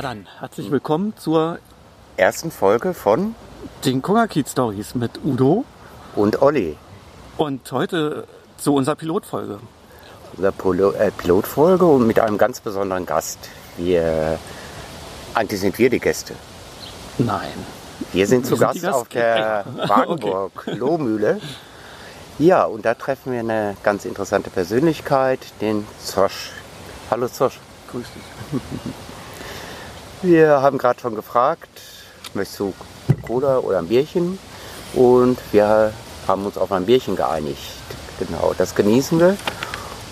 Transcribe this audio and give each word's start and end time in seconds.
Ja, 0.00 0.08
dann 0.08 0.26
herzlich 0.38 0.70
willkommen 0.70 1.12
zur 1.18 1.58
ersten 2.16 2.50
Folge 2.50 2.94
von 2.94 3.34
den 3.84 4.00
Kongerkiez 4.00 4.52
Stories 4.52 4.94
mit 4.94 5.22
Udo 5.22 5.66
und 6.16 6.40
Olli. 6.40 6.78
Und 7.36 7.70
heute 7.70 8.26
zu 8.56 8.74
unserer 8.74 8.94
Pilotfolge. 8.96 9.58
Unserer 10.32 10.52
Polo, 10.52 10.92
äh, 10.92 11.10
Pilotfolge 11.10 11.84
und 11.84 12.06
mit 12.06 12.18
einem 12.18 12.38
ganz 12.38 12.62
besonderen 12.62 13.04
Gast. 13.04 13.50
Wir, 13.76 14.38
eigentlich 15.34 15.60
sind 15.60 15.78
wir 15.78 15.90
die 15.90 16.00
Gäste. 16.00 16.34
Nein. 17.18 17.52
Wir 18.14 18.26
sind 18.26 18.46
zu 18.46 18.56
Gast, 18.56 18.80
Gast, 18.80 18.94
auf 18.94 19.08
der 19.08 19.66
Wagenburg 19.86 20.52
okay. 20.66 20.76
Lohmühle. 20.76 21.42
Ja, 22.38 22.64
und 22.64 22.86
da 22.86 22.94
treffen 22.94 23.34
wir 23.34 23.40
eine 23.40 23.76
ganz 23.82 24.06
interessante 24.06 24.48
Persönlichkeit, 24.48 25.40
den 25.60 25.86
Zosch. 26.02 26.52
Hallo 27.10 27.28
Zosch. 27.28 27.60
Grüß 27.90 28.06
dich. 28.14 29.02
Wir 30.22 30.60
haben 30.60 30.76
gerade 30.76 31.00
schon 31.00 31.14
gefragt, 31.14 31.80
möchtest 32.34 32.60
du 32.60 32.74
Cola 33.22 33.58
oder 33.58 33.78
ein 33.78 33.88
Bierchen? 33.88 34.38
Und 34.92 35.38
wir 35.50 35.94
haben 36.28 36.44
uns 36.44 36.58
auf 36.58 36.72
ein 36.72 36.84
Bierchen 36.84 37.16
geeinigt. 37.16 37.72
Genau, 38.18 38.52
das 38.58 38.74
genießen 38.74 39.18
wir. 39.18 39.36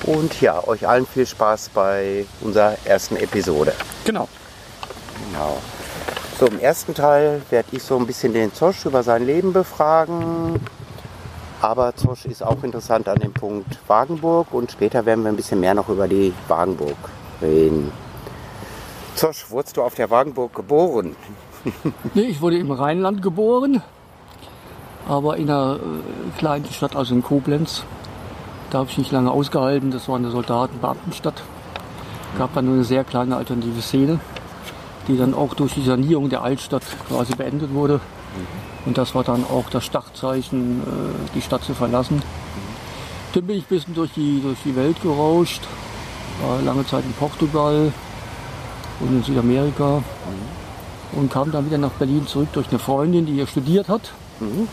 Und 0.04 0.40
ja, 0.40 0.66
euch 0.66 0.88
allen 0.88 1.06
viel 1.06 1.26
Spaß 1.26 1.70
bei 1.74 2.24
unserer 2.40 2.76
ersten 2.86 3.16
Episode. 3.16 3.74
Genau. 4.06 4.28
Genau. 5.30 5.58
So, 6.40 6.46
im 6.46 6.58
ersten 6.58 6.94
Teil 6.94 7.42
werde 7.50 7.68
ich 7.72 7.82
so 7.82 7.98
ein 7.98 8.06
bisschen 8.06 8.32
den 8.32 8.54
Zosch 8.54 8.86
über 8.86 9.02
sein 9.02 9.26
Leben 9.26 9.52
befragen. 9.52 10.58
Aber 11.60 11.94
Zosch 11.96 12.24
ist 12.24 12.42
auch 12.42 12.62
interessant 12.62 13.08
an 13.08 13.18
dem 13.18 13.34
Punkt 13.34 13.78
Wagenburg 13.86 14.54
und 14.54 14.72
später 14.72 15.04
werden 15.04 15.24
wir 15.24 15.32
ein 15.32 15.36
bisschen 15.36 15.60
mehr 15.60 15.74
noch 15.74 15.90
über 15.90 16.08
die 16.08 16.32
Wagenburg 16.46 16.96
reden. 17.42 17.92
Zosch, 19.18 19.50
wurdest 19.50 19.76
du 19.76 19.82
auf 19.82 19.96
der 19.96 20.10
Wagenburg 20.10 20.54
geboren? 20.54 21.16
nee, 22.14 22.22
ich 22.22 22.40
wurde 22.40 22.56
im 22.56 22.70
Rheinland 22.70 23.20
geboren, 23.20 23.82
aber 25.08 25.36
in 25.38 25.50
einer 25.50 25.74
äh, 25.74 26.38
kleinen 26.38 26.66
Stadt, 26.66 26.94
also 26.94 27.16
in 27.16 27.24
Koblenz. 27.24 27.82
Da 28.70 28.78
habe 28.78 28.90
ich 28.90 28.96
nicht 28.96 29.10
lange 29.10 29.32
ausgehalten, 29.32 29.90
das 29.90 30.08
war 30.08 30.14
eine 30.14 30.30
Soldatenbeamtenstadt. 30.30 31.42
Gab 32.38 32.54
dann 32.54 32.66
nur 32.66 32.74
eine 32.74 32.84
sehr 32.84 33.02
kleine 33.02 33.34
alternative 33.34 33.82
Szene, 33.82 34.20
die 35.08 35.16
dann 35.16 35.34
auch 35.34 35.54
durch 35.54 35.74
die 35.74 35.82
Sanierung 35.82 36.28
der 36.28 36.42
Altstadt 36.42 36.84
quasi 37.08 37.34
beendet 37.34 37.74
wurde. 37.74 38.00
Und 38.86 38.98
das 38.98 39.16
war 39.16 39.24
dann 39.24 39.44
auch 39.50 39.68
das 39.68 39.84
Startzeichen, 39.84 40.82
äh, 40.82 41.34
die 41.34 41.42
Stadt 41.42 41.64
zu 41.64 41.74
verlassen. 41.74 42.22
Dann 43.32 43.44
bin 43.48 43.56
ich 43.56 43.64
ein 43.64 43.68
bisschen 43.68 43.94
durch 43.96 44.12
die, 44.12 44.40
durch 44.40 44.58
die 44.64 44.76
Welt 44.76 45.02
gerauscht, 45.02 45.62
war 46.40 46.62
lange 46.62 46.86
Zeit 46.86 47.02
in 47.04 47.12
Portugal 47.14 47.92
und 49.00 49.08
in 49.08 49.22
Südamerika 49.22 50.02
und 51.12 51.32
kam 51.32 51.50
dann 51.52 51.66
wieder 51.66 51.78
nach 51.78 51.92
Berlin 51.92 52.26
zurück 52.26 52.48
durch 52.52 52.68
eine 52.68 52.78
Freundin, 52.78 53.26
die 53.26 53.34
hier 53.34 53.46
studiert 53.46 53.88
hat. 53.88 54.12
Mhm. 54.40 54.68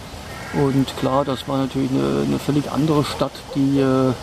Und 0.59 0.97
klar, 0.97 1.25
das 1.25 1.47
war 1.47 1.57
natürlich 1.57 1.91
eine, 1.91 2.23
eine 2.25 2.39
völlig 2.39 2.71
andere 2.71 3.03
Stadt, 3.03 3.31
die 3.55 3.79
äh, 3.79 4.13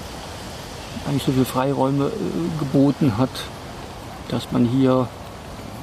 eigentlich 1.06 1.24
so 1.24 1.32
viele 1.32 1.44
Freiräume 1.44 2.06
äh, 2.06 2.58
geboten 2.58 3.18
hat, 3.18 3.30
dass 4.28 4.50
man 4.52 4.64
hier 4.64 5.08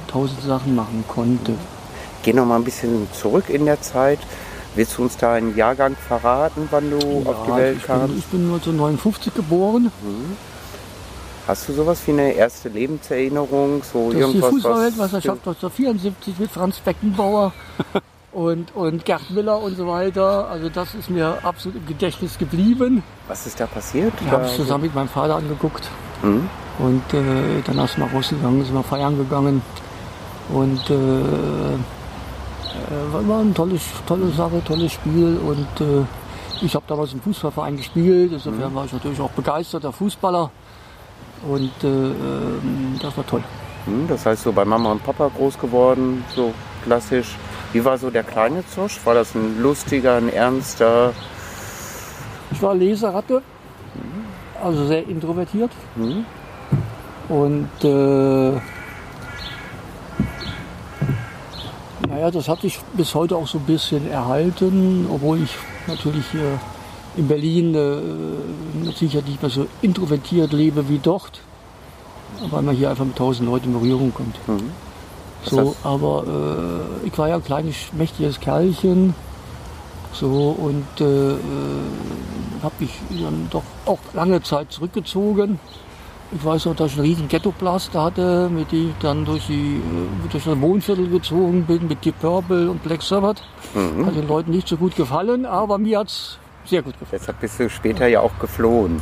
tausend 0.08 0.42
Sachen 0.42 0.74
machen 0.74 1.04
konnte. 1.06 1.54
Geh 2.22 2.32
noch 2.32 2.46
mal 2.46 2.56
ein 2.56 2.64
bisschen 2.64 3.08
zurück 3.12 3.48
in 3.48 3.64
der 3.64 3.80
Zeit. 3.80 4.18
Willst 4.74 4.98
du 4.98 5.02
uns 5.02 5.16
da 5.16 5.34
einen 5.34 5.56
Jahrgang 5.56 5.96
verraten, 5.96 6.68
wann 6.70 6.90
du 6.90 6.98
ja, 6.98 7.30
auf 7.30 7.46
die 7.46 7.54
Welt 7.54 7.78
ich 7.78 7.86
kamst? 7.86 8.08
Bin, 8.08 8.18
ich 8.18 8.26
bin 8.26 8.40
1959 8.42 9.34
geboren. 9.34 9.90
Mhm. 10.02 10.36
Hast 11.50 11.68
du 11.68 11.72
sowas 11.72 12.00
wie 12.06 12.12
eine 12.12 12.30
erste 12.30 12.68
Lebenserinnerung? 12.68 13.82
So 13.82 14.12
das 14.12 14.20
irgendwas, 14.20 14.34
ist 14.34 14.34
die 14.34 14.62
Fußballweltmeisterschaft 14.62 15.38
1974 15.38 16.38
mit 16.38 16.48
Franz 16.48 16.78
Beckenbauer 16.78 17.52
und, 18.32 18.72
und 18.76 19.04
Gerd 19.04 19.28
Miller 19.32 19.60
und 19.60 19.76
so 19.76 19.88
weiter. 19.88 20.46
Also 20.48 20.68
das 20.68 20.94
ist 20.94 21.10
mir 21.10 21.38
absolut 21.42 21.78
im 21.78 21.86
Gedächtnis 21.86 22.38
geblieben. 22.38 23.02
Was 23.26 23.48
ist 23.48 23.58
da 23.58 23.66
passiert? 23.66 24.12
Ich 24.24 24.30
habe 24.30 24.44
es 24.44 24.54
zusammen 24.54 24.84
mit 24.84 24.94
meinem 24.94 25.08
Vater 25.08 25.34
angeguckt. 25.34 25.88
Mhm. 26.22 26.48
Und 26.78 27.14
äh, 27.14 27.62
danach 27.66 27.88
sind 27.88 28.04
wir 28.04 28.16
rausgegangen, 28.16 28.64
sind 28.64 28.74
wir 28.74 28.84
feiern 28.84 29.18
gegangen. 29.18 29.60
Und 30.50 30.88
äh, 30.88 30.94
äh 30.94 31.78
war 33.26 33.40
eine 33.40 33.54
tolle, 33.54 33.74
tolle 34.06 34.30
Sache, 34.30 34.62
tolles 34.64 34.92
Spiel. 34.92 35.36
Und 35.44 35.80
äh, 35.80 36.04
ich 36.64 36.76
habe 36.76 36.84
damals 36.86 37.12
im 37.12 37.20
Fußballverein 37.22 37.76
gespielt. 37.76 38.34
Insofern 38.34 38.70
mhm. 38.70 38.74
war 38.76 38.84
ich 38.84 38.92
natürlich 38.92 39.20
auch 39.20 39.30
begeisterter 39.30 39.90
Fußballer. 39.92 40.52
Und 41.46 41.72
äh, 41.82 41.86
ähm, 41.86 42.98
das 43.00 43.16
war 43.16 43.26
toll. 43.26 43.42
Hm, 43.86 44.06
das 44.08 44.26
heißt, 44.26 44.42
so 44.42 44.52
bei 44.52 44.64
Mama 44.64 44.92
und 44.92 45.02
Papa 45.02 45.30
groß 45.34 45.58
geworden, 45.58 46.24
so 46.34 46.52
klassisch. 46.84 47.36
Wie 47.72 47.84
war 47.84 47.96
so 47.98 48.10
der 48.10 48.24
kleine 48.24 48.66
Zosch? 48.66 49.00
War 49.04 49.14
das 49.14 49.34
ein 49.34 49.60
lustiger, 49.62 50.16
ein 50.16 50.28
ernster? 50.28 51.12
Ich 52.52 52.60
war 52.60 52.74
Leseratte, 52.74 53.42
also 54.62 54.86
sehr 54.86 55.06
introvertiert. 55.08 55.70
Mhm. 55.94 56.24
Und 57.28 57.68
äh, 57.84 58.60
naja, 62.08 62.30
das 62.32 62.48
hat 62.48 62.60
sich 62.60 62.80
bis 62.94 63.14
heute 63.14 63.36
auch 63.36 63.46
so 63.46 63.58
ein 63.58 63.66
bisschen 63.66 64.10
erhalten, 64.10 65.06
obwohl 65.10 65.42
ich 65.42 65.56
natürlich 65.86 66.26
hier 66.32 66.58
in 67.16 67.28
Berlin 67.28 67.74
äh, 67.74 68.92
Sicherheit 68.92 69.28
nicht 69.28 69.42
mehr 69.42 69.50
so 69.50 69.66
introvertiert 69.82 70.52
lebe 70.52 70.88
wie 70.88 70.98
dort, 70.98 71.40
weil 72.50 72.62
man 72.62 72.74
hier 72.74 72.90
einfach 72.90 73.04
mit 73.04 73.16
tausend 73.16 73.48
Leuten 73.48 73.66
in 73.66 73.72
Berührung 73.72 74.14
kommt. 74.14 74.36
Mhm. 74.48 74.70
So, 75.44 75.74
aber 75.84 76.24
äh, 77.02 77.06
ich 77.06 77.16
war 77.16 77.28
ja 77.28 77.36
ein 77.36 77.44
kleines, 77.44 77.76
mächtiges 77.92 78.40
Kerlchen. 78.40 79.14
So, 80.12 80.56
und 80.58 81.00
äh, 81.00 81.32
äh 81.32 81.36
habe 82.62 82.74
mich 82.80 82.90
dann 83.22 83.48
doch 83.50 83.62
auch 83.86 83.98
lange 84.12 84.42
Zeit 84.42 84.70
zurückgezogen. 84.70 85.58
Ich 86.32 86.44
weiß 86.44 86.66
noch, 86.66 86.76
dass 86.76 86.92
ich 86.92 86.98
einen 86.98 87.06
riesen 87.06 87.28
Ghetto-Blaster 87.28 88.02
hatte, 88.02 88.48
mit 88.50 88.70
dem 88.70 88.90
ich 88.90 88.94
dann 89.00 89.24
durch, 89.24 89.46
die, 89.46 89.76
äh, 89.76 90.28
durch 90.30 90.44
das 90.44 90.60
Wohnviertel 90.60 91.08
gezogen 91.08 91.64
bin, 91.64 91.88
mit 91.88 92.04
Deep 92.04 92.20
Purple 92.20 92.70
und 92.70 92.82
Black 92.82 93.02
Sabbath. 93.02 93.42
Mhm. 93.74 94.06
Hat 94.06 94.14
den 94.14 94.28
Leuten 94.28 94.50
nicht 94.50 94.68
so 94.68 94.76
gut 94.76 94.94
gefallen, 94.94 95.44
aber 95.44 95.78
mir 95.78 96.00
hat 96.00 96.08
es 96.08 96.38
sehr 96.64 96.82
gut 96.82 96.98
gefallen. 96.98 97.20
Deshalb 97.20 97.40
bist 97.40 97.58
du 97.58 97.68
später 97.68 98.06
ja 98.06 98.20
auch 98.20 98.38
geflohen. 98.38 99.00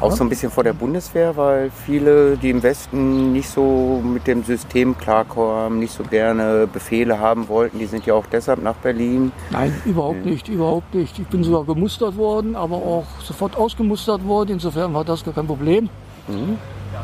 Auch 0.00 0.12
so 0.12 0.22
ein 0.22 0.28
bisschen 0.28 0.52
vor 0.52 0.62
der 0.62 0.74
Bundeswehr, 0.74 1.36
weil 1.36 1.72
viele, 1.72 2.36
die 2.36 2.50
im 2.50 2.62
Westen 2.62 3.32
nicht 3.32 3.48
so 3.48 4.00
mit 4.04 4.28
dem 4.28 4.44
System 4.44 4.96
klarkommen, 4.96 5.80
nicht 5.80 5.92
so 5.92 6.04
gerne 6.04 6.68
Befehle 6.72 7.18
haben 7.18 7.48
wollten, 7.48 7.80
die 7.80 7.86
sind 7.86 8.06
ja 8.06 8.14
auch 8.14 8.26
deshalb 8.30 8.62
nach 8.62 8.76
Berlin. 8.76 9.32
Nein, 9.50 9.74
überhaupt 9.84 10.24
nicht, 10.24 10.48
überhaupt 10.48 10.94
nicht. 10.94 11.18
Ich 11.18 11.26
bin 11.26 11.42
sogar 11.42 11.64
gemustert 11.64 12.16
worden, 12.16 12.54
aber 12.54 12.76
auch 12.76 13.06
sofort 13.24 13.56
ausgemustert 13.56 14.24
worden. 14.24 14.52
Insofern 14.52 14.94
war 14.94 15.04
das 15.04 15.24
gar 15.24 15.34
kein 15.34 15.48
Problem. 15.48 15.88
Mhm. 16.28 16.58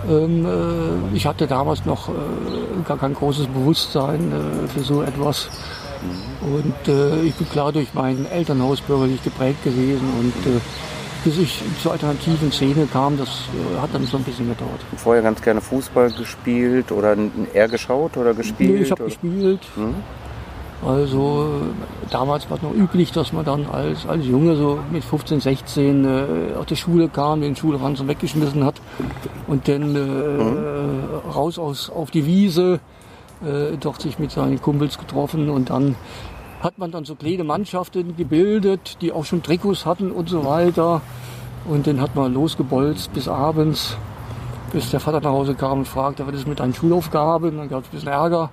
Ähm, 0.08 0.46
äh, 0.46 1.16
ich 1.16 1.26
hatte 1.26 1.48
damals 1.48 1.84
noch 1.84 2.08
äh, 2.08 2.12
gar 2.86 2.98
kein 2.98 3.14
großes 3.14 3.46
Bewusstsein 3.48 4.30
äh, 4.30 4.68
für 4.68 4.80
so 4.80 5.02
etwas. 5.02 5.48
Mhm. 6.04 6.54
Und 6.54 6.88
äh, 6.88 7.22
ich 7.22 7.34
bin 7.34 7.48
klar 7.48 7.72
durch 7.72 7.94
mein 7.94 8.26
Elternhaus 8.26 8.80
bürgerlich 8.80 9.22
geprägt 9.22 9.64
gewesen 9.64 10.08
und 10.20 10.54
äh, 10.54 10.60
bis 11.24 11.38
ich 11.38 11.62
zur 11.82 11.92
alternativen 11.92 12.52
Szene 12.52 12.86
kam, 12.92 13.16
das 13.16 13.28
äh, 13.28 13.80
hat 13.80 13.90
dann 13.94 14.04
so 14.04 14.18
ein 14.18 14.24
bisschen 14.24 14.48
gedauert. 14.48 14.80
Vorher 14.96 15.22
ganz 15.22 15.40
gerne 15.40 15.60
Fußball 15.60 16.12
gespielt 16.12 16.92
oder 16.92 17.16
eher 17.54 17.68
geschaut 17.68 18.16
oder 18.16 18.34
gespielt? 18.34 18.74
Nee, 18.74 18.82
ich 18.82 18.90
habe 18.90 19.04
gespielt. 19.04 19.60
Hm? 19.74 19.94
Also 20.86 21.62
damals 22.10 22.50
war 22.50 22.58
es 22.58 22.62
noch 22.62 22.74
üblich, 22.74 23.10
dass 23.10 23.32
man 23.32 23.44
dann 23.44 23.66
als, 23.66 24.06
als 24.06 24.26
Junge 24.26 24.54
so 24.56 24.78
mit 24.92 25.02
15, 25.02 25.40
16 25.40 26.04
äh, 26.04 26.54
aus 26.58 26.66
der 26.66 26.76
Schule 26.76 27.08
kam, 27.08 27.40
den 27.40 27.56
Schulranzen 27.56 28.06
weggeschmissen 28.06 28.64
hat 28.64 28.74
und 29.46 29.66
dann 29.66 29.96
äh, 29.96 29.98
mhm. 29.98 31.30
raus 31.30 31.58
aus, 31.58 31.88
auf 31.88 32.10
die 32.10 32.26
Wiese, 32.26 32.80
äh, 33.44 33.76
dort 33.78 34.00
sich 34.00 34.18
mit 34.18 34.30
seinen 34.30 34.60
Kumpels 34.60 34.98
getroffen 34.98 35.50
und 35.50 35.70
dann 35.70 35.96
hat 36.64 36.78
man 36.78 36.90
dann 36.90 37.04
so 37.04 37.14
kleine 37.14 37.44
Mannschaften 37.44 38.16
gebildet, 38.16 38.96
die 39.02 39.12
auch 39.12 39.26
schon 39.26 39.42
Trikots 39.42 39.84
hatten 39.84 40.10
und 40.10 40.30
so 40.30 40.46
weiter. 40.46 41.02
Und 41.66 41.86
dann 41.86 42.00
hat 42.00 42.14
man 42.14 42.32
losgebolzt 42.32 43.12
bis 43.12 43.28
abends, 43.28 43.96
bis 44.72 44.90
der 44.90 45.00
Vater 45.00 45.20
nach 45.20 45.30
Hause 45.30 45.54
kam 45.54 45.80
und 45.80 45.88
fragte, 45.88 46.26
was 46.26 46.34
ist 46.34 46.48
mit 46.48 46.60
deinen 46.60 46.74
Schulaufgaben? 46.74 47.58
Dann 47.58 47.68
gab 47.68 47.82
es 47.82 47.88
ein 47.88 47.90
bisschen 47.92 48.08
Ärger. 48.08 48.50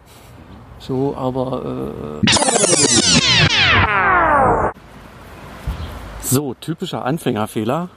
So, 0.80 1.16
aber. 1.16 2.22
Äh 2.24 2.32
so, 6.22 6.54
typischer 6.56 7.06
Anfängerfehler. 7.06 7.90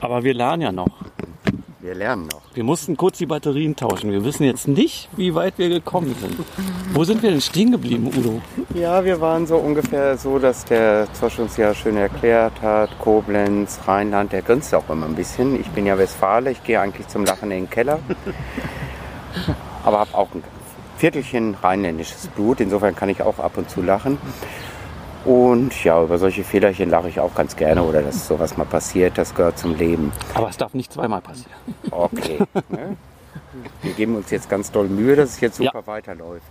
Aber 0.00 0.24
wir 0.24 0.32
lernen 0.32 0.62
ja 0.62 0.72
noch. 0.72 1.09
Wir 1.82 1.94
lernen 1.94 2.26
noch. 2.26 2.42
Wir 2.52 2.62
mussten 2.62 2.94
kurz 2.98 3.16
die 3.16 3.24
Batterien 3.24 3.74
tauschen. 3.74 4.12
Wir 4.12 4.22
wissen 4.22 4.44
jetzt 4.44 4.68
nicht, 4.68 5.08
wie 5.16 5.34
weit 5.34 5.54
wir 5.56 5.70
gekommen 5.70 6.14
sind. 6.20 6.36
Wo 6.92 7.04
sind 7.04 7.22
wir 7.22 7.30
denn 7.30 7.40
stehen 7.40 7.72
geblieben, 7.72 8.12
Udo? 8.14 8.42
Ja, 8.74 9.02
wir 9.02 9.18
waren 9.22 9.46
so 9.46 9.56
ungefähr 9.56 10.18
so, 10.18 10.38
dass 10.38 10.66
der 10.66 11.10
Zosch 11.14 11.38
uns 11.38 11.56
ja 11.56 11.74
schön 11.74 11.96
erklärt 11.96 12.60
hat. 12.60 12.90
Koblenz, 12.98 13.80
Rheinland, 13.86 14.32
der 14.32 14.42
grinst 14.42 14.74
auch 14.74 14.90
immer 14.90 15.06
ein 15.06 15.14
bisschen. 15.14 15.58
Ich 15.58 15.70
bin 15.70 15.86
ja 15.86 15.96
Westfale, 15.96 16.50
ich 16.50 16.62
gehe 16.64 16.78
eigentlich 16.78 17.08
zum 17.08 17.24
Lachen 17.24 17.50
in 17.50 17.64
den 17.64 17.70
Keller. 17.70 17.98
Aber 19.82 20.00
habe 20.00 20.14
auch 20.14 20.32
einen 20.32 20.44
Viertelchen 20.98 21.54
rheinländisches 21.54 22.26
Blut. 22.26 22.60
Insofern 22.60 22.94
kann 22.94 23.08
ich 23.08 23.22
auch 23.22 23.38
ab 23.38 23.56
und 23.56 23.70
zu 23.70 23.80
lachen. 23.80 24.18
Und 25.24 25.84
ja, 25.84 26.02
über 26.02 26.18
solche 26.18 26.44
Fehlerchen 26.44 26.88
lache 26.88 27.08
ich 27.08 27.20
auch 27.20 27.34
ganz 27.34 27.56
gerne 27.56 27.82
oder 27.82 28.02
dass 28.02 28.26
sowas 28.26 28.56
mal 28.56 28.64
passiert, 28.64 29.18
das 29.18 29.34
gehört 29.34 29.58
zum 29.58 29.76
Leben. 29.76 30.12
Aber 30.34 30.48
es 30.48 30.56
darf 30.56 30.72
nicht 30.72 30.92
zweimal 30.92 31.20
passieren. 31.20 31.50
Okay. 31.90 32.38
ne? 32.70 32.96
Wir 33.82 33.92
geben 33.92 34.16
uns 34.16 34.30
jetzt 34.30 34.48
ganz 34.48 34.70
doll 34.70 34.88
Mühe, 34.88 35.16
dass 35.16 35.30
es 35.30 35.40
jetzt 35.40 35.56
super 35.56 35.80
Ja. 35.80 35.86
weiterläuft. 35.86 36.46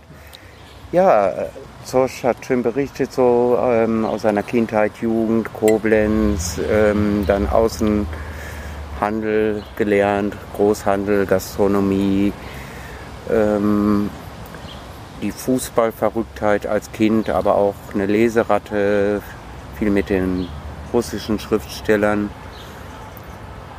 Ja, 0.92 1.28
äh, 1.30 1.46
Zosch 1.84 2.24
hat 2.24 2.44
schön 2.44 2.62
berichtet, 2.62 3.12
so 3.12 3.56
ähm, 3.60 4.04
aus 4.04 4.22
seiner 4.22 4.42
Kindheit, 4.42 4.92
Jugend, 5.00 5.52
Koblenz, 5.52 6.60
ähm, 6.70 7.24
dann 7.26 7.48
Außenhandel 7.48 9.62
gelernt, 9.76 10.34
Großhandel, 10.56 11.26
Gastronomie, 11.26 12.32
ähm, 13.30 14.10
die 15.22 15.32
Fußballverrücktheit 15.32 16.66
als 16.66 16.92
Kind, 16.92 17.30
aber 17.30 17.54
auch 17.56 17.74
eine 17.94 18.06
Leseratte, 18.06 19.22
viel 19.78 19.90
mit 19.90 20.10
den 20.10 20.48
russischen 20.92 21.38
Schriftstellern. 21.38 22.30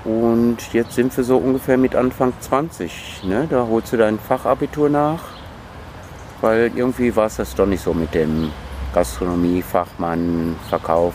Und 0.03 0.57
jetzt 0.73 0.93
sind 0.93 1.15
wir 1.15 1.23
so 1.23 1.37
ungefähr 1.37 1.77
mit 1.77 1.95
Anfang 1.95 2.33
20. 2.39 3.23
Ne? 3.23 3.47
Da 3.49 3.67
holst 3.69 3.93
du 3.93 3.97
dein 3.97 4.17
Fachabitur 4.17 4.89
nach, 4.89 5.23
weil 6.41 6.71
irgendwie 6.75 7.15
war 7.15 7.27
es 7.27 7.35
das 7.35 7.53
doch 7.53 7.67
nicht 7.67 7.83
so 7.83 7.93
mit 7.93 8.13
dem 8.15 8.51
Gastronomie, 8.93 9.61
Fachmann, 9.61 10.55
Verkauf. 10.69 11.13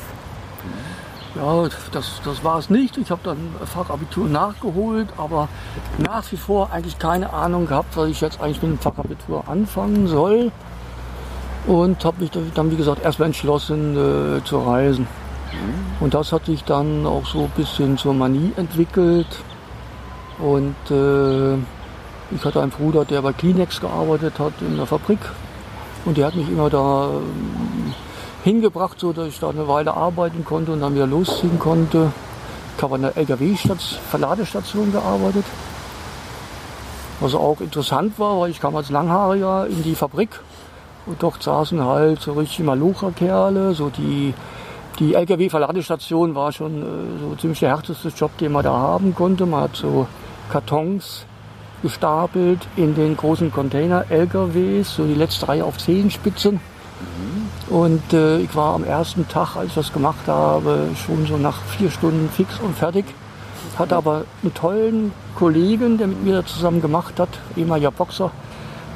Ja, 1.37 1.69
das, 1.93 2.21
das 2.25 2.45
war 2.45 2.59
es 2.59 2.71
nicht. 2.71 2.97
Ich 2.97 3.11
habe 3.11 3.21
dann 3.23 3.37
Fachabitur 3.65 4.27
nachgeholt, 4.27 5.09
aber 5.19 5.49
nach 5.99 6.25
wie 6.33 6.37
vor 6.37 6.71
eigentlich 6.73 6.99
keine 6.99 7.33
Ahnung 7.33 7.67
gehabt, 7.67 7.97
was 7.97 8.09
ich 8.09 8.21
jetzt 8.23 8.41
eigentlich 8.41 8.63
mit 8.63 8.73
dem 8.73 8.79
Fachabitur 8.79 9.47
anfangen 9.47 10.09
soll. 10.09 10.51
Und 11.67 12.05
habe 12.05 12.23
mich 12.23 12.31
dann, 12.55 12.71
wie 12.71 12.77
gesagt, 12.77 13.03
erstmal 13.05 13.27
entschlossen 13.27 14.39
äh, 14.39 14.45
zu 14.45 14.59
reisen. 14.61 15.07
Und 16.01 16.15
das 16.15 16.33
hat 16.33 16.47
sich 16.47 16.65
dann 16.65 17.05
auch 17.07 17.27
so 17.27 17.45
ein 17.45 17.51
bisschen 17.57 17.99
zur 17.99 18.15
Manie 18.15 18.53
entwickelt. 18.57 19.27
Und 20.39 20.77
äh, 20.91 21.55
ich 22.35 22.45
hatte 22.45 22.63
einen 22.63 22.71
Bruder, 22.71 23.05
der 23.05 23.21
bei 23.21 23.33
Kleenex 23.33 23.81
gearbeitet 23.81 24.39
hat 24.39 24.53
in 24.61 24.77
der 24.77 24.87
Fabrik. 24.87 25.19
Und 26.05 26.17
der 26.17 26.29
hat 26.29 26.37
mich 26.37 26.49
immer 26.49 26.71
da 26.71 27.11
ähm, 27.11 27.95
hingebracht, 28.47 29.01
so 29.01 29.13
dass 29.13 29.27
ich 29.27 29.41
da 29.41 29.51
eine 29.51 29.67
Weile 29.67 29.95
arbeiten 29.95 30.45
konnte 30.45 30.71
und 30.71 30.81
dann 30.81 30.95
wieder 30.95 31.07
losziehen 31.07 31.59
konnte. 31.59 32.13
Ich 32.77 32.83
habe 32.83 32.95
an 32.95 33.03
der 33.03 33.17
LKW-Verladestation 33.17 34.93
gearbeitet. 34.93 35.45
Was 37.19 37.35
auch 37.35 37.61
interessant 37.61 38.19
war, 38.19 38.41
weil 38.41 38.51
ich 38.51 38.61
kam 38.61 38.77
als 38.77 38.91
Langhaariger 38.91 39.67
in 39.67 39.83
die 39.83 39.97
Fabrik 39.97 40.41
und 41.07 41.21
dort 41.21 41.43
saßen 41.43 41.85
halt 41.85 42.21
so 42.21 42.35
richtig 42.35 42.61
Malocher-Kerle, 42.61 43.75
so 43.75 43.89
die, 43.89 44.33
die 45.01 45.15
LKW-Verladestation 45.15 46.37
war 46.37 46.53
schon 46.53 46.83
äh, 46.83 47.21
so 47.21 47.35
ziemlich 47.41 47.59
der 47.59 47.71
härteste 47.71 48.09
Job, 48.09 48.39
den 48.39 48.53
man 48.53 48.63
da 48.63 48.73
haben 48.73 49.13
konnte. 49.13 49.45
Man 49.45 49.63
hat 49.63 49.75
so 49.75 50.07
Kartons 50.51 51.27
gestapelt 51.83 52.61
in 52.77 52.95
den 52.95 53.17
großen 53.17 53.51
Container-LKWs, 53.51 54.95
so 54.95 55.05
die 55.05 55.15
letzte 55.15 55.49
Reihe 55.49 55.65
auf 55.65 55.79
Zehenspitzen. 55.79 56.61
Und 57.69 58.13
äh, 58.13 58.39
ich 58.39 58.55
war 58.55 58.75
am 58.75 58.85
ersten 58.85 59.27
Tag, 59.29 59.57
als 59.57 59.69
ich 59.69 59.75
das 59.75 59.93
gemacht 59.93 60.29
habe, 60.29 60.89
schon 61.05 61.27
so 61.27 61.37
nach 61.37 61.61
vier 61.63 61.91
Stunden 61.91 62.29
fix 62.29 62.61
und 62.61 62.77
fertig. 62.77 63.05
Hatte 63.77 63.97
aber 63.97 64.25
einen 64.43 64.55
tollen 64.55 65.13
Kollegen, 65.35 65.99
der 65.99 66.07
mit 66.07 66.25
mir 66.25 66.35
da 66.35 66.47
zusammen 66.47 66.81
gemacht 66.81 67.19
hat, 67.19 67.29
ehemaliger 67.57 67.91
Boxer. 67.91 68.31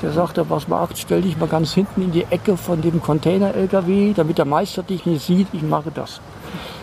Der 0.03 0.13
sagte, 0.13 0.49
was 0.49 0.69
macht, 0.69 0.97
stell 0.97 1.21
dich 1.21 1.37
mal 1.37 1.49
ganz 1.49 1.75
hinten 1.75 2.01
in 2.01 2.13
die 2.13 2.25
Ecke 2.31 2.57
von 2.57 2.81
dem 2.81 3.03
Container-LKW, 3.03 4.15
damit 4.15 4.39
der 4.39 4.47
Meister 4.47 4.83
dich 4.83 5.05
nicht 5.05 5.27
sieht, 5.27 5.49
ich 5.53 5.63
mache 5.63 5.91
das. 5.91 6.21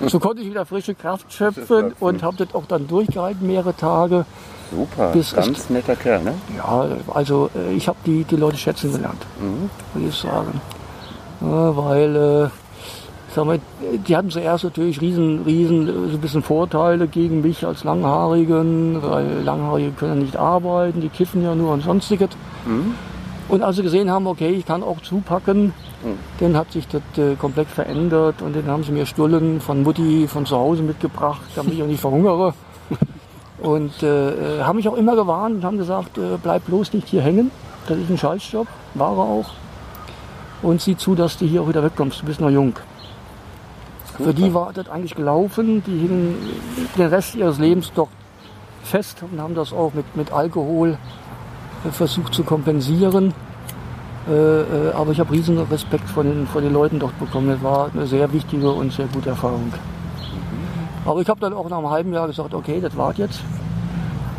So 0.05 0.19
konnte 0.19 0.43
ich 0.43 0.49
wieder 0.49 0.65
frische 0.67 0.93
Kraft 0.93 1.33
schöpfen 1.33 1.93
und 1.99 2.21
habe 2.21 2.37
das 2.37 2.53
auch 2.53 2.65
dann 2.67 2.87
durchgehalten, 2.87 3.47
mehrere 3.47 3.75
Tage. 3.75 4.25
Super, 4.69 5.13
Bis 5.13 5.33
ganz 5.33 5.69
netter 5.69 5.95
Kerl, 5.95 6.21
ne? 6.23 6.33
Ja, 6.57 6.85
also 7.13 7.49
äh, 7.55 7.73
ich 7.73 7.87
habe 7.87 7.97
die, 8.05 8.25
die 8.25 8.35
Leute 8.35 8.57
schätzen 8.57 8.91
gelernt, 8.91 9.25
würde 9.93 10.09
ich 10.09 10.15
sagen. 10.15 10.61
Weil, 11.39 12.49
äh, 13.35 13.45
mal, 13.45 13.59
die 14.07 14.17
hatten 14.17 14.31
zuerst 14.31 14.63
natürlich 14.63 14.99
riesen, 15.01 15.43
riesen, 15.43 15.85
so 15.85 16.17
ein 16.17 16.21
bisschen 16.21 16.41
Vorteile 16.41 17.07
gegen 17.07 17.41
mich 17.41 17.65
als 17.65 17.83
Langhaarigen, 17.83 19.01
weil 19.01 19.43
Langhaarige 19.43 19.91
können 19.91 20.19
nicht 20.19 20.35
arbeiten, 20.37 21.01
die 21.01 21.09
kiffen 21.09 21.43
ja 21.43 21.53
nur 21.53 21.73
und 21.73 21.83
sonstiges. 21.83 22.29
Und 23.49 23.61
als 23.63 23.77
sie 23.77 23.83
gesehen 23.83 24.09
haben, 24.09 24.27
okay, 24.27 24.49
ich 24.49 24.65
kann 24.65 24.83
auch 24.83 24.99
zupacken, 25.01 25.73
dann 26.39 26.57
hat 26.57 26.71
sich 26.71 26.87
das 26.87 27.01
äh, 27.17 27.35
komplett 27.35 27.67
verändert 27.67 28.41
und 28.41 28.55
dann 28.55 28.67
haben 28.67 28.83
sie 28.83 28.91
mir 28.91 29.05
Stullen 29.05 29.61
von 29.61 29.83
Mutti 29.83 30.27
von 30.27 30.45
zu 30.45 30.55
Hause 30.55 30.83
mitgebracht, 30.83 31.41
damit 31.55 31.73
ich 31.73 31.83
auch 31.83 31.87
nicht 31.87 32.01
verhungere. 32.01 32.53
Und 33.59 34.03
äh, 34.03 34.59
äh, 34.59 34.63
haben 34.63 34.75
mich 34.75 34.87
auch 34.87 34.95
immer 34.95 35.15
gewarnt 35.15 35.55
und 35.55 35.63
haben 35.63 35.79
gesagt, 35.79 36.19
äh, 36.19 36.37
bleib 36.41 36.67
bloß 36.67 36.93
nicht 36.93 37.07
hier 37.07 37.23
hängen. 37.23 37.49
Das 37.87 37.97
ist 37.97 38.07
ein 38.07 38.17
Scheißjob, 38.17 38.67
war 38.93 39.17
er 39.17 39.23
auch. 39.23 39.49
Und 40.61 40.81
sieh 40.81 40.97
zu, 40.97 41.15
dass 41.15 41.37
du 41.37 41.45
hier 41.45 41.61
auch 41.61 41.69
wieder 41.69 41.83
wegkommst, 41.83 42.21
du 42.21 42.25
bist 42.25 42.41
noch 42.41 42.49
jung. 42.49 42.73
Für 44.17 44.33
die 44.33 44.51
war 44.53 44.73
das 44.73 44.89
eigentlich 44.89 45.13
gelaufen, 45.13 45.83
die 45.85 45.99
hingen 45.99 46.35
den 46.97 47.07
Rest 47.07 47.35
ihres 47.35 47.59
Lebens 47.59 47.91
dort 47.93 48.09
fest 48.83 49.23
und 49.31 49.39
haben 49.39 49.53
das 49.53 49.73
auch 49.73 49.93
mit, 49.93 50.15
mit 50.15 50.31
Alkohol 50.31 50.97
äh, 51.85 51.91
versucht 51.91 52.33
zu 52.33 52.43
kompensieren. 52.43 53.33
Äh, 54.27 54.31
äh, 54.31 54.93
aber 54.93 55.11
ich 55.11 55.19
habe 55.19 55.31
riesen 55.31 55.59
Respekt 55.59 56.09
von 56.09 56.25
den, 56.25 56.47
von 56.47 56.63
den 56.63 56.73
Leuten 56.73 56.99
dort 56.99 57.17
bekommen. 57.19 57.49
Das 57.49 57.61
war 57.61 57.91
eine 57.93 58.07
sehr 58.07 58.31
wichtige 58.33 58.71
und 58.71 58.91
sehr 58.91 59.05
gute 59.07 59.29
Erfahrung. 59.29 59.71
Aber 61.05 61.21
ich 61.21 61.29
habe 61.29 61.39
dann 61.39 61.53
auch 61.53 61.69
nach 61.69 61.77
einem 61.77 61.89
halben 61.89 62.13
Jahr 62.13 62.27
gesagt, 62.27 62.53
okay, 62.53 62.81
das 62.81 62.97
war's 62.97 63.17
jetzt. 63.17 63.41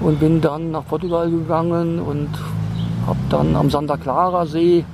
Und 0.00 0.18
bin 0.18 0.40
dann 0.40 0.72
nach 0.72 0.86
Portugal 0.86 1.30
gegangen 1.30 2.00
und 2.00 2.28
habe 3.06 3.18
dann 3.30 3.54
am 3.56 3.70
Santa 3.70 3.96
Clara 3.96 4.44
See 4.44 4.84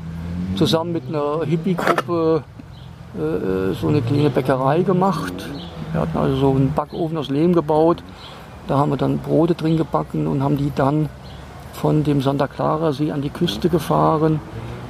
zusammen 0.57 0.93
mit 0.93 1.09
einer 1.09 1.45
Hippie-Gruppe 1.45 2.45
äh, 3.15 3.75
so 3.75 3.89
eine 3.89 4.03
kleine 4.03 4.31
Bäckerei 4.31 4.83
gemacht. 4.83 5.33
Wir 5.93 6.01
hatten 6.01 6.19
also 6.19 6.37
so 6.37 6.51
einen 6.51 6.73
Backofen 6.73 7.17
aus 7.17 7.29
Lehm 7.29 7.53
gebaut. 7.53 8.03
Da 8.67 8.79
haben 8.79 8.91
wir 8.91 8.97
dann 8.97 9.19
Brote 9.19 9.55
drin 9.55 9.77
gebacken 9.77 10.27
und 10.27 10.43
haben 10.43 10.57
die 10.57 10.73
dann 10.75 11.09
von 11.73 12.03
dem 12.03 12.23
Santa 12.23 12.47
Clara 12.49 12.93
See 12.93 13.13
an 13.13 13.23
die 13.23 13.31
Küste 13.31 13.69
gefahren. 13.69 14.41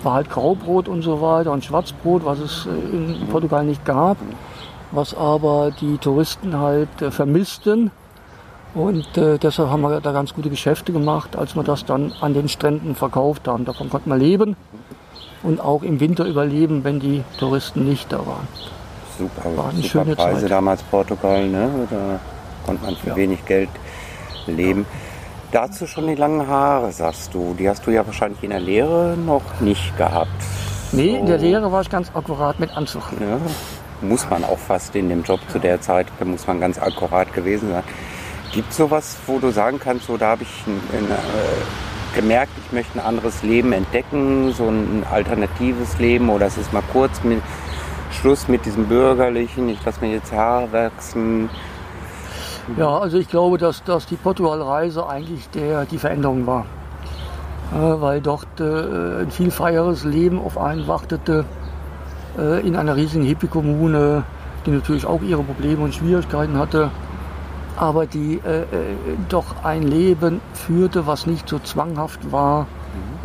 War 0.02 0.14
halt 0.14 0.30
Graubrot 0.30 0.88
und 0.88 1.02
so 1.02 1.20
weiter 1.20 1.52
und 1.52 1.64
Schwarzbrot, 1.64 2.24
was 2.24 2.38
es 2.38 2.66
äh, 2.66 2.96
in 2.96 3.26
Portugal 3.30 3.64
nicht 3.64 3.84
gab, 3.84 4.16
was 4.90 5.14
aber 5.14 5.72
die 5.80 5.98
Touristen 5.98 6.58
halt 6.58 7.02
äh, 7.02 7.10
vermissten. 7.10 7.90
Und 8.74 9.16
äh, 9.16 9.38
deshalb 9.38 9.70
haben 9.70 9.82
wir 9.82 10.00
da 10.00 10.12
ganz 10.12 10.34
gute 10.34 10.50
Geschäfte 10.50 10.92
gemacht, 10.92 11.36
als 11.36 11.54
wir 11.54 11.62
das 11.62 11.84
dann 11.84 12.12
an 12.20 12.34
den 12.34 12.48
Stränden 12.48 12.94
verkauft 12.94 13.46
haben. 13.46 13.64
Davon 13.64 13.88
konnte 13.88 14.08
man 14.08 14.18
leben 14.18 14.56
und 15.42 15.60
auch 15.60 15.82
im 15.82 16.00
Winter 16.00 16.24
überleben, 16.24 16.84
wenn 16.84 17.00
die 17.00 17.22
Touristen 17.38 17.84
nicht 17.84 18.10
da 18.12 18.18
waren. 18.26 18.48
Super, 19.18 19.56
War 19.56 19.68
eine 19.70 19.76
super 19.82 19.88
schöne 20.04 20.16
Preise 20.16 20.40
Zeit. 20.42 20.50
damals 20.50 20.82
Portugal, 20.82 21.46
ne? 21.48 21.68
Da 21.90 22.18
konnte 22.66 22.84
man 22.84 22.96
für 22.96 23.10
Ja. 23.10 23.16
wenig 23.16 23.44
Geld 23.44 23.68
leben. 24.46 24.86
Dazu 25.52 25.86
schon 25.86 26.08
die 26.08 26.16
langen 26.16 26.48
Haare, 26.48 26.90
sagst 26.90 27.32
du. 27.32 27.54
Die 27.56 27.68
hast 27.68 27.86
du 27.86 27.92
ja 27.92 28.04
wahrscheinlich 28.04 28.42
in 28.42 28.50
der 28.50 28.58
Lehre 28.60 29.16
noch 29.16 29.42
nicht 29.60 29.96
gehabt. 29.96 30.30
Nee, 30.90 31.16
in 31.16 31.26
der 31.26 31.38
So. 31.38 31.44
Lehre 31.44 31.70
war 31.70 31.80
ich 31.82 31.90
ganz 31.90 32.10
akkurat 32.12 32.58
mit 32.58 32.76
Anzug. 32.76 33.02
Ja, 33.20 33.38
muss 34.06 34.28
man 34.28 34.42
auch 34.44 34.58
fast 34.58 34.96
in 34.96 35.08
dem 35.08 35.22
Job 35.22 35.38
zu 35.48 35.58
der 35.60 35.80
Zeit, 35.80 36.06
da 36.18 36.24
muss 36.24 36.46
man 36.48 36.58
ganz 36.60 36.78
akkurat 36.78 37.32
gewesen 37.32 37.70
sein. 37.70 37.84
Gibt 38.52 38.70
es 38.72 38.76
sowas, 38.76 39.16
wo 39.26 39.38
du 39.38 39.50
sagen 39.50 39.78
kannst, 39.78 40.06
so 40.06 40.16
da 40.16 40.30
habe 40.30 40.42
ich 40.42 40.64
ein, 40.66 40.80
ein, 40.96 41.04
äh, 41.04 41.14
gemerkt, 42.14 42.52
ich 42.64 42.72
möchte 42.72 42.98
ein 42.98 43.04
anderes 43.04 43.42
Leben 43.42 43.72
entdecken, 43.72 44.52
so 44.52 44.68
ein 44.68 45.04
alternatives 45.10 45.98
Leben 45.98 46.28
oder 46.30 46.46
es 46.46 46.56
ist 46.56 46.72
mal 46.72 46.82
kurz 46.92 47.22
mit 47.24 47.42
Schluss 48.12 48.48
mit 48.48 48.64
diesem 48.64 48.86
bürgerlichen, 48.86 49.68
ich 49.68 49.84
lasse 49.84 50.00
mir 50.00 50.12
jetzt 50.12 50.32
Haare 50.32 50.72
wachsen. 50.72 51.50
Ja, 52.78 52.98
also 52.98 53.18
ich 53.18 53.28
glaube, 53.28 53.58
dass, 53.58 53.84
dass 53.84 54.06
die 54.06 54.16
Portugal-Reise 54.16 55.06
eigentlich 55.06 55.48
der, 55.50 55.84
die 55.84 55.98
Veränderung 55.98 56.46
war. 56.46 56.64
Äh, 57.72 58.00
weil 58.00 58.20
dort 58.20 58.60
äh, 58.60 59.22
ein 59.22 59.30
viel 59.30 59.50
freieres 59.50 60.04
Leben 60.04 60.40
auf 60.40 60.58
einen 60.58 60.86
wartete, 60.86 61.44
äh, 62.38 62.66
in 62.66 62.76
einer 62.76 62.96
riesigen 62.96 63.24
Hippie-Kommune, 63.24 64.22
die 64.64 64.70
natürlich 64.70 65.06
auch 65.06 65.22
ihre 65.22 65.42
Probleme 65.42 65.82
und 65.84 65.94
Schwierigkeiten 65.94 66.58
hatte, 66.58 66.90
aber 67.76 68.06
die 68.06 68.40
äh, 68.44 68.62
äh, 68.62 68.64
doch 69.28 69.64
ein 69.64 69.82
Leben 69.82 70.40
führte, 70.52 71.06
was 71.06 71.26
nicht 71.26 71.48
so 71.48 71.58
zwanghaft 71.58 72.32
war 72.32 72.66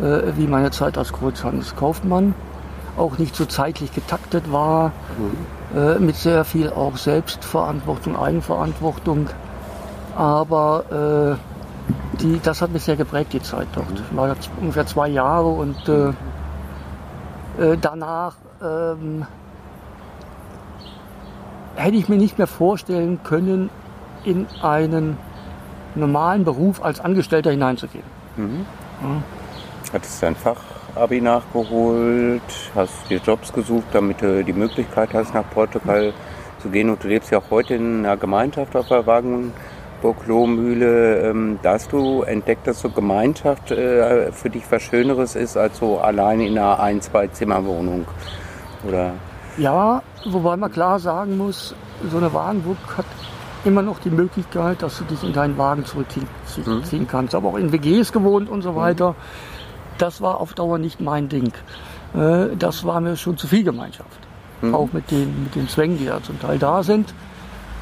äh, 0.00 0.36
wie 0.36 0.46
meine 0.46 0.70
Zeit 0.70 0.98
als 0.98 1.12
Großhandelskaufmann, 1.12 2.34
auch 2.96 3.18
nicht 3.18 3.36
so 3.36 3.44
zeitlich 3.44 3.92
getaktet 3.94 4.50
war, 4.52 4.92
äh, 5.74 5.98
mit 5.98 6.16
sehr 6.16 6.44
viel 6.44 6.70
auch 6.70 6.96
Selbstverantwortung, 6.96 8.16
Eigenverantwortung. 8.16 9.28
Aber 10.16 11.38
äh, 11.38 12.20
die, 12.20 12.40
das 12.42 12.62
hat 12.62 12.72
mich 12.72 12.82
sehr 12.82 12.96
geprägt, 12.96 13.32
die 13.32 13.42
Zeit 13.42 13.68
dort. 13.74 13.86
Ich 13.94 14.16
war 14.16 14.28
jetzt 14.28 14.50
ungefähr 14.60 14.86
zwei 14.86 15.08
Jahre 15.08 15.48
und 15.48 15.88
äh, 15.88 16.08
äh, 17.62 17.76
danach 17.80 18.34
ähm, 18.62 19.24
hätte 21.76 21.96
ich 21.96 22.08
mir 22.08 22.16
nicht 22.16 22.38
mehr 22.38 22.46
vorstellen 22.46 23.20
können, 23.22 23.70
in 24.24 24.46
einen 24.62 25.18
normalen 25.94 26.44
Beruf 26.44 26.82
als 26.82 27.00
Angestellter 27.00 27.50
hineinzugehen. 27.50 28.04
Hattest 29.92 30.22
dein 30.22 30.36
Fachabi 30.36 31.20
nachgeholt, 31.20 32.40
hast 32.74 33.10
dir 33.10 33.18
Jobs 33.18 33.52
gesucht, 33.52 33.88
damit 33.92 34.22
du 34.22 34.44
die 34.44 34.52
Möglichkeit 34.52 35.12
hast, 35.14 35.34
nach 35.34 35.50
Portugal 35.50 36.12
zu 36.60 36.68
gehen. 36.68 36.88
Und 36.90 37.02
du 37.02 37.08
lebst 37.08 37.32
ja 37.32 37.38
auch 37.38 37.50
heute 37.50 37.74
in 37.74 38.06
einer 38.06 38.16
Gemeinschaft 38.16 38.76
auf 38.76 38.86
der 38.88 39.04
Wagenburg-Lohmühle. 39.06 41.28
Ähm, 41.28 41.58
da 41.62 41.72
hast 41.72 41.90
du 41.92 42.22
entdeckt, 42.22 42.68
dass 42.68 42.80
so 42.80 42.90
Gemeinschaft 42.90 43.72
äh, 43.72 44.30
für 44.32 44.50
dich 44.50 44.62
was 44.70 44.82
Schöneres 44.82 45.34
ist, 45.34 45.56
als 45.56 45.78
so 45.78 45.98
allein 45.98 46.40
in 46.40 46.56
einer 46.56 46.78
Ein-, 46.78 47.00
Zwei-Zimmer-Wohnung. 47.00 48.06
Oder? 48.86 49.14
Ja, 49.56 50.02
wobei 50.26 50.56
man 50.56 50.70
klar 50.70 51.00
sagen 51.00 51.36
muss, 51.36 51.74
so 52.10 52.18
eine 52.18 52.32
Wagenburg 52.32 52.78
hat 52.96 53.06
immer 53.64 53.82
noch 53.82 53.98
die 53.98 54.10
Möglichkeit, 54.10 54.82
dass 54.82 54.98
du 54.98 55.04
dich 55.04 55.22
in 55.22 55.32
deinen 55.32 55.58
Wagen 55.58 55.84
zurückziehen 55.84 56.26
ziehen 56.84 57.06
kannst. 57.06 57.34
Aber 57.34 57.48
auch 57.50 57.56
in 57.56 57.72
WGs 57.72 58.12
gewohnt 58.12 58.48
und 58.48 58.62
so 58.62 58.74
weiter. 58.76 59.14
Das 59.98 60.20
war 60.20 60.40
auf 60.40 60.54
Dauer 60.54 60.78
nicht 60.78 61.00
mein 61.00 61.28
Ding. 61.28 61.52
Äh, 62.14 62.56
Das 62.58 62.84
war 62.84 63.00
mir 63.00 63.16
schon 63.16 63.36
zu 63.36 63.46
viel 63.46 63.62
Gemeinschaft. 63.64 64.18
Auch 64.74 64.88
mit 64.92 65.10
den, 65.10 65.44
mit 65.44 65.54
den 65.54 65.68
Zwängen, 65.68 65.96
die 65.98 66.04
ja 66.04 66.22
zum 66.22 66.38
Teil 66.40 66.58
da 66.58 66.82
sind. 66.82 67.14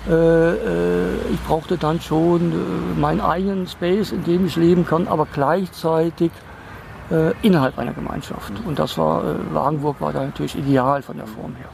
Äh, 0.09 0.13
äh, 0.13 1.17
Ich 1.33 1.43
brauchte 1.45 1.77
dann 1.77 2.01
schon 2.01 2.53
meinen 3.01 3.21
eigenen 3.21 3.67
Space, 3.67 4.13
in 4.13 4.25
dem 4.25 4.47
ich 4.47 4.57
leben 4.57 4.85
kann, 4.87 5.09
aber 5.09 5.27
gleichzeitig 5.33 6.31
innerhalb 7.41 7.79
einer 7.79 7.95
Gemeinschaft. 7.95 8.53
Und 8.67 8.79
das 8.79 8.99
war, 8.99 9.23
Wagenburg 9.55 9.99
war 9.99 10.13
da 10.13 10.23
natürlich 10.25 10.59
ideal 10.59 11.01
von 11.01 11.17
der 11.17 11.27
Form 11.27 11.55
her. 11.57 11.71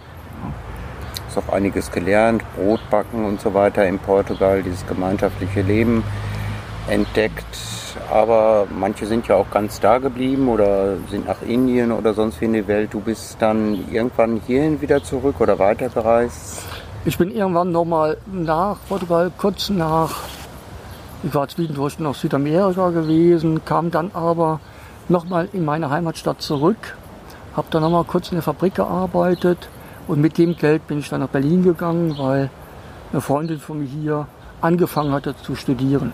Hast 1.34 1.48
auch 1.48 1.52
einiges 1.52 1.90
gelernt, 1.90 2.42
Brot 2.56 2.80
backen 2.90 3.24
und 3.24 3.40
so 3.40 3.54
weiter 3.54 3.86
in 3.86 3.98
Portugal, 3.98 4.62
dieses 4.62 4.86
gemeinschaftliche 4.86 5.62
Leben 5.62 6.04
entdeckt. 6.88 7.44
Aber 8.10 8.66
manche 8.76 9.06
sind 9.06 9.28
ja 9.28 9.36
auch 9.36 9.50
ganz 9.50 9.80
da 9.80 9.98
geblieben 9.98 10.48
oder 10.48 10.96
sind 11.10 11.26
nach 11.26 11.42
Indien 11.42 11.92
oder 11.92 12.12
sonst 12.12 12.40
wie 12.40 12.46
in 12.46 12.52
die 12.52 12.66
Welt. 12.66 12.92
Du 12.92 13.00
bist 13.00 13.36
dann 13.40 13.90
irgendwann 13.90 14.40
hierhin 14.46 14.80
wieder 14.80 15.02
zurück 15.02 15.40
oder 15.40 15.58
weitergereist. 15.58 16.62
Ich 17.04 17.18
bin 17.18 17.30
irgendwann 17.30 17.72
nochmal 17.72 18.16
nach 18.30 18.76
Portugal, 18.88 19.30
kurz 19.36 19.70
nach, 19.70 20.22
ich 21.22 21.34
war 21.34 21.48
zwischendurch 21.48 21.98
noch 21.98 22.14
Südamerika 22.14 22.90
gewesen, 22.90 23.64
kam 23.64 23.90
dann 23.90 24.10
aber 24.14 24.60
nochmal 25.08 25.48
in 25.52 25.64
meine 25.64 25.90
Heimatstadt 25.90 26.40
zurück, 26.40 26.96
habe 27.56 27.66
dann 27.70 27.82
nochmal 27.82 28.04
kurz 28.04 28.30
in 28.30 28.36
der 28.36 28.42
Fabrik 28.42 28.74
gearbeitet 28.74 29.68
und 30.06 30.20
mit 30.20 30.38
dem 30.38 30.56
Geld 30.56 30.86
bin 30.86 30.98
ich 30.98 31.08
dann 31.08 31.20
nach 31.20 31.28
Berlin 31.28 31.62
gegangen, 31.62 32.14
weil 32.18 32.50
eine 33.12 33.20
Freundin 33.20 33.58
von 33.58 33.78
mir 33.80 33.86
hier 33.88 34.26
angefangen 34.60 35.12
hatte 35.12 35.36
zu 35.36 35.54
studieren. 35.54 36.12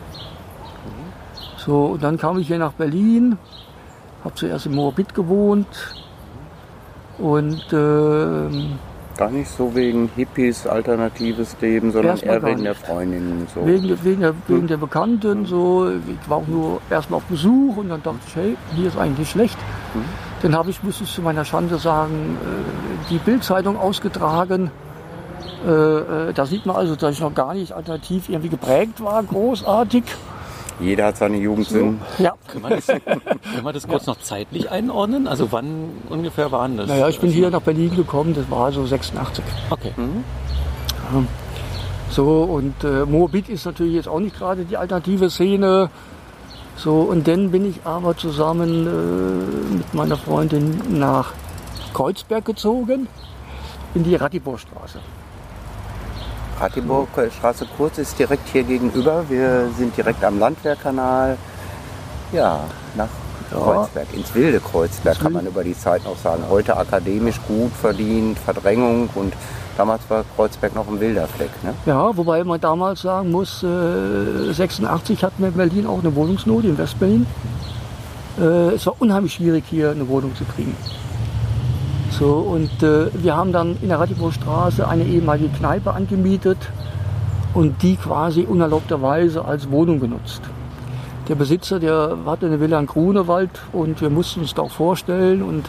So, 1.57 1.87
und 1.87 2.03
dann 2.03 2.17
kam 2.19 2.39
ich 2.39 2.47
hier 2.47 2.59
nach 2.59 2.73
Berlin, 2.73 3.37
habe 4.25 4.35
zuerst 4.35 4.67
in 4.67 4.75
Moabit 4.75 5.15
gewohnt 5.15 5.67
und 7.19 7.63
ähm, 7.73 8.79
Gar 9.17 9.31
nicht 9.31 9.51
so 9.51 9.75
wegen 9.75 10.09
Hippies, 10.17 10.67
alternatives 10.67 11.55
Leben, 11.61 11.93
sondern 11.93 12.17
eher 12.17 12.43
wegen 12.43 12.65
der. 12.65 12.75
Freundin. 12.75 13.47
So. 13.55 13.67
Wegen, 13.67 13.89
der- 13.89 14.03
wegen, 14.05 14.21
der, 14.23 14.35
wegen 14.49 14.67
der 14.67 14.79
Bekannten, 14.79 15.45
so. 15.45 15.91
Ich 15.91 16.31
war 16.31 16.39
auch 16.39 16.47
nur 16.47 16.81
erstmal 16.89 17.19
auf 17.19 17.25
Besuch 17.25 17.77
und 17.77 17.91
dann 17.91 18.03
dachte 18.03 18.19
ich, 18.27 18.37
hey, 18.37 18.57
hier 18.75 18.89
ist 18.89 18.97
eigentlich 18.97 19.29
schlecht. 19.31 19.59
Dann 20.43 20.55
habe 20.57 20.71
ich, 20.71 20.83
muss 20.83 21.01
ich 21.01 21.13
zu 21.13 21.23
meiner 21.23 21.45
Schande 21.45 21.79
sagen, 21.79 22.37
äh, 22.41 23.11
die 23.11 23.19
Bildzeitung 23.19 23.77
ausgetragen. 23.79 24.71
Äh, 25.67 25.71
äh, 25.71 26.33
Da 26.33 26.47
sieht 26.47 26.65
man 26.67 26.77
also, 26.77 26.97
dass 26.97 27.15
ich 27.15 27.21
noch 27.21 27.35
gar 27.35 27.55
nicht 27.55 27.73
alternativ 27.73 28.29
irgendwie 28.29 28.49
geprägt 28.49 29.03
war, 29.03 29.23
großartig. 29.23 30.05
Jeder 30.81 31.07
hat 31.07 31.19
seine 31.19 31.37
Jugendsünden. 31.37 32.01
Ja, 32.19 32.33
Können 32.49 32.65
wir 32.65 32.77
das, 32.77 32.87
können 32.87 33.65
wir 33.65 33.73
das 33.73 33.87
kurz 33.87 34.07
noch 34.07 34.19
zeitlich 34.21 34.71
einordnen? 34.71 35.29
Also 35.29 35.53
wann 35.53 35.91
ungefähr 36.09 36.51
waren 36.53 36.79
das? 36.79 36.89
naja, 36.89 37.09
ich 37.09 37.21
bin 37.21 37.31
hier 37.31 37.51
nach 37.51 37.61
Berlin 37.61 37.95
gekommen, 37.95 38.35
das 38.35 38.51
war 38.51 38.73
so 38.73 38.87
86. 38.87 39.45
Okay. 39.69 39.93
So, 42.09 42.43
und 42.45 42.83
äh, 42.83 43.05
Moabit 43.05 43.51
ist 43.51 43.67
natürlich 43.67 43.95
jetzt 43.95 44.09
auch 44.09 44.21
nicht 44.21 44.37
gerade 44.39 44.65
die 44.65 44.77
alternative 44.79 45.29
Szene. 45.29 45.91
So, 46.83 47.01
und 47.03 47.29
dann 47.29 47.51
bin 47.51 47.69
ich 47.69 47.81
aber 47.85 48.17
zusammen 48.17 48.87
äh, 48.87 49.75
mit 49.75 49.93
meiner 49.93 50.17
Freundin 50.17 50.99
nach 50.99 51.35
Kreuzberg 51.93 52.47
gezogen, 52.47 53.07
in 53.95 54.03
die 54.03 54.17
Ratiborstraße. 54.17 54.99
Ratibor 56.59 57.07
Straße 57.39 57.67
Kurz 57.77 57.99
ist 57.99 58.19
direkt 58.19 58.49
hier 58.49 58.63
gegenüber. 58.63 59.25
Wir 59.29 59.69
sind 59.77 59.95
direkt 59.95 60.25
am 60.25 60.39
Landwehrkanal. 60.39 61.37
Ja, 62.33 62.61
nach 62.95 63.09
Kreuzberg, 63.51 64.07
ins 64.15 64.35
wilde 64.35 64.61
Kreuzberg 64.61 65.19
kann 65.21 65.35
man 65.35 65.47
über 65.47 65.63
die 65.63 65.79
Zeit 65.79 66.05
noch 66.05 66.17
sagen. 66.17 66.45
Heute 66.49 66.79
akademisch 66.79 67.41
gut 67.47 67.73
verdient, 67.73 68.39
Verdrängung 68.39 69.11
und 69.15 69.35
damals 69.77 70.03
war 70.09 70.25
Kreuzberg 70.37 70.75
noch 70.75 70.89
ein 70.89 71.01
wilder 71.01 71.27
Fleck. 71.27 71.51
Ne? 71.63 71.75
Ja, 71.87 72.17
wobei 72.17 72.43
man 72.45 72.61
damals 72.61 73.03
sagen 73.03 73.31
muss, 73.31 73.63
äh, 73.63 74.53
86 74.53 75.23
hatten 75.25 75.43
wir 75.43 75.49
in 75.49 75.55
Berlin 75.55 75.87
auch 75.87 76.01
eine 76.01 76.15
Wohnungsnot 76.15 76.65
in 76.65 76.79
Westberlin. 76.79 77.27
Äh, 78.39 78.75
es 78.75 78.87
war 78.87 78.95
unheimlich 78.99 79.35
schwierig, 79.35 79.65
hier 79.69 79.91
eine 79.91 80.09
Wohnung 80.09 80.35
zu 80.35 80.45
kriegen. 80.45 80.77
So, 82.11 82.35
und 82.35 82.83
äh, 82.83 83.11
wir 83.15 83.37
haben 83.37 83.53
dann 83.53 83.77
in 83.81 83.89
der 83.89 84.01
Ratiborstraße 84.01 84.87
eine 84.87 85.05
ehemalige 85.05 85.49
Kneipe 85.57 85.93
angemietet 85.93 86.59
und 87.55 87.83
die 87.83 87.97
quasi 87.97 88.43
unerlaubterweise 88.43 89.45
als 89.45 89.71
Wohnung 89.71 90.01
genutzt. 90.01 90.43
Der 91.29 91.35
Besitzer, 91.37 91.79
der 91.79 92.19
hatte 92.27 92.47
eine 92.47 92.61
Villa 92.61 92.79
in 92.81 92.87
Grunewald 92.87 93.51
und 93.73 94.01
wir 94.01 94.11
mussten 94.11 94.41
uns 94.41 94.55
da 94.55 94.63
auch 94.63 94.71
vorstellen. 94.71 95.43
Und 95.43 95.69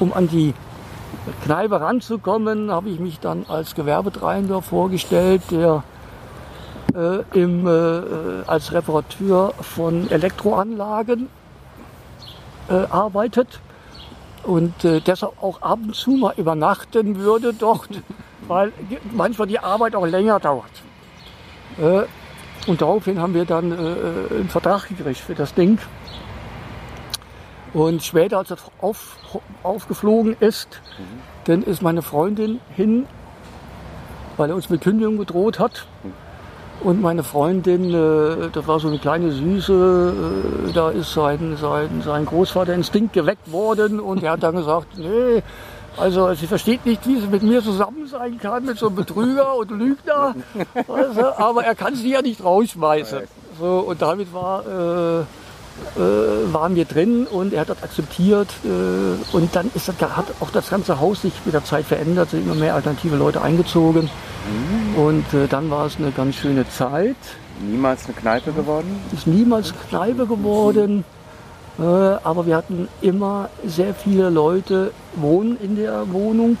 um 0.00 0.12
an 0.12 0.28
die 0.28 0.54
Kneipe 1.44 1.80
ranzukommen, 1.80 2.70
habe 2.70 2.88
ich 2.90 2.98
mich 2.98 3.20
dann 3.20 3.44
als 3.48 3.74
Gewerbetreibender 3.74 4.62
vorgestellt, 4.62 5.42
der 5.50 5.84
äh, 6.94 7.22
im, 7.38 7.66
äh, 7.66 7.70
äh, 7.70 8.44
als 8.46 8.72
Reparateur 8.72 9.54
von 9.60 10.10
Elektroanlagen 10.10 11.28
äh, 12.68 12.74
arbeitet 12.90 13.60
und 14.42 14.84
äh, 14.84 15.00
deshalb 15.00 15.42
auch 15.42 15.62
ab 15.62 15.78
und 15.82 15.94
zu 15.94 16.10
mal 16.12 16.34
übernachten 16.36 17.16
würde 17.16 17.54
dort, 17.54 17.90
weil 18.48 18.72
manchmal 19.12 19.46
die 19.46 19.58
Arbeit 19.58 19.94
auch 19.94 20.06
länger 20.06 20.40
dauert. 20.40 20.70
Äh, 21.80 22.02
und 22.68 22.80
daraufhin 22.80 23.20
haben 23.20 23.34
wir 23.34 23.44
dann 23.44 23.72
einen 23.72 24.48
Vertrag 24.48 24.86
gekriegt 24.88 25.18
für 25.18 25.34
das 25.34 25.52
Ding. 25.52 25.78
Und 27.74 28.02
später, 28.02 28.38
als 28.38 28.48
das 28.48 28.60
auf, 28.80 29.16
aufgeflogen 29.62 30.36
ist, 30.40 30.80
dann 31.44 31.62
ist 31.62 31.82
meine 31.82 32.02
Freundin 32.02 32.60
hin, 32.74 33.06
weil 34.36 34.50
er 34.50 34.56
uns 34.56 34.68
mit 34.68 34.82
Kündigung 34.82 35.18
gedroht 35.18 35.58
hat. 35.58 35.86
Und 36.80 37.00
meine 37.00 37.22
Freundin, 37.22 37.94
äh, 37.94 38.50
das 38.52 38.66
war 38.66 38.80
so 38.80 38.88
eine 38.88 38.98
kleine 38.98 39.30
Süße, 39.30 40.14
äh, 40.68 40.72
da 40.72 40.90
ist 40.90 41.12
sein, 41.12 41.56
sein, 41.60 42.02
sein 42.04 42.26
Großvater 42.26 42.74
Instinkt 42.74 43.12
geweckt 43.12 43.52
worden 43.52 44.00
und 44.00 44.22
er 44.22 44.32
hat 44.32 44.42
dann 44.42 44.56
gesagt, 44.56 44.88
nee, 44.98 45.42
also 45.96 46.34
sie 46.34 46.46
versteht 46.46 46.84
nicht, 46.84 47.06
wie 47.06 47.20
sie 47.20 47.28
mit 47.28 47.42
mir 47.42 47.62
zusammen 47.62 48.08
sein 48.08 48.38
kann, 48.38 48.64
mit 48.64 48.78
so 48.78 48.88
einem 48.88 48.96
Betrüger 48.96 49.54
und 49.54 49.70
Lügner, 49.70 50.34
du, 50.74 51.38
aber 51.38 51.64
er 51.64 51.74
kann 51.76 51.94
sie 51.94 52.10
ja 52.10 52.22
nicht 52.22 52.42
rausschmeißen. 52.42 53.20
So, 53.60 53.78
und 53.80 54.02
damit 54.02 54.32
war, 54.32 55.20
äh, 55.20 55.24
äh, 55.96 56.52
waren 56.52 56.74
wir 56.74 56.84
drin 56.84 57.26
und 57.26 57.52
er 57.52 57.62
hat 57.62 57.68
das 57.68 57.82
akzeptiert 57.82 58.48
äh, 58.64 59.36
und 59.36 59.54
dann 59.54 59.70
ist 59.74 59.88
das, 59.88 59.96
hat 60.00 60.26
auch 60.40 60.50
das 60.50 60.70
ganze 60.70 61.00
Haus 61.00 61.22
sich 61.22 61.32
mit 61.44 61.54
der 61.54 61.64
Zeit 61.64 61.84
verändert, 61.86 62.30
sind 62.30 62.44
immer 62.44 62.54
mehr 62.54 62.74
alternative 62.74 63.16
Leute 63.16 63.42
eingezogen. 63.42 64.08
Und 64.96 65.32
äh, 65.34 65.46
dann 65.48 65.70
war 65.70 65.86
es 65.86 65.96
eine 65.96 66.10
ganz 66.10 66.36
schöne 66.36 66.68
Zeit. 66.68 67.16
Niemals 67.60 68.06
eine 68.06 68.14
Kneipe 68.14 68.52
geworden? 68.52 69.00
Ist 69.12 69.26
niemals 69.26 69.72
Kneipe 69.88 70.26
geworden, 70.26 71.04
äh, 71.78 71.82
aber 71.82 72.46
wir 72.46 72.56
hatten 72.56 72.88
immer 73.00 73.48
sehr 73.64 73.94
viele 73.94 74.30
Leute 74.30 74.92
wohnen 75.14 75.56
in 75.62 75.76
der 75.76 76.12
Wohnung, 76.12 76.58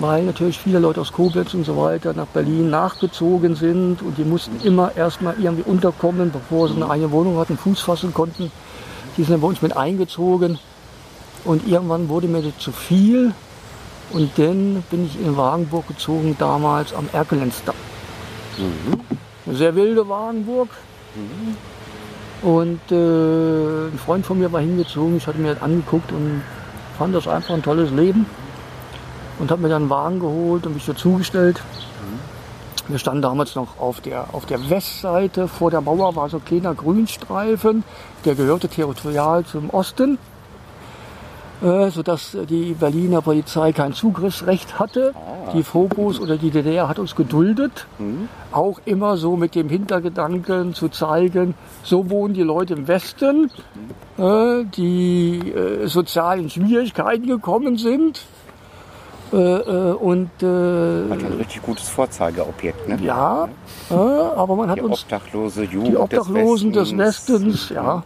weil 0.00 0.24
natürlich 0.24 0.58
viele 0.58 0.78
Leute 0.78 1.00
aus 1.00 1.12
Koblenz 1.12 1.54
und 1.54 1.64
so 1.64 1.76
weiter 1.76 2.12
nach 2.14 2.26
Berlin 2.26 2.70
nachgezogen 2.70 3.54
sind 3.54 4.02
und 4.02 4.16
die 4.18 4.24
mussten 4.24 4.60
immer 4.66 4.96
erstmal 4.96 5.34
irgendwie 5.38 5.68
unterkommen, 5.68 6.30
bevor 6.30 6.68
sie 6.68 6.76
eine 6.76 6.88
eigene 6.88 7.10
Wohnung 7.10 7.38
hatten, 7.38 7.58
Fuß 7.58 7.80
fassen 7.80 8.14
konnten. 8.14 8.50
Die 9.16 9.22
sind 9.22 9.32
dann 9.32 9.40
bei 9.40 9.48
uns 9.48 9.62
mit 9.62 9.76
eingezogen 9.76 10.58
und 11.44 11.66
irgendwann 11.68 12.08
wurde 12.08 12.28
mir 12.28 12.42
das 12.42 12.58
zu 12.58 12.72
viel 12.72 13.34
und 14.12 14.30
dann 14.36 14.82
bin 14.90 15.06
ich 15.06 15.20
in 15.20 15.36
Wagenburg 15.36 15.86
gezogen, 15.88 16.36
damals 16.38 16.94
am 16.94 17.08
Erkelenzdamm. 17.12 17.74
Eine 19.46 19.56
sehr 19.56 19.74
wilde 19.74 20.08
Wagenburg. 20.08 20.68
Und 22.42 22.80
äh, 22.90 23.88
ein 23.88 23.98
Freund 23.98 24.24
von 24.24 24.38
mir 24.38 24.50
war 24.50 24.60
hingezogen, 24.60 25.16
ich 25.16 25.26
hatte 25.26 25.38
mir 25.38 25.54
das 25.54 25.62
angeguckt 25.62 26.10
und 26.12 26.42
fand 26.98 27.14
das 27.14 27.28
einfach 27.28 27.54
ein 27.54 27.62
tolles 27.62 27.90
Leben. 27.90 28.26
Und 29.40 29.50
habe 29.50 29.62
mir 29.62 29.68
dann 29.68 29.82
einen 29.82 29.90
Wagen 29.90 30.20
geholt 30.20 30.66
und 30.66 30.74
mich 30.74 30.86
dazugestellt. 30.86 31.60
Wir 32.90 32.98
standen 32.98 33.22
damals 33.22 33.54
noch 33.54 33.78
auf 33.78 34.00
der, 34.00 34.34
auf 34.34 34.46
der 34.46 34.68
Westseite. 34.68 35.46
Vor 35.46 35.70
der 35.70 35.80
Mauer 35.80 36.16
war 36.16 36.28
so 36.28 36.38
ein 36.38 36.44
kleiner 36.44 36.74
Grünstreifen, 36.74 37.84
der 38.24 38.34
gehörte 38.34 38.68
territorial 38.68 39.44
zum 39.44 39.70
Osten, 39.70 40.18
äh, 41.62 41.90
sodass 41.90 42.36
die 42.48 42.74
Berliner 42.74 43.22
Polizei 43.22 43.70
kein 43.72 43.92
Zugriffsrecht 43.92 44.80
hatte. 44.80 45.14
Die 45.54 45.62
Phobos 45.62 46.18
oder 46.18 46.36
die 46.36 46.50
DDR 46.50 46.88
hat 46.88 46.98
uns 46.98 47.14
geduldet. 47.14 47.86
Auch 48.50 48.80
immer 48.86 49.16
so 49.16 49.36
mit 49.36 49.54
dem 49.54 49.68
Hintergedanken 49.68 50.74
zu 50.74 50.88
zeigen, 50.88 51.54
so 51.84 52.10
wohnen 52.10 52.34
die 52.34 52.42
Leute 52.42 52.74
im 52.74 52.88
Westen, 52.88 53.52
äh, 54.18 54.64
die 54.64 55.52
äh, 55.52 55.86
sozial 55.86 56.40
in 56.40 56.50
Schwierigkeiten 56.50 57.28
gekommen 57.28 57.78
sind. 57.78 58.22
Äh, 59.32 59.36
äh, 59.36 59.92
und 59.92 60.30
äh, 60.42 61.10
Hat 61.10 61.22
ein 61.22 61.36
richtig 61.38 61.62
gutes 61.62 61.88
Vorzeigeobjekt, 61.88 62.88
ne? 62.88 62.98
ja, 63.00 63.48
äh, 63.90 63.94
aber 63.94 64.56
man 64.56 64.70
hat 64.70 64.78
Die 64.78 64.82
uns 64.82 65.02
obdachlose 65.02 65.64
Jugend 65.64 65.88
die 65.88 65.96
Obdachlosen 65.96 66.72
des 66.72 66.96
Westens, 66.96 67.42
Westens, 67.44 67.68
ja. 67.68 68.02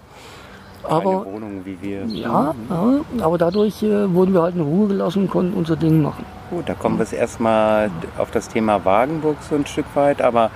Keine 0.82 0.96
Aber 0.96 1.24
Wohnung 1.24 1.62
wie 1.64 1.78
wir. 1.80 2.04
ja, 2.04 2.54
ja, 2.68 3.00
aber 3.22 3.38
dadurch 3.38 3.82
äh, 3.82 4.12
wurden 4.12 4.34
wir 4.34 4.42
halt 4.42 4.54
in 4.54 4.60
Ruhe 4.60 4.88
gelassen 4.88 5.22
und 5.22 5.30
konnten 5.30 5.54
unser 5.54 5.76
Ding 5.76 6.02
machen. 6.02 6.26
Gut, 6.50 6.68
da 6.68 6.74
kommen 6.74 6.98
wir 6.98 7.04
jetzt 7.04 7.14
erstmal 7.14 7.90
auf 8.18 8.30
das 8.30 8.48
Thema 8.48 8.84
Wagenburg 8.84 9.38
so 9.48 9.54
ein 9.54 9.64
Stück 9.64 9.86
weit, 9.94 10.20
aber 10.20 10.50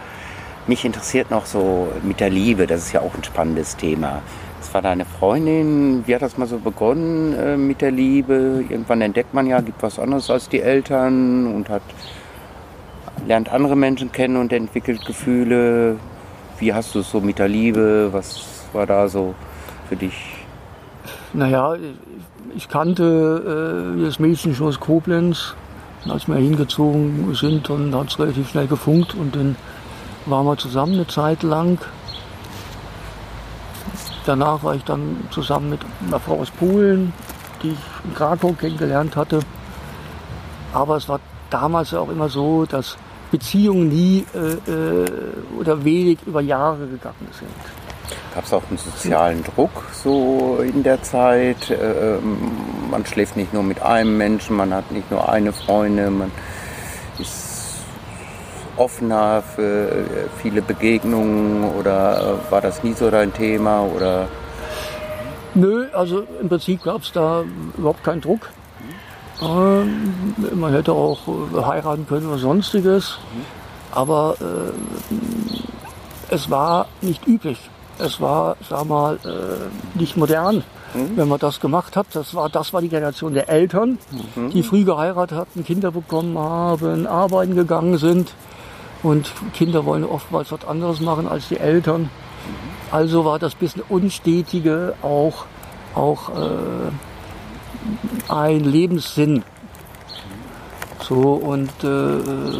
mich 0.67 0.85
interessiert 0.85 1.31
noch 1.31 1.47
so 1.47 1.89
mit 2.03 2.21
der 2.21 2.29
Liebe, 2.29 2.67
das 2.67 2.83
ist 2.83 2.93
ja 2.93 3.01
auch 3.01 3.15
ein 3.15 3.25
spannendes 3.25 3.77
Thema. 3.77 4.21
War 4.79 4.83
deine 4.83 5.07
Freundin, 5.07 6.05
wie 6.07 6.15
hat 6.15 6.23
das 6.23 6.39
mal 6.39 6.47
so 6.47 6.59
begonnen 6.59 7.35
äh, 7.35 7.57
mit 7.57 7.81
der 7.81 7.91
Liebe? 7.91 8.65
Irgendwann 8.69 9.01
entdeckt 9.01 9.35
man 9.35 9.49
ja, 9.49 9.61
gibt 9.61 9.83
was 9.83 9.99
anderes 9.99 10.31
als 10.31 10.49
die 10.49 10.61
Eltern 10.61 11.53
und 11.53 11.69
hat 11.69 11.83
lernt 13.27 13.49
andere 13.49 13.75
Menschen 13.75 14.13
kennen 14.13 14.37
und 14.37 14.53
entwickelt 14.53 15.05
Gefühle. 15.05 15.97
Wie 16.61 16.73
hast 16.73 16.95
du 16.95 17.01
es 17.01 17.11
so 17.11 17.21
mit 17.21 17.41
der 17.41 17.49
Liebe? 17.49 18.11
Was 18.13 18.69
war 18.73 18.87
da 18.87 19.09
so 19.09 19.35
für 19.89 19.97
dich? 19.97 20.47
Naja, 21.33 21.75
ich 22.55 22.69
kannte 22.69 23.97
äh, 23.99 24.05
das 24.05 24.21
Mädchen 24.21 24.55
schon 24.55 24.69
aus 24.69 24.79
Koblenz. 24.79 25.57
Als 26.09 26.29
wir 26.29 26.37
hingezogen 26.37 27.35
sind, 27.35 27.69
dann 27.69 27.93
hat 27.97 28.11
es 28.11 28.21
relativ 28.21 28.51
schnell 28.51 28.69
gefunkt 28.69 29.17
und 29.17 29.35
dann 29.35 29.57
waren 30.27 30.47
wir 30.47 30.57
zusammen 30.57 30.95
eine 30.95 31.09
Zeit 31.09 31.43
lang. 31.43 31.81
Danach 34.29 34.63
war 34.63 34.75
ich 34.75 34.85
dann 34.85 35.27
zusammen 35.31 35.71
mit 35.71 35.81
einer 36.07 36.21
Frau 36.21 36.41
aus 36.41 36.51
Polen, 36.51 37.15
die 37.63 37.71
ich 37.71 37.79
in 38.05 38.15
Krakau 38.15 38.53
kennengelernt 38.53 39.17
hatte. 39.17 39.41
Aber 40.75 40.97
es 40.97 41.09
war 41.09 41.19
damals 41.49 41.95
auch 41.95 42.11
immer 42.11 42.29
so, 42.29 42.67
dass 42.67 42.99
Beziehungen 43.31 43.89
nie 43.89 44.27
äh, 44.35 44.71
äh, 44.71 45.07
oder 45.59 45.83
wenig 45.83 46.19
über 46.27 46.43
Jahre 46.43 46.87
gegangen 46.89 47.27
sind. 47.33 47.49
Gab 48.35 48.45
es 48.45 48.53
auch 48.53 48.63
einen 48.69 48.77
sozialen 48.77 49.43
Druck 49.45 49.71
so 49.95 50.59
in 50.63 50.83
der 50.83 51.03
Zeit? 51.03 51.71
Ähm, 51.71 52.37
man 52.91 53.07
schläft 53.07 53.35
nicht 53.35 53.55
nur 53.55 53.63
mit 53.63 53.81
einem 53.81 54.19
Menschen, 54.19 54.57
man 54.57 54.75
hat 54.75 54.93
nicht 54.93 55.11
nur 55.11 55.27
eine 55.27 55.55
Freundin, 55.55 56.19
man 56.19 56.31
ist 57.19 57.48
offener 58.79 59.43
für 59.43 59.91
äh, 59.91 60.05
viele 60.41 60.63
Begegnungen 60.63 61.73
oder 61.79 62.39
äh, 62.49 62.51
war 62.53 62.61
das 62.61 62.83
nie 62.83 62.95
so 62.95 63.11
dein 63.11 63.33
Thema? 63.33 63.83
Oder 63.83 64.29
Nö, 65.55 65.87
also 65.93 66.25
im 66.41 66.49
Prinzip 66.49 66.85
gab 66.85 67.03
es 67.03 67.13
da 67.13 67.45
überhaupt 67.77 68.05
keinen 68.05 68.21
Druck. 68.21 68.51
Ähm, 69.41 70.35
man 70.55 70.73
hätte 70.73 70.93
auch 70.93 71.19
äh, 71.29 71.63
heiraten 71.65 72.07
können 72.07 72.29
oder 72.29 72.39
sonstiges. 72.39 73.19
Aber 73.93 74.37
äh, 74.41 76.35
es 76.35 76.51
war 76.51 76.87
nicht 77.01 77.27
üblich. 77.27 77.59
Es 77.99 78.21
war, 78.21 78.57
sag 78.69 78.85
mal, 78.87 79.17
äh, 79.25 79.99
nicht 79.99 80.17
modern, 80.17 80.63
wenn 81.17 81.27
man 81.27 81.41
das 81.41 81.59
gemacht 81.59 81.97
hat. 81.97 82.07
Das 82.13 82.35
war, 82.35 82.49
das 82.49 82.73
war 82.73 82.81
die 82.81 82.89
Generation 82.89 83.35
der 83.35 83.49
Eltern, 83.49 83.99
die 84.53 84.63
früh 84.63 84.85
geheiratet 84.85 85.37
hatten, 85.37 85.65
Kinder 85.65 85.91
bekommen 85.91 86.39
haben, 86.39 87.07
arbeiten 87.09 87.57
gegangen 87.57 87.99
sind. 87.99 88.33
Und 89.03 89.33
Kinder 89.55 89.85
wollen 89.85 90.05
oftmals 90.05 90.51
was 90.51 90.65
anderes 90.67 91.01
machen 91.01 91.29
als 91.29 91.49
die 91.49 91.59
Eltern. 91.59 92.11
Also 92.91 93.25
war 93.25 93.39
das 93.39 93.55
bisschen 93.55 93.83
Unstetige 93.89 94.95
auch, 95.03 95.45
auch 95.95 96.31
äh, 96.31 96.91
ein 98.29 98.65
Lebenssinn. 98.65 99.45
So 101.01 101.35
und 101.35 101.71
äh, 101.85 102.59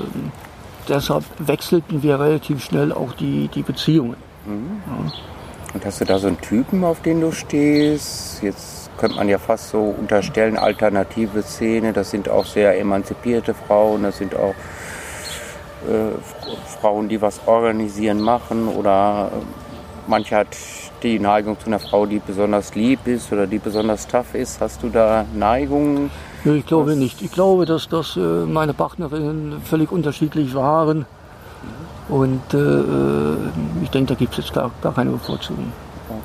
deshalb 0.89 1.25
wechselten 1.39 2.03
wir 2.03 2.21
relativ 2.21 2.65
schnell 2.65 2.93
auch 2.93 3.13
die, 3.15 3.49
die 3.49 3.63
Beziehungen. 3.63 4.17
und 5.75 5.85
hast 5.85 6.01
du 6.01 6.05
da 6.05 6.19
so 6.19 6.29
einen 6.29 6.41
Typen, 6.41 6.85
auf 6.85 7.03
den 7.03 7.21
du 7.21 7.33
stehst? 7.33 8.43
Jetzt 8.43 8.91
könnte 8.99 9.17
man 9.17 9.29
ja 9.29 9.39
fast 9.39 9.71
so 9.71 9.95
unterstellen, 9.99 10.57
alternative 10.57 11.43
Szene, 11.43 11.93
das 11.93 12.11
sind 12.11 12.29
auch 12.29 12.47
sehr 12.47 12.79
emanzipierte 12.79 13.55
Frauen, 13.55 14.03
das 14.03 14.19
sind 14.19 14.35
auch 14.35 14.55
Frauen, 16.81 17.09
die 17.09 17.21
was 17.21 17.41
organisieren, 17.47 18.21
machen 18.21 18.69
oder 18.69 19.31
äh, 19.33 19.43
manche 20.07 20.37
hat 20.37 20.49
die 21.03 21.19
Neigung 21.19 21.59
zu 21.59 21.67
einer 21.67 21.79
Frau, 21.79 22.07
die 22.07 22.19
besonders 22.19 22.75
lieb 22.75 23.07
ist 23.07 23.33
oder 23.33 23.47
die 23.47 23.59
besonders 23.59 24.07
tough 24.07 24.35
ist. 24.35 24.61
Hast 24.61 24.83
du 24.83 24.89
da 24.89 25.25
Neigungen? 25.35 26.11
Ich 26.45 26.67
glaube 26.67 26.97
nicht. 26.97 27.23
Ich 27.23 27.33
glaube, 27.33 27.67
dass, 27.67 27.89
dass 27.89 28.17
äh, 28.17 28.21
meine 28.21 28.75
Partnerinnen 28.75 29.61
völlig 29.63 29.93
unterschiedlich 29.93 30.55
waren. 30.55 31.07
Und 32.09 32.55
äh, 32.55 32.59
äh, 32.59 33.37
ich 33.83 33.91
denke, 33.91 34.15
da 34.15 34.19
gibt 34.19 34.33
es 34.33 34.39
jetzt 34.47 34.55
gar, 34.55 34.71
gar 34.83 34.95
keine 34.95 35.11
Bevorzugung. 35.11 35.73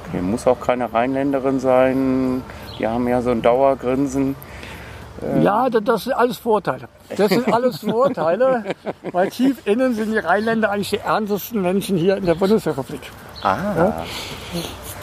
Okay, 0.08 0.22
muss 0.22 0.48
auch 0.48 0.60
keine 0.60 0.94
Rheinländerin 0.94 1.60
sein. 1.60 2.42
Die 2.80 2.88
haben 2.88 3.08
ja 3.08 3.22
so 3.22 3.32
ein 3.32 3.42
Dauergrinsen. 3.42 4.36
Ja, 5.42 5.70
das, 5.70 6.04
sind 6.06 6.14
alles 6.14 6.38
Vorteile. 6.38 6.88
Das 7.16 7.30
sind 7.30 7.52
alles 7.52 7.78
Vorteile, 7.80 8.64
weil 9.12 9.30
tief 9.30 9.66
innen 9.66 9.94
sind 9.96 10.12
die 10.12 10.18
Rheinländer 10.18 10.72
eigentlich 10.72 10.90
die 10.90 10.98
ernstesten 10.98 11.62
Menschen 11.62 11.98
hier 11.98 12.18
in 12.18 12.26
der 12.26 12.36
Bundesrepublik. 12.36 13.02
Ah, 13.42 14.04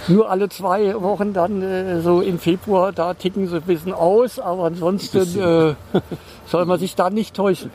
Nur 0.08 0.30
alle 0.30 0.48
zwei 0.48 1.00
Wochen 1.00 1.32
dann 1.32 1.62
äh, 1.62 2.00
so 2.00 2.20
im 2.20 2.38
Februar, 2.38 2.92
da 2.92 3.14
ticken 3.14 3.46
sie 3.48 3.56
ein 3.56 3.62
bisschen 3.62 3.92
aus, 3.92 4.38
aber 4.38 4.64
ansonsten 4.64 5.38
äh, 5.38 6.00
soll 6.46 6.64
man 6.64 6.78
sich 6.78 6.94
da 6.96 7.10
nicht 7.10 7.36
täuschen. 7.36 7.70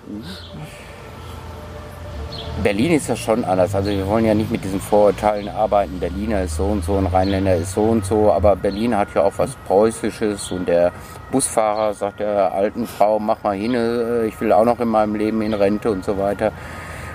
Berlin 2.63 2.93
ist 2.93 3.07
ja 3.09 3.15
schon 3.15 3.43
anders. 3.45 3.75
Also 3.75 3.89
wir 3.91 4.07
wollen 4.07 4.25
ja 4.25 4.33
nicht 4.33 4.49
mit 4.51 4.63
diesen 4.63 4.79
Vorurteilen 4.79 5.49
arbeiten. 5.49 5.99
Berliner 5.99 6.41
ist 6.43 6.55
so 6.55 6.65
und 6.65 6.83
so 6.83 6.93
und 6.93 7.07
Rheinländer 7.07 7.55
ist 7.55 7.73
so 7.73 7.81
und 7.83 8.05
so. 8.05 8.31
Aber 8.31 8.55
Berlin 8.55 8.97
hat 8.97 9.09
ja 9.13 9.23
auch 9.23 9.33
was 9.37 9.55
Preußisches 9.67 10.51
und 10.51 10.67
der 10.67 10.91
Busfahrer 11.31 11.93
sagt 11.93 12.21
der 12.21 12.53
alten 12.53 12.87
Frau, 12.87 13.19
mach 13.19 13.43
mal 13.43 13.55
hin, 13.55 13.73
äh, 13.75 14.25
ich 14.25 14.39
will 14.39 14.51
auch 14.53 14.65
noch 14.65 14.79
in 14.79 14.87
meinem 14.87 15.15
Leben 15.15 15.41
in 15.41 15.53
Rente 15.53 15.91
und 15.91 16.03
so 16.05 16.17
weiter. 16.17 16.51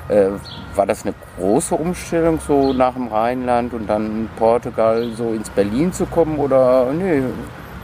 Äh, 0.09 0.29
war 0.74 0.87
das 0.87 1.05
eine 1.05 1.14
große 1.38 1.74
Umstellung 1.74 2.38
so 2.46 2.72
nach 2.72 2.94
dem 2.94 3.09
Rheinland 3.09 3.72
und 3.72 3.88
dann 3.88 4.07
in 4.07 4.29
Portugal 4.37 5.09
so 5.16 5.33
ins 5.33 5.50
Berlin 5.50 5.92
zu 5.92 6.07
kommen 6.07 6.38
oder 6.38 6.92
nee, 6.92 7.22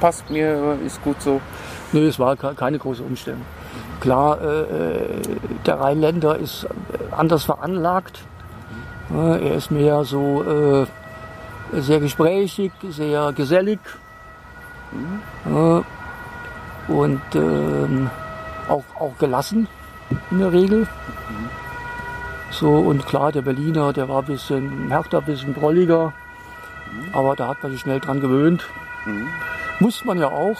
passt 0.00 0.28
mir, 0.30 0.76
ist 0.84 1.02
gut 1.02 1.20
so? 1.22 1.40
Nee, 1.92 2.06
es 2.06 2.18
war 2.18 2.36
ke- 2.36 2.54
keine 2.54 2.78
große 2.78 3.02
Umstellung. 3.02 3.42
Klar, 4.00 4.40
äh, 4.40 4.60
äh, 4.62 5.20
der 5.64 5.80
Rheinländer 5.80 6.36
ist 6.36 6.64
äh, 6.64 6.68
anders 7.12 7.44
veranlagt. 7.44 8.22
Äh, 9.12 9.48
er 9.48 9.54
ist 9.54 9.70
mehr 9.70 10.04
so 10.04 10.86
sehr 11.72 12.00
gesprächig, 12.00 12.72
sehr 12.90 13.32
gesellig. 13.32 13.80
Äh, 15.46 16.92
und 16.92 17.22
ähm, 17.34 18.10
auch, 18.68 18.84
auch 18.98 19.18
gelassen 19.18 19.66
in 20.30 20.38
der 20.38 20.52
Regel. 20.52 20.86
So, 22.50 22.70
und 22.70 23.06
klar, 23.06 23.32
der 23.32 23.42
Berliner, 23.42 23.92
der 23.92 24.08
war 24.08 24.20
ein 24.20 24.26
bisschen 24.26 24.88
härter, 24.88 25.18
ein 25.18 25.24
bisschen 25.24 25.52
brolliger. 25.52 26.12
Aber 27.12 27.34
da 27.34 27.48
hat 27.48 27.62
man 27.62 27.72
sich 27.72 27.80
schnell 27.80 28.00
dran 28.00 28.20
gewöhnt. 28.20 28.64
Muss 29.80 30.04
man 30.04 30.18
ja 30.18 30.28
auch. 30.28 30.58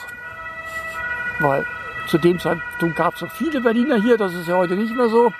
Weil 1.40 1.64
zu 2.07 2.19
dem 2.19 2.38
Zeitpunkt 2.38 2.97
gab 2.97 3.14
es 3.14 3.23
noch 3.23 3.31
viele 3.33 3.61
Berliner 3.61 3.97
hier, 3.97 4.16
das 4.16 4.35
ist 4.35 4.49
ja 4.49 4.55
heute 4.55 4.75
nicht 4.75 4.95
mehr 4.95 5.09
so. 5.09 5.33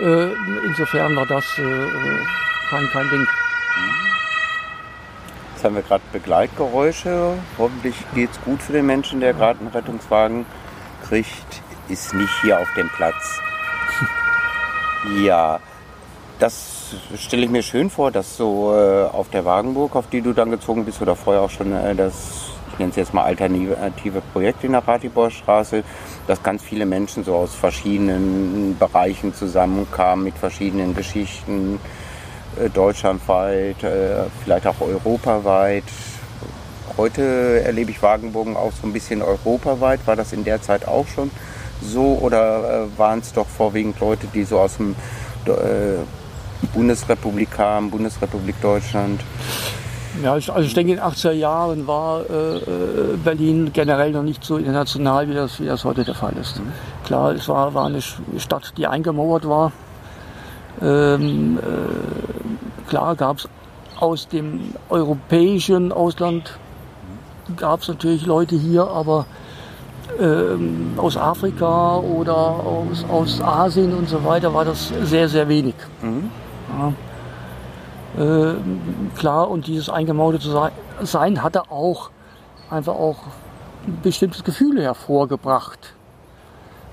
Äh, 0.00 0.28
insofern 0.66 1.16
war 1.16 1.26
das 1.26 1.44
äh, 1.58 1.62
kein, 2.70 2.88
kein 2.90 3.08
Ding. 3.10 3.26
Jetzt 5.54 5.64
haben 5.64 5.74
wir 5.74 5.82
gerade 5.82 6.02
Begleitgeräusche. 6.12 7.38
Hoffentlich 7.56 7.94
geht 8.14 8.30
es 8.30 8.40
gut 8.42 8.60
für 8.60 8.74
den 8.74 8.84
Menschen, 8.84 9.20
der 9.20 9.32
gerade 9.32 9.60
einen 9.60 9.68
Rettungswagen 9.68 10.44
kriegt. 11.08 11.62
Ist 11.88 12.12
nicht 12.12 12.32
hier 12.42 12.60
auf 12.60 12.68
dem 12.76 12.88
Platz. 12.90 13.40
Ja. 15.22 15.60
das 16.40 16.96
stelle 17.16 17.44
ich 17.44 17.50
mir 17.50 17.62
schön 17.62 17.90
vor, 17.90 18.10
dass 18.10 18.36
so 18.36 18.74
äh, 18.74 19.04
auf 19.04 19.30
der 19.30 19.44
Wagenburg, 19.44 19.94
auf 19.94 20.08
die 20.08 20.20
du 20.20 20.32
dann 20.32 20.50
gezogen 20.50 20.84
bist, 20.84 21.00
oder 21.00 21.14
vorher 21.14 21.42
auch 21.42 21.50
schon 21.50 21.72
äh, 21.72 21.94
das, 21.94 22.45
ich 22.76 22.80
nenne 22.80 22.90
es 22.90 22.96
jetzt 22.96 23.14
mal 23.14 23.24
alternative 23.24 24.20
Projekt 24.34 24.62
in 24.62 24.72
der 24.72 24.86
Ratiborstraße, 24.86 25.82
dass 26.26 26.42
ganz 26.42 26.62
viele 26.62 26.84
Menschen 26.84 27.24
so 27.24 27.34
aus 27.34 27.54
verschiedenen 27.54 28.76
Bereichen 28.78 29.32
zusammenkamen 29.32 30.26
mit 30.26 30.36
verschiedenen 30.36 30.94
Geschichten, 30.94 31.80
äh, 32.62 32.68
deutschlandweit, 32.68 33.82
äh, 33.82 34.24
vielleicht 34.44 34.66
auch 34.66 34.78
europaweit. 34.82 35.84
Heute 36.98 37.62
erlebe 37.64 37.92
ich 37.92 38.02
Wagenburgen 38.02 38.58
auch 38.58 38.72
so 38.72 38.86
ein 38.86 38.92
bisschen 38.92 39.22
europaweit. 39.22 40.06
War 40.06 40.16
das 40.16 40.34
in 40.34 40.44
der 40.44 40.60
Zeit 40.60 40.86
auch 40.86 41.06
schon 41.08 41.30
so 41.80 42.18
oder 42.20 42.88
äh, 42.92 42.98
waren 42.98 43.20
es 43.20 43.32
doch 43.32 43.48
vorwiegend 43.48 43.98
Leute, 44.00 44.26
die 44.34 44.44
so 44.44 44.58
aus 44.58 44.76
dem 44.76 44.94
Bundesrepublik 46.74 47.52
kamen, 47.52 47.90
Bundesrepublik 47.90 48.60
Deutschland? 48.60 49.22
Ja, 50.22 50.32
also 50.32 50.60
ich 50.60 50.74
denke, 50.74 50.92
in 50.92 50.98
den 50.98 51.04
80er 51.04 51.32
Jahren 51.32 51.86
war 51.86 52.22
äh, 52.28 52.56
äh, 52.56 53.16
Berlin 53.22 53.70
generell 53.72 54.12
noch 54.12 54.22
nicht 54.22 54.44
so 54.44 54.56
international, 54.56 55.28
wie 55.28 55.34
das, 55.34 55.60
wie 55.60 55.66
das 55.66 55.84
heute 55.84 56.04
der 56.04 56.14
Fall 56.14 56.34
ist. 56.40 56.60
Klar, 57.04 57.32
es 57.32 57.48
war, 57.48 57.74
war 57.74 57.86
eine 57.86 58.00
Stadt, 58.00 58.72
die 58.76 58.86
eingemauert 58.86 59.48
war. 59.48 59.72
Ähm, 60.80 61.58
äh, 61.58 62.88
klar 62.88 63.16
gab 63.16 63.38
es 63.38 63.48
aus 63.98 64.28
dem 64.28 64.74
europäischen 64.88 65.92
Ausland 65.92 66.58
gab 67.56 67.82
es 67.82 67.88
natürlich 67.88 68.26
Leute 68.26 68.56
hier, 68.56 68.86
aber 68.86 69.26
ähm, 70.20 70.94
aus 70.96 71.16
Afrika 71.16 71.96
oder 71.98 72.36
aus, 72.36 73.04
aus 73.08 73.40
Asien 73.40 73.94
und 73.94 74.08
so 74.08 74.24
weiter 74.24 74.52
war 74.52 74.64
das 74.64 74.92
sehr, 75.04 75.28
sehr 75.28 75.48
wenig. 75.48 75.74
Mhm. 76.02 76.15
Äh, 78.16 78.54
klar, 79.16 79.50
und 79.50 79.66
dieses 79.66 79.90
eingemauerte 79.90 80.70
sein 81.02 81.42
hatte 81.42 81.70
auch 81.70 82.10
einfach 82.70 82.94
auch 82.94 83.18
ein 83.86 83.98
bestimmtes 84.02 84.42
Gefühl 84.42 84.82
hervorgebracht, 84.82 85.94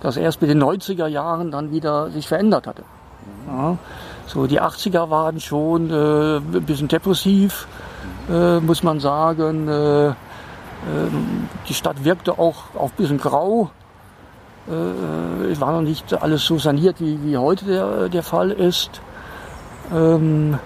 das 0.01 0.17
erst 0.17 0.41
mit 0.41 0.49
den 0.49 0.61
90er 0.61 1.07
Jahren 1.07 1.51
dann 1.51 1.71
wieder 1.71 2.09
sich 2.11 2.27
verändert 2.27 2.67
hatte. 2.67 2.83
Ja, 3.47 3.77
so 4.27 4.47
die 4.47 4.61
80er 4.61 5.09
waren 5.09 5.39
schon 5.39 5.89
äh, 5.89 6.37
ein 6.37 6.65
bisschen 6.65 6.89
depressiv, 6.89 7.67
äh, 8.29 8.59
muss 8.59 8.83
man 8.83 8.99
sagen. 8.99 9.67
Äh, 9.67 10.07
ähm, 10.07 11.47
die 11.69 11.73
Stadt 11.73 12.03
wirkte 12.03 12.37
auch, 12.37 12.75
auch 12.75 12.89
ein 12.89 12.97
bisschen 12.97 13.17
grau. 13.17 13.71
Äh, 14.67 15.51
es 15.51 15.61
war 15.61 15.71
noch 15.71 15.81
nicht 15.81 16.13
alles 16.21 16.45
so 16.45 16.57
saniert, 16.57 16.99
wie, 16.99 17.23
wie 17.23 17.37
heute 17.37 17.65
der, 17.65 18.09
der 18.09 18.23
Fall 18.23 18.51
ist. 18.51 19.01
Ähm, 19.93 20.59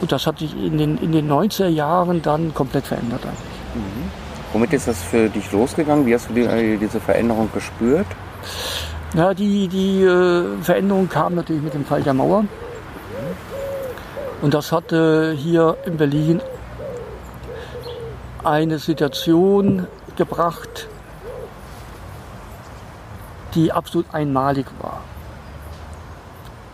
und 0.00 0.12
das 0.12 0.26
hat 0.26 0.38
sich 0.38 0.56
in 0.56 0.78
den, 0.78 0.98
in 0.98 1.12
den 1.12 1.30
90er 1.30 1.68
Jahren 1.68 2.22
dann 2.22 2.52
komplett 2.54 2.86
verändert 2.86 3.22
eigentlich. 3.24 3.74
Mhm. 3.74 4.10
Womit 4.52 4.72
ist 4.72 4.86
das 4.86 5.02
für 5.02 5.28
dich 5.28 5.50
losgegangen? 5.50 6.06
Wie 6.06 6.14
hast 6.14 6.30
du 6.30 6.34
die, 6.34 6.42
äh, 6.42 6.76
diese 6.76 7.00
Veränderung 7.00 7.50
gespürt? 7.52 8.06
Ja, 9.14 9.34
die, 9.34 9.68
die 9.68 10.02
äh, 10.02 10.62
Veränderung 10.62 11.08
kam 11.08 11.34
natürlich 11.34 11.62
mit 11.62 11.74
dem 11.74 11.84
Fall 11.84 12.02
der 12.02 12.14
Mauer. 12.14 12.44
Und 14.42 14.54
das 14.54 14.72
hatte 14.72 15.34
hier 15.36 15.76
in 15.86 15.96
Berlin 15.96 16.40
eine 18.44 18.78
Situation 18.78 19.86
gebracht, 20.16 20.88
die 23.54 23.72
absolut 23.72 24.06
einmalig 24.12 24.66
war. 24.80 25.00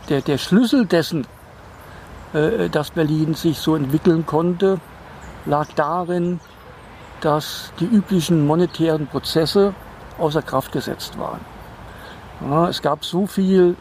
Der, 0.09 0.20
der 0.20 0.38
Schlüssel 0.38 0.87
dessen, 0.87 1.22
äh, 1.22 1.39
dass 2.32 2.90
Berlin 2.92 3.34
sich 3.34 3.58
so 3.58 3.74
entwickeln 3.74 4.24
konnte, 4.24 4.78
lag 5.46 5.68
darin, 5.74 6.40
dass 7.20 7.72
die 7.80 7.86
üblichen 7.86 8.46
monetären 8.46 9.06
Prozesse 9.06 9.74
außer 10.18 10.42
Kraft 10.42 10.72
gesetzt 10.72 11.18
waren. 11.18 11.40
Ja, 12.40 12.68
es 12.68 12.80
gab 12.80 13.04
so 13.04 13.26
viel 13.26 13.76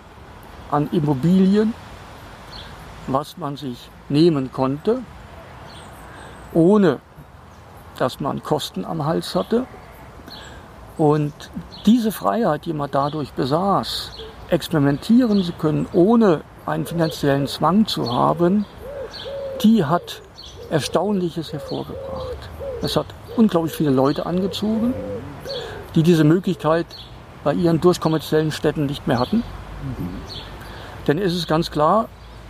an 0.72 0.90
Immobilien, 0.92 1.74
was 3.08 3.38
man 3.38 3.56
sich 3.56 3.90
nehmen 4.10 4.52
konnte, 4.52 5.02
ohne 6.54 7.00
dass 7.98 8.20
man 8.20 8.44
Kosten 8.44 8.86
am 8.86 9.06
Hals 9.06 9.36
hatte. 9.36 9.66
Und 10.98 11.34
diese 11.86 12.12
Freiheit, 12.12 12.66
die 12.66 12.74
man 12.74 12.90
dadurch 12.92 13.32
besaß, 13.34 14.12
experimentieren 14.50 15.44
zu 15.44 15.54
können, 15.54 15.88
ohne 15.94 16.42
einen 16.70 16.86
finanziellen 16.86 17.48
Zwang 17.48 17.88
zu 17.88 18.14
haben, 18.14 18.66
die 19.64 19.84
hat 19.86 20.22
Erstaunliches 20.70 21.52
hervorgebracht. 21.52 22.38
Es 22.82 22.96
hat 22.96 23.08
unglaublich 23.36 23.74
viele 23.74 23.90
Leute 23.90 24.26
angezogen, 24.26 24.94
die 25.96 26.04
diese 26.04 26.24
Möglichkeit 26.24 26.86
bei 27.44 27.54
ihren 27.54 27.82
durchkommerziellen 27.82 28.52
Städten 28.52 28.86
nicht 28.86 29.08
mehr 29.08 29.20
hatten. 29.20 29.44
Denn 31.08 31.18
es 31.18 31.34
ist 31.34 31.48
ganz 31.48 31.72
klar, 31.72 32.08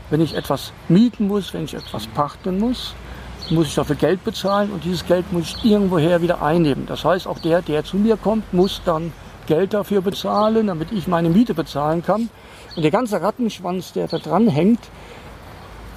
wenn 0.09 0.21
ich 0.21 0.35
etwas 0.35 0.73
mieten 0.89 1.27
muss, 1.27 1.53
wenn 1.53 1.63
ich 1.63 1.75
etwas 1.75 2.07
pachten 2.07 2.59
muss, 2.59 2.93
muss 3.49 3.67
ich 3.67 3.75
dafür 3.75 3.95
Geld 3.95 4.23
bezahlen 4.23 4.71
und 4.71 4.83
dieses 4.83 5.05
Geld 5.05 5.31
muss 5.31 5.43
ich 5.43 5.71
irgendwoher 5.71 6.21
wieder 6.21 6.41
einnehmen. 6.41 6.85
Das 6.87 7.05
heißt, 7.05 7.25
auch 7.25 7.39
der, 7.39 7.61
der 7.61 7.83
zu 7.83 7.97
mir 7.97 8.17
kommt, 8.17 8.53
muss 8.53 8.81
dann 8.83 9.13
Geld 9.47 9.73
dafür 9.73 10.01
bezahlen, 10.01 10.67
damit 10.67 10.91
ich 10.91 11.07
meine 11.07 11.29
Miete 11.29 11.53
bezahlen 11.53 12.03
kann. 12.03 12.29
Und 12.79 12.83
der 12.83 12.91
ganze 12.91 13.21
Rattenschwanz, 13.21 13.91
der 13.91 14.07
da 14.07 14.19
dran 14.19 14.47
hängt, 14.47 14.79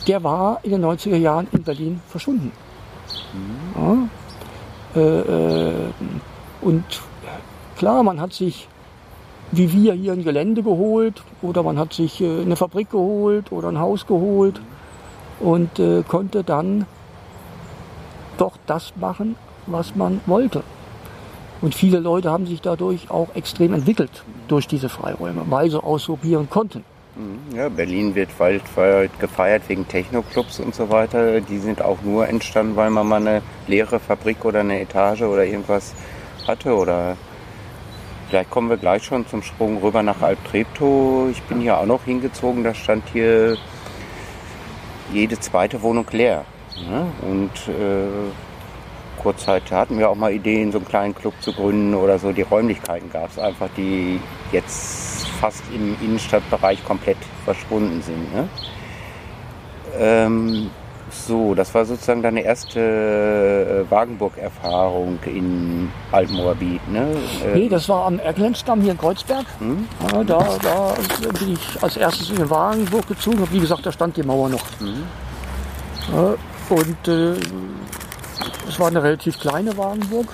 der 0.08 0.24
war 0.24 0.58
in 0.64 0.72
den 0.72 0.84
90er 0.84 1.14
Jahren 1.14 1.46
in 1.52 1.62
Berlin 1.62 2.00
verschwunden. 2.08 2.50
Mhm. 3.76 4.10
Ja, 4.96 5.00
äh, 5.00 5.68
äh, 5.68 5.92
und 6.60 6.82
klar, 7.76 8.02
man 8.02 8.20
hat 8.20 8.32
sich, 8.32 8.66
wie 9.52 9.72
wir 9.72 9.92
hier 9.92 10.12
ein 10.12 10.24
Gelände 10.24 10.64
geholt 10.64 11.22
oder 11.40 11.62
man 11.62 11.78
hat 11.78 11.92
sich 11.92 12.20
äh, 12.20 12.40
eine 12.40 12.56
Fabrik 12.56 12.90
geholt 12.90 13.52
oder 13.52 13.68
ein 13.68 13.78
Haus 13.78 14.04
geholt 14.04 14.60
und 15.38 15.78
äh, 15.78 16.02
konnte 16.02 16.42
dann 16.42 16.86
doch 18.38 18.56
das 18.66 18.92
machen, 18.96 19.36
was 19.66 19.94
man 19.94 20.20
wollte. 20.26 20.64
Und 21.60 21.76
viele 21.76 22.00
Leute 22.00 22.32
haben 22.32 22.48
sich 22.48 22.60
dadurch 22.60 23.08
auch 23.08 23.36
extrem 23.36 23.72
entwickelt 23.72 24.24
durch 24.48 24.66
diese 24.66 24.88
Freiräume, 24.88 25.44
weil 25.48 25.70
sie 25.70 25.82
ausprobieren 25.82 26.48
konnten. 26.50 26.84
Mhm. 27.14 27.56
Ja, 27.56 27.68
Berlin 27.68 28.14
wird 28.14 28.38
weltweit 28.38 29.18
gefeiert 29.20 29.62
wegen 29.68 29.86
Technoclubs 29.86 30.60
und 30.60 30.74
so 30.74 30.88
weiter. 30.90 31.40
Die 31.40 31.58
sind 31.58 31.82
auch 31.82 32.00
nur 32.02 32.28
entstanden, 32.28 32.76
weil 32.76 32.90
man 32.90 33.06
mal 33.06 33.20
eine 33.20 33.42
leere 33.66 34.00
Fabrik 34.00 34.44
oder 34.44 34.60
eine 34.60 34.80
Etage 34.80 35.22
oder 35.22 35.44
irgendwas 35.44 35.94
hatte. 36.46 36.74
Oder 36.74 37.16
vielleicht 38.28 38.50
kommen 38.50 38.70
wir 38.70 38.78
gleich 38.78 39.04
schon 39.04 39.26
zum 39.26 39.42
Sprung 39.42 39.78
rüber 39.82 40.02
nach 40.02 40.22
Alptreptow. 40.22 41.28
Ich 41.30 41.42
bin 41.42 41.60
hier 41.60 41.78
auch 41.78 41.86
noch 41.86 42.04
hingezogen, 42.04 42.64
da 42.64 42.74
stand 42.74 43.04
hier 43.12 43.56
jede 45.12 45.38
zweite 45.38 45.82
Wohnung 45.82 46.06
leer. 46.12 46.44
Ja, 46.90 47.06
und 47.28 47.50
äh, 47.68 48.08
kurzzeit 49.18 49.70
hatten 49.70 49.98
wir 49.98 50.10
auch 50.10 50.14
mal 50.14 50.32
Ideen, 50.32 50.72
so 50.72 50.78
einen 50.78 50.86
kleinen 50.86 51.14
Club 51.14 51.34
zu 51.40 51.52
gründen 51.52 51.94
oder 51.94 52.18
so. 52.18 52.32
Die 52.32 52.42
Räumlichkeiten 52.42 53.10
gab 53.10 53.30
es 53.30 53.38
einfach, 53.38 53.68
die 53.76 54.20
jetzt 54.52 55.26
fast 55.40 55.62
im 55.74 55.96
Innenstadtbereich 56.00 56.84
komplett 56.84 57.18
verschwunden 57.44 58.02
sind. 58.02 58.34
Ne? 58.34 58.48
Ähm, 59.98 60.70
so, 61.10 61.54
das 61.54 61.74
war 61.74 61.84
sozusagen 61.84 62.22
deine 62.22 62.42
erste 62.42 62.80
äh, 63.86 63.90
Wagenburg-Erfahrung 63.90 65.18
in 65.26 65.90
Altmoabit, 66.10 66.88
ne? 66.88 67.14
Ähm, 67.44 67.52
nee, 67.54 67.68
das 67.68 67.88
war 67.88 68.06
am 68.06 68.18
Erglenzdamm 68.18 68.80
hier 68.80 68.92
in 68.92 68.98
Kreuzberg. 68.98 69.44
Hm? 69.58 69.86
Ja, 70.10 70.24
da, 70.24 70.38
da 70.62 70.94
bin 71.38 71.52
ich 71.52 71.82
als 71.82 71.98
erstes 71.98 72.30
in 72.30 72.36
den 72.36 72.48
Wagenburg 72.48 73.06
gezogen. 73.06 73.46
Wie 73.50 73.60
gesagt, 73.60 73.84
da 73.84 73.92
stand 73.92 74.16
die 74.16 74.22
Mauer 74.22 74.48
noch. 74.48 74.64
Hm. 74.78 75.02
Ja, 76.12 76.34
und 76.70 77.08
äh, 77.08 77.34
es 78.68 78.78
war 78.78 78.88
eine 78.88 79.02
relativ 79.02 79.38
kleine 79.38 79.76
Wagenburg. 79.76 80.28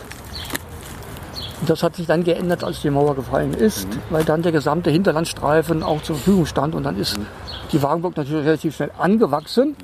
Das 1.67 1.83
hat 1.83 1.97
sich 1.97 2.07
dann 2.07 2.23
geändert, 2.23 2.63
als 2.63 2.83
die 2.83 2.91
Mauer 2.91 3.17
gefallen 3.17 3.53
ist, 3.53 3.89
mhm. 3.89 4.01
weil 4.11 4.25
dann 4.25 4.43
der 4.43 4.53
gesamte 4.53 4.91
Hinterlandstreifen 4.91 5.83
auch 5.83 6.03
zur 6.03 6.17
Verfügung 6.17 6.47
stand. 6.47 6.75
Und 6.75 6.85
dann 6.85 6.99
ist 6.99 7.19
mhm. 7.19 7.27
die 7.73 7.83
Wagenburg 7.83 8.17
natürlich 8.17 8.47
relativ 8.47 8.77
schnell 8.77 8.93
angewachsen. 8.97 9.77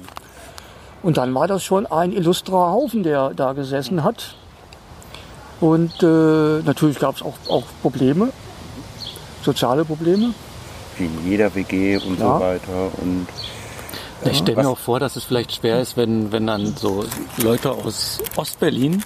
Und 1.03 1.17
dann 1.17 1.35
war 1.35 1.47
das 1.49 1.63
schon 1.63 1.87
ein 1.87 2.13
illustrer 2.13 2.71
Haufen, 2.71 3.03
der 3.03 3.31
da 3.35 3.53
gesessen 3.53 4.05
hat. 4.05 4.37
Und 5.61 6.03
äh, 6.03 6.63
natürlich 6.65 6.99
gab 6.99 7.17
es 7.17 7.23
auch, 7.23 7.35
auch 7.49 7.65
Probleme, 7.83 8.31
soziale 9.43 9.85
Probleme. 9.85 10.33
Wie 10.97 11.07
in 11.07 11.31
jeder 11.31 11.55
WG 11.55 11.97
und 11.97 12.19
ja. 12.21 12.39
so 12.39 12.41
weiter. 12.41 12.91
Und 13.03 13.27
ich 14.25 14.39
stelle 14.39 14.63
mir 14.63 14.69
auch 14.69 14.79
vor, 14.79 15.01
dass 15.01 15.17
es 15.17 15.25
vielleicht 15.25 15.55
schwer 15.57 15.81
ist, 15.81 15.97
wenn, 15.97 16.33
wenn 16.33 16.47
dann 16.47 16.75
so 16.77 17.05
Leute 17.39 17.71
aus 17.71 18.19
Ostberlin 18.37 19.03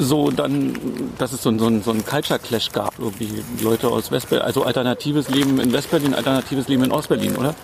so 0.00 0.30
dann, 0.30 0.74
dass 1.18 1.32
es 1.32 1.42
so, 1.42 1.50
ein- 1.50 1.58
so, 1.58 1.66
ein- 1.66 1.82
so 1.82 1.90
ein 1.90 2.04
Culture 2.06 2.38
Clash 2.38 2.70
gab, 2.70 2.98
irgendwie 2.98 3.42
Leute 3.60 3.88
aus 3.88 4.10
Westberlin, 4.12 4.44
also 4.44 4.62
alternatives 4.62 5.28
Leben 5.28 5.58
in 5.58 5.72
Westberlin, 5.72 6.14
alternatives 6.14 6.68
Leben 6.68 6.84
in 6.84 6.92
Ostberlin, 6.92 7.36
oder? 7.36 7.54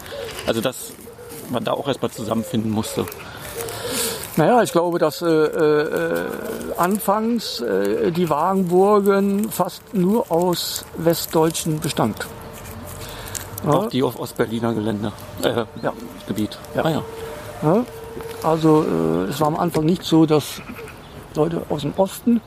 Also 0.47 0.61
dass 0.61 0.93
man 1.51 1.63
da 1.63 1.73
auch 1.73 1.87
erstmal 1.87 2.11
zusammenfinden 2.11 2.71
musste. 2.73 3.07
Naja, 4.37 4.63
ich 4.65 4.73
glaube, 4.73 4.99
dass 4.99 5.23
äh, 5.23 5.27
äh, 5.29 6.25
anfangs 6.77 7.61
äh, 7.61 8.11
die 8.11 8.29
Wagenburgen 8.29 9.49
fast 9.53 9.83
nur 9.95 10.33
aus 10.33 10.85
Westdeutschen 10.97 11.79
bestand. 11.79 12.27
Auch 13.67 13.89
die 13.89 14.03
auf 14.03 14.19
Ostberliner 14.19 14.75
Gelände, 14.75 15.13
äh, 15.43 15.65
Ja. 15.83 15.93
Gebiet. 16.27 16.59
Ja. 16.75 16.85
Ah, 16.85 16.91
ja. 16.91 17.03
Ja? 17.63 17.85
Also 18.43 18.85
äh, 18.85 19.31
es 19.31 19.41
war 19.41 19.49
am 19.49 19.57
Anfang 19.57 19.85
nicht 19.85 20.03
so, 20.05 20.27
dass 20.27 20.61
Leute 21.35 21.63
aus 21.71 21.83
dem 21.83 21.95
Osten 21.97 22.41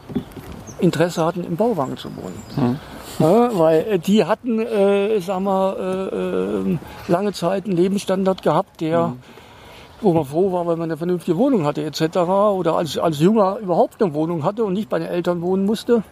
Interesse 0.80 1.26
hatten, 1.26 1.44
im 1.44 1.56
Bauwagen 1.56 1.98
zu 1.98 2.10
wohnen. 2.16 2.80
Ja, 3.20 3.50
weil 3.58 3.98
die 4.00 4.24
hatten, 4.26 4.60
äh, 4.60 5.20
sag 5.20 5.40
mal, 5.40 5.74
äh, 5.76 6.72
äh, 6.72 6.78
lange 7.08 7.34
Zeit 7.34 7.66
einen 7.66 7.76
Lebensstandard 7.76 8.44
gehabt, 8.44 8.80
der, 8.82 9.14
wo 10.02 10.14
man 10.14 10.24
froh 10.26 10.52
war, 10.52 10.68
wenn 10.68 10.78
man 10.78 10.84
eine 10.92 10.98
vernünftige 10.98 11.36
Wohnung 11.38 11.66
hatte 11.66 11.84
etc. 11.84 12.18
Oder 12.18 12.76
als, 12.76 12.98
als 12.98 13.20
Junger 13.20 13.58
überhaupt 13.58 14.02
eine 14.02 14.14
Wohnung 14.14 14.44
hatte 14.44 14.64
und 14.64 14.74
nicht 14.74 14.88
bei 14.90 15.00
den 15.00 15.08
Eltern 15.08 15.42
wohnen 15.42 15.66
musste. 15.66 16.04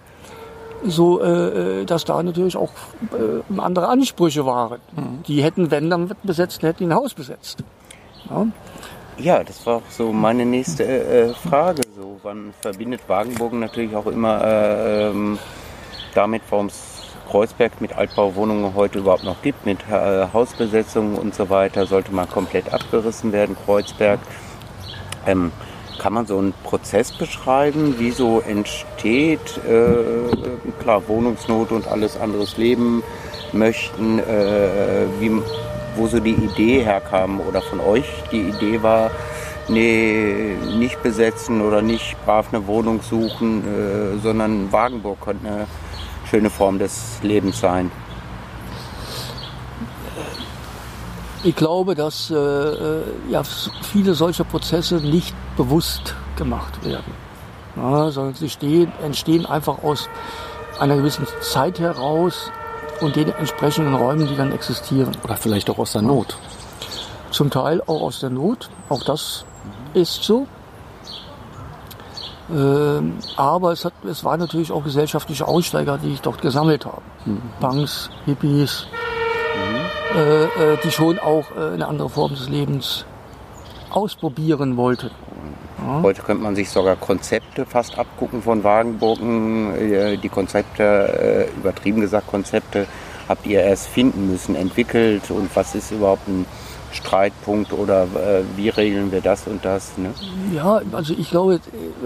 So, 0.88 1.22
äh, 1.22 1.82
äh, 1.82 1.86
dass 1.86 2.06
da 2.06 2.22
natürlich 2.22 2.56
auch 2.56 2.72
äh, 3.12 3.60
andere 3.60 3.88
Ansprüche 3.88 4.46
waren. 4.46 4.80
Die 5.28 5.44
hätten, 5.44 5.72
wenn 5.72 5.90
dann 5.90 6.12
besetzt, 6.24 6.62
hätten 6.62 6.80
die 6.80 6.86
ein 6.86 6.94
Haus 6.94 7.14
besetzt. 7.14 7.64
Ja? 8.30 8.48
Ja, 9.18 9.44
das 9.44 9.66
war 9.66 9.78
auch 9.78 9.90
so 9.90 10.12
meine 10.12 10.46
nächste 10.46 10.84
äh, 10.84 11.34
Frage. 11.34 11.82
So, 11.96 12.20
man 12.24 12.54
verbindet 12.62 13.02
Wagenburgen 13.08 13.60
natürlich 13.60 13.96
auch 13.96 14.08
immer 14.08 14.44
äh, 14.44 15.10
ähm, 15.10 15.40
damit, 16.14 16.42
warum 16.50 16.66
es 16.66 16.96
Kreuzberg 17.30 17.80
mit 17.80 17.94
Altbauwohnungen 17.94 18.76
heute 18.76 19.00
überhaupt 19.00 19.24
noch 19.24 19.42
gibt, 19.42 19.66
mit 19.66 19.80
äh, 19.90 20.28
Hausbesetzungen 20.34 21.18
und 21.18 21.34
so 21.34 21.50
weiter, 21.50 21.86
sollte 21.86 22.12
mal 22.12 22.28
komplett 22.28 22.74
abgerissen 22.74 23.32
werden, 23.32 23.56
Kreuzberg. 23.66 24.20
Ähm, 25.26 25.52
kann 26.00 26.14
man 26.14 26.26
so 26.26 26.38
einen 26.38 26.54
Prozess 26.64 27.12
beschreiben, 27.12 27.96
wie 28.00 28.12
so 28.12 28.42
entsteht, 28.42 29.60
äh, 29.68 30.72
klar, 30.82 31.08
Wohnungsnot 31.08 31.72
und 31.72 31.88
alles 31.88 32.18
anderes 32.18 32.58
leben 32.58 33.04
möchten, 33.54 34.20
äh, 34.20 35.06
wie, 35.20 35.32
wo 35.96 36.08
so 36.08 36.20
die 36.20 36.34
Idee 36.34 36.84
herkam 36.84 37.40
oder 37.40 37.62
von 37.62 37.80
euch 37.80 38.06
die 38.32 38.42
Idee 38.42 38.82
war, 38.84 39.12
nee, 39.68 40.56
nicht 40.78 41.02
besetzen 41.02 41.62
oder 41.62 41.82
nicht 41.82 42.16
brav 42.26 42.48
eine 42.52 42.68
Wohnung 42.68 43.02
suchen, 43.02 43.64
äh, 43.64 44.20
sondern 44.22 44.72
Wagenburg 44.72 45.22
könnte 45.22 45.48
eine 45.48 45.68
schöne 46.30 46.50
Form 46.50 46.80
des 46.80 47.20
Lebens 47.22 47.60
sein. 47.60 47.92
Ich 51.46 51.56
glaube, 51.56 51.94
dass 51.94 52.32
äh, 52.32 52.36
äh, 52.36 53.04
ja, 53.30 53.44
viele 53.44 54.16
solcher 54.16 54.44
Prozesse 54.44 54.96
nicht 54.96 55.36
bewusst 55.56 56.16
gemacht 56.38 56.84
werden, 56.84 57.14
ja, 57.76 58.10
sondern 58.10 58.34
sie 58.34 58.50
stehen, 58.50 58.92
entstehen 59.04 59.46
einfach 59.46 59.84
aus 59.84 60.10
einer 60.80 60.96
gewissen 60.96 61.28
Zeit 61.42 61.80
heraus 61.80 62.52
und 63.00 63.16
den 63.16 63.30
entsprechenden 63.30 63.94
Räumen, 63.94 64.28
die 64.28 64.36
dann 64.36 64.52
existieren. 64.54 65.16
Oder 65.24 65.36
vielleicht 65.36 65.70
auch 65.70 65.78
aus 65.78 65.92
der 65.92 66.02
Not. 66.02 66.36
Zum 67.30 67.52
Teil 67.52 67.80
auch 67.82 68.02
aus 68.02 68.22
der 68.22 68.32
Not, 68.32 68.72
auch 68.90 69.04
das 69.04 69.46
ist 69.94 70.24
so. 70.24 70.48
Ähm, 72.52 73.20
aber 73.38 73.72
es, 73.72 73.86
hat, 73.86 73.94
es 74.04 74.24
waren 74.24 74.40
natürlich 74.40 74.72
auch 74.72 74.84
gesellschaftliche 74.84 75.48
Aussteiger, 75.48 76.00
die 76.00 76.14
ich 76.14 76.22
dort 76.22 76.42
gesammelt 76.42 76.88
habe. 76.88 77.04
Punks, 77.60 78.10
Hippies, 78.26 78.88
die 80.84 80.92
schon 80.92 81.20
auch 81.20 81.46
äh, 81.56 81.74
eine 81.74 81.88
andere 81.88 82.10
Form 82.10 82.32
des 82.32 82.50
Lebens 82.50 83.06
ausprobieren 83.90 84.78
wollten. 84.78 85.12
Heute 86.02 86.22
könnte 86.22 86.44
man 86.44 86.56
sich 86.56 86.70
sogar 86.70 86.96
Konzepte 86.96 87.66
fast 87.66 87.98
abgucken 87.98 88.42
von 88.42 88.64
Wagenburgen. 88.64 89.76
Äh, 89.76 90.18
Die 90.18 90.30
Konzepte, 90.30 91.48
äh, 91.54 91.58
übertrieben 91.60 92.02
gesagt 92.02 92.28
Konzepte, 92.28 92.88
habt 93.28 93.46
ihr 93.46 93.62
erst 93.62 93.88
finden 93.88 94.32
müssen, 94.32 94.56
entwickelt 94.56 95.30
und 95.30 95.54
was 95.56 95.76
ist 95.76 95.92
überhaupt 95.92 96.28
ein 96.28 96.46
Streitpunkt 96.92 97.74
oder 97.74 98.04
äh, 98.04 98.44
wie 98.56 98.70
regeln 98.70 99.12
wir 99.12 99.22
das 99.22 99.48
und 99.48 99.64
das. 99.66 99.98
Ne? 99.98 100.12
Ja, 100.54 100.82
also 100.92 101.14
ich 101.18 101.30
glaube, 101.30 101.60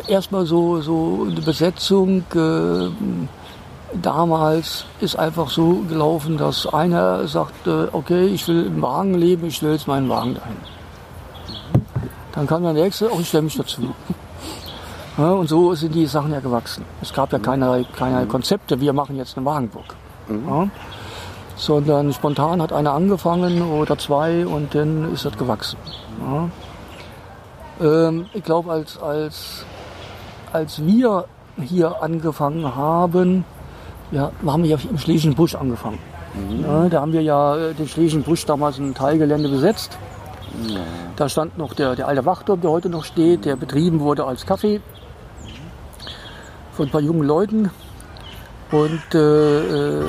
erstmal 0.07 0.45
so, 0.45 0.81
so 0.81 1.27
eine 1.29 1.41
Besetzung 1.41 2.23
äh, 2.33 2.89
damals 3.93 4.85
ist 4.99 5.17
einfach 5.17 5.49
so 5.49 5.83
gelaufen, 5.87 6.37
dass 6.37 6.67
einer 6.67 7.27
sagte, 7.27 7.89
okay, 7.91 8.27
ich 8.27 8.47
will 8.47 8.67
im 8.67 8.81
Wagen 8.81 9.15
leben, 9.15 9.47
ich 9.47 9.57
stelle 9.57 9.73
jetzt 9.73 9.87
meinen 9.87 10.09
Wagen 10.09 10.35
dahin. 10.35 10.57
Dann 12.33 12.47
kam 12.47 12.63
der 12.63 12.73
nächste, 12.73 13.11
oh, 13.11 13.19
ich 13.19 13.27
stelle 13.27 13.43
mich 13.43 13.57
dazu. 13.57 13.93
Ja, 15.17 15.31
und 15.31 15.49
so 15.49 15.73
sind 15.73 15.93
die 15.93 16.05
Sachen 16.05 16.31
ja 16.31 16.39
gewachsen. 16.39 16.85
Es 17.01 17.11
gab 17.11 17.33
ja 17.33 17.39
keine, 17.39 17.85
keine 17.97 18.25
Konzepte, 18.25 18.79
wir 18.79 18.93
machen 18.93 19.17
jetzt 19.17 19.35
eine 19.35 19.45
Wagenburg. 19.45 19.95
Ja, 20.29 20.67
sondern 21.59 22.13
spontan 22.13 22.61
hat 22.61 22.71
einer 22.71 22.93
angefangen 22.93 23.61
oder 23.61 23.97
zwei 23.97 24.45
und 24.45 24.73
dann 24.73 25.11
ist 25.13 25.25
das 25.25 25.37
gewachsen. 25.37 25.77
Ja. 26.25 26.49
Ähm, 27.85 28.27
ich 28.33 28.43
glaube, 28.43 28.71
als, 28.71 28.97
als, 28.97 29.65
als 30.53 30.81
wir 30.85 31.25
hier 31.61 32.01
angefangen 32.01 32.75
haben, 32.75 33.43
ja, 34.11 34.31
wir 34.41 34.51
haben 34.51 34.65
ja 34.65 34.77
im 34.89 34.97
Schlesischen 34.97 35.35
Busch 35.35 35.55
angefangen. 35.55 35.99
Ja, 36.61 36.89
da 36.89 37.01
haben 37.01 37.13
wir 37.13 37.21
ja 37.21 37.55
äh, 37.57 37.73
den 37.73 37.87
Schlesischen 37.87 38.23
Busch 38.23 38.45
damals 38.45 38.77
ein 38.77 38.93
Teilgelände 38.93 39.49
besetzt. 39.49 39.97
Da 41.15 41.29
stand 41.29 41.57
noch 41.57 41.73
der, 41.73 41.95
der 41.95 42.07
alte 42.07 42.25
Wachturm, 42.25 42.61
der 42.61 42.71
heute 42.71 42.89
noch 42.89 43.03
steht, 43.03 43.45
der 43.45 43.55
betrieben 43.55 43.99
wurde 43.99 44.25
als 44.25 44.47
Café 44.47 44.81
von 46.73 46.87
ein 46.87 46.91
paar 46.91 47.01
jungen 47.01 47.23
Leuten. 47.23 47.69
Und 48.71 49.15
äh, 49.15 49.99
äh, 49.99 50.05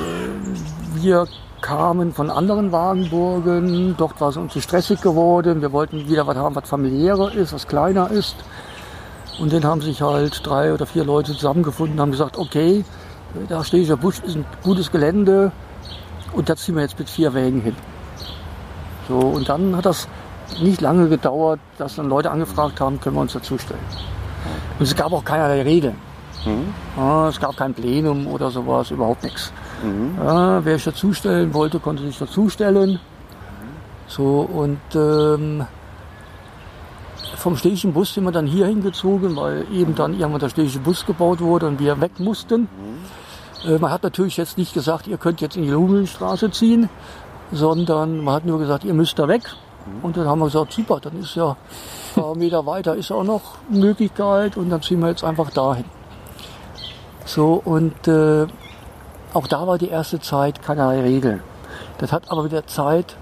wir 0.94 1.26
kamen 1.60 2.12
von 2.12 2.30
anderen 2.30 2.72
Wagenburgen. 2.72 3.94
Dort 3.96 4.20
war 4.20 4.30
es 4.30 4.36
uns 4.36 4.52
zu 4.52 4.60
stressig 4.60 5.00
geworden. 5.00 5.60
Wir 5.60 5.72
wollten 5.72 6.08
wieder 6.08 6.26
was 6.26 6.36
haben, 6.36 6.54
was 6.54 6.68
familiärer 6.68 7.32
ist, 7.32 7.52
was 7.52 7.66
kleiner 7.66 8.10
ist. 8.10 8.36
Und 9.40 9.52
dann 9.52 9.64
haben 9.64 9.80
sich 9.80 10.02
halt 10.02 10.46
drei 10.46 10.72
oder 10.74 10.86
vier 10.86 11.04
Leute 11.04 11.32
zusammengefunden 11.32 11.96
und 11.96 12.00
haben 12.00 12.10
gesagt, 12.12 12.38
okay, 12.38 12.84
da 13.48 13.64
Schlesischer 13.64 13.96
Busch 13.96 14.20
ist 14.20 14.36
ein 14.36 14.44
gutes 14.62 14.90
Gelände 14.90 15.52
und 16.32 16.48
da 16.48 16.56
ziehen 16.56 16.74
wir 16.74 16.82
jetzt 16.82 16.98
mit 16.98 17.08
vier 17.08 17.32
Wägen 17.34 17.60
hin. 17.60 17.76
So, 19.08 19.18
und 19.18 19.48
dann 19.48 19.76
hat 19.76 19.86
das 19.86 20.08
nicht 20.60 20.80
lange 20.80 21.08
gedauert, 21.08 21.60
dass 21.78 21.96
dann 21.96 22.08
Leute 22.08 22.30
angefragt 22.30 22.80
haben, 22.80 23.00
können 23.00 23.16
wir 23.16 23.22
uns 23.22 23.32
dazustellen. 23.32 23.82
Und 24.78 24.84
es 24.84 24.94
gab 24.96 25.12
auch 25.12 25.24
keinerlei 25.24 25.62
Regeln. 25.62 25.96
Ja, 26.96 27.28
es 27.28 27.38
gab 27.38 27.56
kein 27.56 27.74
Plenum 27.74 28.26
oder 28.26 28.50
sowas, 28.50 28.90
überhaupt 28.90 29.22
nichts. 29.22 29.52
Ja, 30.18 30.64
wer 30.64 30.74
sich 30.74 30.84
dazustellen 30.84 31.52
wollte, 31.54 31.78
konnte 31.80 32.02
sich 32.02 32.18
dazustellen. 32.18 32.98
So, 34.06 34.40
und 34.40 34.80
ähm, 34.94 35.66
vom 37.36 37.56
Schlesischen 37.56 37.92
Bus 37.92 38.14
sind 38.14 38.24
wir 38.24 38.32
dann 38.32 38.46
hier 38.46 38.66
hingezogen, 38.66 39.36
weil 39.36 39.66
eben 39.72 39.94
dann 39.94 40.12
irgendwann 40.18 40.40
der 40.40 40.48
Schlesische 40.48 40.80
Bus 40.80 41.06
gebaut 41.06 41.40
wurde 41.40 41.66
und 41.66 41.80
wir 41.80 42.00
weg 42.00 42.18
mussten. 42.18 42.68
Äh, 43.66 43.78
man 43.78 43.90
hat 43.90 44.02
natürlich 44.02 44.36
jetzt 44.36 44.58
nicht 44.58 44.74
gesagt, 44.74 45.06
ihr 45.06 45.16
könnt 45.16 45.40
jetzt 45.40 45.56
in 45.56 45.62
die 45.62 45.70
Lummelstraße 45.70 46.50
ziehen, 46.50 46.88
sondern 47.52 48.22
man 48.22 48.34
hat 48.34 48.44
nur 48.44 48.58
gesagt, 48.58 48.84
ihr 48.84 48.94
müsst 48.94 49.18
da 49.18 49.28
weg. 49.28 49.42
Und 50.02 50.16
dann 50.16 50.26
haben 50.26 50.38
wir 50.40 50.46
gesagt, 50.46 50.72
super, 50.72 51.00
dann 51.00 51.18
ist 51.20 51.34
ja 51.34 51.56
ein 52.16 52.22
paar 52.22 52.36
Meter 52.36 52.66
weiter 52.66 52.94
ist 52.96 53.10
auch 53.10 53.24
noch 53.24 53.54
Möglichkeit 53.68 54.56
und 54.56 54.68
dann 54.70 54.82
ziehen 54.82 55.00
wir 55.00 55.08
jetzt 55.08 55.24
einfach 55.24 55.50
dahin. 55.50 55.84
So, 57.24 57.60
und 57.64 58.06
äh, 58.06 58.46
auch 59.32 59.46
da 59.46 59.66
war 59.66 59.78
die 59.78 59.88
erste 59.88 60.20
Zeit 60.20 60.62
keinerlei 60.62 61.00
Regeln. 61.00 61.42
Das 61.98 62.12
hat 62.12 62.30
aber 62.30 62.42
mit 62.42 62.52
der 62.52 62.66
Zeit 62.66 63.16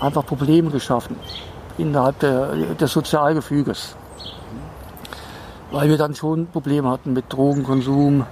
einfach 0.00 0.24
Probleme 0.24 0.70
geschaffen 0.70 1.16
innerhalb 1.78 2.18
der, 2.18 2.74
des 2.74 2.92
Sozialgefüges. 2.92 3.96
Weil 5.70 5.88
wir 5.88 5.98
dann 5.98 6.14
schon 6.14 6.46
Probleme 6.46 6.90
hatten 6.90 7.12
mit 7.12 7.32
Drogenkonsum, 7.32 8.24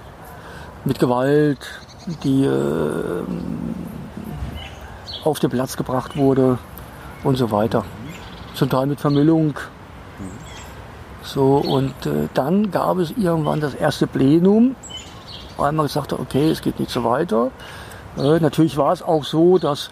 mit 0.85 0.99
Gewalt, 0.99 1.59
die 2.23 2.45
äh, 2.45 3.23
auf 5.23 5.39
den 5.39 5.49
Platz 5.49 5.75
gebracht 5.77 6.17
wurde 6.17 6.57
und 7.23 7.37
so 7.37 7.51
weiter. 7.51 7.83
Zum 8.53 8.69
Teil 8.69 8.87
mit 8.87 8.99
Vermüllung. 8.99 9.55
So, 11.23 11.57
und 11.57 12.05
äh, 12.05 12.29
dann 12.33 12.71
gab 12.71 12.97
es 12.99 13.11
irgendwann 13.11 13.59
das 13.59 13.73
erste 13.73 14.07
Plenum, 14.07 14.75
weil 15.57 15.73
man 15.73 15.85
gesagt 15.85 16.13
hat, 16.13 16.19
okay, 16.19 16.49
es 16.49 16.61
geht 16.61 16.79
nicht 16.79 16.89
so 16.89 17.03
weiter. 17.03 17.51
Äh, 18.17 18.39
natürlich 18.39 18.77
war 18.77 18.93
es 18.93 19.03
auch 19.03 19.25
so, 19.25 19.57
dass 19.57 19.91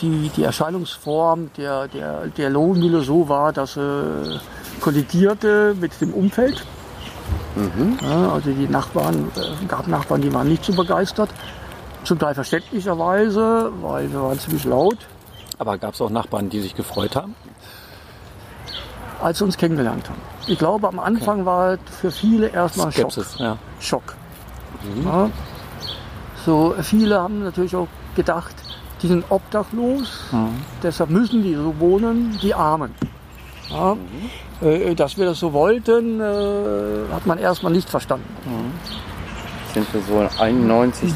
die, 0.00 0.30
die 0.36 0.42
Erscheinungsform 0.44 1.50
der, 1.56 1.88
der, 1.88 2.26
der 2.28 2.50
Lohnmühle 2.50 3.02
so 3.02 3.28
war, 3.28 3.52
dass 3.52 3.74
sie 3.74 4.40
kollidierte 4.80 5.74
mit 5.80 6.00
dem 6.00 6.12
Umfeld. 6.14 6.64
Ja, 8.00 8.32
also 8.32 8.50
die 8.50 8.66
Nachbarn, 8.66 9.30
äh, 9.36 9.66
gab 9.66 9.86
Nachbarn, 9.86 10.22
die 10.22 10.32
waren 10.32 10.48
nicht 10.48 10.64
so 10.64 10.72
begeistert. 10.72 11.30
Zum 12.04 12.18
Teil 12.18 12.34
verständlicherweise, 12.34 13.70
weil 13.82 14.10
wir 14.10 14.22
waren 14.22 14.38
ziemlich 14.38 14.64
laut, 14.64 14.98
Aber 15.58 15.78
gab 15.78 15.94
es 15.94 16.00
auch 16.00 16.10
Nachbarn, 16.10 16.48
die 16.50 16.60
sich 16.60 16.74
gefreut 16.74 17.14
haben? 17.16 17.34
als 19.22 19.38
sie 19.38 19.44
uns 19.44 19.56
kennengelernt 19.56 20.08
haben. 20.08 20.20
Ich 20.48 20.58
glaube, 20.58 20.88
am 20.88 20.98
Anfang 20.98 21.46
war 21.46 21.74
es 21.74 21.80
für 22.00 22.10
viele 22.10 22.48
erstmal 22.48 22.86
ein 22.86 22.92
Schock. 22.92 23.12
Skepsis, 23.12 23.38
ja. 23.38 23.56
Schock. 23.78 24.14
Ja. 25.04 25.30
So, 26.44 26.74
viele 26.82 27.20
haben 27.20 27.44
natürlich 27.44 27.76
auch 27.76 27.86
gedacht, 28.16 28.54
die 29.02 29.08
sind 29.08 29.24
obdachlos, 29.30 30.20
deshalb 30.82 31.10
müssen 31.10 31.42
die 31.42 31.54
so 31.54 31.74
wohnen, 31.78 32.38
die 32.42 32.54
Armen. 32.54 32.94
Ja. 33.70 33.96
Äh, 34.60 34.94
Dass 34.94 35.16
wir 35.16 35.24
das 35.26 35.38
so 35.40 35.52
wollten, 35.52 36.20
äh, 36.20 37.12
hat 37.12 37.26
man 37.26 37.38
erstmal 37.38 37.72
nicht 37.72 37.88
verstanden. 37.88 38.28
Sind 39.74 39.86
wir 39.92 40.02
so 40.02 40.42
91 40.42 41.12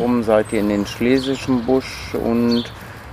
rum, 0.00 0.22
seid 0.22 0.52
ihr 0.52 0.60
in 0.60 0.68
den 0.68 0.86
Schlesischen 0.86 1.64
Busch 1.64 2.14
und 2.14 2.64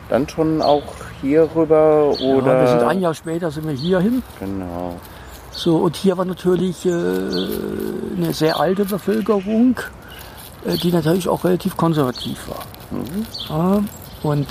dann 0.09 0.27
schon 0.27 0.61
auch 0.61 0.83
hier 1.21 1.47
rüber 1.55 2.13
Ja, 2.19 2.25
oder? 2.35 2.61
wir 2.61 2.67
sind 2.67 2.83
ein 2.83 2.99
Jahr 3.01 3.13
später 3.13 3.51
sind 3.51 3.67
wir 3.67 3.75
hierhin. 3.75 4.23
Genau. 4.39 4.95
So, 5.51 5.77
und 5.77 5.95
hier 5.95 6.17
war 6.17 6.25
natürlich 6.25 6.85
äh, 6.85 6.89
eine 6.89 8.33
sehr 8.33 8.59
alte 8.59 8.85
Bevölkerung, 8.85 9.75
äh, 10.65 10.75
die 10.77 10.91
natürlich 10.91 11.29
auch 11.29 11.43
relativ 11.43 11.77
konservativ 11.77 12.39
war. 12.49 12.63
Ja, 13.49 13.83
und 14.23 14.47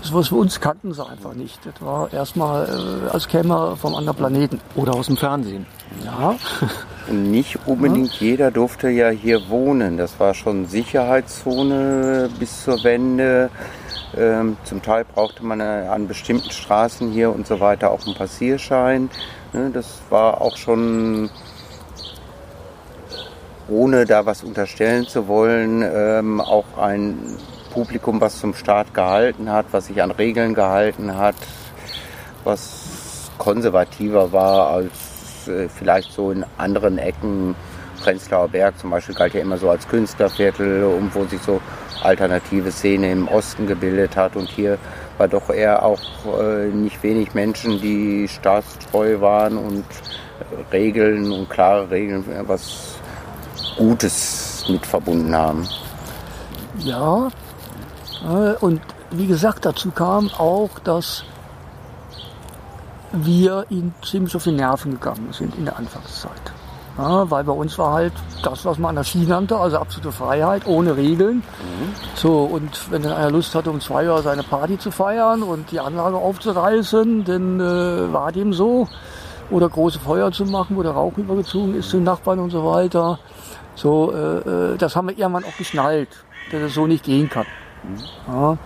das, 0.00 0.14
was 0.14 0.28
für 0.28 0.36
uns 0.36 0.60
kannten 0.60 0.92
sie 0.92 1.04
einfach 1.04 1.34
nicht. 1.34 1.58
Das 1.64 1.74
war 1.80 2.12
erstmal, 2.12 2.68
äh, 2.68 3.10
als 3.10 3.26
käme 3.26 3.54
er 3.54 3.76
vom 3.76 3.94
anderen 3.94 4.16
Planeten. 4.16 4.60
Oder 4.76 4.94
aus 4.94 5.06
dem 5.06 5.16
Fernsehen. 5.16 5.66
Ja, 6.04 6.36
Und 7.08 7.30
nicht 7.30 7.58
unbedingt 7.66 8.12
jeder 8.20 8.50
durfte 8.50 8.90
ja 8.90 9.08
hier 9.08 9.48
wohnen. 9.48 9.96
Das 9.96 10.20
war 10.20 10.34
schon 10.34 10.66
Sicherheitszone 10.66 12.28
bis 12.38 12.64
zur 12.64 12.84
Wende. 12.84 13.50
Ähm, 14.16 14.58
zum 14.64 14.82
Teil 14.82 15.04
brauchte 15.04 15.44
man 15.44 15.60
äh, 15.60 15.86
an 15.90 16.06
bestimmten 16.06 16.50
Straßen 16.50 17.10
hier 17.10 17.34
und 17.34 17.46
so 17.46 17.60
weiter 17.60 17.90
auch 17.90 18.04
einen 18.04 18.14
Passierschein. 18.14 19.10
Ne, 19.54 19.70
das 19.72 20.00
war 20.10 20.42
auch 20.42 20.56
schon, 20.58 21.30
ohne 23.68 24.04
da 24.04 24.26
was 24.26 24.44
unterstellen 24.44 25.06
zu 25.06 25.28
wollen, 25.28 25.82
ähm, 25.82 26.40
auch 26.42 26.76
ein 26.78 27.36
Publikum, 27.78 28.20
was 28.20 28.40
zum 28.40 28.54
Staat 28.54 28.92
gehalten 28.92 29.52
hat, 29.52 29.66
was 29.70 29.86
sich 29.86 30.02
an 30.02 30.10
Regeln 30.10 30.52
gehalten 30.52 31.16
hat, 31.16 31.36
was 32.42 33.30
konservativer 33.38 34.32
war 34.32 34.70
als 34.70 35.46
äh, 35.46 35.68
vielleicht 35.68 36.12
so 36.12 36.32
in 36.32 36.44
anderen 36.56 36.98
Ecken. 36.98 37.54
Prenzlauer 38.02 38.48
Berg 38.48 38.76
zum 38.80 38.90
Beispiel 38.90 39.14
galt 39.14 39.34
ja 39.34 39.42
immer 39.42 39.58
so 39.58 39.70
als 39.70 39.86
Künstlerviertel, 39.86 40.82
um 40.82 41.08
wo 41.14 41.24
sich 41.26 41.40
so 41.40 41.60
alternative 42.02 42.72
Szene 42.72 43.12
im 43.12 43.28
Osten 43.28 43.68
gebildet 43.68 44.16
hat. 44.16 44.34
Und 44.34 44.48
hier 44.48 44.76
war 45.16 45.28
doch 45.28 45.48
eher 45.48 45.84
auch 45.84 46.00
äh, 46.40 46.66
nicht 46.66 47.00
wenig 47.04 47.32
Menschen, 47.34 47.80
die 47.80 48.26
staatstreu 48.26 49.20
waren 49.20 49.56
und 49.56 49.84
Regeln 50.72 51.30
und 51.30 51.48
klare 51.48 51.88
Regeln, 51.92 52.24
äh, 52.28 52.42
was 52.44 52.96
Gutes 53.76 54.64
mit 54.68 54.84
verbunden 54.84 55.32
haben. 55.36 55.68
ja. 56.80 57.28
Äh, 58.24 58.54
und 58.64 58.80
wie 59.10 59.26
gesagt, 59.26 59.64
dazu 59.64 59.90
kam 59.90 60.30
auch, 60.38 60.78
dass 60.84 61.24
wir 63.12 63.64
ihnen 63.70 63.94
ziemlich 64.04 64.36
auf 64.36 64.44
die 64.44 64.52
Nerven 64.52 64.92
gegangen 64.92 65.32
sind 65.32 65.54
in 65.56 65.64
der 65.64 65.78
Anfangszeit. 65.78 66.32
Ja, 66.98 67.30
weil 67.30 67.44
bei 67.44 67.52
uns 67.52 67.78
war 67.78 67.92
halt 67.92 68.12
das, 68.42 68.64
was 68.64 68.76
man 68.76 68.90
Anarchie 68.90 69.24
nannte, 69.24 69.56
also 69.56 69.78
absolute 69.78 70.10
Freiheit, 70.10 70.66
ohne 70.66 70.96
Regeln. 70.96 71.44
So, 72.16 72.40
und 72.40 72.90
wenn 72.90 73.02
dann 73.02 73.12
einer 73.12 73.30
Lust 73.30 73.54
hatte, 73.54 73.70
um 73.70 73.80
zwei 73.80 74.08
Uhr 74.08 74.20
seine 74.20 74.42
Party 74.42 74.78
zu 74.78 74.90
feiern 74.90 75.44
und 75.44 75.70
die 75.70 75.78
Anlage 75.78 76.16
aufzureißen, 76.16 77.24
dann 77.24 77.60
äh, 77.60 78.12
war 78.12 78.32
dem 78.32 78.52
so. 78.52 78.88
Oder 79.50 79.68
große 79.68 80.00
Feuer 80.00 80.32
zu 80.32 80.44
machen, 80.44 80.76
wo 80.76 80.82
der 80.82 80.92
Rauch 80.92 81.16
übergezogen 81.16 81.76
ist 81.76 81.88
zu 81.88 81.98
den 81.98 82.04
Nachbarn 82.04 82.40
und 82.40 82.50
so 82.50 82.66
weiter. 82.66 83.20
So, 83.76 84.12
äh, 84.12 84.72
äh, 84.72 84.76
das 84.76 84.96
haben 84.96 85.08
wir 85.08 85.16
irgendwann 85.16 85.44
auch 85.44 85.56
geschnallt, 85.56 86.08
dass 86.50 86.60
es 86.60 86.74
so 86.74 86.88
nicht 86.88 87.04
gehen 87.04 87.30
kann. 87.30 87.46
Ja, 88.26 88.56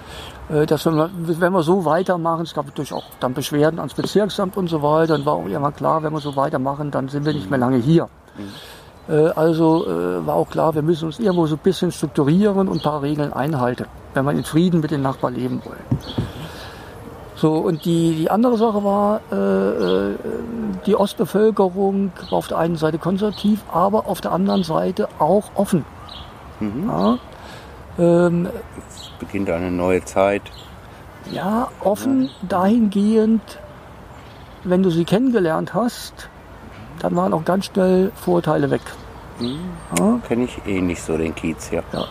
äh, 0.51 0.67
dass 0.67 0.87
wenn 0.87 0.97
wir, 0.97 1.11
wenn 1.15 1.53
wir 1.53 1.63
so 1.63 1.85
weitermachen, 1.85 2.43
es 2.43 2.55
gab 2.55 2.67
natürlich 2.67 2.93
auch 2.93 3.05
dann 3.21 3.35
Beschwerden 3.35 3.79
ans 3.79 3.95
Bezirksamt 3.95 4.57
und 4.57 4.69
so 4.69 4.83
weiter, 4.83 5.17
dann 5.17 5.27
war 5.27 5.35
auch 5.35 5.47
irgendwann 5.47 5.75
klar, 5.77 6.03
wenn 6.03 6.13
wir 6.13 6.21
so 6.21 6.35
weitermachen, 6.37 6.91
dann 6.91 7.09
sind 7.09 7.25
wir 7.25 7.33
nicht 7.33 7.51
mehr 7.51 7.59
lange 7.59 7.77
hier. 7.77 8.09
Äh, 9.09 9.29
Also 9.35 9.87
äh, 9.87 10.27
war 10.27 10.35
auch 10.37 10.49
klar, 10.49 10.75
wir 10.75 10.83
müssen 10.83 11.07
uns 11.07 11.19
irgendwo 11.19 11.47
so 11.47 11.57
ein 11.57 11.61
bisschen 11.63 11.93
strukturieren 11.93 12.69
und 12.69 12.79
ein 12.79 12.83
paar 12.83 13.03
Regeln 13.03 13.33
einhalten, 13.33 13.87
wenn 14.15 14.25
wir 14.25 14.33
in 14.33 14.45
Frieden 14.45 14.81
mit 14.81 14.91
den 14.91 15.03
Nachbarn 15.03 15.35
leben 15.35 15.63
wollen. 15.65 15.85
So, 17.37 17.55
und 17.55 17.85
die, 17.85 18.15
die 18.15 18.31
andere 18.31 18.57
Sache 18.57 18.85
war, 18.85 19.17
äh, 19.33 20.15
die 20.87 20.95
Ostbevölkerung 20.95 22.13
war 22.31 22.39
auf 22.39 22.47
der 22.47 22.59
einen 22.59 22.77
Seite 22.77 22.99
konservativ, 22.99 23.65
aber 23.73 24.07
auf 24.07 24.21
der 24.21 24.31
anderen 24.33 24.63
Seite 24.63 25.09
auch 25.19 25.45
offen. 25.57 25.85
Ja, 26.61 27.19
ähm, 27.99 28.49
Beginnt 29.19 29.51
eine 29.51 29.71
neue 29.71 30.05
Zeit. 30.05 30.43
ja, 31.31 31.69
offen 31.81 32.31
dahingehend, 32.49 33.43
wenn 34.65 34.83
du 34.83 34.91
sie 34.91 35.05
kennengelernt 35.05 35.75
hast, 35.75 36.29
dann 37.01 37.17
waren 37.17 37.33
auch 37.33 37.45
ganz 37.45 37.67
schnell 37.67 38.13
Vorurteile 38.15 38.71
weg. 38.71 38.83
Ja, 39.99 40.19
Kenne 40.29 40.45
ich 40.45 40.61
eh 40.67 40.81
nicht 40.81 41.03
so 41.03 41.17
den 41.17 41.35
Kiez 41.35 41.69
hier. 41.71 41.83
ja. 41.93 42.05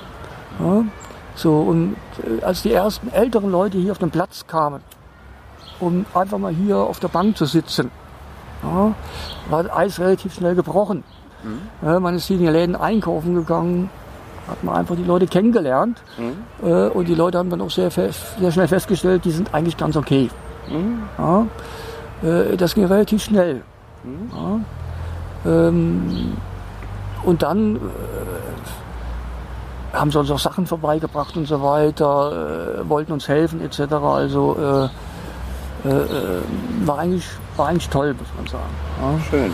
So, 1.34 1.60
und 1.60 1.96
äh, 2.42 2.44
als 2.44 2.62
die 2.62 2.74
ersten 2.74 3.10
älteren 3.10 3.52
Leute 3.52 3.78
hier 3.78 3.94
auf 3.94 3.98
den 4.00 4.12
Platz 4.12 4.46
kamen, 4.48 4.82
um 5.80 6.06
einfach 6.14 6.38
mal 6.38 6.54
hier 6.54 6.78
auf 6.78 7.00
der 7.00 7.08
Bank 7.08 7.38
zu 7.38 7.46
sitzen, 7.46 7.90
ja, 8.62 8.94
war 9.50 9.64
das 9.64 9.72
Eis 9.74 10.00
relativ 10.00 10.34
schnell 10.36 10.56
gebrochen. 10.56 11.04
Ja, 11.82 12.00
man 12.02 12.16
ist 12.16 12.26
hier 12.26 12.36
in 12.38 12.44
die 12.44 12.50
Läden 12.52 12.76
einkaufen 12.76 13.34
gegangen, 13.34 13.90
hat 14.52 14.64
man 14.64 14.76
einfach 14.76 14.96
die 14.96 15.04
Leute 15.04 15.26
kennengelernt 15.28 16.02
äh, 16.64 16.88
und 16.90 17.08
die 17.08 17.16
Leute 17.16 17.38
haben 17.38 17.50
dann 17.50 17.62
auch 17.62 17.72
sehr, 17.72 17.90
sehr 17.90 18.12
schnell 18.52 18.68
festgestellt, 18.68 19.26
die 19.26 19.32
sind 19.32 19.54
eigentlich 19.54 19.78
ganz 19.78 19.96
okay. 19.96 20.30
Ja, 21.18 21.48
äh, 22.24 22.58
das 22.58 22.76
ging 22.76 22.86
relativ 22.86 23.24
schnell. 23.24 23.62
Ja, 24.34 24.60
ähm, 25.46 26.34
und 27.24 27.44
dann 27.44 27.76
äh, 27.76 27.80
haben 29.94 30.12
sie 30.12 30.20
uns 30.20 30.32
auch 30.32 30.40
Sachen 30.40 30.66
vorbeigebracht 30.66 31.36
und 31.38 31.48
so 31.48 31.62
weiter, 31.62 32.80
äh, 32.82 32.90
wollten 32.90 33.12
uns 33.12 33.28
helfen 33.28 33.62
etc. 33.62 33.94
Also 33.94 34.58
äh, 34.60 35.88
äh, 35.88 36.42
war, 36.86 37.00
eigentlich, 37.00 37.26
war 37.58 37.68
eigentlich 37.68 37.90
toll, 37.90 38.14
muss 38.14 38.28
man 38.38 38.48
sagen. 38.48 38.74
Ja. 39.02 39.20
Schön. 39.30 39.52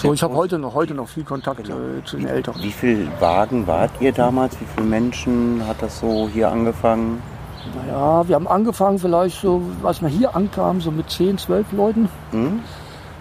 So, 0.00 0.14
ich 0.14 0.22
habe 0.22 0.34
heute 0.34 0.58
noch, 0.58 0.72
heute 0.72 0.94
noch 0.94 1.08
viel 1.08 1.24
Kontakt 1.24 1.68
äh, 1.68 2.02
zu 2.06 2.16
den 2.16 2.26
Älteren. 2.26 2.62
Wie 2.62 2.72
viele 2.72 3.06
Wagen 3.20 3.66
wart 3.66 3.90
ihr 4.00 4.12
damals? 4.12 4.58
Wie 4.58 4.64
viele 4.74 4.86
Menschen 4.86 5.62
hat 5.68 5.82
das 5.82 6.00
so 6.00 6.26
hier 6.32 6.50
angefangen? 6.50 7.22
Naja, 7.74 8.26
wir 8.26 8.34
haben 8.34 8.48
angefangen 8.48 8.98
vielleicht 8.98 9.38
so, 9.42 9.60
als 9.82 10.00
wir 10.00 10.08
hier 10.08 10.34
ankamen, 10.34 10.80
so 10.80 10.90
mit 10.90 11.10
10, 11.10 11.36
12 11.36 11.72
Leuten. 11.72 12.08
Hm? 12.30 12.60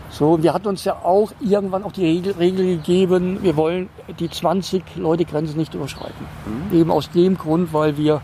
So, 0.10 0.42
wir 0.42 0.54
hatten 0.54 0.70
uns 0.70 0.86
ja 0.86 0.94
auch 1.04 1.34
irgendwann 1.42 1.84
auch 1.84 1.92
die 1.92 2.06
Regel, 2.06 2.34
Regel 2.40 2.78
gegeben, 2.78 3.40
wir 3.42 3.58
wollen 3.58 3.90
die 4.18 4.30
20-Leute-Grenze 4.30 5.58
nicht 5.58 5.74
überschreiten. 5.74 6.26
Eben 6.72 6.92
aus 6.92 7.12
dem 7.12 7.38
Grund, 7.38 7.74
weil 7.74 7.98
wir 7.98 8.22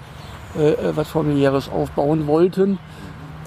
äh, 0.58 0.72
äh, 0.72 0.96
was 0.96 1.10
familiäres 1.10 1.68
aufbauen 1.68 2.26
wollten 2.26 2.80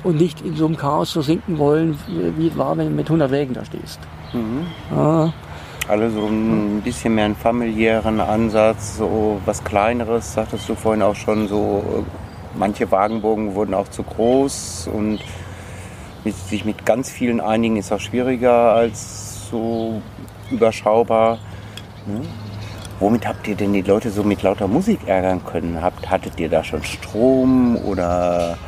und 0.04 0.16
nicht 0.16 0.42
in 0.42 0.54
so 0.54 0.66
einem 0.66 0.76
Chaos 0.76 1.12
versinken 1.12 1.56
wollen, 1.56 1.98
wie, 2.08 2.36
wie 2.36 2.48
es 2.48 2.58
war, 2.58 2.76
wenn 2.76 2.90
du 2.90 2.94
mit 2.94 3.06
100 3.06 3.30
Wägen 3.30 3.54
da 3.54 3.64
stehst. 3.64 4.00
Ja, 4.90 5.32
Alle 5.88 6.10
so 6.10 6.26
ein 6.26 6.82
bisschen 6.82 7.14
mehr 7.14 7.24
einen 7.24 7.36
familiären 7.36 8.20
Ansatz, 8.20 8.98
so 8.98 9.40
was 9.46 9.64
Kleineres, 9.64 10.34
sagtest 10.34 10.68
du 10.68 10.74
vorhin 10.74 11.02
auch 11.02 11.14
schon, 11.14 11.48
so 11.48 12.04
manche 12.54 12.90
Wagenburgen 12.90 13.54
wurden 13.54 13.74
auch 13.74 13.88
zu 13.88 14.02
groß 14.02 14.90
und 14.92 15.20
mit, 16.24 16.36
sich 16.36 16.64
mit 16.64 16.84
ganz 16.84 17.10
vielen 17.10 17.40
einigen 17.40 17.76
ist 17.76 17.92
auch 17.92 18.00
schwieriger 18.00 18.74
als 18.74 19.48
so 19.50 20.02
überschaubar. 20.50 21.38
Ne? 22.06 22.20
Womit 23.00 23.26
habt 23.28 23.46
ihr 23.46 23.54
denn 23.54 23.72
die 23.72 23.82
Leute 23.82 24.10
so 24.10 24.24
mit 24.24 24.42
lauter 24.42 24.66
Musik 24.66 25.00
ärgern 25.06 25.44
können? 25.44 25.80
Habt, 25.80 26.10
hattet 26.10 26.38
ihr 26.40 26.48
da 26.48 26.64
schon 26.64 26.82
Strom 26.82 27.76
oder 27.76 28.58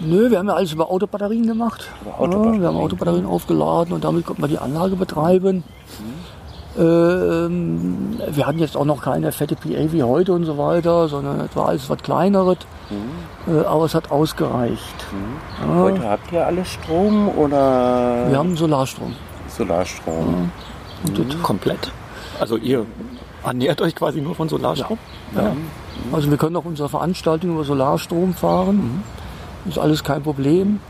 Nö, 0.00 0.30
wir 0.30 0.38
haben 0.38 0.48
ja 0.48 0.54
alles 0.54 0.72
über 0.72 0.90
Autobatterien 0.90 1.46
gemacht. 1.46 1.88
Über 2.02 2.18
Autobatterien. 2.18 2.54
Ja, 2.54 2.60
wir 2.60 2.68
haben 2.68 2.76
Autobatterien 2.76 3.26
aufgeladen 3.26 3.94
und 3.94 4.04
damit 4.04 4.26
konnten 4.26 4.42
wir 4.42 4.48
die 4.48 4.58
Anlage 4.58 4.96
betreiben. 4.96 5.62
Ähm, 6.76 8.18
wir 8.28 8.46
hatten 8.46 8.58
jetzt 8.58 8.76
auch 8.76 8.84
noch 8.84 9.00
keine 9.00 9.30
fette 9.30 9.54
PA 9.54 9.92
wie 9.92 10.02
heute 10.02 10.32
und 10.32 10.44
so 10.44 10.58
weiter, 10.58 11.06
sondern 11.08 11.40
es 11.40 11.54
war 11.54 11.68
alles 11.68 11.88
was 11.88 11.98
kleineres. 11.98 12.58
Äh, 13.46 13.64
aber 13.64 13.84
es 13.84 13.94
hat 13.94 14.10
ausgereicht. 14.10 15.06
heute 15.66 16.08
habt 16.08 16.32
ihr 16.32 16.44
alle 16.44 16.64
Strom 16.64 17.28
oder 17.28 18.26
Wir 18.28 18.38
haben 18.38 18.56
Solarstrom. 18.56 19.14
Solarstrom. 19.48 20.50
Und 21.06 21.42
komplett. 21.42 21.92
Also 22.40 22.56
ihr 22.56 22.84
ernährt 23.44 23.80
euch 23.80 23.94
quasi 23.94 24.20
nur 24.20 24.34
von 24.34 24.48
Solarstrom? 24.48 24.98
Ja. 25.36 25.52
Also 26.12 26.30
wir 26.30 26.38
können 26.38 26.56
auch 26.56 26.64
unsere 26.64 26.88
Veranstaltung 26.88 27.50
über 27.52 27.64
Solarstrom 27.64 28.34
fahren. 28.34 29.04
Ist 29.66 29.78
alles 29.78 30.04
kein 30.04 30.22
Problem. 30.22 30.80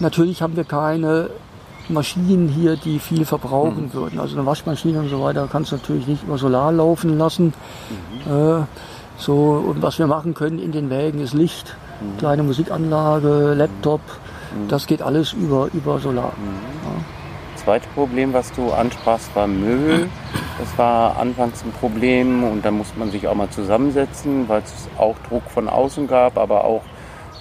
Natürlich 0.00 0.42
haben 0.42 0.56
wir 0.56 0.64
keine 0.64 1.30
Maschinen 1.88 2.48
hier, 2.48 2.76
die 2.76 2.98
viel 2.98 3.24
verbrauchen 3.24 3.92
würden. 3.92 4.18
Also 4.18 4.36
eine 4.36 4.46
Waschmaschine 4.46 5.00
und 5.00 5.08
so 5.08 5.22
weiter 5.22 5.48
kannst 5.50 5.72
du 5.72 5.76
natürlich 5.76 6.06
nicht 6.06 6.22
über 6.24 6.38
Solar 6.38 6.72
laufen 6.72 7.18
lassen. 7.18 7.52
Äh, 8.26 8.62
so, 9.18 9.62
und 9.68 9.82
was 9.82 9.98
wir 9.98 10.06
machen 10.06 10.34
können 10.34 10.58
in 10.58 10.72
den 10.72 10.90
Wägen 10.90 11.20
ist 11.20 11.34
Licht, 11.34 11.76
kleine 12.18 12.42
Musikanlage, 12.42 13.54
Laptop. 13.54 14.00
Das 14.68 14.86
geht 14.86 15.02
alles 15.02 15.32
über, 15.32 15.68
über 15.72 15.98
Solar. 15.98 16.32
Zweite 17.56 17.88
Problem, 17.94 18.32
was 18.32 18.52
du 18.52 18.72
ansprachst, 18.72 19.34
war 19.34 19.46
Müll. 19.46 20.08
Das 20.58 20.78
war 20.78 21.16
anfangs 21.18 21.64
ein 21.64 21.72
Problem 21.72 22.44
und 22.44 22.64
da 22.64 22.70
musste 22.70 22.98
man 22.98 23.10
sich 23.10 23.26
auch 23.26 23.34
mal 23.34 23.50
zusammensetzen, 23.50 24.48
weil 24.48 24.62
es 24.62 24.88
auch 24.98 25.16
Druck 25.28 25.42
von 25.50 25.68
außen 25.68 26.06
gab, 26.06 26.38
aber 26.38 26.64
auch 26.64 26.82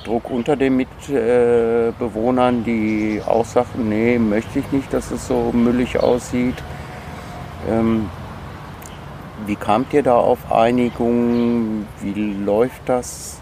Druck 0.04 0.30
unter 0.30 0.56
den 0.56 0.78
Mitbewohnern, 0.78 2.64
die 2.64 3.22
auch 3.26 3.45
sagten, 3.45 3.89
nee, 3.89 4.20
möchte 4.20 4.60
ich 4.60 4.72
nicht, 4.72 4.93
dass 4.93 5.12
es 5.12 5.28
so 5.28 5.51
müllig 5.51 5.99
aussieht. 5.99 6.56
Ähm, 7.70 8.10
wie 9.45 9.56
kamt 9.56 9.93
ihr 9.93 10.04
da 10.04 10.16
auf 10.16 10.51
Einigung? 10.51 11.86
Wie 12.01 12.14
läuft 12.45 12.82
das? 12.86 13.39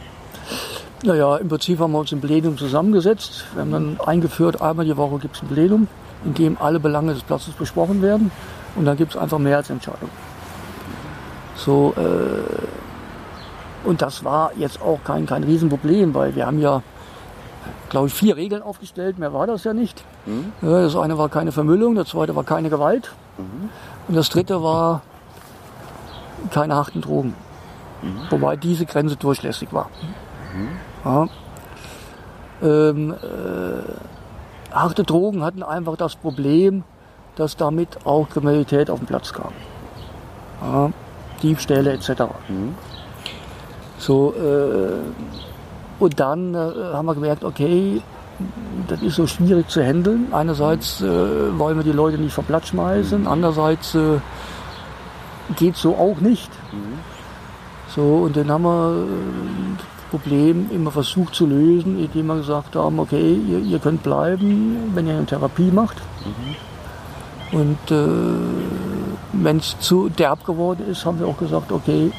Naja, 1.03 1.37
im 1.37 1.47
Prinzip 1.49 1.79
haben 1.79 1.93
wir 1.93 1.99
uns 1.99 2.11
im 2.11 2.21
Plenum 2.21 2.57
zusammengesetzt. 2.57 3.45
Wir 3.53 3.61
haben 3.61 3.71
dann 3.71 3.99
eingeführt, 4.05 4.61
einmal 4.61 4.85
die 4.85 4.95
Woche 4.97 5.17
gibt 5.17 5.35
es 5.35 5.41
ein 5.41 5.47
Plenum, 5.47 5.87
in 6.25 6.33
dem 6.35 6.57
alle 6.59 6.79
Belange 6.79 7.13
des 7.13 7.23
Platzes 7.23 7.53
besprochen 7.53 8.01
werden. 8.01 8.31
Und 8.75 8.85
dann 8.85 8.97
gibt 8.97 9.15
es 9.15 9.17
einfach 9.17 9.39
Mehrheitsentscheidungen. 9.39 10.11
So, 11.55 11.93
äh, 11.97 12.01
und 13.83 14.01
das 14.01 14.23
war 14.23 14.51
jetzt 14.57 14.81
auch 14.81 14.99
kein, 15.03 15.25
kein 15.25 15.43
Riesenproblem, 15.43 16.13
weil 16.13 16.35
wir 16.35 16.45
haben 16.45 16.59
ja, 16.59 16.81
glaube 17.89 18.07
ich, 18.07 18.13
vier 18.13 18.35
Regeln 18.37 18.61
aufgestellt. 18.61 19.17
Mehr 19.19 19.33
war 19.33 19.47
das 19.47 19.63
ja 19.63 19.73
nicht. 19.73 20.03
Äh, 20.61 20.83
Das 20.83 20.95
eine 20.95 21.17
war 21.17 21.29
keine 21.29 21.51
Vermüllung, 21.51 21.95
das 21.95 22.09
zweite 22.09 22.35
war 22.35 22.43
keine 22.43 22.69
Gewalt. 22.69 23.11
Und 24.07 24.15
das 24.15 24.29
dritte 24.29 24.61
war 24.61 25.01
keine 26.51 26.75
harten 26.75 27.01
Drogen. 27.01 27.33
Wobei 28.31 28.55
diese 28.55 28.85
Grenze 28.85 29.15
durchlässig 29.15 29.71
war. 29.73 29.89
Ja. 31.05 31.27
Ähm, 32.63 33.11
äh, 33.13 34.73
harte 34.75 35.03
Drogen 35.03 35.43
hatten 35.43 35.63
einfach 35.63 35.95
das 35.97 36.15
Problem, 36.15 36.83
dass 37.35 37.57
damit 37.57 38.05
auch 38.05 38.27
Kriminalität 38.29 38.89
auf 38.89 38.99
den 38.99 39.07
Platz 39.07 39.33
kam. 39.33 39.51
Ja. 40.61 40.91
Diebstähle 41.41 41.93
etc. 41.93 42.09
So, 44.01 44.33
äh, 44.33 46.03
und 46.03 46.19
dann 46.19 46.55
äh, 46.55 46.57
haben 46.57 47.05
wir 47.05 47.13
gemerkt, 47.13 47.43
okay, 47.43 48.01
das 48.87 48.99
ist 49.03 49.15
so 49.15 49.27
schwierig 49.27 49.69
zu 49.69 49.83
handeln. 49.85 50.33
Einerseits 50.33 51.01
äh, 51.01 51.59
wollen 51.59 51.77
wir 51.77 51.83
die 51.83 51.91
Leute 51.91 52.17
nicht 52.17 52.33
vom 52.33 52.45
Platz 52.45 52.69
schmeißen, 52.69 53.27
andererseits 53.27 53.93
äh, 53.93 54.17
geht 55.55 55.75
so 55.75 55.95
auch 55.95 56.19
nicht. 56.19 56.49
So, 57.95 58.01
und 58.01 58.35
dann 58.35 58.49
haben 58.49 58.63
wir 58.63 59.03
äh, 59.03 59.77
das 59.77 60.09
Problem 60.09 60.71
immer 60.71 60.89
versucht 60.89 61.35
zu 61.35 61.45
lösen, 61.45 61.99
indem 61.99 62.25
wir 62.25 62.37
gesagt 62.37 62.75
haben, 62.75 62.99
okay, 62.99 63.39
ihr, 63.47 63.59
ihr 63.59 63.77
könnt 63.77 64.01
bleiben, 64.01 64.91
wenn 64.95 65.05
ihr 65.05 65.13
eine 65.13 65.27
Therapie 65.27 65.69
macht. 65.69 65.97
Und 67.51 67.91
äh, 67.91 68.07
wenn 69.33 69.57
es 69.57 69.77
zu 69.79 70.09
derb 70.09 70.43
geworden 70.43 70.85
ist, 70.89 71.05
haben 71.05 71.19
wir 71.19 71.27
auch 71.27 71.37
gesagt, 71.37 71.71
okay, 71.71 72.11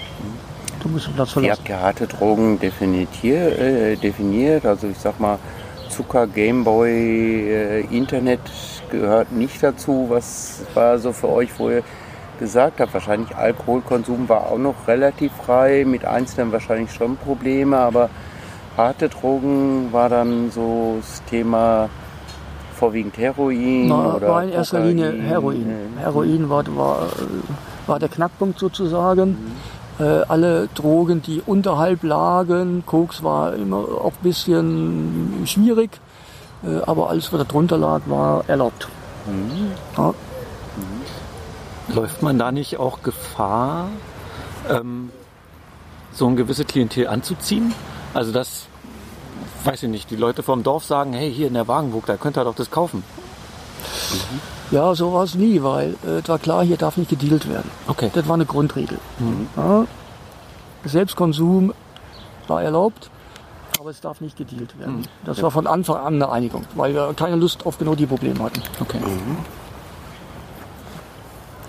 du 0.82 0.88
musst 0.88 1.06
den 1.06 1.14
Platz 1.14 1.32
verlassen. 1.32 1.64
ja 1.68 1.80
harte 1.80 2.06
Drogen 2.06 2.58
definier, 2.58 3.58
äh, 3.58 3.96
definiert. 3.96 4.66
Also 4.66 4.88
ich 4.88 4.98
sag 4.98 5.18
mal, 5.20 5.38
Zucker, 5.88 6.26
Gameboy, 6.26 6.90
äh, 6.90 7.80
Internet 7.90 8.40
gehört 8.90 9.32
nicht 9.32 9.62
dazu. 9.62 10.06
Was 10.08 10.62
war 10.74 10.98
so 10.98 11.12
für 11.12 11.28
euch, 11.28 11.50
wo 11.58 11.70
ihr 11.70 11.82
gesagt 12.38 12.80
habt? 12.80 12.94
Wahrscheinlich 12.94 13.34
Alkoholkonsum 13.36 14.28
war 14.28 14.50
auch 14.50 14.58
noch 14.58 14.88
relativ 14.88 15.32
frei, 15.32 15.84
mit 15.86 16.04
Einzelnen 16.04 16.52
wahrscheinlich 16.52 16.92
schon 16.92 17.16
Probleme, 17.16 17.76
aber 17.76 18.10
harte 18.76 19.08
Drogen 19.08 19.92
war 19.92 20.08
dann 20.08 20.50
so 20.50 20.96
das 21.00 21.22
Thema 21.24 21.90
vorwiegend 22.74 23.16
Heroin 23.16 23.90
War, 23.90 24.16
oder 24.16 24.28
war 24.28 24.42
in 24.42 24.48
erster 24.50 24.80
Linie 24.80 25.10
Kokain. 25.10 25.26
Heroin. 25.26 25.76
Heroin 25.98 26.50
war, 26.50 26.76
war, 26.76 27.02
äh, 27.02 27.88
war 27.88 27.98
der 27.98 28.08
Knackpunkt 28.08 28.58
sozusagen. 28.58 29.30
Äh, 29.30 29.81
alle 30.02 30.68
Drogen, 30.74 31.22
die 31.22 31.42
unterhalb 31.44 32.02
lagen, 32.02 32.84
Koks 32.86 33.22
war 33.22 33.54
immer 33.54 33.78
auch 33.78 34.12
ein 34.12 34.22
bisschen 34.22 35.42
schwierig, 35.46 35.90
äh, 36.64 36.82
aber 36.86 37.10
alles, 37.10 37.32
was 37.32 37.38
da 37.38 37.44
drunter 37.44 37.78
lag, 37.78 38.02
war 38.06 38.44
erlaubt. 38.48 38.88
Ja. 39.96 40.14
Läuft 41.88 42.22
man 42.22 42.38
da 42.38 42.52
nicht 42.52 42.78
auch 42.78 43.02
Gefahr, 43.02 43.88
ähm, 44.68 45.10
so 46.12 46.26
ein 46.26 46.36
gewisse 46.36 46.64
Klientel 46.64 47.08
anzuziehen? 47.08 47.74
Also 48.14 48.32
dass, 48.32 48.66
weiß 49.64 49.84
ich 49.84 49.88
nicht, 49.88 50.10
die 50.10 50.16
Leute 50.16 50.42
vom 50.42 50.62
Dorf 50.62 50.84
sagen, 50.84 51.12
hey, 51.12 51.32
hier 51.32 51.48
in 51.48 51.54
der 51.54 51.68
Wagenburg, 51.68 52.06
da 52.06 52.16
könnt 52.16 52.36
ihr 52.36 52.44
doch 52.44 52.54
das 52.54 52.70
kaufen. 52.70 53.04
Ja, 54.70 54.94
so 54.94 55.12
war 55.12 55.24
es 55.24 55.34
nie, 55.34 55.62
weil 55.62 55.96
äh, 56.04 56.20
es 56.22 56.28
war 56.28 56.38
klar, 56.38 56.64
hier 56.64 56.76
darf 56.76 56.96
nicht 56.96 57.10
gedealt 57.10 57.48
werden. 57.48 57.70
Okay. 57.86 58.10
Das 58.14 58.26
war 58.26 58.34
eine 58.34 58.46
Grundregel. 58.46 58.98
Ja. 59.56 59.84
Selbstkonsum 60.84 61.72
war 62.48 62.62
erlaubt, 62.62 63.10
aber 63.78 63.90
es 63.90 64.00
darf 64.00 64.20
nicht 64.20 64.36
gedealt 64.36 64.78
werden. 64.78 65.06
Das 65.24 65.42
war 65.42 65.50
von 65.50 65.66
Anfang 65.66 65.96
an 65.96 66.14
eine 66.14 66.30
Einigung, 66.30 66.64
weil 66.74 66.94
wir 66.94 67.12
keine 67.14 67.36
Lust 67.36 67.66
auf 67.66 67.78
genau 67.78 67.94
die 67.94 68.06
Probleme 68.06 68.38
hatten. 68.40 68.62
Okay. 68.80 68.98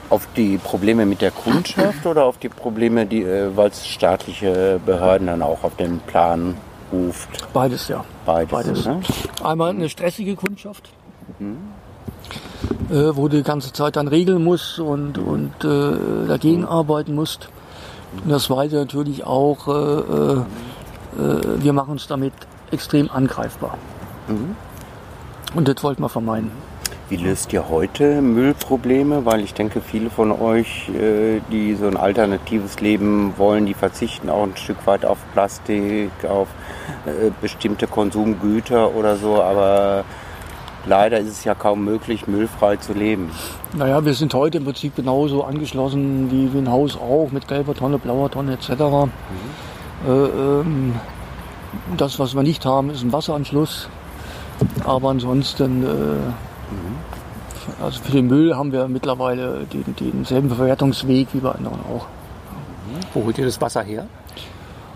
Auf 0.09 0.27
die 0.35 0.57
Probleme 0.57 1.07
mit 1.07 1.21
der 1.21 1.31
Kundschaft 1.31 2.05
oder 2.05 2.25
auf 2.25 2.37
die 2.37 2.49
Probleme, 2.49 3.07
die, 3.07 3.23
äh, 3.23 3.55
weil 3.57 3.69
es 3.69 3.87
staatliche 3.87 4.79
Behörden 4.85 5.27
dann 5.27 5.41
auch 5.41 5.63
auf 5.63 5.75
den 5.75 5.99
Plan 6.01 6.55
ruft? 6.91 7.51
Beides, 7.51 7.87
ja. 7.87 8.05
Beides. 8.25 8.51
Beides. 8.51 8.85
Ne? 8.85 9.01
Einmal 9.43 9.71
eine 9.71 9.89
stressige 9.89 10.35
Kundschaft, 10.35 10.89
äh, 12.89 13.15
wo 13.15 13.27
du 13.27 13.37
die 13.37 13.43
ganze 13.43 13.73
Zeit 13.73 13.95
dann 13.95 14.07
regeln 14.07 14.43
musst 14.43 14.79
und, 14.79 15.17
und 15.17 15.63
äh, 15.63 16.27
dagegen 16.27 16.65
arbeiten 16.65 17.15
musst. 17.15 17.49
Und 18.23 18.29
das 18.29 18.43
zweite 18.43 18.75
natürlich 18.75 19.25
auch, 19.25 19.67
äh, 19.67 19.71
äh, 19.71 20.37
äh, 21.19 21.63
wir 21.63 21.73
machen 21.73 21.91
uns 21.91 22.07
damit 22.07 22.33
extrem 22.71 23.09
angreifbar. 23.09 23.77
Und 25.55 25.67
das 25.67 25.83
wollten 25.83 26.01
wir 26.01 26.09
vermeiden. 26.09 26.51
Wie 27.09 27.17
löst 27.17 27.53
ihr 27.53 27.69
heute 27.69 28.21
Müllprobleme? 28.21 29.25
Weil 29.25 29.41
ich 29.41 29.53
denke, 29.53 29.81
viele 29.81 30.09
von 30.09 30.31
euch, 30.31 30.89
äh, 30.89 31.41
die 31.51 31.75
so 31.75 31.87
ein 31.87 31.97
alternatives 31.97 32.79
Leben 32.79 33.33
wollen, 33.37 33.65
die 33.65 33.73
verzichten 33.73 34.29
auch 34.29 34.43
ein 34.43 34.55
Stück 34.55 34.85
weit 34.87 35.05
auf 35.05 35.17
Plastik, 35.33 36.11
auf 36.27 36.47
bestimmte 37.41 37.85
Konsumgüter 37.85 38.95
oder 38.95 39.17
so. 39.17 39.41
Aber 39.41 40.05
leider 40.85 41.19
ist 41.19 41.29
es 41.29 41.43
ja 41.43 41.55
kaum 41.55 41.83
möglich, 41.83 42.27
müllfrei 42.27 42.77
zu 42.77 42.93
leben. 42.93 43.31
Naja, 43.73 44.03
wir 44.05 44.13
sind 44.13 44.33
heute 44.33 44.57
im 44.59 44.65
Prinzip 44.65 44.95
genauso 44.95 45.43
angeschlossen 45.43 46.31
wie, 46.31 46.53
wie 46.53 46.59
ein 46.59 46.71
Haus 46.71 46.95
auch, 46.97 47.29
mit 47.31 47.47
gelber 47.47 47.73
Tonne, 47.73 47.97
blauer 47.97 48.29
Tonne 48.29 48.53
etc. 48.53 48.69
Äh, 48.69 50.09
ähm, 50.09 50.95
das, 51.97 52.19
was 52.19 52.35
wir 52.35 52.43
nicht 52.43 52.65
haben, 52.65 52.89
ist 52.89 53.03
ein 53.03 53.11
Wasseranschluss. 53.11 53.89
Aber 54.85 55.09
ansonsten, 55.09 55.83
äh, 55.83 55.87
also 57.83 58.01
für 58.01 58.11
den 58.11 58.27
Müll 58.27 58.55
haben 58.55 58.71
wir 58.71 58.87
mittlerweile 58.87 59.65
den, 59.65 59.95
denselben 59.99 60.49
Verwertungsweg 60.49 61.29
wie 61.33 61.39
bei 61.39 61.51
anderen 61.51 61.79
auch. 61.81 62.05
Wo 63.13 63.23
holt 63.23 63.37
ihr 63.37 63.45
das 63.45 63.59
Wasser 63.61 63.81
her? 63.81 64.05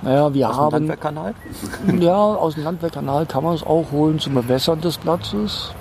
Naja, 0.02 0.34
wir 0.34 0.50
Aus 0.50 0.56
dem 0.56 0.62
haben, 0.62 0.72
Landwehrkanal? 0.74 1.34
ja, 2.00 2.16
aus 2.16 2.56
dem 2.56 2.64
Landwehrkanal 2.64 3.26
kann 3.26 3.44
man 3.44 3.56
es 3.56 3.64
auch 3.64 3.86
holen 3.92 4.20
zum 4.20 4.36
Bewässern 4.36 4.82
des 4.82 4.98
Platzes. 4.98 5.72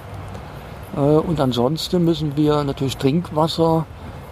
Äh, 0.96 1.00
und 1.00 1.40
ansonsten 1.40 2.04
müssen 2.04 2.36
wir 2.36 2.64
natürlich 2.64 2.96
Trinkwasser 2.96 3.86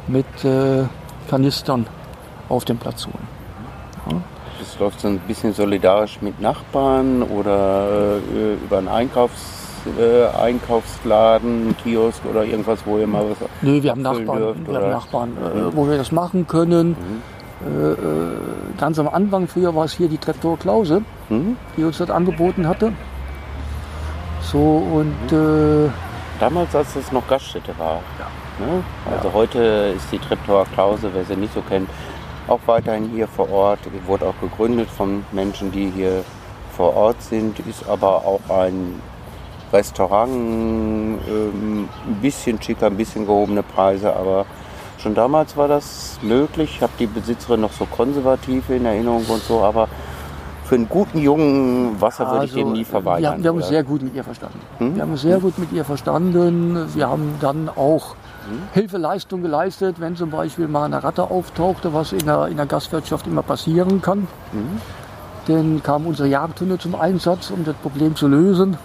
mit 0.09 0.27
äh, 0.45 0.85
Kanistern 1.29 1.87
auf 2.49 2.65
den 2.65 2.79
Platz 2.79 3.07
holen. 3.07 4.23
Das 4.59 4.79
läuft 4.79 5.01
so 5.01 5.09
ein 5.09 5.19
bisschen 5.21 5.53
solidarisch 5.53 6.23
mit 6.23 6.41
Nachbarn 6.41 7.23
oder 7.23 8.19
äh, 8.35 8.55
über 8.55 8.79
einen 8.79 8.89
Einkaufs, 8.89 9.61
Einkaufsladen, 10.41 11.77
Kiosk 11.83 12.23
oder 12.25 12.45
irgendwas, 12.45 12.79
wo 12.87 12.97
ihr 12.97 13.07
mal 13.07 13.27
was 13.29 13.49
Nö, 13.61 13.83
wir 13.83 13.91
haben 13.91 14.01
Nachbarn, 14.01 14.39
dürft, 14.39 14.67
wir 14.67 14.75
haben? 14.81 14.91
Nachbarn 14.91 15.37
äh, 15.37 15.77
wo 15.77 15.87
wir 15.87 15.99
das 15.99 16.11
machen 16.11 16.47
können. 16.47 16.93
Äh, 16.93 16.97
ganz 18.79 18.99
am 18.99 19.09
Anfang, 19.09 19.47
früher 19.49 19.75
war 19.75 19.85
es 19.85 19.93
hier 19.93 20.09
die 20.09 20.19
Traktor 20.19 20.59
Klause, 20.59 21.03
Mhm. 21.29 21.57
die 21.77 21.85
uns 21.85 21.99
das 21.99 22.11
angeboten 22.11 22.67
hatte. 22.69 22.93
So 24.43 24.59
und 24.59 25.33
äh, 25.33 25.89
Damals, 26.41 26.75
als 26.75 26.97
es 26.97 27.13
noch 27.13 27.27
Gaststätte 27.29 27.73
war. 27.79 28.01
Ne? 28.59 28.83
Also 29.17 29.33
heute 29.33 29.59
ist 29.97 30.07
die 30.13 30.19
Treptower 30.19 30.67
Klause, 30.75 31.09
wer 31.13 31.25
sie 31.25 31.37
nicht 31.37 31.55
so 31.55 31.61
kennt, 31.63 31.89
auch 32.49 32.59
weiterhin 32.67 33.09
hier 33.11 33.27
vor 33.29 33.51
Ort. 33.51 33.79
Wurde 34.07 34.27
auch 34.27 34.35
gegründet 34.41 34.89
von 34.91 35.25
Menschen, 35.33 35.71
die 35.73 35.91
hier 35.91 36.25
vor 36.77 36.95
Ort 36.97 37.23
sind, 37.23 37.59
ist 37.61 37.89
aber 37.89 38.17
auch 38.27 38.41
ein 38.51 39.01
Restaurant, 39.73 40.31
ähm, 41.29 41.89
ein 42.07 42.15
bisschen 42.21 42.61
schicker, 42.61 42.87
ein 42.87 42.97
bisschen 42.97 43.27
gehobene 43.27 43.63
Preise, 43.63 44.15
aber 44.15 44.45
schon 45.05 45.15
damals 45.15 45.57
war 45.57 45.69
das 45.69 46.19
möglich. 46.23 46.77
Ich 46.77 46.83
habe 46.83 46.93
die 46.99 47.07
Besitzerin 47.07 47.61
noch 47.61 47.73
so 47.73 47.85
konservativ 47.85 48.71
in 48.71 48.87
Erinnerung 48.87 49.25
und 49.29 49.43
so, 49.43 49.61
aber 49.63 49.87
für 50.65 50.77
einen 50.77 50.89
guten 50.89 51.19
jungen 51.19 52.01
Wasser 52.01 52.25
würde 52.31 52.47
ich 52.47 52.53
Also, 52.53 52.65
den 52.65 52.73
nie 52.73 52.79
Wir, 52.79 52.87
verweigern. 52.87 53.33
haben- 53.35 53.43
wir 53.43 53.51
haben 53.51 53.57
uns 53.59 53.69
sehr 53.69 53.85
gut 53.85 54.01
mit 54.03 54.15
ihr 54.15 54.25
verstanden. 54.25 54.59
Hm? 54.79 54.95
Wir 54.97 55.03
haben 55.03 55.13
uns 55.13 55.21
sehr 55.21 55.39
gut 55.41 55.59
mit 55.59 55.73
ihr 55.73 55.85
verstanden. 55.85 56.87
Wir 56.95 57.09
haben 57.11 57.35
dann 57.41 57.69
auch 57.69 58.15
Hm? 58.49 58.63
Hilfeleistung 58.73 59.43
geleistet, 59.43 59.97
wenn 60.01 60.17
zum 60.17 60.31
Beispiel 60.31 60.69
mal 60.69 60.85
eine 60.85 61.05
Ratte 61.05 61.25
auftauchte, 61.31 61.93
was 61.93 62.13
in 62.13 62.25
der, 62.25 62.49
in 62.49 62.57
der 62.57 62.67
Gastwirtschaft 62.67 63.27
immer 63.27 63.43
passieren 63.43 64.01
kann. 64.01 64.27
Hm? 64.53 64.81
Dann 65.49 65.83
kam 65.83 66.07
unsere 66.07 66.29
Jagdhunde 66.29 66.79
zum 66.79 66.95
Einsatz, 66.95 67.51
um 67.51 67.63
das 67.65 67.75
Problem 67.77 68.17
zu 68.17 68.27
lösen. 68.27 68.79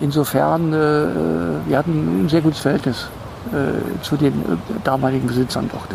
Insofern, 0.00 0.72
äh, 0.72 1.66
wir 1.68 1.78
hatten 1.78 2.24
ein 2.24 2.28
sehr 2.28 2.40
gutes 2.40 2.58
Verhältnis 2.60 3.06
äh, 3.52 4.02
zu 4.02 4.16
den 4.16 4.32
äh, 4.32 4.56
damaligen 4.84 5.26
Besitzern 5.26 5.68
dort. 5.72 5.88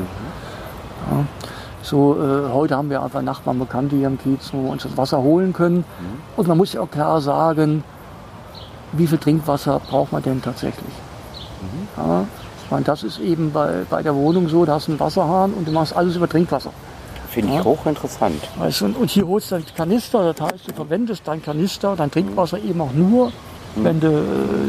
Ja. 1.12 1.24
So, 1.82 2.16
äh, 2.20 2.52
heute 2.52 2.76
haben 2.76 2.90
wir 2.90 3.04
einfach 3.04 3.22
Nachbarn, 3.22 3.60
Bekannte 3.60 3.96
hier 3.96 4.08
im 4.08 4.18
Kiez, 4.18 4.50
wo 4.54 4.64
wir 4.64 4.70
uns 4.72 4.84
das 4.84 4.98
Wasser 4.98 5.22
holen 5.22 5.54
können. 5.54 5.84
Und 6.36 6.48
man 6.48 6.58
muss 6.58 6.74
ja 6.74 6.82
auch 6.82 6.90
klar 6.90 7.22
sagen, 7.22 7.84
wie 8.94 9.06
viel 9.06 9.20
Trinkwasser 9.20 9.80
braucht 9.88 10.12
man 10.12 10.24
denn 10.24 10.42
tatsächlich? 10.42 10.94
Ja, 11.98 12.26
ich 12.64 12.72
meine, 12.72 12.84
das 12.86 13.04
ist 13.04 13.20
eben 13.20 13.52
bei, 13.52 13.84
bei 13.90 14.02
der 14.02 14.16
Wohnung 14.16 14.50
so, 14.50 14.66
da 14.66 14.74
hast 14.76 14.88
du 14.88 14.94
einen 14.94 15.00
Wasserhahn 15.00 15.54
und 15.54 15.68
du 15.68 15.72
machst 15.72 15.96
alles 15.96 16.16
über 16.16 16.28
Trinkwasser. 16.28 16.72
Finde 17.30 17.50
ich 17.52 17.56
Ja. 17.58 17.64
hochinteressant. 17.64 18.42
Weißt 18.58 18.82
und, 18.84 18.96
und 18.98 19.10
hier 19.12 19.28
holst 19.28 19.52
du 19.52 19.56
dein 19.56 19.66
Kanister, 19.76 20.34
das 20.34 20.42
heißt, 20.42 20.68
du 20.70 20.74
verwendest 20.74 21.22
dein 21.28 21.44
Kanister, 21.44 21.96
dein 21.96 22.10
Trinkwasser 22.10 22.58
eben 22.60 22.80
auch 22.82 22.94
nur, 22.94 23.32
wenn 23.76 24.00
du 24.00 24.08
äh, 24.08 24.22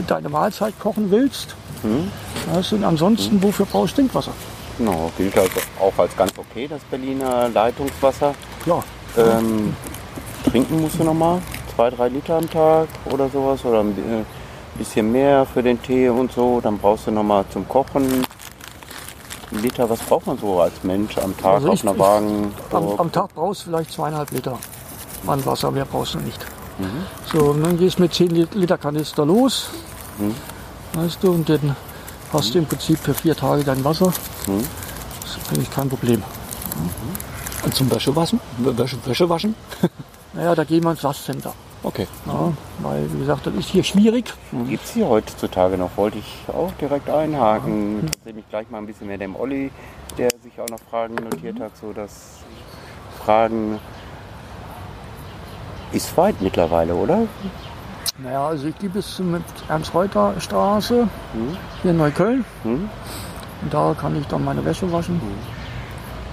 deine 0.06 0.28
Mahlzeit 0.28 0.78
kochen 0.80 1.10
willst. 1.10 1.54
Weißt 2.52 2.72
du, 2.72 2.76
und 2.76 2.84
ansonsten, 2.84 3.42
wofür 3.42 3.66
brauchst 3.66 3.92
du 3.92 4.02
Trinkwasser? 4.02 4.32
Genau, 4.78 5.10
gilt 5.16 5.36
also 5.38 5.60
auch 5.80 5.92
als 5.98 6.14
ganz 6.16 6.32
okay, 6.36 6.68
das 6.68 6.82
Berliner 6.90 7.48
Leitungswasser. 7.48 8.34
Klar. 8.62 8.84
Ähm, 9.16 9.74
trinken 10.44 10.80
musst 10.82 10.98
du 10.98 11.04
nochmal 11.04 11.40
zwei, 11.74 11.90
drei 11.90 12.08
Liter 12.08 12.36
am 12.36 12.48
Tag 12.50 12.88
oder 13.10 13.28
sowas 13.30 13.64
oder 13.64 13.80
ein 13.80 13.90
äh, 13.92 14.78
bisschen 14.78 15.10
mehr 15.10 15.46
für 15.46 15.62
den 15.62 15.80
Tee 15.82 16.08
und 16.10 16.30
so. 16.32 16.60
Dann 16.62 16.76
brauchst 16.78 17.06
du 17.06 17.10
nochmal 17.10 17.44
zum 17.52 17.66
Kochen 17.68 18.24
ein 19.52 19.62
Liter. 19.62 19.88
Was 19.88 20.00
braucht 20.00 20.26
man 20.26 20.36
so 20.38 20.60
als 20.60 20.74
Mensch 20.82 21.16
am 21.18 21.34
Tag 21.38 21.54
Also 21.54 21.68
auf 21.68 21.74
ich- 21.74 21.82
einer 21.82 21.98
Wagen? 21.98 22.54
Am, 22.72 22.82
So, 22.88 22.98
am 22.98 23.10
Tag 23.12 23.34
brauchst 23.34 23.62
du 23.62 23.70
vielleicht 23.70 23.92
zweieinhalb 23.92 24.30
Liter 24.32 24.58
an 25.26 25.44
Wasser, 25.46 25.70
mehr 25.70 25.86
brauchst 25.86 26.14
du 26.14 26.18
nicht. 26.18 26.38
So, 27.32 27.38
und 27.38 27.62
dann 27.64 27.78
gehst 27.78 27.96
du 27.98 28.02
mit 28.02 28.12
10 28.12 28.28
Lit- 28.30 28.54
Liter 28.54 28.76
Kanister 28.76 29.24
los. 29.24 29.70
Weißt 30.94 31.22
du, 31.22 31.32
und 31.32 31.48
dann 31.48 31.76
hast 32.32 32.54
du 32.54 32.58
im 32.58 32.66
Prinzip 32.66 32.98
für 32.98 33.14
vier 33.14 33.36
Tage 33.36 33.64
dein 33.64 33.84
Wasser. 33.84 34.12
Das 35.20 35.36
ist 35.36 35.50
eigentlich 35.50 35.70
kein 35.70 35.88
Problem. 35.88 36.22
Und 37.64 37.74
zum 37.74 37.90
Wäschewaschen? 37.90 38.40
Wäsche, 38.58 38.96
Wäsche 39.04 39.28
waschen? 39.28 39.54
Naja, 40.32 40.54
da 40.54 40.64
gehen 40.64 40.84
wir 40.84 40.90
ins 40.90 41.02
Waschcenter. 41.02 41.54
Okay. 41.82 42.06
Ja, 42.26 42.52
weil, 42.80 43.10
wie 43.10 43.20
gesagt, 43.20 43.46
das 43.46 43.54
ist 43.54 43.70
hier 43.70 43.82
schwierig. 43.82 44.34
Gibt 44.68 44.84
es 44.84 44.92
hier 44.92 45.08
heutzutage 45.08 45.78
noch? 45.78 45.96
Wollte 45.96 46.18
ich 46.18 46.44
auch 46.48 46.72
direkt 46.72 47.08
einhaken. 47.08 48.00
Interessiert 48.00 48.36
mich 48.36 48.48
gleich 48.50 48.68
mal 48.68 48.78
ein 48.78 48.86
bisschen 48.86 49.06
mehr 49.06 49.16
dem 49.16 49.34
Olli, 49.34 49.70
der 50.18 50.28
sich 50.42 50.60
auch 50.60 50.68
noch 50.68 50.80
Fragen 50.90 51.14
notiert 51.14 51.58
hat, 51.58 51.74
so 51.80 51.94
dass 51.94 52.40
Fragen 53.24 53.78
ist 55.92 56.14
weit 56.18 56.42
mittlerweile, 56.42 56.94
oder? 56.94 57.26
Naja, 58.18 58.46
also 58.48 58.66
ich 58.68 58.78
gehe 58.78 58.88
bis 58.90 59.16
zum 59.16 59.42
Ernst-Reuter-Straße 59.68 61.08
hier 61.82 61.90
in 61.90 61.96
Neukölln. 61.96 62.44
Hm? 62.62 62.88
Und 63.62 63.74
da 63.74 63.94
kann 63.98 64.16
ich 64.18 64.26
dann 64.26 64.44
meine 64.44 64.64
Wäsche 64.64 64.90
waschen. 64.92 65.20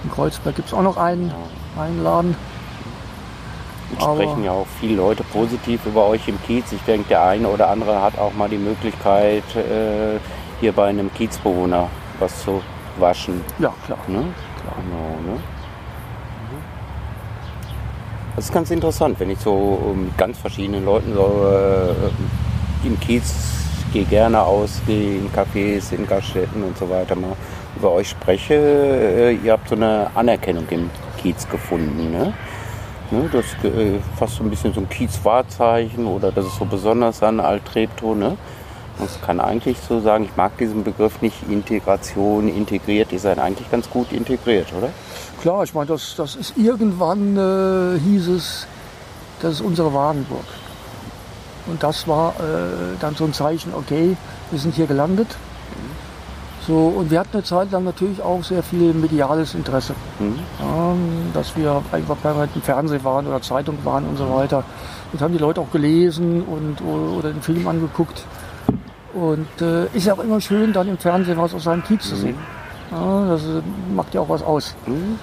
In 0.02 0.10
Kreuzberg 0.10 0.56
gibt 0.56 0.68
es 0.68 0.74
auch 0.74 0.82
noch 0.82 0.96
einen, 0.96 1.32
einen 1.78 2.02
Laden. 2.02 2.36
Und 3.90 4.02
Aber- 4.02 4.14
sprechen 4.14 4.44
ja 4.44 4.52
auch 4.52 4.66
viele 4.80 4.96
Leute 4.96 5.22
positiv 5.24 5.84
über 5.86 6.06
euch 6.06 6.26
im 6.28 6.40
Kiez. 6.42 6.72
Ich 6.72 6.82
denke, 6.82 7.08
der 7.08 7.22
eine 7.24 7.48
oder 7.48 7.70
andere 7.70 8.00
hat 8.00 8.18
auch 8.18 8.32
mal 8.34 8.48
die 8.48 8.58
Möglichkeit, 8.58 9.44
äh, 9.56 10.18
hier 10.60 10.72
bei 10.72 10.86
einem 10.86 11.12
Kiezbewohner 11.12 11.88
was 12.18 12.42
zu 12.44 12.62
waschen. 12.98 13.40
Ja, 13.58 13.72
klar. 13.84 13.98
Ne? 14.08 14.24
Genau, 14.62 15.32
ne? 15.34 15.40
Das 18.36 18.46
ist 18.46 18.52
ganz 18.52 18.70
interessant, 18.72 19.20
wenn 19.20 19.30
ich 19.30 19.38
so 19.38 19.80
ähm, 19.92 20.06
mit 20.06 20.18
ganz 20.18 20.38
verschiedenen 20.38 20.84
Leuten 20.84 21.14
so 21.14 21.46
äh, 21.46 22.86
im 22.86 22.98
Kiez 22.98 23.32
gehe 23.92 24.04
gerne 24.04 24.42
aus, 24.42 24.80
gehe 24.86 25.18
in 25.18 25.30
Cafés, 25.30 25.92
in 25.94 26.04
Gaststätten 26.04 26.64
und 26.64 26.76
so 26.76 26.90
weiter 26.90 27.14
mal 27.14 27.36
über 27.76 27.92
euch 27.92 28.08
spreche. 28.08 28.54
Äh, 28.54 29.34
ihr 29.36 29.52
habt 29.52 29.68
so 29.68 29.76
eine 29.76 30.10
Anerkennung 30.16 30.66
im 30.70 30.90
Kiez 31.22 31.48
gefunden, 31.48 32.10
ne? 32.10 32.32
Ne, 33.12 33.30
das 33.30 33.44
ist 33.44 33.64
äh, 33.64 34.00
fast 34.18 34.36
so 34.36 34.42
ein 34.42 34.50
bisschen 34.50 34.74
so 34.74 34.80
ein 34.80 34.88
Kiez-Wahrzeichen 34.88 36.04
oder 36.06 36.32
das 36.32 36.46
ist 36.46 36.56
so 36.56 36.64
besonders 36.64 37.22
an 37.22 37.38
Altreptow, 37.38 38.16
ne? 38.16 38.36
Man 38.98 39.08
kann 39.24 39.40
eigentlich 39.40 39.78
so 39.78 40.00
sagen, 40.00 40.24
ich 40.24 40.36
mag 40.36 40.56
diesen 40.58 40.82
Begriff 40.82 41.20
nicht, 41.20 41.36
Integration, 41.48 42.48
integriert. 42.48 43.12
Ihr 43.12 43.18
seid 43.18 43.38
eigentlich 43.38 43.70
ganz 43.70 43.88
gut 43.90 44.12
integriert, 44.12 44.72
oder? 44.76 44.90
Klar, 45.44 45.62
ich 45.62 45.74
meine, 45.74 45.88
das, 45.88 46.14
das 46.16 46.36
ist 46.36 46.56
irgendwann, 46.56 47.36
äh, 47.36 48.00
hieß 48.00 48.28
es, 48.28 48.66
das 49.42 49.52
ist 49.56 49.60
unsere 49.60 49.92
Wagenburg. 49.92 50.46
Und 51.66 51.82
das 51.82 52.08
war 52.08 52.30
äh, 52.40 52.96
dann 52.98 53.14
so 53.14 53.26
ein 53.26 53.34
Zeichen, 53.34 53.74
okay, 53.74 54.16
wir 54.50 54.58
sind 54.58 54.74
hier 54.74 54.86
gelandet. 54.86 55.28
So, 56.66 56.86
und 56.96 57.10
wir 57.10 57.20
hatten 57.20 57.34
eine 57.34 57.44
Zeit 57.44 57.70
lang 57.72 57.84
natürlich 57.84 58.22
auch 58.22 58.42
sehr 58.42 58.62
viel 58.62 58.94
mediales 58.94 59.54
Interesse. 59.54 59.94
Mhm. 60.18 60.38
Ja, 60.60 60.94
dass 61.34 61.54
wir 61.58 61.82
einfach 61.92 62.16
permanent 62.22 62.52
im 62.56 62.62
Fernsehen 62.62 63.04
waren 63.04 63.26
oder 63.26 63.42
Zeitung 63.42 63.76
waren 63.84 64.06
und 64.06 64.16
so 64.16 64.34
weiter. 64.34 64.64
Das 65.12 65.20
haben 65.20 65.34
die 65.34 65.38
Leute 65.40 65.60
auch 65.60 65.70
gelesen 65.70 66.42
und, 66.42 66.80
oder 66.80 67.30
den 67.30 67.42
Film 67.42 67.68
angeguckt. 67.68 68.24
Und 69.12 69.60
äh, 69.60 69.94
ist 69.94 70.06
ja 70.06 70.14
auch 70.14 70.24
immer 70.24 70.40
schön, 70.40 70.72
dann 70.72 70.88
im 70.88 70.96
Fernsehen 70.96 71.36
was 71.36 71.52
aus 71.52 71.64
seinem 71.64 71.84
Kiez 71.84 72.08
zu 72.08 72.16
sehen. 72.16 72.38
Ja, 72.90 73.26
das 73.28 73.42
äh, 73.42 73.60
macht 73.94 74.14
ja 74.14 74.22
auch 74.22 74.28
was 74.30 74.42
aus. 74.42 74.74
Mhm. 74.86 75.18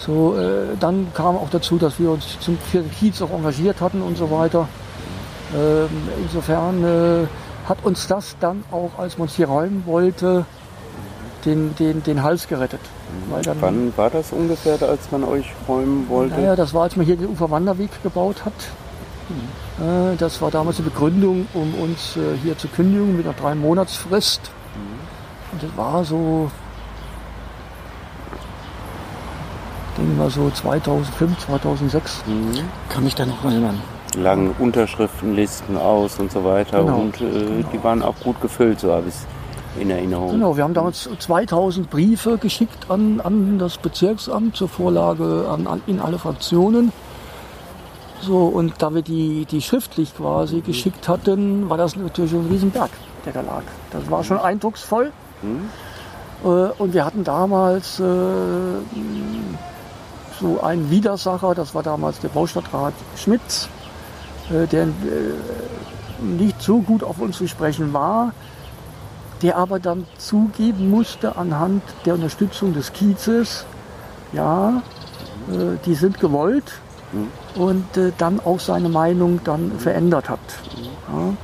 So, 0.00 0.36
äh, 0.36 0.76
dann 0.80 1.08
kam 1.14 1.36
auch 1.36 1.50
dazu, 1.50 1.76
dass 1.76 1.98
wir 2.00 2.10
uns 2.10 2.40
zum, 2.40 2.56
für 2.58 2.78
den 2.78 2.90
Kiez 2.90 3.20
auch 3.20 3.30
engagiert 3.30 3.80
hatten 3.80 4.00
und 4.00 4.16
so 4.16 4.30
weiter. 4.30 4.66
Ähm, 5.54 5.88
insofern 6.22 6.84
äh, 6.84 7.26
hat 7.68 7.78
uns 7.84 8.06
das 8.06 8.36
dann 8.40 8.64
auch, 8.72 8.98
als 8.98 9.18
man 9.18 9.28
uns 9.28 9.36
hier 9.36 9.48
räumen 9.48 9.82
wollte, 9.84 10.46
den, 11.44 11.74
den, 11.76 12.02
den 12.02 12.22
Hals 12.22 12.48
gerettet. 12.48 12.80
Weil 13.30 13.42
dann, 13.42 13.56
Wann 13.60 13.92
war 13.96 14.10
das 14.10 14.32
ungefähr, 14.32 14.80
als 14.82 15.10
man 15.10 15.24
euch 15.24 15.46
räumen 15.68 16.08
wollte? 16.08 16.34
naja, 16.34 16.56
das 16.56 16.72
war, 16.72 16.84
als 16.84 16.96
man 16.96 17.04
hier 17.04 17.16
den 17.16 17.28
Uferwanderweg 17.28 17.90
gebaut 18.02 18.44
hat. 18.44 18.52
Äh, 19.80 20.16
das 20.16 20.40
war 20.40 20.50
damals 20.50 20.76
die 20.76 20.82
Begründung, 20.82 21.46
um 21.54 21.74
uns 21.74 22.16
äh, 22.16 22.36
hier 22.42 22.56
zu 22.56 22.68
kündigen 22.68 23.16
mit 23.16 23.26
einer 23.26 23.34
drei 23.34 23.54
Monatsfrist. 23.54 24.50
Und 25.52 25.62
das 25.62 25.76
war 25.76 26.04
so, 26.04 26.50
denke 30.00 30.16
mal 30.16 30.30
so 30.30 30.50
2005, 30.50 31.38
2006. 31.46 32.24
Mhm. 32.26 32.68
Kann 32.88 33.04
mich 33.04 33.14
da 33.14 33.26
noch 33.26 33.44
erinnern. 33.44 33.80
Langen 34.16 34.54
Unterschriftenlisten 34.58 35.76
aus 35.76 36.18
und 36.18 36.32
so 36.32 36.44
weiter. 36.44 36.80
Genau. 36.82 36.98
Und 36.98 37.20
äh, 37.20 37.64
die 37.72 37.84
waren 37.84 38.02
auch 38.02 38.18
gut 38.20 38.40
gefüllt, 38.40 38.80
so 38.80 38.92
habe 38.92 39.08
ich 39.08 39.14
es 39.14 39.26
in 39.80 39.90
Erinnerung. 39.90 40.32
Genau, 40.32 40.56
wir 40.56 40.64
haben 40.64 40.74
damals 40.74 41.08
2000 41.16 41.88
Briefe 41.90 42.38
geschickt 42.38 42.86
an, 42.90 43.20
an 43.20 43.58
das 43.58 43.78
Bezirksamt 43.78 44.56
zur 44.56 44.68
Vorlage 44.68 45.46
an, 45.48 45.66
an, 45.68 45.80
in 45.86 46.00
alle 46.00 46.18
Fraktionen. 46.18 46.92
So, 48.20 48.46
und 48.46 48.74
da 48.82 48.92
wir 48.92 49.02
die, 49.02 49.46
die 49.46 49.62
schriftlich 49.62 50.14
quasi 50.16 50.60
geschickt 50.60 51.08
hatten, 51.08 51.70
war 51.70 51.78
das 51.78 51.96
natürlich 51.96 52.32
ein 52.32 52.48
Riesenberg, 52.50 52.90
der 53.24 53.32
da 53.32 53.40
lag. 53.42 53.62
Das 53.92 54.10
war 54.10 54.24
schon 54.24 54.38
eindrucksvoll. 54.38 55.12
Äh, 56.44 56.46
und 56.46 56.94
wir 56.94 57.04
hatten 57.04 57.24
damals 57.24 58.00
äh, 58.00 58.02
so 60.40 60.60
einen 60.60 60.90
Widersacher, 60.90 61.54
das 61.54 61.74
war 61.74 61.82
damals 61.82 62.18
der 62.20 62.28
Baustadtrat 62.28 62.94
Schmitz, 63.16 63.68
äh, 64.50 64.66
der 64.66 64.84
äh, 64.84 64.88
nicht 66.22 66.60
so 66.60 66.80
gut 66.80 67.04
auf 67.04 67.20
uns 67.20 67.36
zu 67.36 67.46
sprechen 67.46 67.92
war, 67.92 68.32
der 69.42 69.56
aber 69.56 69.78
dann 69.78 70.06
zugeben 70.18 70.90
musste 70.90 71.36
anhand 71.36 71.82
der 72.04 72.14
Unterstützung 72.14 72.74
des 72.74 72.92
Kiezes, 72.92 73.64
ja, 74.32 74.82
äh, 75.48 75.76
die 75.84 75.94
sind 75.94 76.20
gewollt 76.20 76.72
und 77.54 77.96
äh, 77.96 78.12
dann 78.18 78.40
auch 78.40 78.60
seine 78.60 78.88
Meinung 78.88 79.40
dann 79.44 79.78
verändert 79.78 80.28
hat. 80.28 80.40
Ja. 80.76 81.34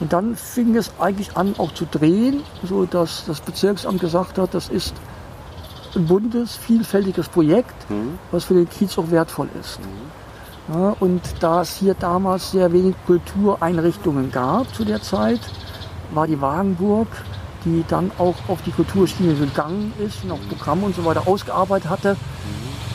Und 0.00 0.12
dann 0.14 0.34
fing 0.34 0.76
es 0.76 0.92
eigentlich 0.98 1.36
an 1.36 1.54
auch 1.58 1.74
zu 1.74 1.84
drehen, 1.84 2.42
so 2.62 2.86
dass 2.86 3.24
das 3.26 3.40
Bezirksamt 3.40 4.00
gesagt 4.00 4.38
hat, 4.38 4.54
das 4.54 4.68
ist 4.68 4.94
ein 5.96 6.06
buntes, 6.06 6.56
vielfältiges 6.56 7.28
Projekt, 7.28 7.74
was 8.30 8.44
für 8.44 8.54
den 8.54 8.68
Kiez 8.68 8.96
auch 8.98 9.10
wertvoll 9.10 9.48
ist. 9.58 9.80
Ja, 10.72 10.94
und 11.00 11.22
da 11.40 11.62
es 11.62 11.76
hier 11.76 11.94
damals 11.94 12.52
sehr 12.52 12.72
wenig 12.72 12.94
Kultureinrichtungen 13.06 14.30
gab 14.30 14.72
zu 14.74 14.84
der 14.84 15.02
Zeit, 15.02 15.40
war 16.12 16.26
die 16.26 16.40
Wagenburg, 16.40 17.08
die 17.64 17.84
dann 17.88 18.10
auch 18.18 18.36
auf 18.48 18.62
die 18.62 18.70
Kulturschiene 18.70 19.34
gegangen 19.34 19.92
ist, 19.98 20.24
noch 20.24 20.38
Programm 20.48 20.84
und 20.84 20.94
so 20.94 21.04
weiter 21.04 21.26
ausgearbeitet 21.26 21.90
hatte, 21.90 22.16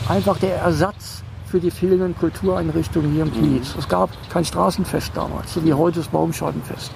einfach 0.08 0.38
der 0.38 0.56
Ersatz 0.56 1.22
für 1.46 1.60
die 1.60 1.70
fehlenden 1.70 2.16
Kultureinrichtungen 2.18 3.12
hier 3.12 3.22
im 3.22 3.32
Kiez. 3.32 3.74
Es 3.78 3.88
gab 3.88 4.10
kein 4.30 4.44
Straßenfest 4.44 5.12
damals, 5.14 5.54
so 5.54 5.64
wie 5.64 5.72
heute 5.72 6.00
das 6.00 6.08
Baumscheibenfest. 6.08 6.90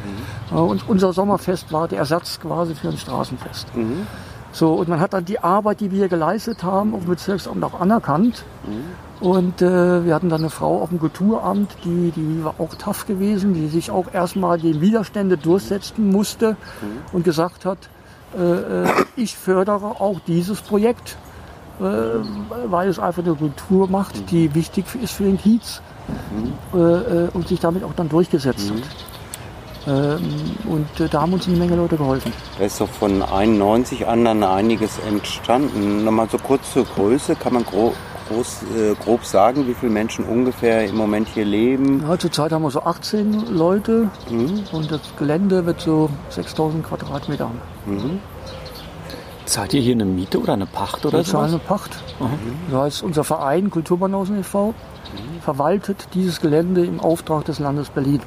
Ja, 0.50 0.56
und 0.56 0.88
unser 0.88 1.12
Sommerfest 1.12 1.72
war 1.72 1.86
der 1.88 1.98
Ersatz 1.98 2.40
quasi 2.40 2.74
für 2.74 2.88
ein 2.88 2.96
Straßenfest. 2.96 3.68
So, 4.52 4.74
und 4.74 4.88
man 4.88 5.00
hat 5.00 5.12
dann 5.12 5.24
die 5.24 5.38
Arbeit, 5.38 5.80
die 5.80 5.90
wir 5.90 5.98
hier 5.98 6.08
geleistet 6.08 6.64
haben, 6.64 6.94
auf 6.94 7.02
dem 7.02 7.10
Bezirksamt 7.10 7.62
auch 7.62 7.80
anerkannt. 7.80 8.44
Und 9.20 9.60
äh, 9.62 10.04
wir 10.04 10.14
hatten 10.14 10.30
dann 10.30 10.40
eine 10.40 10.50
Frau 10.50 10.82
auf 10.82 10.88
dem 10.88 10.98
Kulturamt, 10.98 11.70
die, 11.84 12.10
die 12.10 12.42
war 12.42 12.54
auch 12.58 12.74
tough 12.74 13.06
gewesen, 13.06 13.52
die 13.54 13.68
sich 13.68 13.90
auch 13.90 14.06
erstmal 14.12 14.58
gegen 14.58 14.80
Widerstände 14.80 15.36
durchsetzen 15.36 16.10
musste 16.10 16.56
und 17.12 17.22
gesagt 17.24 17.64
hat, 17.66 17.78
äh, 18.36 18.42
äh, 18.84 18.88
ich 19.16 19.36
fördere 19.36 20.00
auch 20.00 20.20
dieses 20.26 20.60
Projekt, 20.62 21.16
äh, 21.80 21.82
weil 22.66 22.88
es 22.88 22.98
einfach 22.98 23.22
eine 23.24 23.34
Kultur 23.34 23.88
macht, 23.88 24.30
die 24.30 24.54
wichtig 24.54 24.86
ist 25.02 25.12
für 25.12 25.24
den 25.24 25.36
Kiez 25.38 25.82
äh, 26.74 26.78
äh, 26.78 27.28
und 27.34 27.46
sich 27.48 27.60
damit 27.60 27.84
auch 27.84 27.94
dann 27.94 28.08
durchgesetzt 28.08 28.70
hat. 28.70 29.09
Ähm, 29.86 30.20
und 30.68 31.00
äh, 31.00 31.08
da 31.08 31.22
haben 31.22 31.32
uns 31.32 31.48
eine 31.48 31.56
Menge 31.56 31.76
Leute 31.76 31.96
geholfen. 31.96 32.32
Da 32.58 32.64
ist 32.64 32.80
doch 32.80 32.88
von 32.88 33.22
91 33.22 34.06
an 34.06 34.24
dann 34.24 34.42
einiges 34.44 34.98
entstanden. 35.08 36.04
Nochmal 36.04 36.28
so 36.30 36.38
kurz 36.38 36.72
zur 36.72 36.84
Größe. 36.84 37.34
Kann 37.36 37.54
man 37.54 37.64
gro 37.64 37.94
groß, 38.28 38.62
äh, 38.76 38.94
grob 39.02 39.24
sagen, 39.24 39.66
wie 39.66 39.74
viele 39.74 39.90
Menschen 39.92 40.24
ungefähr 40.24 40.86
im 40.86 40.96
Moment 40.96 41.28
hier 41.28 41.44
leben? 41.44 42.02
Ja, 42.06 42.18
zurzeit 42.18 42.52
haben 42.52 42.62
wir 42.62 42.70
so 42.70 42.82
18 42.82 43.46
Leute 43.56 44.08
und 44.72 44.90
das 44.90 45.00
Gelände 45.18 45.66
wird 45.66 45.80
so 45.80 46.10
6000 46.28 46.86
Quadratmeter 46.86 47.48
haben. 47.48 48.20
Zahlt 49.46 49.74
ihr 49.74 49.80
hier 49.80 49.94
eine 49.94 50.04
Miete 50.04 50.38
oder 50.40 50.52
eine 50.52 50.66
Pacht 50.66 51.04
oder 51.04 51.18
Wir 51.18 51.24
zahlen 51.24 51.50
so? 51.50 51.56
eine 51.56 51.64
Pacht. 51.64 51.96
Das 52.70 52.80
heißt, 52.80 53.02
unser 53.02 53.24
Verein 53.24 53.68
Kulturbanausen 53.70 54.38
e.V. 54.38 54.74
verwaltet 55.40 56.06
dieses 56.14 56.40
Gelände 56.40 56.84
im 56.84 57.00
Auftrag 57.00 57.46
des 57.46 57.58
Landes 57.58 57.88
Berlin. 57.88 58.20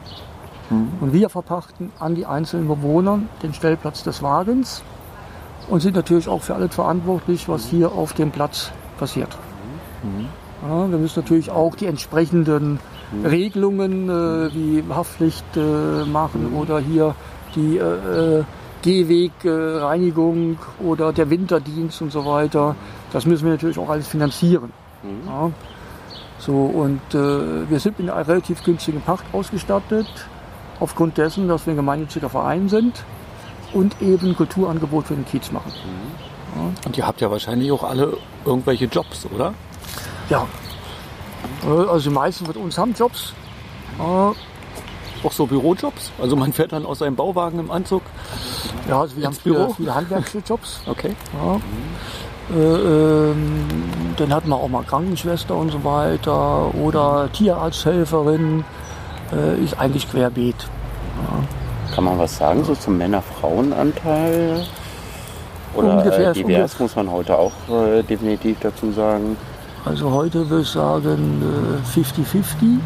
Und 1.02 1.14
wir 1.14 1.30
verpachten 1.30 1.92
an 2.00 2.16
die 2.16 2.26
einzelnen 2.26 2.68
Bewohner 2.68 3.20
den 3.42 3.54
Stellplatz 3.54 4.04
des 4.04 4.22
Wagens 4.22 4.84
und 5.70 5.82
sind 5.82 5.96
natürlich 5.96 6.28
auch 6.28 6.42
für 6.42 6.56
alles 6.56 6.76
verantwortlich, 6.76 7.48
was 7.48 7.66
hier 7.66 7.92
auf 7.92 8.14
dem 8.14 8.32
Platz 8.32 8.72
passiert. 8.98 9.38
Ja, 10.68 10.90
wir 10.90 10.98
müssen 10.98 11.20
natürlich 11.20 11.52
auch 11.52 11.76
die 11.76 11.88
entsprechenden 11.88 12.80
Regelungen 13.24 14.10
äh, 14.10 14.54
wie 14.54 14.84
Haftpflicht 14.90 15.46
äh, 15.56 16.06
machen 16.06 16.54
oder 16.54 16.80
hier 16.80 17.16
die 17.56 17.78
äh, 17.78 18.40
äh, 18.40 18.44
Gehwegreinigung 18.82 20.58
oder 20.84 21.14
der 21.14 21.30
Winterdienst 21.30 22.02
und 22.02 22.12
so 22.12 22.26
weiter. 22.26 22.76
Das 23.12 23.26
müssen 23.26 23.46
wir 23.46 23.52
natürlich 23.52 23.78
auch 23.78 23.90
alles 23.90 24.08
finanzieren. 24.08 24.72
Ja. 25.28 25.52
So, 26.40 26.54
und 26.54 27.02
äh, 27.14 27.70
wir 27.70 27.80
sind 27.80 28.00
mit 28.00 28.10
einer 28.10 28.28
relativ 28.28 28.64
günstigen 28.64 29.02
Pacht 29.02 29.24
ausgestattet, 29.32 30.08
aufgrund 30.80 31.18
dessen, 31.18 31.48
dass 31.48 31.66
wir 31.66 31.74
ein 31.74 31.78
gemeinnütziger 31.78 32.30
Verein 32.30 32.70
sind 32.70 33.04
und 33.74 34.02
eben 34.02 34.36
Kulturangebot 34.36 35.08
für 35.08 35.16
den 35.16 35.26
Kiez 35.26 35.52
machen. 35.52 35.72
Und 36.86 36.98
ihr 36.98 37.08
habt 37.08 37.22
ja 37.22 37.32
wahrscheinlich 37.32 37.72
auch 37.72 37.84
alle 37.84 38.16
irgendwelche 38.46 38.86
Jobs, 38.86 39.26
oder? 39.34 39.54
Ja. 40.30 40.46
Äh, 41.66 41.68
Also 41.90 42.10
die 42.10 42.14
meisten 42.16 42.46
von 42.46 42.56
uns 42.56 42.78
haben 42.78 42.94
Jobs. 42.94 43.34
Äh, 44.00 44.02
Auch 44.04 45.32
so 45.32 45.46
Bürojobs? 45.48 46.12
Also 46.22 46.36
man 46.36 46.54
fährt 46.54 46.74
dann 46.74 46.86
aus 46.86 47.00
seinem 47.00 47.16
Bauwagen 47.16 47.58
im 47.60 47.72
Anzug. 47.72 48.04
Ja, 48.88 49.02
also 49.02 49.16
wir 49.18 49.26
haben 49.26 49.34
Ins 49.34 49.42
Büro? 49.42 49.64
viele, 49.66 49.76
viele 49.76 49.96
handwerkliche 49.96 50.40
Jobs. 50.48 50.82
Okay. 50.88 51.16
Ja. 51.42 51.60
Äh, 52.56 52.60
ähm, 52.60 53.66
dann 54.18 54.34
hatten 54.34 54.50
wir 54.50 54.58
auch 54.58 54.68
mal 54.68 54.84
Krankenschwester 54.84 55.56
und 55.56 55.72
so 55.72 55.84
weiter 55.84 56.76
oder 56.76 57.30
Tierarzthelferin. 57.32 58.64
Äh, 59.32 59.64
ist 59.64 59.80
eigentlich 59.80 60.10
querbeet. 60.10 60.56
Kann 61.96 62.04
man 62.04 62.18
was 62.20 62.38
sagen 62.38 62.64
so 62.64 62.74
zum 62.76 62.98
Männer-Frauen-Anteil? 62.98 64.66
Oder 65.76 65.98
Ungefähr- 66.00 66.32
äh, 66.32 66.34
divers 66.34 66.80
muss 66.80 66.96
man 66.96 67.10
heute 67.12 67.38
auch 67.38 67.52
äh, 67.70 68.04
definitiv 68.04 68.58
dazu 68.62 68.92
sagen. 68.92 69.38
Also 69.86 70.12
heute 70.12 70.50
würde 70.50 70.64
ich 70.64 70.70
sagen 70.70 71.42
äh, 71.96 72.00
50-50. 72.00 72.80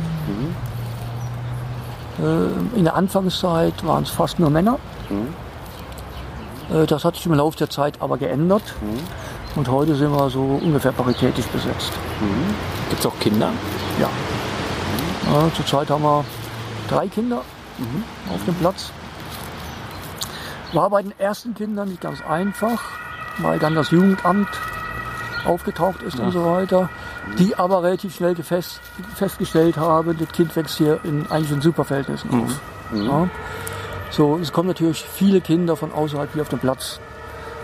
Äh, 2.19 2.77
In 2.77 2.83
der 2.85 2.95
Anfangszeit 2.95 3.85
waren 3.85 4.03
es 4.03 4.09
fast 4.09 4.39
nur 4.39 4.49
Männer. 4.49 4.77
Äh, 6.73 6.85
Das 6.85 7.05
hat 7.05 7.15
sich 7.15 7.25
im 7.25 7.33
Laufe 7.33 7.57
der 7.57 7.69
Zeit 7.69 8.01
aber 8.01 8.17
geändert. 8.17 8.63
Und 9.55 9.69
heute 9.69 9.95
sind 9.95 10.11
wir 10.11 10.29
so 10.29 10.59
ungefähr 10.63 10.91
paritätisch 10.91 11.45
besetzt. 11.47 11.91
Gibt 12.89 12.99
es 12.99 13.05
auch 13.05 13.19
Kinder? 13.19 13.49
Ja. 13.99 14.09
Ja 15.31 15.53
zurzeit 15.55 15.89
haben 15.89 16.03
wir 16.03 16.25
drei 16.89 17.07
Kinder 17.07 17.41
auf 18.33 18.45
dem 18.45 18.55
Platz. 18.55 18.91
War 20.73 20.89
bei 20.89 21.01
den 21.01 21.13
ersten 21.19 21.53
Kindern 21.53 21.89
nicht 21.89 22.01
ganz 22.01 22.21
einfach, 22.21 22.81
weil 23.37 23.59
dann 23.59 23.75
das 23.75 23.91
Jugendamt 23.91 24.49
aufgetaucht 25.45 26.01
ist 26.01 26.19
und 26.19 26.31
so 26.31 26.45
weiter. 26.45 26.89
Die 27.37 27.55
aber 27.55 27.83
relativ 27.83 28.15
schnell 28.15 28.35
gefest, 28.35 28.79
festgestellt 29.15 29.77
haben, 29.77 30.17
das 30.17 30.29
Kind 30.29 30.55
wächst 30.55 30.77
hier 30.77 30.99
in 31.03 31.29
eigentlich 31.29 31.51
in 31.51 31.61
Superverhältnissen 31.61 32.29
auf. 32.41 32.59
Ja. 32.93 33.27
So, 34.09 34.37
es 34.41 34.53
kommen 34.53 34.69
natürlich 34.69 35.03
viele 35.03 35.41
Kinder 35.41 35.75
von 35.75 35.91
außerhalb 35.91 36.31
hier 36.33 36.41
auf 36.41 36.49
den 36.49 36.59
Platz, 36.59 36.99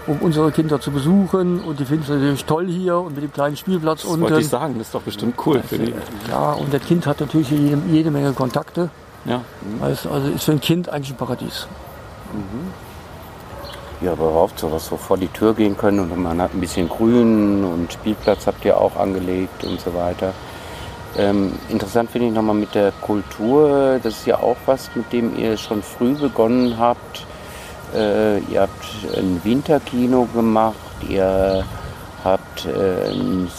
um 0.08 0.18
unsere 0.20 0.51
Kinder 0.51 0.80
zu 0.80 0.91
besuchen. 0.91 1.60
Und 1.62 1.80
die 1.80 1.86
finden 1.86 2.04
es 2.04 2.10
natürlich 2.10 2.45
toll 2.45 2.68
hier 2.68 2.97
und 2.97 3.16
mit 3.16 3.24
dem 3.24 3.34
kleinen 3.34 3.56
Spielplatz 3.58 4.01
Das 4.01 4.12
unten. 4.12 4.24
wollte 4.24 4.39
ich 4.39 4.49
sagen, 4.49 4.76
das 4.78 4.88
ist 4.88 4.95
doch 4.95 5.01
bestimmt 5.01 5.36
cool 5.45 5.62
für 5.62 5.78
die. 5.78 5.93
Ja, 6.30 6.54
und 6.54 6.74
das 6.74 6.82
Kind 6.84 7.06
hat 7.08 7.20
natürlich 7.20 7.49
jede, 7.49 7.78
jede 7.91 8.12
Menge 8.12 8.34
Kontakte. 8.34 8.89
Ja. 9.26 9.41
Also, 9.82 10.10
also 10.10 10.30
ist 10.30 10.43
für 10.43 10.51
ein 10.51 10.62
Kind 10.62 10.89
eigentlich 10.89 11.12
ein 11.12 11.18
Paradies. 11.18 11.68
Ja, 14.01 14.12
aber 14.12 14.30
überhaupt 14.30 14.60
sowas 14.60 14.88
so 14.88 14.97
vor 14.97 15.18
die 15.18 15.28
Tür 15.30 15.54
gehen 15.54 15.78
können 15.78 15.99
und 15.99 16.22
man 16.22 16.41
hat 16.41 16.54
ein 16.54 16.60
bisschen 16.60 16.89
Grün 16.89 17.64
und 17.64 17.93
Spielplatz 17.93 18.47
habt 18.47 18.66
ihr 18.66 18.78
auch 18.78 18.97
angelegt 18.97 19.64
und 19.64 19.80
so 19.80 19.93
weiter. 19.93 20.34
Ähm, 21.16 21.54
interessant 21.70 22.10
finde 22.10 22.28
ich 22.28 22.34
nochmal 22.34 22.56
mit 22.56 22.74
der 22.74 22.91
Kultur, 22.91 23.99
das 24.01 24.16
ist 24.16 24.26
ja 24.26 24.39
auch 24.39 24.58
was, 24.66 24.89
mit 24.95 25.14
dem 25.14 25.38
ihr 25.38 25.58
schon 25.58 25.84
früh 25.84 26.16
begonnen 26.16 26.78
habt. 26.80 27.26
Äh, 27.94 28.39
ihr 28.39 28.62
habt 28.62 28.86
ein 29.16 29.39
Winterkino 29.44 30.28
gemacht, 30.34 30.76
ihr 31.08 31.64
habt 32.24 32.66
äh, 32.66 33.10
einen 33.10 33.50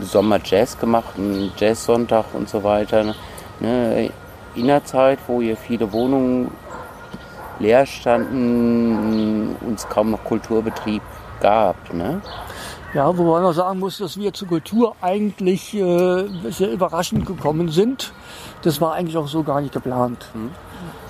Sommer 0.00 0.38
Jazz 0.42 0.78
gemacht, 0.78 1.14
einen 1.16 1.52
Jazzsonntag 1.56 2.26
und 2.32 2.48
so 2.48 2.62
weiter. 2.64 3.14
Ne? 3.60 4.10
In 4.54 4.66
der 4.66 4.84
Zeit, 4.84 5.18
wo 5.26 5.40
ihr 5.40 5.56
viele 5.56 5.92
Wohnungen 5.92 6.50
leer 7.58 7.86
standen, 7.86 9.56
uns 9.60 9.88
kaum 9.88 10.10
noch 10.10 10.24
Kulturbetrieb 10.24 11.02
gab. 11.40 11.92
Ne? 11.92 12.20
Ja, 12.94 13.16
wobei 13.16 13.40
man 13.40 13.52
sagen 13.52 13.78
muss, 13.78 13.98
dass 13.98 14.18
wir 14.18 14.32
zur 14.32 14.48
Kultur 14.48 14.96
eigentlich 15.02 15.74
äh, 15.74 16.24
sehr 16.50 16.72
überraschend 16.72 17.26
gekommen 17.26 17.68
sind. 17.68 18.12
Das 18.62 18.80
war 18.80 18.94
eigentlich 18.94 19.16
auch 19.18 19.28
so 19.28 19.42
gar 19.42 19.60
nicht 19.60 19.74
geplant. 19.74 20.28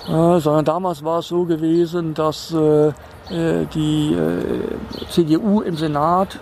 Sondern 0.07 0.63
damals 0.63 1.03
war 1.03 1.19
es 1.19 1.27
so 1.27 1.43
gewesen, 1.43 2.13
dass 2.13 2.53
äh, 2.53 2.93
äh, 3.29 3.65
die 3.73 4.13
äh, 4.13 5.07
CDU 5.09 5.59
im 5.61 5.75
Senat 5.75 6.39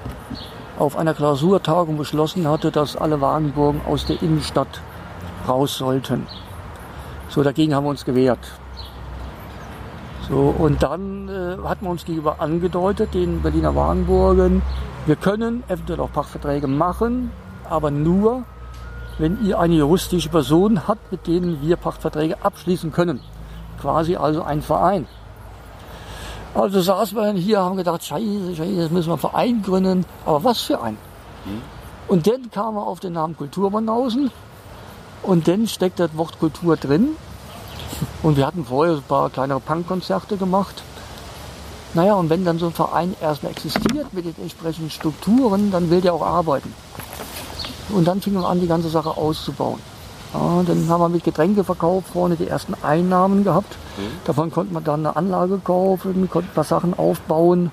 auf 0.78 0.96
einer 0.98 1.16
Klausurtagung 1.16 1.98
beschlossen 1.98 2.48
hatte, 2.48 2.70
dass 2.70 2.96
alle 2.96 3.22
Wagenburgen 3.22 3.82
aus 3.88 4.06
der 4.06 4.22
Innenstadt 4.22 4.82
raus 5.48 5.78
sollten. 5.78 6.28
So, 7.30 7.42
dagegen 7.42 7.74
haben 7.74 7.86
wir 7.86 7.90
uns 7.90 8.06
gewehrt. 8.06 8.40
So, 10.30 10.54
und 10.58 10.84
dann 10.84 11.28
äh, 11.28 11.68
hat 11.68 11.82
man 11.82 11.92
uns 11.92 12.06
gegenüber 12.06 12.40
angedeutet, 12.40 13.14
den 13.14 13.42
Berliner 13.42 13.76
Wagenburgen, 13.76 14.62
wir 15.08 15.16
können 15.16 15.64
eventuell 15.68 16.00
auch 16.00 16.12
Pachtverträge 16.12 16.68
machen, 16.68 17.32
aber 17.70 17.92
nur, 17.92 18.44
wenn 19.18 19.44
ihr 19.46 19.60
eine 19.60 19.76
juristische 19.76 20.30
Person 20.30 20.88
habt, 20.88 21.12
mit 21.12 21.28
denen 21.28 21.62
wir 21.62 21.78
Pachtverträge 21.78 22.44
abschließen 22.44 22.92
können. 22.92 23.22
Quasi 23.86 24.16
also 24.16 24.42
ein 24.42 24.64
Verein. 24.64 25.06
Also 26.56 26.82
saßen 26.82 27.16
wir 27.16 27.34
hier, 27.34 27.60
haben 27.60 27.78
gedacht, 27.78 28.04
scheiße, 28.04 28.56
scheiße, 28.56 28.72
jetzt 28.72 28.92
müssen 28.92 29.10
wir 29.10 29.14
einen 29.14 29.20
Verein 29.20 29.62
gründen. 29.62 30.06
Aber 30.26 30.44
was 30.44 30.62
für 30.62 30.82
ein? 30.82 30.98
Und 32.08 32.26
dann 32.26 32.50
kam 32.50 32.78
er 32.78 32.88
auf 32.88 33.00
den 33.00 33.14
Namen 33.14 33.38
Kulturbanausen 33.38 34.32
und 35.22 35.48
dann 35.48 35.68
steckt 35.68 36.00
das 36.00 36.18
Wort 36.18 36.40
Kultur 36.40 36.78
drin. 36.78 37.10
Und 38.24 38.38
wir 38.38 38.48
hatten 38.48 38.66
vorher 38.66 38.96
ein 38.96 39.04
paar 39.04 39.30
kleinere 39.30 39.60
Punkkonzerte 39.60 40.36
gemacht. 40.38 40.82
Naja, 41.94 42.16
und 42.16 42.32
wenn 42.32 42.44
dann 42.44 42.58
so 42.58 42.66
ein 42.66 42.74
Verein 42.74 43.16
erstmal 43.22 43.52
existiert 43.52 44.12
mit 44.14 44.26
den 44.26 44.36
entsprechenden 44.42 44.90
Strukturen, 44.90 45.70
dann 45.70 45.92
will 45.92 46.02
der 46.02 46.16
auch 46.16 46.26
arbeiten. 46.26 46.74
Und 47.90 48.08
dann 48.08 48.20
fingen 48.20 48.42
wir 48.42 48.50
an, 48.50 48.60
die 48.60 48.68
ganze 48.68 48.90
Sache 48.90 49.16
auszubauen. 49.16 49.80
Ja, 50.36 50.64
dann 50.64 50.90
haben 50.90 51.02
wir 51.02 51.10
mit 51.10 51.24
Getränkeverkauf 51.24 52.06
vorne 52.08 52.36
die 52.36 52.48
ersten 52.48 52.74
Einnahmen 52.84 53.44
gehabt. 53.46 53.78
Davon 54.26 54.52
konnte 54.52 54.74
man 54.74 54.84
dann 54.84 55.06
eine 55.06 55.16
Anlage 55.16 55.60
kaufen, 55.60 56.30
konnte 56.30 56.50
ein 56.50 56.54
paar 56.54 56.66
Sachen 56.66 56.94
aufbauen. 56.98 57.72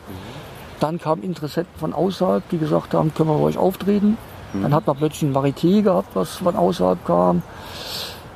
Dann 0.79 0.99
kamen 0.99 1.23
Interessenten 1.23 1.79
von 1.79 1.93
außerhalb, 1.93 2.49
die 2.51 2.59
gesagt 2.59 2.95
haben, 2.95 3.13
können 3.15 3.31
wir 3.31 3.39
bei 3.39 3.45
euch 3.45 3.59
auftreten. 3.59 4.17
Dann 4.55 4.75
hat 4.75 4.87
man 4.87 4.97
plötzlich 4.97 5.23
ein 5.23 5.35
Varieté 5.35 5.83
gehabt, 5.83 6.15
was 6.15 6.37
von 6.37 6.55
außerhalb 6.55 7.05
kam. 7.05 7.43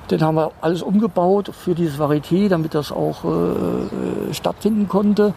Dann 0.09 0.23
haben 0.23 0.37
wir 0.37 0.51
alles 0.61 0.83
umgebaut 0.83 1.51
für 1.53 1.75
dieses 1.75 1.99
Varieté, 1.99 2.49
damit 2.49 2.75
das 2.75 2.91
auch 2.91 3.25
äh, 3.25 3.29
äh, 3.29 4.35
stattfinden 4.35 4.89
konnte. 4.89 5.35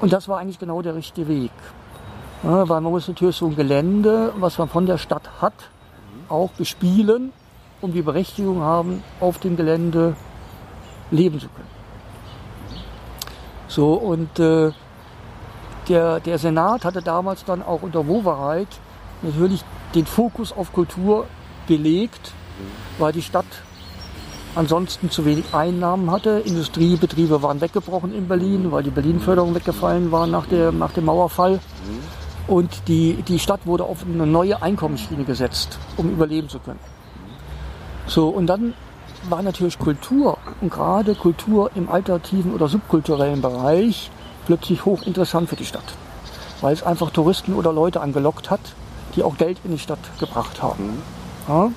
Und 0.00 0.12
das 0.12 0.28
war 0.28 0.38
eigentlich 0.38 0.58
genau 0.58 0.80
der 0.80 0.94
richtige 0.94 1.28
Weg. 1.28 1.50
Ja, 2.44 2.68
weil 2.68 2.80
man 2.80 2.92
muss 2.92 3.08
natürlich 3.08 3.36
so 3.36 3.46
ein 3.46 3.56
Gelände, 3.56 4.32
was 4.36 4.58
man 4.58 4.68
von 4.68 4.86
der 4.86 4.96
Stadt 4.96 5.28
hat, 5.40 5.54
auch 6.28 6.50
bespielen, 6.52 7.32
um 7.80 7.92
die 7.92 8.02
Berechtigung 8.02 8.60
haben, 8.60 9.02
auf 9.20 9.38
dem 9.38 9.56
Gelände 9.56 10.16
leben 11.10 11.40
zu 11.40 11.48
können. 11.48 11.68
So, 13.68 13.94
und 13.94 14.38
äh, 14.38 14.72
der, 15.88 16.20
der 16.20 16.38
Senat 16.38 16.84
hatte 16.84 17.02
damals 17.02 17.44
dann 17.44 17.62
auch 17.62 17.82
unter 17.82 18.06
Wowereit 18.06 18.68
natürlich 19.22 19.64
den 19.94 20.06
Fokus 20.06 20.52
auf 20.52 20.72
Kultur 20.72 21.26
gelegt, 21.66 22.32
weil 22.98 23.12
die 23.12 23.22
Stadt 23.22 23.46
ansonsten 24.54 25.10
zu 25.10 25.24
wenig 25.24 25.54
Einnahmen 25.54 26.10
hatte. 26.10 26.42
Industriebetriebe 26.44 27.42
waren 27.42 27.60
weggebrochen 27.60 28.14
in 28.14 28.28
Berlin, 28.28 28.72
weil 28.72 28.82
die 28.82 28.90
Berlin-Förderung 28.90 29.54
weggefallen 29.54 30.10
war 30.10 30.26
nach, 30.26 30.46
der, 30.46 30.72
nach 30.72 30.92
dem 30.92 31.04
Mauerfall. 31.04 31.60
Und 32.48 32.88
die, 32.88 33.22
die 33.22 33.38
Stadt 33.38 33.66
wurde 33.66 33.84
auf 33.84 34.04
eine 34.04 34.26
neue 34.26 34.60
Einkommensschiene 34.60 35.24
gesetzt, 35.24 35.78
um 35.96 36.10
überleben 36.10 36.48
zu 36.48 36.58
können. 36.58 36.80
So, 38.06 38.28
und 38.28 38.46
dann 38.46 38.74
war 39.28 39.42
natürlich 39.42 39.78
Kultur 39.78 40.38
und 40.60 40.70
gerade 40.70 41.14
Kultur 41.14 41.70
im 41.74 41.88
alternativen 41.88 42.54
oder 42.54 42.68
subkulturellen 42.68 43.42
Bereich 43.42 44.10
plötzlich 44.46 44.84
hochinteressant 44.84 45.48
für 45.48 45.56
die 45.56 45.66
Stadt, 45.66 45.84
weil 46.60 46.72
es 46.72 46.82
einfach 46.82 47.10
Touristen 47.10 47.54
oder 47.54 47.72
Leute 47.72 48.00
angelockt 48.00 48.50
hat, 48.50 48.60
die 49.14 49.22
auch 49.22 49.36
Geld 49.36 49.58
in 49.64 49.72
die 49.72 49.78
Stadt 49.78 49.98
gebracht 50.18 50.62
haben. 50.62 51.02
Ja? 51.48 51.70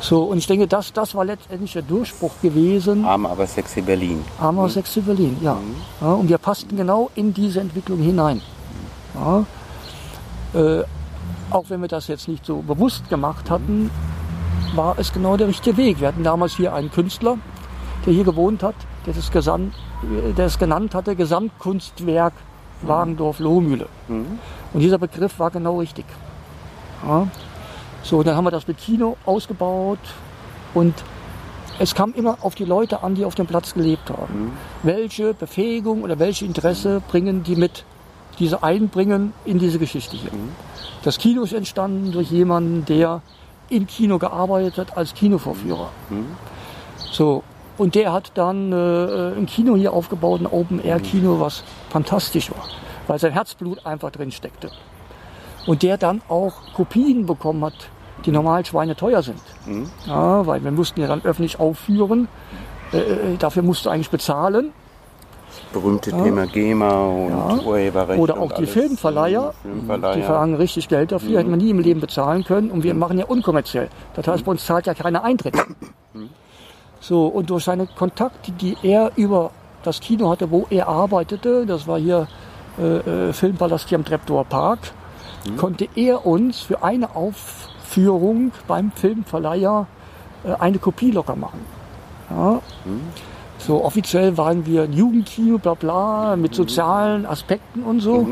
So, 0.00 0.24
und 0.24 0.38
ich 0.38 0.46
denke, 0.46 0.66
das, 0.66 0.92
das 0.92 1.14
war 1.14 1.24
letztendlich 1.24 1.72
der 1.72 1.82
Durchbruch 1.82 2.32
gewesen. 2.42 3.04
Arm, 3.04 3.26
aber 3.26 3.46
sexy 3.46 3.80
Berlin. 3.80 4.24
Arm, 4.38 4.58
aber 4.58 4.68
sexy 4.68 5.00
Berlin, 5.00 5.36
ja. 5.40 5.56
ja. 6.00 6.12
Und 6.12 6.28
wir 6.28 6.38
passten 6.38 6.76
genau 6.76 7.10
in 7.14 7.32
diese 7.32 7.60
Entwicklung 7.60 7.98
hinein. 7.98 8.42
Ja. 9.14 9.44
Äh, 10.54 10.84
auch 11.50 11.64
wenn 11.68 11.80
wir 11.80 11.88
das 11.88 12.08
jetzt 12.08 12.28
nicht 12.28 12.44
so 12.44 12.56
bewusst 12.56 13.08
gemacht 13.08 13.50
hatten, 13.50 13.90
war 14.76 14.98
es 14.98 15.12
genau 15.12 15.36
der 15.36 15.48
richtige 15.48 15.76
Weg. 15.76 16.00
Wir 16.00 16.08
hatten 16.08 16.24
damals 16.24 16.56
hier 16.56 16.74
einen 16.74 16.90
Künstler, 16.90 17.38
der 18.04 18.12
hier 18.12 18.24
gewohnt 18.24 18.62
hat, 18.62 18.74
der 19.06 19.14
das, 19.14 19.30
Gesamt, 19.30 19.74
der 20.36 20.46
es 20.46 20.58
genannt 20.58 20.94
hatte, 20.94 21.16
Gesamtkunstwerk 21.16 22.34
Wagendorf-Lohmühle. 22.82 23.88
Und 24.72 24.80
dieser 24.80 24.98
Begriff 24.98 25.38
war 25.38 25.50
genau 25.50 25.78
richtig. 25.78 26.04
Ja. 27.06 27.28
So, 28.02 28.22
dann 28.22 28.36
haben 28.36 28.44
wir 28.44 28.50
das 28.50 28.68
mit 28.68 28.78
Kino 28.78 29.16
ausgebaut 29.24 29.98
und 30.74 30.94
es 31.78 31.94
kam 31.94 32.12
immer 32.14 32.38
auf 32.40 32.54
die 32.54 32.64
Leute 32.64 33.02
an, 33.02 33.14
die 33.14 33.24
auf 33.24 33.34
dem 33.34 33.46
Platz 33.46 33.74
gelebt 33.74 34.10
haben. 34.10 34.52
Welche 34.82 35.34
Befähigung 35.34 36.02
oder 36.02 36.18
welche 36.18 36.44
Interesse 36.44 37.02
bringen 37.08 37.42
die 37.42 37.56
mit, 37.56 37.84
diese 38.38 38.62
einbringen 38.62 39.32
in 39.44 39.58
diese 39.58 39.78
Geschichte 39.78 40.16
hier. 40.16 40.30
Das 41.02 41.18
Kino 41.18 41.42
ist 41.42 41.52
entstanden 41.52 42.12
durch 42.12 42.30
jemanden, 42.30 42.84
der 42.84 43.22
im 43.68 43.86
Kino 43.86 44.18
gearbeitet 44.18 44.78
hat 44.78 44.96
als 44.96 45.14
Kinovorführer. 45.14 45.90
So, 47.12 47.42
und 47.78 47.94
der 47.94 48.12
hat 48.12 48.32
dann 48.34 48.72
äh, 48.72 49.36
ein 49.36 49.46
Kino 49.46 49.76
hier 49.76 49.92
aufgebaut, 49.92 50.40
ein 50.40 50.46
Open-Air-Kino, 50.46 51.40
was 51.40 51.62
fantastisch 51.90 52.50
war, 52.50 52.64
weil 53.06 53.18
sein 53.18 53.32
Herzblut 53.32 53.84
einfach 53.84 54.10
drin 54.10 54.30
steckte. 54.32 54.70
Und 55.66 55.82
der 55.82 55.98
dann 55.98 56.22
auch 56.28 56.54
Kopien 56.74 57.26
bekommen 57.26 57.64
hat, 57.64 57.74
die 58.24 58.30
normal 58.30 58.64
schweineteuer 58.64 59.22
sind. 59.22 59.40
Ja, 60.06 60.46
weil 60.46 60.62
wir 60.64 60.70
mussten 60.70 61.00
ja 61.00 61.06
dann 61.06 61.22
öffentlich 61.24 61.58
aufführen. 61.60 62.28
Äh, 62.92 62.98
äh, 62.98 63.36
dafür 63.36 63.62
musst 63.62 63.84
du 63.84 63.90
eigentlich 63.90 64.10
bezahlen. 64.10 64.72
Berühmte 65.72 66.10
Thema 66.10 66.46
GEMA 66.46 66.90
und 66.90 67.30
Ja. 67.30 67.58
Urheberrecht. 67.64 68.20
Oder 68.20 68.38
auch 68.38 68.52
die. 68.52 68.66
Filmverleiher. 68.66 69.52
Filmverleiher. 69.62 70.16
Die 70.16 70.22
verlangen 70.22 70.54
richtig 70.56 70.88
Geld 70.88 71.12
dafür, 71.12 71.38
hätten 71.38 71.50
wir 71.50 71.56
nie 71.56 71.70
im 71.70 71.80
Leben 71.80 72.00
bezahlen 72.00 72.44
können. 72.44 72.70
Und 72.70 72.82
wir 72.82 72.94
machen 72.94 73.18
ja 73.18 73.26
unkommerziell. 73.26 73.88
Das 74.14 74.26
heißt, 74.26 74.44
bei 74.44 74.52
uns 74.52 74.64
zahlt 74.64 74.86
ja 74.86 74.94
keiner 74.94 75.24
Eintritt. 75.24 75.54
So, 77.00 77.26
und 77.26 77.50
durch 77.50 77.64
seine 77.64 77.86
Kontakte, 77.86 78.52
die 78.52 78.76
er 78.82 79.12
über 79.16 79.50
das 79.82 80.00
Kino 80.00 80.30
hatte, 80.30 80.50
wo 80.50 80.66
er 80.70 80.88
arbeitete, 80.88 81.66
das 81.66 81.86
war 81.86 81.98
hier 81.98 82.26
äh, 82.78 83.28
äh, 83.28 83.32
Filmpalast 83.32 83.88
hier 83.88 83.98
am 83.98 84.04
Treptower 84.04 84.44
Park, 84.44 84.78
konnte 85.56 85.88
er 85.94 86.26
uns 86.26 86.60
für 86.60 86.82
eine 86.82 87.14
Aufführung 87.14 88.50
beim 88.66 88.90
Filmverleiher 88.90 89.86
äh, 90.44 90.54
eine 90.58 90.78
Kopie 90.78 91.12
locker 91.12 91.36
machen. 91.36 91.60
Ja. 92.30 92.60
So 93.66 93.84
offiziell 93.84 94.36
waren 94.36 94.64
wir 94.64 94.84
ein 94.84 94.92
Jugendkino, 94.92 95.58
bla 95.58 95.74
bla, 95.74 96.36
mit 96.36 96.54
sozialen 96.54 97.26
Aspekten 97.26 97.82
und 97.82 97.98
so. 97.98 98.28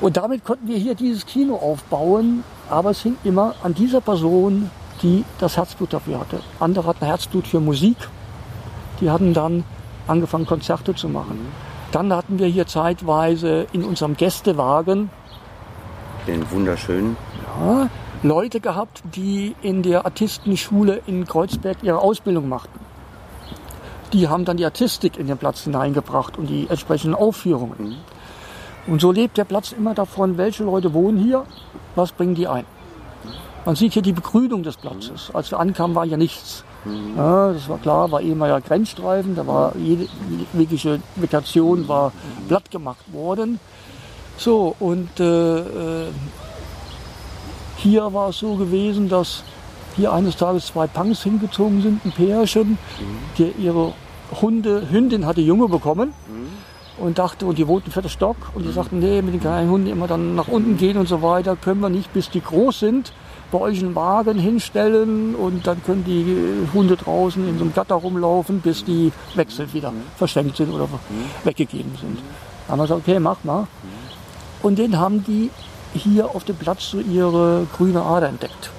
Und 0.00 0.16
damit 0.16 0.42
konnten 0.42 0.68
wir 0.68 0.78
hier 0.78 0.94
dieses 0.94 1.26
Kino 1.26 1.56
aufbauen, 1.56 2.42
aber 2.70 2.90
es 2.90 3.02
hing 3.02 3.16
immer 3.24 3.54
an 3.62 3.74
dieser 3.74 4.00
Person, 4.00 4.70
die 5.02 5.24
das 5.38 5.58
Herzblut 5.58 5.92
dafür 5.92 6.20
hatte. 6.20 6.40
Andere 6.60 6.86
hatten 6.86 7.04
Herzblut 7.04 7.46
für 7.46 7.60
Musik, 7.60 7.96
die 9.02 9.10
hatten 9.10 9.34
dann 9.34 9.64
angefangen, 10.06 10.46
Konzerte 10.46 10.94
zu 10.94 11.10
machen. 11.10 11.38
Dann 11.90 12.10
hatten 12.10 12.38
wir 12.38 12.46
hier 12.46 12.66
zeitweise 12.66 13.66
in 13.72 13.84
unserem 13.84 14.16
Gästewagen 14.16 15.10
Den 16.26 16.50
wunderschönen. 16.50 17.18
ja, 17.60 17.90
Leute 18.22 18.60
gehabt, 18.60 19.02
die 19.14 19.54
in 19.60 19.82
der 19.82 20.06
Artistenschule 20.06 21.02
in 21.06 21.26
Kreuzberg 21.26 21.82
ihre 21.82 21.98
Ausbildung 21.98 22.48
machten. 22.48 22.91
Die 24.12 24.28
haben 24.28 24.44
dann 24.44 24.56
die 24.56 24.64
Artistik 24.64 25.18
in 25.18 25.26
den 25.26 25.38
Platz 25.38 25.62
hineingebracht 25.64 26.36
und 26.38 26.46
die 26.46 26.66
entsprechenden 26.68 27.14
Aufführungen. 27.14 27.96
Und 28.86 29.00
so 29.00 29.12
lebt 29.12 29.38
der 29.38 29.44
Platz 29.44 29.72
immer 29.72 29.94
davon, 29.94 30.36
welche 30.36 30.64
Leute 30.64 30.92
wohnen 30.92 31.18
hier, 31.18 31.44
was 31.94 32.12
bringen 32.12 32.34
die 32.34 32.48
ein. 32.48 32.64
Man 33.64 33.76
sieht 33.76 33.92
hier 33.92 34.02
die 34.02 34.12
Begrünung 34.12 34.64
des 34.64 34.76
Platzes. 34.76 35.30
Als 35.32 35.50
wir 35.50 35.60
ankamen, 35.60 35.94
war 35.94 36.04
ja 36.04 36.16
nichts. 36.16 36.64
Ja, 37.16 37.52
das 37.52 37.68
war 37.68 37.78
klar, 37.78 38.10
war 38.10 38.20
ehemaliger 38.20 38.60
Grenzstreifen, 38.60 39.36
da 39.36 39.46
war 39.46 39.76
jede 39.76 40.08
jegliche 40.52 41.00
Vegetation 41.14 41.86
war 41.86 42.12
platt 42.48 42.72
gemacht 42.72 43.04
worden. 43.12 43.60
So, 44.36 44.74
und 44.80 45.20
äh, 45.20 45.58
äh, 45.58 46.08
hier 47.76 48.12
war 48.12 48.30
es 48.30 48.38
so 48.38 48.56
gewesen, 48.56 49.08
dass 49.08 49.44
hier 49.94 50.12
eines 50.12 50.36
Tages 50.36 50.66
zwei 50.66 50.88
Punks 50.88 51.22
hingezogen 51.22 51.82
sind, 51.82 52.04
ein 52.04 52.10
Pärchen, 52.10 52.78
die 53.38 53.52
ihre 53.62 53.92
Hunde, 54.40 54.88
Hündin 54.90 55.26
hatte 55.26 55.40
Junge 55.40 55.68
bekommen 55.68 56.12
und 56.98 57.18
dachte, 57.18 57.46
und 57.46 57.58
die 57.58 57.66
wohnten 57.66 57.86
im 57.86 57.92
vierten 57.92 58.08
Stock 58.08 58.36
und 58.54 58.64
die 58.64 58.72
sagten, 58.72 58.98
nee, 58.98 59.22
mit 59.22 59.34
den 59.34 59.40
kleinen 59.40 59.70
Hunden 59.70 59.88
immer 59.88 60.06
dann 60.06 60.34
nach 60.34 60.48
unten 60.48 60.76
gehen 60.76 60.96
und 60.96 61.08
so 61.08 61.22
weiter, 61.22 61.56
können 61.56 61.80
wir 61.80 61.88
nicht, 61.88 62.12
bis 62.12 62.30
die 62.30 62.40
groß 62.40 62.80
sind, 62.80 63.12
bei 63.50 63.58
euch 63.58 63.80
einen 63.80 63.94
Wagen 63.94 64.38
hinstellen 64.38 65.34
und 65.34 65.66
dann 65.66 65.82
können 65.84 66.04
die 66.04 66.66
Hunde 66.72 66.96
draußen 66.96 67.46
in 67.46 67.58
so 67.58 67.64
einem 67.64 67.74
Gatter 67.74 67.96
rumlaufen, 67.96 68.60
bis 68.60 68.84
die 68.84 69.12
wechselt 69.34 69.74
wieder, 69.74 69.92
verschenkt 70.16 70.56
sind 70.56 70.72
oder 70.72 70.88
weggegeben 71.44 71.92
sind. 72.00 72.18
Da 72.66 72.72
haben 72.72 72.78
wir 72.78 72.84
gesagt, 72.84 73.02
okay, 73.06 73.20
mach 73.20 73.44
mal. 73.44 73.66
Und 74.62 74.78
den 74.78 74.98
haben 74.98 75.24
die 75.24 75.50
hier 75.94 76.34
auf 76.34 76.44
dem 76.44 76.56
Platz 76.56 76.90
so 76.90 77.00
ihre 77.00 77.66
grüne 77.76 78.02
Ader 78.02 78.28
entdeckt. 78.28 78.70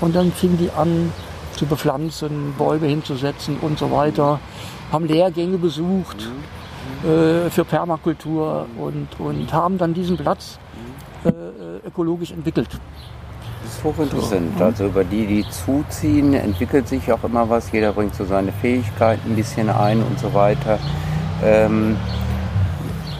Und 0.00 0.16
dann 0.16 0.32
fingen 0.32 0.58
die 0.58 0.70
an 0.70 1.12
zu 1.56 1.66
bepflanzen, 1.66 2.54
Bäume 2.56 2.86
hinzusetzen 2.86 3.58
und 3.60 3.78
so 3.78 3.90
weiter. 3.90 4.40
Haben 4.90 5.06
Lehrgänge 5.06 5.58
besucht 5.58 6.28
äh, 7.04 7.50
für 7.50 7.64
Permakultur 7.64 8.66
und, 8.78 9.08
und 9.18 9.52
haben 9.52 9.78
dann 9.78 9.94
diesen 9.94 10.16
Platz 10.16 10.58
äh, 11.24 11.28
äh, 11.28 11.32
ökologisch 11.86 12.30
entwickelt. 12.30 12.68
Das 13.62 13.74
ist 13.74 13.84
hochinteressant. 13.84 14.60
Also 14.60 14.86
über 14.86 15.04
die, 15.04 15.26
die 15.26 15.44
zuziehen, 15.50 16.32
entwickelt 16.34 16.88
sich 16.88 17.12
auch 17.12 17.22
immer 17.24 17.48
was. 17.50 17.70
Jeder 17.72 17.92
bringt 17.92 18.14
so 18.14 18.24
seine 18.24 18.52
Fähigkeiten 18.52 19.30
ein 19.30 19.36
bisschen 19.36 19.68
ein 19.68 20.02
und 20.02 20.18
so 20.18 20.32
weiter. 20.32 20.78
Ähm, 21.44 21.96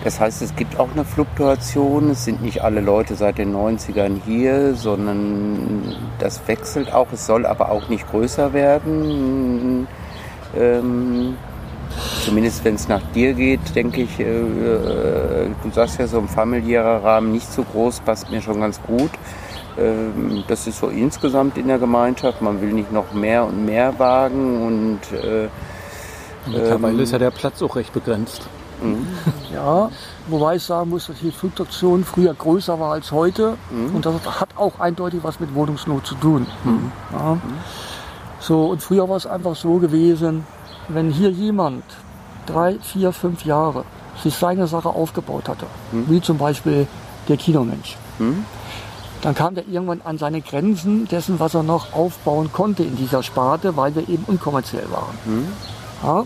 das 0.04 0.20
heißt, 0.20 0.42
es 0.42 0.54
gibt 0.54 0.78
auch 0.78 0.90
eine 0.92 1.04
Fluktuation. 1.04 2.10
Es 2.10 2.24
sind 2.24 2.40
nicht 2.40 2.62
alle 2.62 2.80
Leute 2.80 3.14
seit 3.14 3.38
den 3.38 3.54
90ern 3.54 4.20
hier, 4.24 4.74
sondern 4.74 5.94
das 6.18 6.46
wechselt 6.46 6.92
auch. 6.92 7.08
Es 7.12 7.26
soll 7.26 7.44
aber 7.44 7.70
auch 7.70 7.88
nicht 7.88 8.08
größer 8.08 8.52
werden. 8.52 9.86
Ähm, 10.56 11.36
zumindest 12.24 12.64
wenn 12.64 12.74
es 12.74 12.88
nach 12.88 13.02
dir 13.14 13.34
geht, 13.34 13.74
denke 13.74 14.02
ich, 14.02 14.20
äh, 14.20 14.24
äh, 14.24 15.50
du 15.62 15.70
sagst 15.72 15.98
ja 15.98 16.06
so 16.06 16.18
ein 16.18 16.28
familiärer 16.28 17.02
Rahmen 17.02 17.32
nicht 17.32 17.50
so 17.52 17.62
groß, 17.62 18.00
passt 18.00 18.30
mir 18.30 18.42
schon 18.42 18.60
ganz 18.60 18.80
gut. 18.82 19.10
Ähm, 19.78 20.44
das 20.48 20.66
ist 20.66 20.78
so 20.78 20.88
insgesamt 20.88 21.56
in 21.58 21.68
der 21.68 21.78
Gemeinschaft. 21.78 22.42
Man 22.42 22.60
will 22.60 22.72
nicht 22.72 22.92
noch 22.92 23.12
mehr 23.12 23.44
und 23.44 23.64
mehr 23.64 23.98
wagen 23.98 24.66
und 24.66 25.18
äh, 25.18 25.48
Mittlerweile 26.46 26.94
Ähm, 26.94 27.00
ist 27.00 27.12
ja 27.12 27.18
der 27.18 27.30
Platz 27.30 27.62
auch 27.62 27.76
recht 27.76 27.92
begrenzt. 27.92 28.48
Ja, 29.52 29.90
wobei 30.28 30.56
ich 30.56 30.62
sagen 30.62 30.90
muss, 30.90 31.06
dass 31.08 31.18
die 31.18 31.32
Fluktuation 31.32 32.04
früher 32.04 32.32
größer 32.32 32.78
war 32.78 32.92
als 32.92 33.10
heute. 33.10 33.56
Und 33.92 34.06
das 34.06 34.14
hat 34.40 34.50
auch 34.56 34.78
eindeutig 34.78 35.20
was 35.22 35.40
mit 35.40 35.52
Wohnungsnot 35.54 36.06
zu 36.06 36.14
tun. 36.14 36.46
Ja. 37.12 37.38
So, 38.38 38.66
und 38.66 38.82
früher 38.82 39.08
war 39.08 39.16
es 39.16 39.26
einfach 39.26 39.56
so 39.56 39.78
gewesen, 39.78 40.46
wenn 40.88 41.10
hier 41.10 41.30
jemand 41.30 41.84
drei, 42.46 42.78
vier, 42.80 43.12
fünf 43.12 43.44
Jahre 43.44 43.84
sich 44.22 44.34
seine 44.34 44.66
Sache 44.66 44.88
aufgebaut 44.88 45.48
hatte, 45.48 45.66
wie 45.92 46.20
zum 46.20 46.38
Beispiel 46.38 46.86
der 47.28 47.36
Kinomensch, 47.36 47.96
dann 49.22 49.34
kam 49.34 49.54
der 49.54 49.66
irgendwann 49.68 50.00
an 50.02 50.18
seine 50.18 50.40
Grenzen 50.40 51.06
dessen, 51.08 51.38
was 51.40 51.54
er 51.54 51.62
noch 51.62 51.92
aufbauen 51.92 52.50
konnte 52.52 52.82
in 52.82 52.96
dieser 52.96 53.22
Sparte, 53.22 53.76
weil 53.76 53.94
wir 53.94 54.08
eben 54.08 54.24
unkommerziell 54.26 54.90
waren. 54.90 55.18
Ja? 56.02 56.24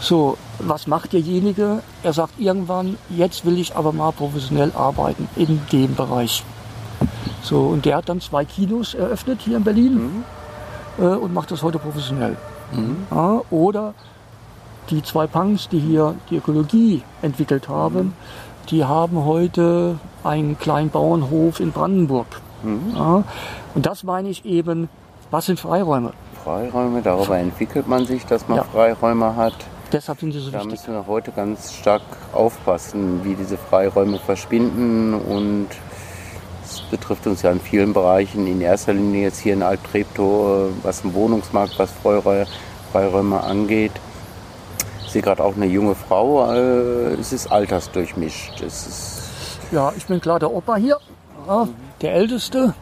So, 0.00 0.36
was 0.58 0.86
macht 0.86 1.12
derjenige? 1.12 1.82
Er 2.02 2.12
sagt 2.12 2.38
irgendwann, 2.38 2.96
jetzt 3.08 3.44
will 3.44 3.58
ich 3.58 3.76
aber 3.76 3.92
mal 3.92 4.12
professionell 4.12 4.72
arbeiten 4.74 5.28
in 5.36 5.60
dem 5.72 5.94
Bereich. 5.94 6.44
So, 7.42 7.60
und 7.66 7.84
der 7.84 7.96
hat 7.96 8.08
dann 8.08 8.20
zwei 8.20 8.44
Kinos 8.44 8.94
eröffnet 8.94 9.40
hier 9.42 9.56
in 9.56 9.64
Berlin 9.64 10.24
äh, 10.98 11.02
und 11.02 11.32
macht 11.32 11.50
das 11.50 11.62
heute 11.62 11.78
professionell. 11.78 12.36
Ja, 13.10 13.40
oder 13.50 13.94
die 14.90 15.02
zwei 15.02 15.26
Punks, 15.26 15.68
die 15.68 15.78
hier 15.78 16.14
die 16.30 16.36
Ökologie 16.36 17.02
entwickelt 17.22 17.68
haben, 17.68 18.14
die 18.70 18.84
haben 18.84 19.24
heute 19.24 19.98
einen 20.24 20.58
kleinen 20.58 20.90
Bauernhof 20.90 21.60
in 21.60 21.72
Brandenburg. 21.72 22.26
Ja, 22.94 23.22
und 23.74 23.86
das 23.86 24.02
meine 24.02 24.28
ich 24.28 24.44
eben, 24.44 24.88
was 25.30 25.46
sind 25.46 25.60
Freiräume? 25.60 26.12
Freiräume, 26.42 27.02
darüber 27.02 27.36
entwickelt 27.38 27.86
man 27.88 28.06
sich, 28.06 28.24
dass 28.26 28.48
man 28.48 28.58
Ja. 28.58 28.64
Freiräume 28.64 29.36
hat. 29.36 29.54
Deshalb 29.92 30.18
sind 30.18 30.32
sie 30.32 30.40
so 30.40 30.50
Da 30.50 30.58
wichtig. 30.58 30.72
müssen 30.72 30.94
wir 30.94 31.06
heute 31.06 31.30
ganz 31.30 31.72
stark 31.72 32.02
aufpassen, 32.32 33.20
wie 33.24 33.34
diese 33.34 33.56
Freiräume 33.56 34.18
verschwinden 34.18 35.14
und 35.14 35.68
es 36.66 36.80
betrifft 36.90 37.26
uns 37.26 37.42
ja 37.42 37.52
in 37.52 37.60
vielen 37.60 37.92
Bereichen, 37.92 38.46
in 38.46 38.60
erster 38.60 38.92
Linie 38.92 39.22
jetzt 39.22 39.38
hier 39.38 39.54
in 39.54 39.62
Alt-Treptow, 39.62 40.68
äh, 40.68 40.84
was 40.84 41.02
den 41.02 41.14
Wohnungsmarkt, 41.14 41.78
was 41.78 41.90
Freiräume, 42.02 43.40
angeht. 43.42 43.92
Ich 45.04 45.12
sehe 45.12 45.22
gerade 45.22 45.44
auch 45.44 45.54
eine 45.54 45.66
junge 45.66 45.94
Frau, 45.94 46.52
äh, 46.52 47.14
es 47.14 47.32
ist 47.32 47.46
altersdurchmischt. 47.46 48.60
Es 48.60 48.86
ist, 48.86 49.22
Ja, 49.70 49.92
ich 49.96 50.06
bin 50.06 50.20
klar 50.20 50.38
der 50.38 50.52
Opa 50.52 50.76
hier, 50.76 50.98
der 52.02 52.14
Älteste. 52.14 52.74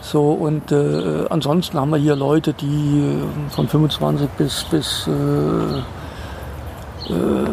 So, 0.00 0.32
und 0.32 0.72
äh, 0.72 1.26
ansonsten 1.28 1.78
haben 1.78 1.90
wir 1.90 1.98
hier 1.98 2.16
Leute, 2.16 2.52
die 2.54 3.20
äh, 3.20 3.50
von 3.50 3.68
25 3.68 4.28
bis, 4.30 4.64
bis, 4.64 5.06
äh, 5.06 5.78
äh, 7.12 7.46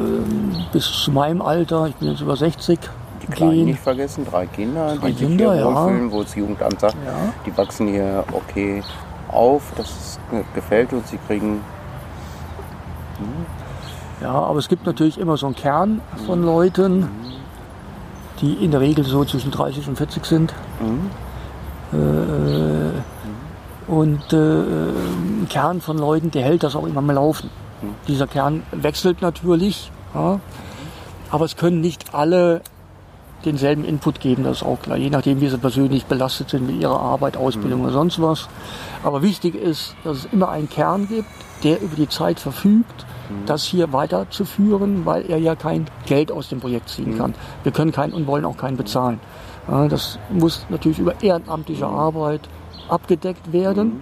bis 0.71 0.91
zu 1.03 1.11
meinem 1.11 1.41
Alter, 1.41 1.87
ich 1.87 1.95
bin 1.95 2.09
jetzt 2.11 2.21
über 2.21 2.37
60, 2.37 2.79
die 3.21 3.27
Kleinen 3.27 3.51
gehen. 3.53 3.65
nicht 3.65 3.79
vergessen, 3.79 4.25
drei 4.29 4.45
Kinder, 4.47 4.95
Drei 4.95 5.07
die 5.11 5.13
sich 5.13 5.27
Kinder, 5.27 5.53
hier 5.53 5.61
ja. 5.61 5.75
wohlfühlen, 5.75 6.11
wo 6.11 6.23
das 6.23 6.35
Jugendamt 6.35 6.79
sagt, 6.79 6.95
Ja. 7.05 7.13
die 7.45 7.57
wachsen 7.57 7.87
hier 7.87 8.23
okay 8.31 8.81
auf, 9.31 9.63
das 9.75 9.89
ist, 9.89 10.19
gefällt 10.53 10.93
uns, 10.93 11.09
sie 11.09 11.19
kriegen 11.27 11.61
Ja, 14.21 14.31
aber 14.31 14.59
es 14.59 14.67
gibt 14.67 14.85
natürlich 14.85 15.17
immer 15.19 15.37
so 15.37 15.45
einen 15.47 15.55
Kern 15.55 16.01
von 16.25 16.43
Leuten, 16.43 17.07
die 18.41 18.53
in 18.53 18.71
der 18.71 18.79
Regel 18.81 19.03
so 19.05 19.23
zwischen 19.25 19.51
30 19.51 19.87
und 19.87 19.97
40 19.97 20.25
sind. 20.25 20.53
Äh, 21.93 23.91
und 23.91 24.33
äh, 24.33 24.37
ein 24.37 25.47
Kern 25.49 25.79
von 25.81 25.97
Leuten, 25.97 26.31
der 26.31 26.43
hält 26.43 26.63
das 26.63 26.75
auch 26.75 26.85
immer 26.85 27.01
mal 27.01 27.13
laufen. 27.13 27.49
Dieser 28.07 28.25
Kern 28.27 28.63
wechselt 28.71 29.21
natürlich, 29.21 29.91
ja, 30.13 30.39
aber 31.29 31.45
es 31.45 31.55
können 31.55 31.81
nicht 31.81 32.13
alle 32.15 32.61
denselben 33.45 33.85
Input 33.85 34.19
geben, 34.19 34.43
das 34.43 34.57
ist 34.57 34.63
auch 34.63 34.81
klar, 34.81 34.97
je 34.97 35.09
nachdem, 35.09 35.39
wie 35.41 35.47
sie 35.47 35.57
persönlich 35.57 36.05
belastet 36.05 36.49
sind 36.49 36.67
mit 36.67 36.81
ihrer 36.81 36.99
Arbeit, 36.99 37.37
Ausbildung 37.37 37.83
oder 37.83 37.91
sonst 37.91 38.21
was. 38.21 38.47
Aber 39.03 39.21
wichtig 39.21 39.55
ist, 39.55 39.95
dass 40.03 40.17
es 40.17 40.27
immer 40.31 40.49
einen 40.49 40.69
Kern 40.69 41.07
gibt, 41.07 41.29
der 41.63 41.81
über 41.81 41.95
die 41.95 42.09
Zeit 42.09 42.39
verfügt, 42.39 43.05
das 43.45 43.63
hier 43.63 43.91
weiterzuführen, 43.91 45.05
weil 45.05 45.29
er 45.29 45.37
ja 45.37 45.55
kein 45.55 45.87
Geld 46.05 46.31
aus 46.31 46.49
dem 46.49 46.59
Projekt 46.59 46.89
ziehen 46.89 47.17
kann. 47.17 47.33
Wir 47.63 47.71
können 47.71 47.91
keinen 47.91 48.13
und 48.13 48.27
wollen 48.27 48.45
auch 48.45 48.57
keinen 48.57 48.77
bezahlen. 48.77 49.19
Das 49.67 50.19
muss 50.29 50.65
natürlich 50.69 50.99
über 50.99 51.23
ehrenamtliche 51.23 51.87
Arbeit 51.87 52.41
abgedeckt 52.87 53.51
werden. 53.51 54.01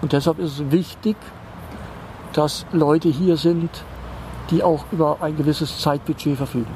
Und 0.00 0.12
deshalb 0.12 0.38
ist 0.38 0.60
es 0.60 0.70
wichtig, 0.70 1.16
dass 2.32 2.64
Leute 2.72 3.08
hier 3.08 3.36
sind, 3.36 3.70
die 4.50 4.62
auch 4.62 4.84
über 4.92 5.18
ein 5.20 5.36
gewisses 5.36 5.78
Zeitbudget 5.80 6.36
verfügen. 6.36 6.74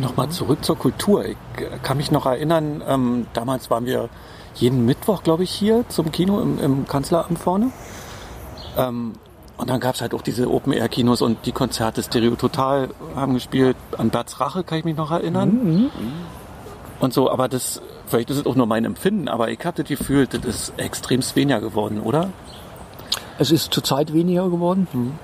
Nochmal 0.00 0.30
zurück 0.30 0.64
zur 0.64 0.78
Kultur. 0.78 1.24
Ich 1.24 1.36
äh, 1.56 1.78
kann 1.82 1.96
mich 1.96 2.10
noch 2.10 2.26
erinnern, 2.26 2.82
ähm, 2.86 3.26
damals 3.34 3.70
waren 3.70 3.86
wir 3.86 4.08
jeden 4.54 4.84
Mittwoch, 4.86 5.22
glaube 5.22 5.44
ich, 5.44 5.50
hier 5.50 5.84
zum 5.88 6.10
Kino 6.10 6.40
im, 6.40 6.58
im 6.58 6.86
Kanzleramt 6.86 7.38
vorne. 7.38 7.70
Ähm, 8.76 9.12
und 9.56 9.68
dann 9.68 9.78
gab 9.78 9.94
es 9.94 10.00
halt 10.00 10.14
auch 10.14 10.22
diese 10.22 10.50
Open-Air-Kinos 10.50 11.20
und 11.20 11.44
die 11.44 11.52
Konzerte 11.52 12.02
Stereo 12.02 12.34
Total 12.34 12.88
haben 13.14 13.34
gespielt. 13.34 13.76
An 13.98 14.08
Berts 14.08 14.40
Rache 14.40 14.64
kann 14.64 14.78
ich 14.78 14.84
mich 14.86 14.96
noch 14.96 15.10
erinnern. 15.10 15.90
Und 16.98 17.12
so, 17.12 17.30
aber 17.30 17.48
das, 17.48 17.82
vielleicht 18.06 18.30
ist 18.30 18.38
es 18.38 18.46
auch 18.46 18.54
nur 18.54 18.66
mein 18.66 18.86
Empfinden, 18.86 19.28
aber 19.28 19.50
ich 19.50 19.62
habe 19.64 19.82
das 19.82 19.88
Gefühl, 19.88 20.26
das 20.26 20.44
ist 20.44 20.72
extremst 20.78 21.36
weniger 21.36 21.60
geworden, 21.60 22.00
oder? 22.00 22.30
Es 23.38 23.50
ist 23.50 23.72
zurzeit 23.72 24.14
weniger 24.14 24.48
geworden. 24.48 25.18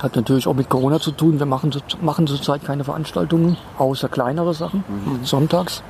Hat 0.00 0.16
natürlich 0.16 0.46
auch 0.46 0.54
mit 0.54 0.68
Corona 0.68 0.98
zu 0.98 1.12
tun. 1.12 1.38
Wir 1.38 1.46
machen, 1.46 1.72
machen 2.00 2.26
zurzeit 2.26 2.64
keine 2.64 2.84
Veranstaltungen, 2.84 3.56
außer 3.78 4.08
kleinere 4.08 4.54
Sachen, 4.54 4.82
sonntags. 5.24 5.82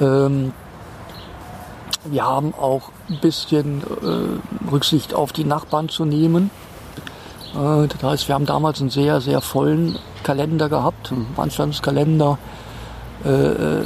Ähm, 0.00 0.52
wir 2.04 2.24
haben 2.24 2.54
auch 2.54 2.90
ein 3.08 3.18
bisschen 3.20 3.82
äh, 3.82 4.70
Rücksicht 4.70 5.14
auf 5.14 5.32
die 5.32 5.44
Nachbarn 5.44 5.88
zu 5.88 6.04
nehmen. 6.04 6.50
Äh, 7.54 7.88
das 7.88 8.02
heißt, 8.02 8.28
wir 8.28 8.34
haben 8.36 8.46
damals 8.46 8.80
einen 8.80 8.90
sehr, 8.90 9.20
sehr 9.20 9.40
vollen 9.40 9.98
Kalender 10.22 10.68
gehabt, 10.68 11.12
Veranstaltungskalender, 11.34 12.38
äh, 13.24 13.28
äh, 13.28 13.84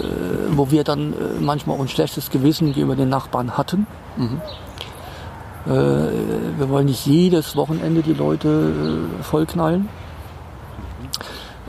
wo 0.50 0.70
wir 0.70 0.84
dann 0.84 1.12
äh, 1.12 1.40
manchmal 1.40 1.76
auch 1.76 1.80
ein 1.80 1.88
schlechtes 1.88 2.30
Gewissen 2.30 2.68
gegenüber 2.68 2.96
den 2.96 3.08
Nachbarn 3.08 3.56
hatten. 3.56 3.86
Äh, 4.18 4.22
wir 5.72 6.68
wollen 6.68 6.86
nicht 6.86 7.06
jedes 7.06 7.56
Wochenende 7.56 8.02
die 8.02 8.12
Leute 8.12 8.48
äh, 8.48 9.22
vollknallen. 9.22 9.88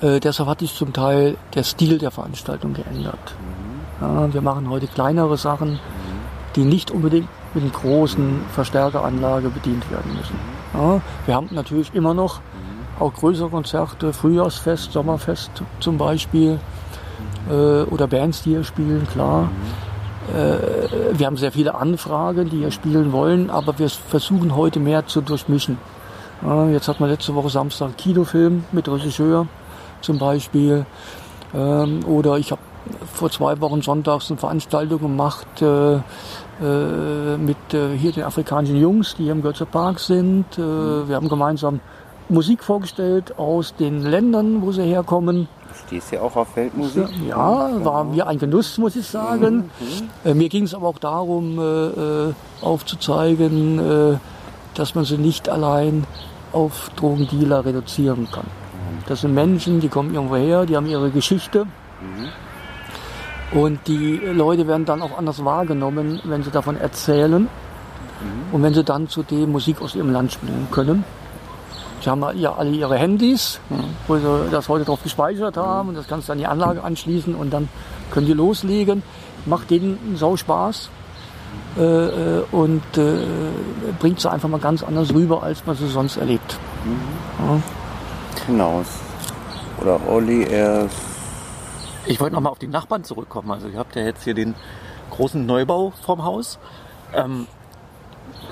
Äh, 0.02 0.20
deshalb 0.20 0.50
hat 0.50 0.60
sich 0.60 0.76
zum 0.76 0.91
Teil 0.91 1.38
der 1.54 1.64
Stil 1.64 1.98
der 1.98 2.12
Veranstaltung 2.12 2.74
geändert. 2.74 3.36
Ja, 4.02 4.34
wir 4.34 4.41
machen 4.41 4.70
heute 4.70 4.88
kleinere 4.88 5.38
Sachen, 5.38 5.80
die 6.56 6.66
nicht 6.66 6.91
unbedingt 6.91 7.30
mit 7.54 7.64
einer 7.64 7.72
großen 7.72 8.41
Verstärkeranlage 8.54 9.50
bedient 9.50 9.89
werden 9.89 10.14
müssen. 10.18 10.36
Ja, 10.74 11.02
wir 11.26 11.36
haben 11.36 11.48
natürlich 11.52 11.93
immer 11.93 12.14
noch 12.14 12.41
auch 13.00 13.14
größere 13.14 13.50
Konzerte, 13.50 14.12
Frühjahrsfest, 14.14 14.91
Sommerfest 14.91 15.52
zum 15.80 15.98
Beispiel, 15.98 16.60
äh, 17.50 17.84
oder 17.84 18.08
Bands, 18.08 18.43
die 18.43 18.52
hier 18.52 18.64
spielen, 18.64 19.08
klar. 19.12 19.50
Äh, 20.34 21.17
wir 21.17 21.28
haben 21.28 21.38
sehr 21.38 21.51
viele 21.51 21.76
Anfragen, 21.76 22.49
die 22.49 22.57
hier 22.57 22.71
spielen 22.71 23.11
wollen, 23.11 23.49
aber 23.49 23.78
wir 23.78 23.89
versuchen 23.89 24.55
heute 24.55 24.80
mehr 24.80 25.05
zu 25.05 25.21
durchmischen. 25.21 25.78
Ja, 26.41 26.67
jetzt 26.67 26.88
hat 26.88 26.99
man 26.99 27.09
letzte 27.09 27.36
Woche 27.36 27.49
Samstag 27.49 27.97
Kinofilm 27.97 28.65
mit 28.71 28.88
Regisseur 28.89 29.47
zum 30.01 30.17
Beispiel. 30.17 30.86
Ähm, 31.53 32.05
oder 32.05 32.38
ich 32.38 32.51
habe 32.51 32.61
vor 33.13 33.32
zwei 33.32 33.59
Wochen 33.61 33.82
sonntags 33.82 34.30
eine 34.30 34.39
Veranstaltung 34.39 34.99
gemacht 34.99 35.61
äh, 35.61 35.95
äh, 35.95 37.38
mit 37.38 37.57
hier 37.69 38.11
den 38.11 38.23
afrikanischen 38.23 38.78
Jungs, 38.78 39.15
die 39.15 39.23
hier 39.23 39.32
im 39.32 39.41
Götze 39.41 39.65
Park 39.65 39.99
sind. 39.99 40.45
Wir 40.57 41.15
haben 41.15 41.28
gemeinsam 41.28 41.80
Musik 42.30 42.63
vorgestellt 42.63 43.38
aus 43.38 43.76
den 43.76 44.03
Ländern, 44.03 44.61
wo 44.61 44.71
sie 44.71 44.84
herkommen. 44.84 45.47
Stehst 45.88 46.12
ja 46.12 46.22
auch 46.22 46.36
auf 46.36 46.56
Weltmusik? 46.56 47.08
Ja, 47.28 47.70
war 47.86 48.04
mir 48.04 48.26
ein 48.28 48.40
Genuss, 48.40 48.78
muss 48.78 48.96
ich 48.96 49.06
sagen. 49.06 49.70
Äh, 50.24 50.34
mir 50.34 50.50
ging 50.50 50.64
es 50.64 50.74
aber 50.74 50.88
auch 50.88 50.98
darum, 50.98 51.60
äh, 51.60 51.88
äh, 52.30 52.34
aufzuzeigen, 52.62 53.80
äh, 53.80 54.18
dass 54.74 54.96
man 54.96 55.06
sie 55.06 55.18
nicht 55.18 55.48
allein 55.48 56.06
auf 56.52 56.90
Drogendealer 56.96 57.66
reduzieren 57.66 58.28
kann. 58.32 58.46
Das 59.08 59.22
sind 59.22 59.34
Menschen, 59.34 59.80
die 59.80 59.90
kommen 59.90 60.16
irgendwo 60.16 60.38
her, 60.38 60.66
die 60.66 60.76
haben 60.76 60.88
ihre 60.88 61.12
Geschichte. 61.12 61.68
Und 63.54 63.80
die 63.88 64.18
Leute 64.18 64.68
werden 64.68 64.86
dann 64.86 65.02
auch 65.02 65.18
anders 65.18 65.44
wahrgenommen, 65.46 66.20
wenn 66.24 66.44
sie 66.44 66.52
davon 66.52 66.78
erzählen. 66.78 67.48
Und 68.52 68.64
wenn 68.64 68.74
sie 68.74 68.84
dann 68.84 69.08
zudem 69.08 69.52
Musik 69.52 69.82
aus 69.82 69.96
ihrem 69.96 70.12
Land 70.12 70.34
spielen 70.34 70.68
können, 70.72 71.04
Sie 72.02 72.10
haben 72.10 72.24
ja 72.38 72.54
alle 72.54 72.70
ihre 72.70 72.98
Handys, 72.98 73.60
wo 74.08 74.18
sie 74.18 74.50
das 74.52 74.70
heute 74.70 74.86
drauf 74.86 75.02
gespeichert 75.02 75.58
haben. 75.58 75.89
Und 75.89 75.96
das 75.96 76.08
kannst 76.08 76.30
du 76.30 76.34
an 76.34 76.38
die 76.38 76.48
Anlage 76.48 76.84
anschließen 76.84 77.34
und 77.36 77.52
dann 77.52 77.70
können 78.12 78.28
die 78.28 78.34
loslegen. 78.34 79.02
Macht 79.46 79.70
denen 79.70 80.16
Sau 80.18 80.38
Spaß. 80.38 80.89
Äh, 81.78 81.82
äh, 81.82 82.43
und 82.52 82.98
äh, 82.98 83.26
bringt 84.00 84.20
sie 84.20 84.32
einfach 84.32 84.48
mal 84.48 84.60
ganz 84.60 84.82
anders 84.82 85.14
rüber, 85.14 85.43
als 85.43 85.66
man 85.66 85.76
sie 85.76 85.88
sonst 85.88 86.18
erlebt. 86.18 86.58
Ja. 87.39 87.62
Genau. 88.48 88.84
Oder 89.82 90.00
Olli 90.08 90.43
erst. 90.43 90.96
Ich 92.06 92.20
wollte 92.20 92.36
nochmal 92.36 92.52
auf 92.52 92.60
die 92.60 92.68
Nachbarn 92.68 93.04
zurückkommen. 93.04 93.52
Also 93.52 93.68
ihr 93.68 93.78
habt 93.78 93.96
ja 93.96 94.04
jetzt 94.04 94.24
hier 94.24 94.34
den 94.34 94.56
großen 95.12 95.46
Neubau 95.46 95.91
vorm 96.06 96.24
Haus. 96.24 96.60
Ähm, 97.14 97.48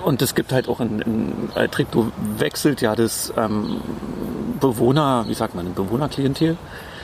und 0.04 0.22
es 0.22 0.36
gibt 0.36 0.52
halt 0.52 0.68
auch 0.68 0.80
in, 0.80 1.00
in 1.00 1.70
Trikto 1.72 2.12
wechselt 2.38 2.82
ja 2.82 2.96
das 2.96 3.34
ähm, 3.38 3.82
Bewohner, 4.60 5.26
wie 5.28 5.34
sagt 5.34 5.56
man, 5.56 5.74
Bewohnerklientel, 5.74 6.58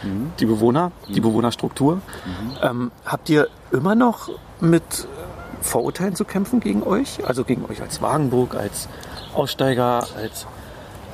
mhm. 0.03 0.31
die 0.39 0.45
Bewohner, 0.45 0.91
mhm. 1.07 1.13
die 1.13 1.21
Bewohnerstruktur. 1.21 1.95
Mhm. 1.95 2.01
Ähm, 2.61 2.91
habt 3.05 3.29
ihr 3.29 3.47
immer 3.71 3.95
noch 3.95 4.29
mit 4.59 5.07
Vorurteilen 5.61 6.15
zu 6.15 6.25
kämpfen 6.25 6.59
gegen 6.59 6.83
euch? 6.83 7.25
Also 7.25 7.43
gegen 7.43 7.65
euch 7.65 7.81
als 7.81 8.01
Wagenburg, 8.01 8.55
als 8.55 8.87
Aussteiger, 9.33 10.07
als 10.15 10.47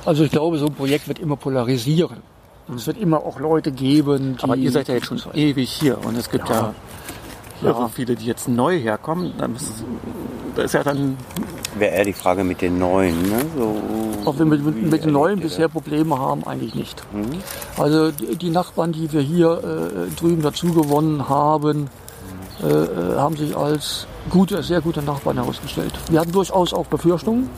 also 0.06 0.22
ich 0.22 0.30
glaube, 0.30 0.56
so 0.58 0.66
ein 0.66 0.74
Projekt 0.74 1.08
wird 1.08 1.18
immer 1.18 1.36
polarisieren. 1.36 2.18
Und 2.68 2.76
es 2.76 2.86
wird 2.86 2.98
immer 2.98 3.18
auch 3.18 3.38
Leute 3.40 3.72
geben, 3.72 4.36
die. 4.36 4.44
Aber 4.44 4.56
ihr 4.56 4.70
seid 4.70 4.88
ja 4.88 4.94
jetzt 4.94 5.06
schon 5.06 5.20
ewig 5.34 5.70
hier 5.70 6.04
und 6.04 6.16
es 6.16 6.30
gibt 6.30 6.48
ja, 6.48 6.54
ja, 6.54 6.74
ja. 7.62 7.88
viele, 7.88 8.16
die 8.16 8.26
jetzt 8.26 8.48
neu 8.48 8.78
herkommen. 8.78 9.32
Da 10.54 10.62
ist 10.62 10.74
ja 10.74 10.82
dann 10.82 11.16
wäre 11.78 11.94
eher 11.94 12.04
die 12.04 12.12
Frage 12.12 12.44
mit 12.44 12.62
den 12.62 12.78
Neuen. 12.78 13.22
Ne? 13.22 13.44
So, 13.56 13.76
Ob 14.24 14.38
wir 14.38 14.46
mit, 14.46 14.64
mit, 14.64 14.90
mit 14.90 15.04
den 15.04 15.12
Neuen 15.12 15.40
bisher 15.40 15.68
Probleme 15.68 16.18
haben, 16.18 16.44
eigentlich 16.46 16.74
nicht. 16.74 17.02
Mhm. 17.12 17.42
Also 17.76 18.10
die 18.10 18.50
Nachbarn, 18.50 18.92
die 18.92 19.12
wir 19.12 19.20
hier 19.20 19.62
äh, 19.62 20.14
drüben 20.14 20.42
dazu 20.42 20.72
gewonnen 20.72 21.28
haben, 21.28 21.88
äh, 22.62 22.66
äh, 22.68 23.16
haben 23.16 23.36
sich 23.36 23.56
als 23.56 24.06
gute, 24.30 24.62
sehr 24.62 24.80
gute 24.80 25.02
Nachbarn 25.02 25.36
herausgestellt. 25.36 25.92
Wir 26.10 26.20
hatten 26.20 26.32
durchaus 26.32 26.72
auch 26.72 26.86
Befürchtungen. 26.86 27.50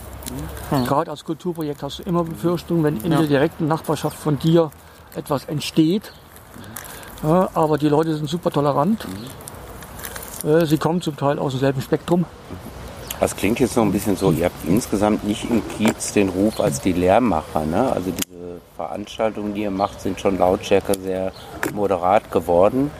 Mhm. 0.71 0.85
Gerade 0.85 1.11
als 1.11 1.23
Kulturprojekt 1.23 1.81
hast 1.83 1.99
du 1.99 2.03
immer 2.03 2.23
Befürchtungen, 2.23 2.83
wenn 2.83 2.97
in 2.97 3.11
ja. 3.11 3.19
der 3.19 3.27
direkten 3.27 3.67
Nachbarschaft 3.67 4.17
von 4.17 4.37
dir 4.37 4.71
etwas 5.15 5.45
entsteht. 5.45 6.11
Ja, 7.23 7.49
aber 7.53 7.77
die 7.77 7.89
Leute 7.89 8.15
sind 8.15 8.29
super 8.29 8.51
tolerant. 8.51 9.07
Mhm. 9.07 9.48
Äh, 10.43 10.65
sie 10.65 10.77
kommen 10.77 11.01
zum 11.01 11.17
Teil 11.17 11.39
aus 11.39 11.53
demselben 11.53 11.81
Spektrum. 11.81 12.25
Das 13.19 13.35
klingt 13.35 13.59
jetzt 13.59 13.73
so 13.73 13.81
ein 13.81 13.91
bisschen 13.91 14.15
so, 14.15 14.31
ihr 14.31 14.45
habt 14.45 14.65
insgesamt 14.67 15.25
nicht 15.25 15.49
im 15.49 15.61
Kiez 15.67 16.13
den 16.13 16.29
Ruf 16.29 16.61
als 16.61 16.79
die 16.79 16.93
Lärmmacher. 16.93 17.65
Ne? 17.65 17.91
Also 17.91 18.11
diese 18.11 18.61
Veranstaltungen, 18.77 19.53
die 19.53 19.63
ihr 19.63 19.71
macht, 19.71 19.99
sind 19.99 20.21
schon 20.21 20.37
lautstärker 20.37 20.93
sehr 20.97 21.33
moderat 21.73 22.31
geworden. 22.31 22.91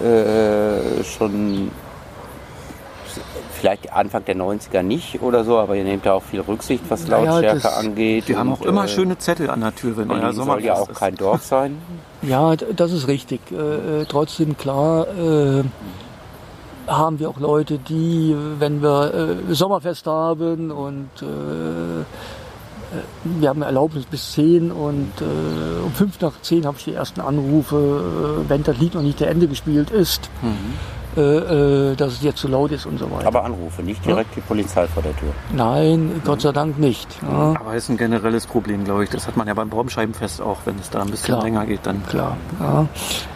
Äh, 0.00 1.02
schon 1.04 1.70
vielleicht 3.64 3.92
Anfang 3.92 4.24
der 4.26 4.36
90er 4.36 4.82
nicht 4.82 5.22
oder 5.22 5.42
so, 5.42 5.58
aber 5.58 5.74
ihr 5.74 5.84
nehmt 5.84 6.04
ja 6.04 6.12
auch 6.12 6.22
viel 6.22 6.40
Rücksicht, 6.40 6.84
was 6.88 7.08
Lautstärke 7.08 7.62
naja, 7.62 7.76
angeht. 7.76 8.28
Wir 8.28 8.38
haben 8.38 8.52
auch 8.52 8.60
immer 8.60 8.84
äh, 8.84 8.88
schöne 8.88 9.16
Zettel 9.16 9.48
an 9.48 9.60
der 9.60 9.74
Tür, 9.74 9.96
wenn 9.96 10.10
euer 10.10 10.32
Sommer 10.32 10.54
soll 10.54 10.64
ja 10.64 10.74
auch 10.74 10.92
kein 10.92 11.14
Dorf 11.14 11.44
sein. 11.44 11.78
Ja, 12.22 12.54
das 12.56 12.92
ist 12.92 13.08
richtig. 13.08 13.40
Äh, 13.50 14.02
äh 14.02 14.04
trotzdem 14.06 14.58
klar, 14.58 15.06
äh, 15.08 15.64
haben 16.86 17.18
wir 17.18 17.28
auch 17.30 17.38
Leute, 17.38 17.78
die, 17.78 18.36
wenn 18.58 18.82
wir 18.82 19.14
äh, 19.48 19.54
Sommerfest 19.54 20.06
haben 20.06 20.70
und 20.70 21.10
äh, 21.22 22.00
äh 22.00 22.04
wir 23.24 23.48
haben 23.48 23.62
Erlaubnis 23.62 24.04
bis 24.06 24.32
10 24.32 24.70
und 24.70 25.12
äh, 25.20 25.84
um 25.84 25.92
5 25.92 26.20
nach 26.20 26.40
10 26.40 26.66
habe 26.66 26.76
ich 26.78 26.84
die 26.84 26.94
ersten 26.94 27.20
Anrufe, 27.20 28.44
äh, 28.44 28.48
wenn 28.48 28.62
das 28.62 28.78
Lied 28.78 28.94
noch 28.94 29.02
nicht 29.02 29.18
zu 29.18 29.26
Ende 29.26 29.48
gespielt 29.48 29.90
ist. 29.90 30.30
Mhm. 30.42 30.74
Äh, 31.16 31.92
äh, 31.92 31.96
dass 31.96 32.14
es 32.14 32.22
jetzt 32.22 32.40
zu 32.40 32.48
laut 32.48 32.72
ist 32.72 32.86
und 32.86 32.98
so 32.98 33.08
weiter. 33.08 33.28
Aber 33.28 33.44
Anrufe, 33.44 33.82
nicht 33.82 34.04
direkt 34.04 34.30
ja? 34.30 34.36
die 34.36 34.40
Polizei 34.40 34.86
vor 34.88 35.00
der 35.02 35.16
Tür. 35.16 35.28
Nein, 35.52 36.20
Gott 36.24 36.40
sei 36.40 36.50
Dank 36.50 36.78
nicht. 36.78 37.06
Ja. 37.22 37.54
Aber 37.60 37.74
es 37.74 37.84
ist 37.84 37.90
ein 37.90 37.96
generelles 37.96 38.46
Problem, 38.46 38.84
glaube 38.84 39.04
ich. 39.04 39.10
Das 39.10 39.28
hat 39.28 39.36
man 39.36 39.46
ja 39.46 39.54
beim 39.54 39.68
Baumscheibenfest 39.70 40.42
auch, 40.42 40.58
wenn 40.64 40.76
es 40.80 40.90
da 40.90 41.02
ein 41.02 41.10
bisschen 41.10 41.26
Klar. 41.26 41.42
länger 41.42 41.66
geht, 41.66 41.80
dann. 41.84 42.04
Klar. 42.06 42.36
Ja. 42.58 42.88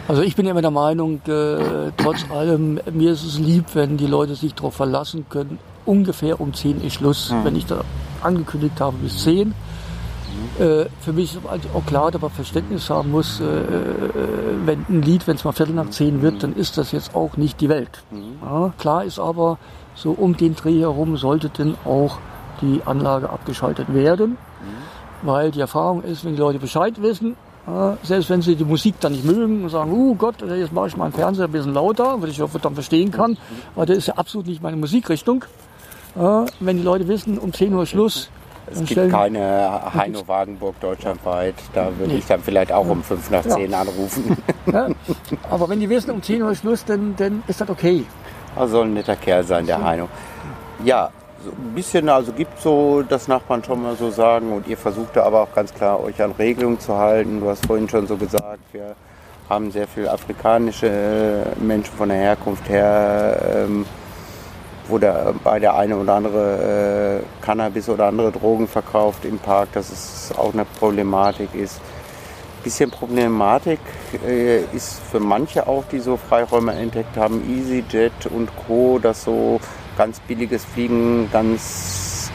Also 0.09 0.23
ich 0.23 0.35
bin 0.35 0.45
immer 0.45 0.61
der 0.61 0.71
Meinung, 0.71 1.21
äh, 1.27 1.91
trotz 1.95 2.29
allem, 2.31 2.81
mir 2.91 3.13
ist 3.13 3.23
es 3.23 3.39
lieb, 3.39 3.65
wenn 3.73 3.95
die 3.95 4.07
Leute 4.07 4.35
sich 4.35 4.55
darauf 4.55 4.75
verlassen 4.75 5.27
können, 5.29 5.57
ungefähr 5.85 6.41
um 6.41 6.53
10 6.53 6.81
ist 6.81 6.95
Schluss. 6.95 7.31
Mhm. 7.31 7.45
Wenn 7.45 7.55
ich 7.55 7.65
da 7.65 7.81
angekündigt 8.21 8.81
habe 8.81 8.97
bis 8.97 9.23
10, 9.23 9.53
äh, 10.59 10.85
für 11.01 11.13
mich 11.13 11.35
ist 11.35 11.41
also 11.47 11.69
auch 11.73 11.85
klar, 11.85 12.11
dass 12.11 12.21
man 12.21 12.31
Verständnis 12.31 12.89
haben 12.89 13.11
muss, 13.11 13.39
äh, 13.39 13.43
äh, 13.43 13.69
wenn 14.65 14.85
ein 14.89 15.01
Lied, 15.01 15.27
wenn 15.27 15.35
es 15.35 15.43
mal 15.43 15.51
Viertel 15.51 15.75
nach 15.75 15.89
zehn 15.89 16.21
wird, 16.21 16.43
dann 16.43 16.55
ist 16.55 16.77
das 16.77 16.91
jetzt 16.91 17.15
auch 17.15 17.37
nicht 17.37 17.61
die 17.61 17.69
Welt. 17.69 18.03
Ja, 18.41 18.73
klar 18.77 19.03
ist 19.03 19.19
aber, 19.19 19.57
so 19.95 20.11
um 20.11 20.37
den 20.37 20.55
Dreh 20.55 20.79
herum 20.79 21.17
sollte 21.17 21.49
denn 21.49 21.75
auch 21.85 22.17
die 22.61 22.81
Anlage 22.85 23.29
abgeschaltet 23.29 23.93
werden, 23.93 24.37
weil 25.21 25.51
die 25.51 25.59
Erfahrung 25.59 26.03
ist, 26.03 26.25
wenn 26.25 26.33
die 26.33 26.39
Leute 26.39 26.59
Bescheid 26.59 27.01
wissen, 27.01 27.35
ja, 27.67 27.97
selbst 28.03 28.29
wenn 28.29 28.41
sie 28.41 28.55
die 28.55 28.65
Musik 28.65 28.95
dann 28.99 29.11
nicht 29.11 29.25
mögen 29.25 29.63
und 29.63 29.69
sagen, 29.69 29.91
oh 29.93 30.15
Gott, 30.15 30.41
jetzt 30.41 30.73
mache 30.73 30.87
ich 30.87 30.97
meinen 30.97 31.11
Fernseher 31.11 31.45
ein 31.45 31.51
bisschen 31.51 31.73
lauter, 31.73 32.21
was 32.21 32.29
ich 32.29 32.37
dann 32.61 32.73
verstehen 32.73 33.11
kann, 33.11 33.37
weil 33.75 33.85
das 33.85 33.97
ist 33.97 34.07
ja 34.07 34.15
absolut 34.15 34.47
nicht 34.47 34.61
meine 34.61 34.77
Musikrichtung. 34.77 35.45
Ja, 36.15 36.45
wenn 36.59 36.77
die 36.77 36.83
Leute 36.83 37.07
wissen, 37.07 37.37
um 37.37 37.53
10 37.53 37.73
Uhr 37.73 37.85
Schluss, 37.85 38.29
es 38.71 38.83
gibt 38.85 39.11
keine 39.11 39.93
Heino 39.93 40.27
Wagenburg 40.27 40.79
deutschlandweit. 40.79 41.55
Da 41.73 41.85
würde 41.97 42.13
nee. 42.13 42.19
ich 42.19 42.25
dann 42.25 42.41
vielleicht 42.41 42.71
auch 42.71 42.87
um 42.87 43.03
5 43.03 43.29
nach 43.31 43.43
10 43.43 43.71
ja. 43.71 43.81
anrufen. 43.81 44.37
Ja. 44.71 44.87
Aber 45.49 45.67
wenn 45.67 45.79
die 45.79 45.89
wissen, 45.89 46.11
um 46.11 46.21
10 46.21 46.43
Uhr 46.43 46.53
Schluss, 46.53 46.85
dann, 46.85 47.15
dann 47.17 47.41
ist 47.47 47.59
das 47.59 47.69
okay. 47.69 48.05
Also 48.55 48.77
soll 48.77 48.85
ein 48.85 48.93
netter 48.93 49.15
Kerl 49.15 49.43
sein, 49.43 49.65
der 49.65 49.83
Heino. 49.83 50.07
Ja, 50.83 51.09
so 51.43 51.51
ein 51.51 51.73
bisschen, 51.73 52.07
also 52.07 52.31
gibt 52.31 52.59
so 52.59 53.01
das 53.01 53.27
Nachbarn 53.27 53.63
schon 53.63 53.81
mal 53.81 53.95
so 53.95 54.11
sagen 54.11 54.51
und 54.53 54.67
ihr 54.67 54.77
versucht 54.77 55.15
da 55.15 55.23
aber 55.23 55.41
auch 55.41 55.53
ganz 55.55 55.73
klar 55.73 56.03
euch 56.03 56.21
an 56.21 56.33
Regelungen 56.33 56.79
zu 56.79 56.95
halten. 56.97 57.39
Du 57.39 57.49
hast 57.49 57.65
vorhin 57.65 57.89
schon 57.89 58.05
so 58.05 58.17
gesagt, 58.17 58.59
wir 58.73 58.95
haben 59.49 59.71
sehr 59.71 59.87
viel 59.87 60.07
afrikanische 60.07 61.47
Menschen 61.59 61.93
von 61.95 62.09
der 62.09 62.17
Herkunft 62.19 62.69
her. 62.69 63.65
Ähm, 63.65 63.85
wo 64.89 64.97
der, 64.97 65.33
bei 65.43 65.59
der 65.59 65.75
eine 65.75 65.97
oder 65.97 66.15
andere 66.15 67.21
äh, 67.21 67.45
Cannabis 67.45 67.89
oder 67.89 68.07
andere 68.07 68.31
Drogen 68.31 68.67
verkauft 68.67 69.25
im 69.25 69.39
Park, 69.39 69.71
dass 69.73 69.91
es 69.91 70.33
auch 70.37 70.53
eine 70.53 70.65
Problematik 70.65 71.53
ist. 71.53 71.77
Ein 71.77 72.63
bisschen 72.63 72.91
Problematik 72.91 73.79
äh, 74.27 74.61
ist 74.73 74.99
für 74.99 75.19
manche 75.19 75.67
auch, 75.67 75.83
die 75.91 75.99
so 75.99 76.17
Freiräume 76.17 76.73
entdeckt 76.73 77.15
haben, 77.17 77.41
EasyJet 77.49 78.27
und 78.33 78.49
Co., 78.67 78.99
dass 78.99 79.23
so 79.23 79.59
ganz 79.97 80.19
billiges 80.21 80.65
Fliegen 80.65 81.29
ganz 81.31 82.31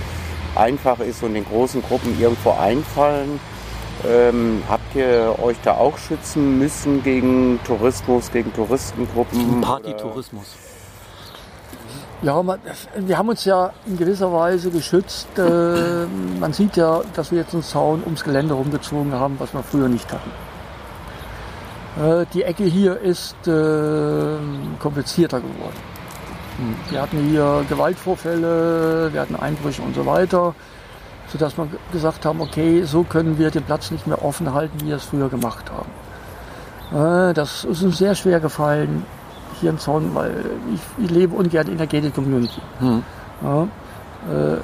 einfach 0.54 1.00
ist 1.00 1.22
und 1.22 1.36
in 1.36 1.44
großen 1.44 1.82
Gruppen 1.82 2.18
irgendwo 2.20 2.52
einfallen. 2.52 3.40
Ähm, 4.06 4.62
habt 4.68 4.94
ihr 4.94 5.36
euch 5.42 5.56
da 5.62 5.74
auch 5.74 5.96
schützen 5.98 6.58
müssen 6.58 7.02
gegen 7.02 7.58
Tourismus, 7.64 8.30
gegen 8.32 8.52
Touristengruppen? 8.52 9.60
Partytourismus. 9.60 10.56
Ja, 12.22 12.42
man, 12.42 12.58
wir 12.96 13.18
haben 13.18 13.28
uns 13.28 13.44
ja 13.44 13.72
in 13.86 13.98
gewisser 13.98 14.32
Weise 14.32 14.70
geschützt. 14.70 15.28
Äh, 15.36 16.06
man 16.40 16.52
sieht 16.52 16.76
ja, 16.76 17.02
dass 17.14 17.30
wir 17.30 17.38
jetzt 17.38 17.52
einen 17.52 17.62
Zaun 17.62 18.02
ums 18.04 18.24
Gelände 18.24 18.54
rumgezogen 18.54 19.12
haben, 19.12 19.36
was 19.38 19.52
wir 19.52 19.62
früher 19.62 19.88
nicht 19.88 20.10
hatten. 20.12 20.30
Äh, 22.02 22.26
die 22.32 22.42
Ecke 22.42 22.64
hier 22.64 22.98
ist 22.98 23.36
äh, 23.46 24.36
komplizierter 24.80 25.40
geworden. 25.40 25.76
Hm. 26.56 26.74
Wir 26.90 27.02
hatten 27.02 27.18
hier 27.28 27.64
Gewaltvorfälle, 27.68 29.12
wir 29.12 29.20
hatten 29.20 29.36
Einbrüche 29.36 29.82
und 29.82 29.94
so 29.94 30.06
weiter, 30.06 30.54
sodass 31.28 31.56
wir 31.56 31.68
gesagt 31.92 32.24
haben, 32.24 32.40
okay, 32.40 32.84
so 32.84 33.02
können 33.02 33.38
wir 33.38 33.50
den 33.50 33.64
Platz 33.64 33.90
nicht 33.90 34.06
mehr 34.06 34.24
offen 34.24 34.54
halten, 34.54 34.80
wie 34.80 34.88
wir 34.88 34.96
es 34.96 35.04
früher 35.04 35.28
gemacht 35.28 35.70
haben. 35.70 37.30
Äh, 37.30 37.34
das 37.34 37.64
ist 37.64 37.82
uns 37.82 37.98
sehr 37.98 38.14
schwer 38.14 38.40
gefallen, 38.40 39.04
hier 39.60 39.70
im 39.70 39.78
Zaun, 39.78 40.14
weil 40.14 40.32
ich, 40.74 41.04
ich 41.04 41.10
lebe 41.10 41.34
ungern 41.34 41.68
in 41.68 41.78
der 41.78 41.86
Gated 41.86 42.14
Community. 42.14 42.60
Hm. 42.80 43.02
Ja, 43.42 43.62
äh, 43.62 44.56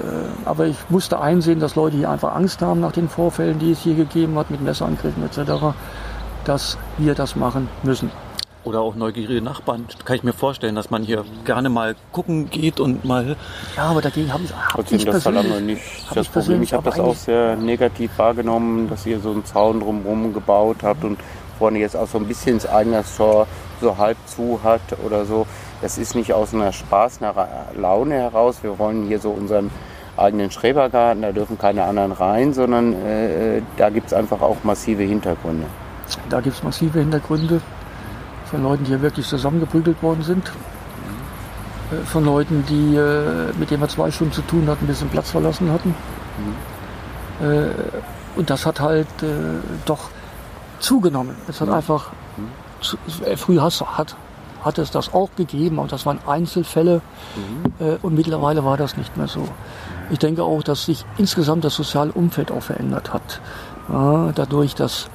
aber 0.44 0.66
ich 0.66 0.76
musste 0.88 1.20
einsehen, 1.20 1.60
dass 1.60 1.76
Leute 1.76 1.96
hier 1.96 2.10
einfach 2.10 2.34
Angst 2.34 2.62
haben 2.62 2.80
nach 2.80 2.92
den 2.92 3.08
Vorfällen, 3.08 3.58
die 3.58 3.72
es 3.72 3.80
hier 3.80 3.94
gegeben 3.94 4.38
hat, 4.38 4.50
mit 4.50 4.62
Messerangriffen 4.62 5.24
etc., 5.24 5.76
dass 6.44 6.78
wir 6.98 7.14
das 7.14 7.36
machen 7.36 7.68
müssen. 7.82 8.10
Oder 8.62 8.80
auch 8.80 8.94
neugierige 8.94 9.40
Nachbarn. 9.40 9.86
Kann 10.04 10.16
ich 10.16 10.22
mir 10.22 10.34
vorstellen, 10.34 10.74
dass 10.74 10.90
man 10.90 11.02
hier 11.02 11.24
gerne 11.46 11.70
mal 11.70 11.96
gucken 12.12 12.50
geht 12.50 12.78
und 12.78 13.06
mal. 13.06 13.36
Ja, 13.74 13.84
aber 13.84 14.02
dagegen 14.02 14.32
habe 14.32 14.44
ich, 14.44 14.54
hab 14.54 14.92
ich 14.92 15.04
das 15.04 15.22
persönlich, 15.22 15.62
nicht 15.62 16.08
hab 16.08 16.14
das 16.14 16.26
ich 16.26 16.32
Problem. 16.32 16.62
Ich 16.62 16.72
habe 16.74 16.84
das 16.84 17.00
auch 17.00 17.14
sehr 17.14 17.56
negativ 17.56 18.10
wahrgenommen, 18.18 18.90
dass 18.90 19.06
ihr 19.06 19.18
so 19.20 19.30
einen 19.30 19.46
Zaun 19.46 19.80
drumherum 19.80 20.34
gebaut 20.34 20.78
habt 20.82 21.04
und 21.04 21.18
vorne 21.58 21.78
jetzt 21.78 21.96
auch 21.96 22.06
so 22.06 22.18
ein 22.18 22.26
bisschen 22.26 22.54
ins 22.54 22.66
Eingangstor 22.66 23.46
so 23.80 23.98
halb 23.98 24.16
zu 24.26 24.60
hat 24.62 24.80
oder 25.04 25.24
so. 25.24 25.46
Das 25.82 25.98
ist 25.98 26.14
nicht 26.14 26.32
aus 26.32 26.54
einer 26.54 26.72
Spaß, 26.72 27.22
einer 27.22 27.34
Laune 27.76 28.14
heraus. 28.14 28.62
Wir 28.62 28.78
wollen 28.78 29.06
hier 29.06 29.18
so 29.18 29.30
unseren 29.30 29.70
eigenen 30.16 30.50
Schrebergarten, 30.50 31.22
da 31.22 31.32
dürfen 31.32 31.56
keine 31.58 31.84
anderen 31.84 32.12
rein, 32.12 32.52
sondern 32.52 32.92
äh, 32.92 33.62
da 33.76 33.88
gibt 33.90 34.08
es 34.08 34.12
einfach 34.12 34.42
auch 34.42 34.58
massive 34.64 35.02
Hintergründe. 35.02 35.66
Da 36.28 36.40
gibt 36.40 36.56
es 36.56 36.62
massive 36.62 36.98
Hintergründe 36.98 37.60
von 38.50 38.62
Leuten, 38.62 38.84
die 38.84 38.90
hier 38.90 39.02
wirklich 39.02 39.26
zusammengeprügelt 39.26 40.02
worden 40.02 40.22
sind. 40.22 40.50
Äh, 41.90 42.04
Von 42.04 42.24
Leuten, 42.24 42.64
die, 42.68 42.96
äh, 42.96 43.52
mit 43.58 43.70
denen 43.70 43.80
wir 43.80 43.88
zwei 43.88 44.10
Stunden 44.10 44.32
zu 44.34 44.42
tun 44.42 44.68
hatten, 44.68 44.86
bis 44.86 44.98
sie 44.98 45.04
den 45.06 45.10
Platz 45.10 45.30
verlassen 45.30 45.72
hatten. 45.72 45.94
Äh, 47.40 47.70
Und 48.36 48.48
das 48.50 48.64
hat 48.66 48.80
halt 48.80 49.08
äh, 49.22 49.26
doch 49.86 50.10
zugenommen. 50.78 51.34
Es 51.48 51.60
hat 51.60 51.68
einfach, 51.68 52.06
zu, 52.06 52.12
äh, 52.12 52.19
früher 53.36 53.62
hast, 53.62 53.80
hat, 53.82 54.16
hat 54.62 54.78
es 54.78 54.90
das 54.90 55.12
auch 55.14 55.30
gegeben, 55.36 55.78
aber 55.78 55.88
das 55.88 56.06
waren 56.06 56.18
Einzelfälle 56.26 57.00
äh, 57.78 57.96
und 58.02 58.14
mittlerweile 58.14 58.64
war 58.64 58.76
das 58.76 58.96
nicht 58.96 59.16
mehr 59.16 59.28
so. 59.28 59.46
Ich 60.10 60.18
denke 60.18 60.42
auch, 60.42 60.62
dass 60.62 60.84
sich 60.86 61.04
insgesamt 61.18 61.64
das 61.64 61.74
soziale 61.76 62.12
Umfeld 62.12 62.50
auch 62.50 62.62
verändert 62.62 63.12
hat. 63.12 63.40
Ja, 63.88 64.32
dadurch, 64.34 64.74
dass 64.74 65.08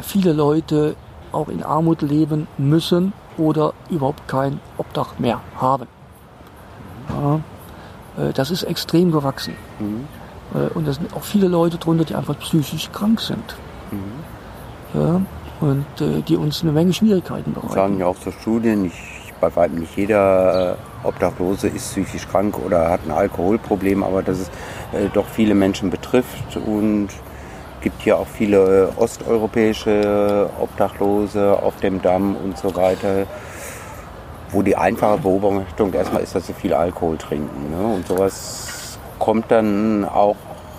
viele 0.00 0.32
Leute 0.32 0.94
auch 1.32 1.48
in 1.48 1.62
Armut 1.62 2.02
leben 2.02 2.46
müssen 2.58 3.12
oder 3.38 3.72
überhaupt 3.88 4.26
kein 4.28 4.60
Obdach 4.78 5.18
mehr 5.18 5.40
haben. 5.60 5.86
Ja, 7.08 7.40
äh, 8.24 8.32
das 8.32 8.50
ist 8.50 8.62
extrem 8.64 9.12
gewachsen. 9.12 9.54
Äh, 10.54 10.68
Und 10.74 10.88
es 10.88 10.96
sind 10.96 11.14
auch 11.14 11.22
viele 11.22 11.48
Leute 11.48 11.76
drunter, 11.78 12.04
die 12.04 12.14
einfach 12.14 12.38
psychisch 12.38 12.90
krank 12.92 13.20
sind. 13.20 13.54
Ja, 14.94 15.20
und 15.60 15.86
äh, 16.00 16.22
die 16.22 16.36
uns 16.36 16.62
eine 16.62 16.72
Menge 16.72 16.92
Schwierigkeiten 16.92 17.54
sagen 17.54 17.68
bereiten. 17.68 17.98
ja 17.98 18.06
auch 18.06 18.16
so 18.16 18.30
Studien, 18.30 18.82
nicht, 18.82 18.96
bei 19.40 19.54
weitem 19.54 19.80
nicht 19.80 19.96
jeder 19.96 20.76
äh, 21.04 21.06
Obdachlose 21.06 21.68
ist 21.68 21.90
psychisch 21.90 22.28
krank 22.28 22.58
oder 22.64 22.90
hat 22.90 23.00
ein 23.06 23.10
Alkoholproblem, 23.10 24.02
aber 24.02 24.22
dass 24.22 24.38
es 24.40 24.48
äh, 24.92 25.08
doch 25.12 25.26
viele 25.26 25.54
Menschen 25.54 25.90
betrifft 25.90 26.56
und 26.56 27.08
gibt 27.80 28.02
hier 28.02 28.18
auch 28.18 28.26
viele 28.26 28.92
äh, 28.96 29.00
osteuropäische 29.00 30.50
Obdachlose 30.60 31.58
auf 31.62 31.76
dem 31.76 32.02
Damm 32.02 32.36
und 32.36 32.58
so 32.58 32.74
weiter, 32.74 33.26
wo 34.50 34.62
die 34.62 34.76
einfache 34.76 35.18
Beobachtung 35.18 35.92
erstmal 35.92 36.22
ist, 36.22 36.34
dass 36.34 36.46
sie 36.46 36.54
viel 36.54 36.74
Alkohol 36.74 37.16
trinken. 37.16 37.70
Ne? 37.70 37.94
Und 37.94 38.06
sowas 38.06 38.98
kommt 39.18 39.50
dann 39.50 40.04
auch 40.04 40.36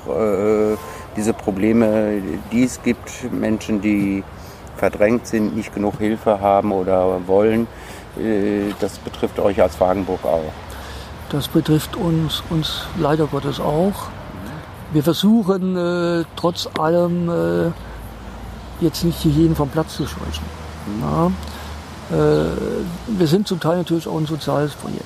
äh, 0.07 0.75
diese 1.15 1.33
Probleme, 1.33 2.21
die 2.51 2.63
es 2.63 2.81
gibt, 2.81 3.31
Menschen, 3.31 3.81
die 3.81 4.23
verdrängt 4.81 5.27
sind, 5.27 5.55
nicht 5.55 5.75
genug 5.75 5.99
Hilfe 5.99 6.41
haben 6.41 6.71
oder 6.71 7.27
wollen, 7.27 7.67
äh, 8.17 8.73
das 8.79 8.97
betrifft 8.97 9.37
euch 9.39 9.61
als 9.61 9.79
Wagenburg 9.79 10.25
auch. 10.25 10.51
Das 11.29 11.47
betrifft 11.47 11.95
uns, 11.95 12.41
uns 12.49 12.87
leider 12.97 13.27
Gottes 13.27 13.59
auch. 13.59 14.09
Wir 14.91 15.03
versuchen 15.03 15.77
äh, 15.77 16.25
trotz 16.35 16.67
allem 16.79 17.29
äh, 17.29 17.71
jetzt 18.83 19.03
nicht 19.05 19.23
jeden 19.23 19.55
vom 19.55 19.69
Platz 19.69 19.95
zu 19.97 20.07
scheuchen. 20.07 20.45
Ja. 20.99 21.27
Äh, 22.17 22.49
wir 23.19 23.27
sind 23.27 23.47
zum 23.47 23.59
Teil 23.59 23.77
natürlich 23.77 24.07
auch 24.07 24.17
ein 24.17 24.25
soziales 24.25 24.73
Projekt. 24.73 25.05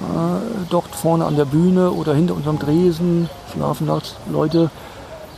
Ja. 0.00 0.40
Dort 0.70 0.94
vorne 0.94 1.24
an 1.24 1.34
der 1.34 1.46
Bühne 1.46 1.90
oder 1.90 2.14
hinter 2.14 2.34
unserem 2.34 2.60
Dresen 2.60 3.28
schlafen 3.52 3.88
nachts 3.88 4.14
Leute, 4.30 4.70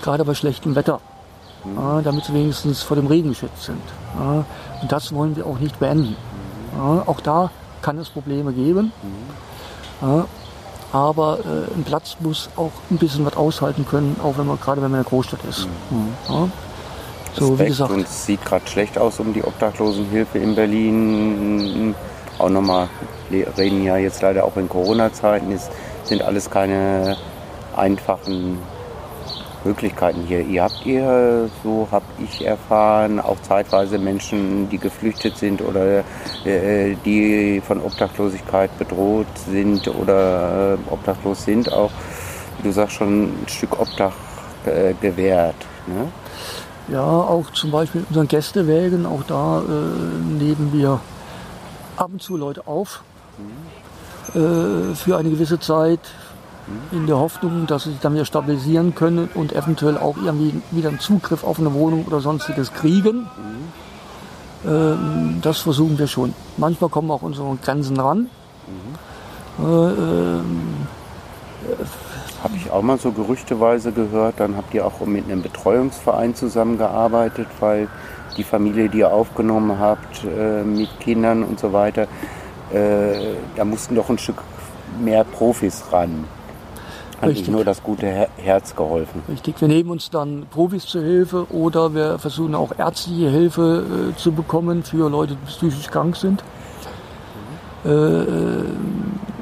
gerade 0.03 0.25
bei 0.27 0.35
schlechtem 0.35 0.75
Wetter, 0.75 1.01
ja, 1.77 2.01
damit 2.03 2.25
sie 2.25 2.35
wenigstens 2.35 2.83
vor 2.83 2.97
dem 2.97 3.07
Regen 3.07 3.31
geschützt 3.31 3.65
sind. 3.65 3.83
Ja. 4.19 4.45
Und 4.81 4.93
das 4.93 5.13
wollen 5.13 5.37
wir 5.37 5.47
auch 5.47 5.59
nicht 5.59 5.79
beenden. 5.79 6.17
Ja. 6.77 7.03
Auch 7.07 7.21
da 7.21 7.51
kann 7.83 7.99
es 7.99 8.09
Probleme 8.09 8.53
geben. 8.53 8.93
Aber 10.93 11.39
äh, 11.41 11.75
ein 11.75 11.85
Platz 11.85 12.17
muss 12.21 12.49
auch 12.57 12.73
ein 12.91 12.97
bisschen 12.97 13.27
was 13.27 13.37
aushalten 13.37 13.85
können, 13.87 14.17
auch 14.23 14.39
wenn 14.39 14.47
man 14.47 14.59
gerade 14.59 14.81
wenn 14.81 14.91
man 14.91 15.01
in 15.01 15.05
der 15.05 15.11
Großstadt 15.11 15.41
ist. 15.49 15.69
Ja. 16.29 16.49
So 17.35 17.47
wie 17.47 17.51
Respekt 17.53 17.69
gesagt, 17.69 17.91
und 17.93 18.07
es 18.07 18.27
sieht 18.27 18.45
gerade 18.45 18.67
schlecht 18.67 18.99
aus 18.99 19.21
um 19.21 19.35
die 19.35 19.45
Obdachlosenhilfe 19.45 20.39
in 20.39 20.55
Berlin. 20.55 21.95
Auch 22.39 22.49
nochmal, 22.49 22.89
wir 23.29 23.47
reden 23.59 23.85
ja 23.85 23.97
jetzt 23.97 24.23
leider 24.23 24.45
auch 24.45 24.57
in 24.57 24.69
Corona-Zeiten, 24.69 25.53
es 25.53 25.69
sind 26.05 26.23
alles 26.23 26.49
keine 26.49 27.17
einfachen 27.77 28.59
Möglichkeiten 29.65 30.23
hier. 30.27 30.41
Ihr 30.41 30.63
habt 30.63 30.85
ihr, 30.87 31.51
so 31.63 31.89
habe 31.91 32.05
ich 32.23 32.47
erfahren, 32.47 33.21
auch 33.21 33.41
zeitweise 33.43 33.99
Menschen, 33.99 34.69
die 34.69 34.79
geflüchtet 34.79 35.37
sind 35.37 35.61
oder 35.61 36.05
äh, 36.45 36.95
die 37.05 37.61
von 37.67 37.81
Obdachlosigkeit 37.81 38.77
bedroht 38.79 39.27
sind 39.51 39.89
oder 39.89 40.75
äh, 40.75 40.93
obdachlos 40.93 41.45
sind, 41.45 41.73
auch, 41.73 41.91
wie 42.59 42.69
du 42.69 42.73
sagst, 42.73 42.97
schon 42.97 43.25
ein 43.25 43.49
Stück 43.49 43.81
Obdach 43.81 44.15
äh, 44.67 44.95
gewährt. 45.01 45.57
Ne? 45.87 46.09
ja, 46.89 47.05
auch 47.05 47.51
zum 47.51 47.71
Beispiel 47.71 48.01
in 48.03 48.07
unseren 48.09 48.29
Gästewägen, 48.29 49.07
auch 49.07 49.23
da 49.25 49.61
äh, 49.61 50.43
nehmen 50.43 50.71
wir 50.73 51.01
ab 51.97 52.11
und 52.13 52.23
zu 52.23 52.37
Leute 52.37 52.67
auf 52.67 53.03
äh, 54.35 54.95
für 54.95 55.17
eine 55.17 55.31
gewisse 55.31 55.61
Zeit 55.61 56.01
in 56.93 57.07
der 57.07 57.19
Hoffnung, 57.19 57.67
dass 57.67 57.85
sie 57.85 57.91
sich 57.91 58.01
dann 58.01 58.15
wieder 58.15 58.25
stabilisieren 58.25 58.95
können 58.95 59.29
und 59.35 59.53
eventuell 59.53 59.99
auch 59.99 60.17
irgendwie 60.17 60.61
wieder 60.71 60.89
einen 60.89 61.01
Zugriff 61.01 61.45
auf 61.45 61.59
eine 61.59 61.73
Wohnung 61.75 62.05
oder 62.07 62.21
sonstiges 62.21 62.73
kriegen. 62.73 63.27
Ähm, 64.67 65.39
das 65.43 65.59
versuchen 65.59 65.99
wir 65.99 66.07
schon. 66.07 66.35
Manchmal 66.57 66.91
kommen 66.91 67.09
wir 67.09 67.15
auch 67.15 67.23
unsere 67.23 67.57
Grenzen 67.63 67.99
ran. 67.99 68.29
Äh, 69.59 69.63
ähm, 69.63 70.87
Habe 72.43 72.57
ich 72.57 72.71
auch 72.71 72.83
mal 72.83 72.99
so 72.99 73.13
gerüchteweise 73.13 73.93
gehört. 73.93 74.35
Dann 74.39 74.57
habt 74.57 74.75
ihr 74.75 74.87
auch 74.87 75.01
mit 75.07 75.25
einem 75.25 75.43
Betreuungsverein 75.43 76.35
zusammengearbeitet, 76.35 77.49
weil 77.61 77.89
die 78.37 78.45
Familie, 78.45 78.89
die 78.89 78.99
ihr 78.99 79.13
aufgenommen 79.13 79.79
habt, 79.79 80.25
äh, 80.25 80.63
mit 80.63 80.89
Kindern 81.01 81.43
und 81.43 81.59
so 81.59 81.73
weiter, 81.73 82.07
äh, 82.73 83.35
da 83.57 83.65
mussten 83.65 83.95
doch 83.95 84.09
ein 84.09 84.19
Stück 84.19 84.43
mehr 85.01 85.25
Profis 85.25 85.85
ran. 85.91 86.25
Hat 87.21 87.31
nicht 87.31 87.39
Richtig. 87.39 87.53
nur 87.53 87.65
das 87.65 87.83
gute 87.83 88.07
Her 88.07 88.29
Herz 88.37 88.77
geholfen. 88.77 89.23
Richtig, 89.29 89.61
wir 89.61 89.67
nehmen 89.67 89.91
uns 89.91 90.09
dann 90.09 90.47
Profis 90.51 90.87
zur 90.87 91.03
Hilfe 91.03 91.47
oder 91.51 91.93
wir 91.93 92.19
versuchen 92.21 92.55
auch 92.55 92.71
ärztliche 92.79 93.29
Hilfe 93.29 94.13
äh, 94.13 94.17
zu 94.17 94.31
bekommen 94.31 94.85
für 94.85 95.11
Leute, 95.11 95.35
die 95.35 95.47
psychisch 95.47 95.89
krank 95.89 96.15
sind. 96.15 96.45
Äh, 97.85 97.91
äh, 97.91 98.65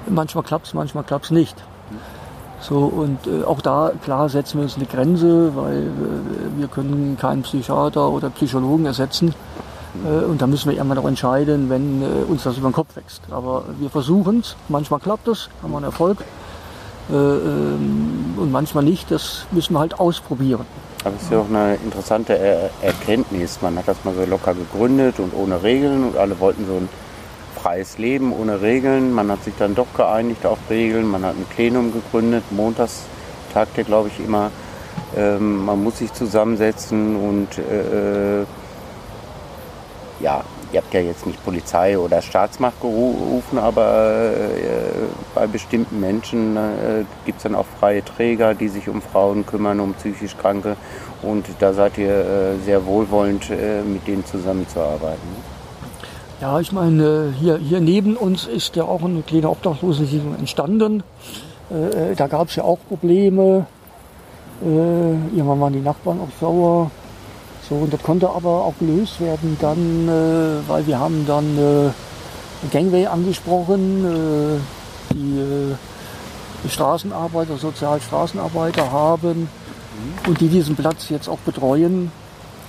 manchmal 0.09 0.43
klappt 0.43 0.69
es, 0.69 0.75
manchmal 0.75 1.05
klappt 1.05 1.27
es 1.27 1.31
nicht. 1.31 1.57
So, 2.61 2.79
und 2.79 3.19
äh, 3.27 3.45
auch 3.45 3.61
da, 3.61 3.93
klar, 4.03 4.31
setzen 4.31 4.59
wir 4.59 4.65
uns 4.65 4.77
eine 4.77 4.87
Grenze, 4.87 5.55
weil 5.55 5.83
äh, 5.83 6.59
wir 6.59 6.69
können 6.69 7.19
keinen 7.21 7.43
Psychiater 7.43 8.09
oder 8.09 8.31
Psychologen 8.31 8.87
ersetzen. 8.87 9.35
Äh, 10.05 10.25
und 10.25 10.41
da 10.41 10.47
müssen 10.47 10.71
wir 10.71 10.77
irgendwann 10.77 10.99
auch 10.99 11.09
entscheiden, 11.09 11.69
wenn 11.69 12.03
uns 12.29 12.45
das 12.45 12.57
über 12.57 12.71
den 12.71 12.75
Kopf 12.75 12.97
wächst. 12.97 13.23
Aber 13.31 13.65
wir 13.79 13.91
versuchen 13.91 14.41
es, 14.41 14.57
manchmal 14.69 15.01
klappt 15.01 15.29
es, 15.29 15.51
haben 15.63 15.73
wir 15.73 15.77
einen 15.77 15.85
Erfolg. 15.85 16.19
Äh, 17.11 17.15
ähm, 17.15 18.35
und 18.37 18.51
manchmal 18.51 18.85
nicht, 18.85 19.11
das 19.11 19.47
müssen 19.53 19.75
wir 19.75 19.81
halt 19.81 19.99
ausprobieren. 19.99 20.67
Es 21.05 21.23
ist 21.23 21.31
ja 21.31 21.39
auch 21.39 21.49
eine 21.49 21.77
interessante 21.77 22.37
er 22.37 22.71
Erkenntnis. 22.83 23.59
Man 23.63 23.77
hat 23.77 23.87
das 23.87 24.05
mal 24.05 24.15
so 24.15 24.25
locker 24.25 24.55
gegründet 24.55 25.21
und 25.21 25.35
ohne 25.35 25.63
Regeln 25.63 26.05
und 26.05 26.17
alle 26.17 26.39
wollten 26.41 26.67
so 26.67 26.75
ein 26.75 26.89
freies 27.55 27.99
Leben 27.99 28.33
ohne 28.33 28.61
Regeln. 28.61 29.13
Man 29.13 29.31
hat 29.31 29.45
sich 29.45 29.55
dann 29.57 29.75
doch 29.75 29.87
geeinigt 29.97 30.45
auf 30.45 30.59
Regeln. 30.69 31.07
Man 31.07 31.25
hat 31.25 31.37
ein 31.37 31.47
Plenum 31.55 31.93
gegründet. 31.93 32.45
Montags 32.51 33.05
tagt 33.55 33.77
der, 33.77 33.85
glaube 33.85 34.09
ich, 34.09 34.25
immer. 34.25 34.51
Ähm, 35.17 35.65
man 35.65 35.83
muss 35.83 35.99
sich 35.99 36.13
zusammensetzen 36.13 37.17
und 37.17 37.59
äh, 37.59 38.45
ja, 40.21 40.43
ihr 40.73 40.81
habt 40.81 40.93
ja 40.95 41.01
jetzt 41.01 41.27
nicht 41.27 41.43
Polizei 41.45 41.99
oder 41.99 42.23
Staatsmacht 42.23 42.81
gerufen, 42.81 43.59
aber 43.59 44.33
äh, 44.33 45.07
bei 45.35 45.47
bestimmten 45.47 46.01
Menschen 46.01 46.57
äh, 46.57 47.05
gibt 47.25 47.39
es 47.39 47.43
dann 47.45 47.55
auch 47.55 47.67
freie 47.79 48.05
Träger, 48.05 48.55
die 48.55 48.69
sich 48.69 48.89
um 48.89 49.03
Frauen 49.03 49.45
kümmern, 49.47 49.81
um 49.81 49.95
psychisch 49.95 50.37
Kranke. 50.37 50.77
Und 51.23 51.47
da 51.59 51.73
seid 51.73 51.99
ihr 51.99 52.11
äh, 52.11 52.59
sehr 52.65 52.85
wohlwollend, 52.87 53.51
äh, 53.51 53.83
mit 53.83 54.07
denen 54.07 54.25
zusammenzuarbeiten. 54.25 55.57
Ja, 56.41 56.61
ich 56.61 56.71
meine, 56.71 57.33
hier, 57.39 57.57
hier 57.57 57.81
neben 57.81 58.17
uns 58.17 58.47
ist 58.47 58.77
ja 58.77 58.85
auch 58.85 59.03
eine 59.03 59.23
kleine 59.23 59.49
Obdachlosensiedlung 59.49 60.37
entstanden. 60.39 61.03
Äh, 61.71 62.11
äh, 62.11 62.15
da 62.15 62.27
gab 62.27 62.49
es 62.49 62.57
ja 62.57 62.65
auch 62.65 62.79
Probleme. 62.89 63.67
Äh, 64.63 64.67
irgendwann 65.35 65.61
waren 65.61 65.73
die 65.73 65.81
Nachbarn 65.81 66.21
auch 66.21 66.41
sauer. 66.41 66.91
So, 67.69 67.75
und 67.75 67.93
das 67.93 68.03
konnte 68.03 68.31
aber 68.31 68.65
auch 68.65 68.75
gelöst 68.79 69.21
werden 69.21 69.57
dann, 69.61 70.09
äh, 70.09 70.69
weil 70.69 70.87
wir 70.87 71.01
haben 71.01 71.27
dann 71.27 71.59
äh, 71.59 71.91
Gangway 72.71 73.07
angesprochen, 73.07 74.05
äh, 74.05 75.15
die 75.15 75.39
äh, 75.41 76.69
Straßenarbeiter, 76.69 77.57
Sozialstraßenarbeiter 77.57 78.93
haben 78.93 79.49
und 80.29 80.41
die 80.41 80.49
diesen 80.49 80.77
Platz 80.77 81.09
jetzt 81.09 81.29
auch 81.29 81.39
betreuen. 81.39 82.13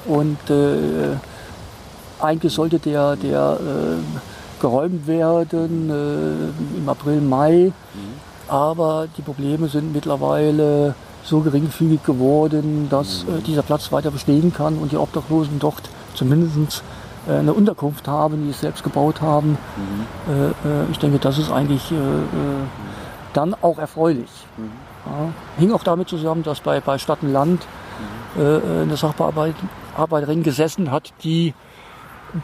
Und 0.06 0.50
äh, 0.50 1.16
eigentlich 2.20 2.54
sollte 2.54 2.80
der, 2.80 3.16
der 3.18 3.60
äh, 3.60 4.60
geräumt 4.62 5.06
werden 5.06 5.92
im 6.76 6.90
April, 6.90 7.22
Mai. 7.22 7.72
aber 8.48 9.08
die 9.16 9.22
Probleme 9.22 9.68
sind 9.68 9.94
mittlerweile 9.94 10.96
so 11.28 11.42
geringfügig 11.42 12.04
geworden, 12.04 12.88
dass 12.90 13.24
äh, 13.24 13.42
dieser 13.42 13.62
Platz 13.62 13.92
weiter 13.92 14.12
bestehen 14.12 14.54
kann 14.54 14.78
und 14.78 14.92
die 14.92 14.98
Obdachlosen 14.98 15.60
dort 15.60 15.90
zumindest 16.14 16.84
äh, 17.28 17.34
eine 17.34 17.54
Unterkunft 17.54 18.08
haben, 18.08 18.44
die 18.46 18.52
es 18.52 18.62
selbst 18.62 18.84
gebaut 18.84 19.22
haben. 19.22 19.58
Äh, 20.30 20.48
äh, 20.48 20.86
ich 20.92 21.00
denke, 21.00 21.20
das 21.20 21.38
ist 21.38 21.52
eigentlich 21.52 21.92
äh, 21.92 21.96
dann 23.34 23.56
auch 23.62 23.78
erfreulich. 23.78 24.30
Ja, 25.06 25.30
hing 25.58 25.72
auch 25.72 25.84
damit 25.84 26.10
zusammen, 26.10 26.44
dass 26.44 26.62
bei, 26.62 26.80
bei 26.80 26.98
Stadt 26.98 27.20
und 27.22 27.32
Land 27.32 27.68
äh, 28.38 28.82
eine 28.82 28.96
Sachbearbeiterin 28.98 30.44
gesessen 30.44 30.92
hat, 30.92 31.14
die, 31.24 31.54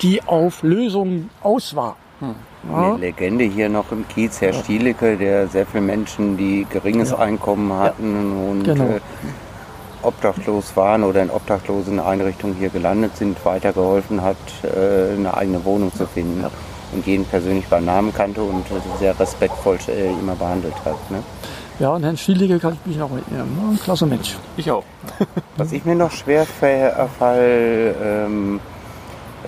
die 0.02 0.24
auf 0.24 0.64
Lösungen 0.64 1.30
aus 1.42 1.76
war. 1.76 1.96
Ja. 2.70 2.78
Eine 2.92 2.98
Legende 2.98 3.44
hier 3.44 3.68
noch 3.70 3.92
im 3.92 4.08
Kiez, 4.08 4.40
Herr 4.42 4.54
Stielicke, 4.54 5.18
der 5.18 5.48
sehr 5.48 5.66
viele 5.66 5.84
Menschen, 5.84 6.38
die 6.38 6.66
geringes 6.70 7.12
Ja. 7.12 7.20
Einkommen 7.20 7.74
hatten 7.74 8.32
und 8.50 8.64
Genau. 8.64 8.86
äh, 8.86 9.00
obdachlos 10.02 10.76
waren 10.76 11.04
oder 11.04 11.22
in 11.24 11.30
obdachlosen 11.30 12.00
Einrichtungen 12.00 12.56
hier 12.58 12.70
gelandet 12.70 13.16
sind, 13.18 13.38
weitergeholfen 13.46 14.22
hat, 14.22 14.38
äh, 14.64 15.14
eine 15.18 15.36
eigene 15.36 15.64
Wohnung 15.66 15.94
zu 15.94 16.06
finden. 16.08 16.46
Und 16.94 17.08
jeden 17.08 17.26
persönlich 17.26 17.66
beim 17.68 17.86
Namen 17.86 18.14
kannte 18.14 18.42
und 18.44 18.66
sehr 19.00 19.20
respektvoll 19.20 19.80
äh, 19.88 20.12
immer 20.12 20.36
behandelt 20.36 20.76
hat. 20.86 21.10
Ne? 21.10 21.24
Ja, 21.80 21.90
und 21.90 22.04
Herrn 22.04 22.18
Stieliger 22.18 22.60
kann 22.60 22.74
ich 22.74 22.86
mich 22.86 22.98
noch 22.98 23.10
erinnern. 23.10 23.48
Ja, 23.60 23.70
Ein 23.72 23.80
klasse 23.84 24.06
Mensch. 24.06 24.38
Ich 24.58 24.70
auch. 24.70 24.84
Was 25.58 25.72
ich 25.72 25.84
mir 25.86 25.96
noch 25.96 26.12
schwer 26.12 26.46
ver- 26.46 27.10
fall, 27.18 27.96
ähm, 28.04 28.60
äh, 29.44 29.48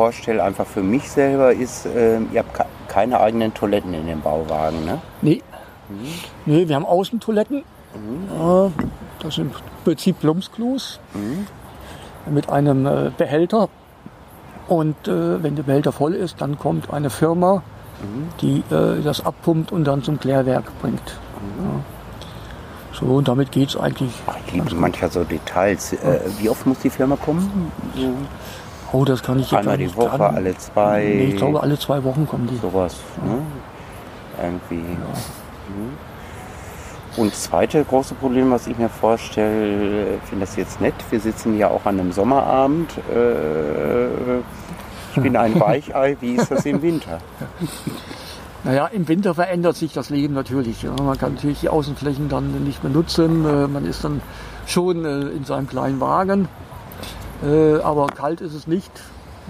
vorstelle, 0.00 0.42
einfach 0.42 0.66
für 0.66 0.82
mich 0.82 1.10
selber, 1.10 1.52
ist, 1.54 1.86
ähm, 1.86 2.28
ihr 2.32 2.40
habt 2.40 2.52
ke- 2.54 2.66
keine 2.86 3.18
eigenen 3.18 3.52
Toiletten 3.54 3.94
in 3.94 4.06
dem 4.06 4.20
Bauwagen. 4.20 4.84
Ne? 4.84 4.98
Nee. 5.22 5.42
Nee, 6.44 6.68
wir 6.68 6.74
haben 6.76 6.84
Außentoiletten. 6.84 7.62
Ja, 8.38 8.70
das 9.20 9.36
sind 9.36 9.46
im 9.46 9.52
Prinzip 9.84 10.20
Plumpsklos 10.20 11.00
mit 12.30 12.50
einem 12.50 12.84
äh, 12.86 13.10
Behälter. 13.16 13.68
Und 14.68 15.08
äh, 15.08 15.42
wenn 15.42 15.56
der 15.56 15.62
Behälter 15.62 15.92
voll 15.92 16.12
ist, 16.14 16.40
dann 16.42 16.58
kommt 16.58 16.92
eine 16.92 17.08
Firma, 17.08 17.62
die 18.42 18.62
äh, 18.70 19.00
das 19.02 19.24
abpumpt 19.24 19.72
und 19.72 19.84
dann 19.84 20.02
zum 20.02 20.20
Klärwerk 20.20 20.64
bringt. 20.82 21.00
Ja. 21.58 21.80
So, 22.98 23.06
und 23.06 23.28
damit 23.28 23.52
geht 23.52 23.68
es 23.70 23.76
eigentlich. 23.76 24.10
Ach, 24.26 24.34
ich 24.46 24.52
liebe 24.52 24.74
manchmal 24.74 25.10
so 25.10 25.22
Details. 25.24 25.92
Äh, 25.92 26.20
wie 26.38 26.48
oft 26.50 26.66
muss 26.66 26.78
die 26.80 26.90
Firma 26.90 27.16
kommen? 27.16 27.70
Oh, 28.96 29.04
das 29.04 29.22
kann 29.22 29.38
ich 29.38 29.50
jetzt 29.50 29.58
einmal 29.58 29.76
die 29.76 29.94
Woche, 29.94 30.16
sagen. 30.16 30.36
alle 30.36 30.56
zwei. 30.56 31.00
Nee, 31.04 31.24
ich 31.26 31.36
glaube, 31.36 31.62
alle 31.62 31.78
zwei 31.78 32.02
Wochen 32.02 32.26
kommen 32.26 32.48
die. 32.50 32.56
sowas. 32.56 32.96
Ne? 33.22 33.42
Irgendwie. 34.42 34.76
Mhm. 34.76 35.92
Und 37.18 37.32
das 37.32 37.42
zweite 37.42 37.84
große 37.84 38.14
Problem, 38.14 38.50
was 38.50 38.66
ich 38.66 38.78
mir 38.78 38.88
vorstelle, 38.88 40.14
ich 40.16 40.28
finde 40.30 40.46
das 40.46 40.56
jetzt 40.56 40.80
nett. 40.80 40.94
Wir 41.10 41.20
sitzen 41.20 41.58
ja 41.58 41.68
auch 41.68 41.84
an 41.84 42.00
einem 42.00 42.12
Sommerabend. 42.12 42.90
Äh, 43.14 44.38
ich 45.14 45.22
bin 45.22 45.36
ein 45.36 45.60
Weichei. 45.60 46.16
Wie 46.20 46.36
ist 46.36 46.50
das 46.50 46.64
im 46.64 46.80
Winter? 46.80 47.18
Naja, 48.64 48.86
im 48.86 49.06
Winter 49.08 49.34
verändert 49.34 49.76
sich 49.76 49.92
das 49.92 50.08
Leben 50.08 50.32
natürlich. 50.32 50.82
Ja. 50.82 50.92
Man 51.02 51.18
kann 51.18 51.34
natürlich 51.34 51.60
die 51.60 51.68
Außenflächen 51.68 52.30
dann 52.30 52.64
nicht 52.64 52.82
mehr 52.82 52.92
nutzen. 52.92 53.44
Äh, 53.44 53.68
Man 53.68 53.84
ist 53.84 54.04
dann 54.04 54.22
schon 54.66 55.04
äh, 55.04 55.20
in 55.28 55.44
seinem 55.44 55.68
kleinen 55.68 56.00
Wagen. 56.00 56.48
Äh, 57.44 57.80
Aber 57.82 58.06
kalt 58.06 58.40
ist 58.40 58.54
es 58.54 58.66
nicht. 58.66 58.90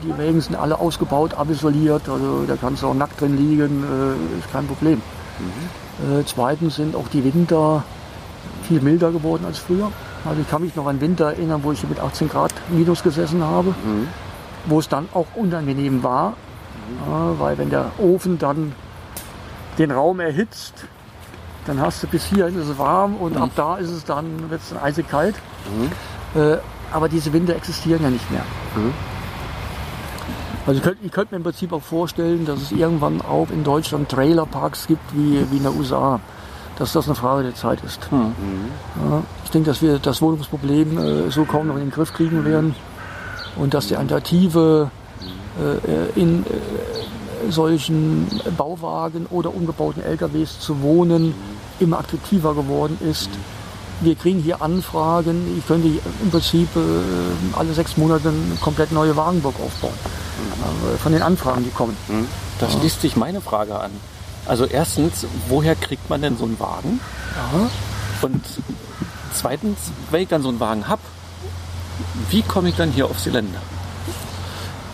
Die 0.02 0.16
Wägen 0.18 0.40
sind 0.40 0.56
alle 0.56 0.78
ausgebaut, 0.78 1.34
abisoliert. 1.34 2.08
Also 2.08 2.44
da 2.46 2.56
kannst 2.56 2.82
du 2.82 2.88
auch 2.88 2.94
nackt 2.94 3.20
drin 3.20 3.36
liegen, 3.36 3.82
äh, 3.84 4.38
ist 4.38 4.52
kein 4.52 4.66
Problem. 4.66 5.00
Äh, 6.00 6.24
Zweitens 6.26 6.76
sind 6.76 6.94
auch 6.94 7.08
die 7.08 7.24
Winter 7.24 7.82
viel 8.64 8.80
milder 8.80 9.10
geworden 9.12 9.44
als 9.46 9.58
früher. 9.58 9.90
Also 10.24 10.40
ich 10.40 10.50
kann 10.50 10.62
mich 10.62 10.74
noch 10.76 10.86
an 10.86 11.00
Winter 11.00 11.26
erinnern, 11.32 11.60
wo 11.62 11.72
ich 11.72 11.86
mit 11.88 12.00
18 12.00 12.28
Grad 12.28 12.52
minus 12.68 13.02
gesessen 13.02 13.42
habe, 13.44 13.74
wo 14.66 14.78
es 14.80 14.88
dann 14.88 15.08
auch 15.14 15.26
unangenehm 15.36 16.02
war, 16.02 16.34
ja, 17.08 17.32
weil 17.38 17.56
wenn 17.58 17.70
der 17.70 17.92
Ofen 17.98 18.36
dann 18.38 18.72
den 19.78 19.92
Raum 19.92 20.18
erhitzt, 20.20 20.74
dann 21.66 21.80
hast 21.80 22.02
du 22.02 22.06
bis 22.08 22.24
hierhin 22.24 22.58
ist 22.60 22.68
es 22.68 22.78
warm 22.78 23.16
und 23.16 23.36
ab 23.36 23.50
da 23.56 23.76
ist 23.76 23.90
es 23.90 24.04
dann, 24.04 24.50
wird 24.50 24.60
es 24.62 24.70
dann 24.70 24.78
eisig 24.82 25.08
kalt. 25.08 25.36
Äh, 26.34 26.58
aber 26.92 27.08
diese 27.08 27.32
Winter 27.32 27.54
existieren 27.54 28.02
ja 28.02 28.10
nicht 28.10 28.30
mehr. 28.30 28.44
Also 30.66 30.78
ich 30.78 30.84
könnte 30.84 31.08
könnt 31.08 31.30
mir 31.30 31.36
im 31.36 31.44
Prinzip 31.44 31.72
auch 31.72 31.82
vorstellen, 31.82 32.44
dass 32.44 32.60
es 32.60 32.72
irgendwann 32.72 33.20
auch 33.20 33.50
in 33.50 33.62
Deutschland 33.62 34.08
Trailerparks 34.08 34.86
gibt 34.88 35.14
wie, 35.14 35.44
wie 35.50 35.58
in 35.58 35.62
der 35.62 35.74
USA. 35.74 36.20
Dass 36.78 36.92
das 36.92 37.06
eine 37.06 37.14
Frage 37.14 37.44
der 37.44 37.54
Zeit 37.54 37.82
ist. 37.84 38.00
Ja, 39.10 39.22
ich 39.44 39.50
denke, 39.50 39.70
dass 39.70 39.80
wir 39.80 39.98
das 39.98 40.20
Wohnungsproblem 40.20 40.98
äh, 40.98 41.30
so 41.30 41.44
kaum 41.44 41.68
noch 41.68 41.76
in 41.76 41.82
den 41.82 41.90
Griff 41.90 42.12
kriegen 42.12 42.44
werden 42.44 42.74
und 43.56 43.72
dass 43.72 43.86
die 43.86 43.96
Alternative 43.96 44.90
äh, 45.58 46.20
in 46.20 46.44
äh, 46.44 47.50
solchen 47.50 48.26
Bauwagen 48.58 49.26
oder 49.30 49.54
umgebauten 49.54 50.02
LKWs 50.02 50.60
zu 50.60 50.82
wohnen 50.82 51.34
immer 51.80 51.98
attraktiver 51.98 52.54
geworden 52.54 52.98
ist. 53.00 53.30
Wir 54.00 54.14
kriegen 54.14 54.40
hier 54.42 54.60
Anfragen, 54.60 55.56
ich 55.58 55.66
könnte 55.66 55.88
im 56.22 56.30
Prinzip 56.30 56.68
äh, 56.76 57.58
alle 57.58 57.72
sechs 57.72 57.96
Monate 57.96 58.28
eine 58.28 58.56
komplett 58.60 58.92
neue 58.92 59.16
Wagenburg 59.16 59.54
aufbauen. 59.58 59.94
Äh, 60.94 60.98
Von 60.98 61.12
den 61.12 61.22
Anfragen, 61.22 61.64
die 61.64 61.70
kommen. 61.70 61.96
Da 62.60 62.68
schließt 62.68 63.00
sich 63.00 63.16
meine 63.16 63.40
Frage 63.40 63.78
an. 63.78 63.90
Also 64.46 64.64
erstens, 64.64 65.26
woher 65.48 65.74
kriegt 65.74 66.08
man 66.10 66.22
denn 66.22 66.36
so 66.36 66.44
einen 66.44 66.60
Wagen? 66.60 67.00
Ja. 67.36 67.70
Und 68.22 68.44
zweitens, 69.34 69.78
wenn 70.10 70.22
ich 70.22 70.28
dann 70.28 70.42
so 70.42 70.48
einen 70.48 70.60
Wagen 70.60 70.88
habe, 70.88 71.02
wie 72.30 72.42
komme 72.42 72.68
ich 72.68 72.76
dann 72.76 72.90
hier 72.90 73.06
aufs 73.06 73.24
Gelände? 73.24 73.58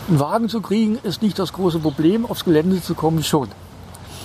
Einen 0.09 0.19
Wagen 0.19 0.49
zu 0.49 0.61
kriegen 0.61 0.97
ist 1.03 1.21
nicht 1.21 1.39
das 1.39 1.53
große 1.53 1.79
Problem, 1.79 2.25
aufs 2.25 2.45
Gelände 2.45 2.81
zu 2.81 2.95
kommen 2.95 3.23
schon. 3.23 3.49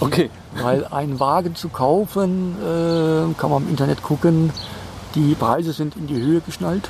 Okay. 0.01 0.31
Weil 0.61 0.87
einen 0.87 1.19
Wagen 1.21 1.55
zu 1.55 1.69
kaufen, 1.69 2.57
äh, 2.63 3.35
kann 3.35 3.51
man 3.51 3.65
im 3.65 3.71
Internet 3.71 4.03
gucken, 4.03 4.53
die 5.15 5.35
Preise 5.35 5.73
sind 5.73 5.97
in 5.97 6.07
die 6.07 6.17
Höhe 6.17 6.41
geschnallt, 6.41 6.89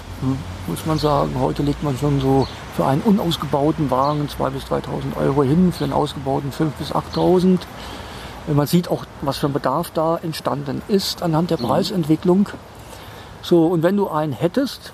muss 0.66 0.84
man 0.86 0.98
sagen. 0.98 1.36
Heute 1.40 1.62
legt 1.62 1.82
man 1.82 1.96
schon 1.96 2.20
so 2.20 2.46
für 2.76 2.84
einen 2.84 3.02
unausgebauten 3.02 3.90
Wagen 3.90 4.28
2.000 4.28 4.50
bis 4.50 4.64
3.000 4.64 5.16
Euro 5.16 5.42
hin, 5.42 5.72
für 5.72 5.84
einen 5.84 5.92
ausgebauten 5.92 6.50
5.000 6.52 6.70
bis 6.78 6.92
8.000. 6.92 7.60
Äh, 8.48 8.52
Man 8.52 8.66
sieht 8.66 8.90
auch, 8.90 9.04
was 9.22 9.38
für 9.38 9.46
ein 9.46 9.52
Bedarf 9.52 9.90
da 9.92 10.18
entstanden 10.18 10.82
ist 10.88 11.22
anhand 11.22 11.50
der 11.50 11.56
Preisentwicklung. 11.56 12.48
So, 13.42 13.66
und 13.66 13.82
wenn 13.82 13.96
du 13.96 14.08
einen 14.08 14.32
hättest, 14.32 14.92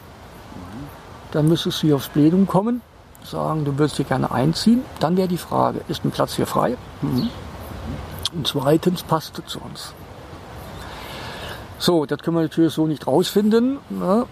dann 1.32 1.48
müsstest 1.48 1.82
du 1.82 1.86
hier 1.88 1.96
aufs 1.96 2.08
Plenum 2.08 2.46
kommen, 2.46 2.82
sagen, 3.24 3.64
du 3.64 3.78
würdest 3.78 3.96
hier 3.96 4.04
gerne 4.04 4.30
einziehen. 4.30 4.82
Dann 5.00 5.16
wäre 5.16 5.28
die 5.28 5.38
Frage, 5.38 5.80
ist 5.88 6.04
ein 6.04 6.10
Platz 6.10 6.34
hier 6.36 6.46
frei? 6.46 6.76
Und 8.34 8.46
zweitens 8.46 9.02
passt 9.02 9.38
es 9.38 9.46
zu 9.46 9.60
uns. 9.60 9.94
So, 11.78 12.06
das 12.06 12.18
können 12.18 12.36
wir 12.36 12.42
natürlich 12.42 12.72
so 12.72 12.86
nicht 12.86 13.06
rausfinden. 13.06 13.78
Ne? 13.90 14.26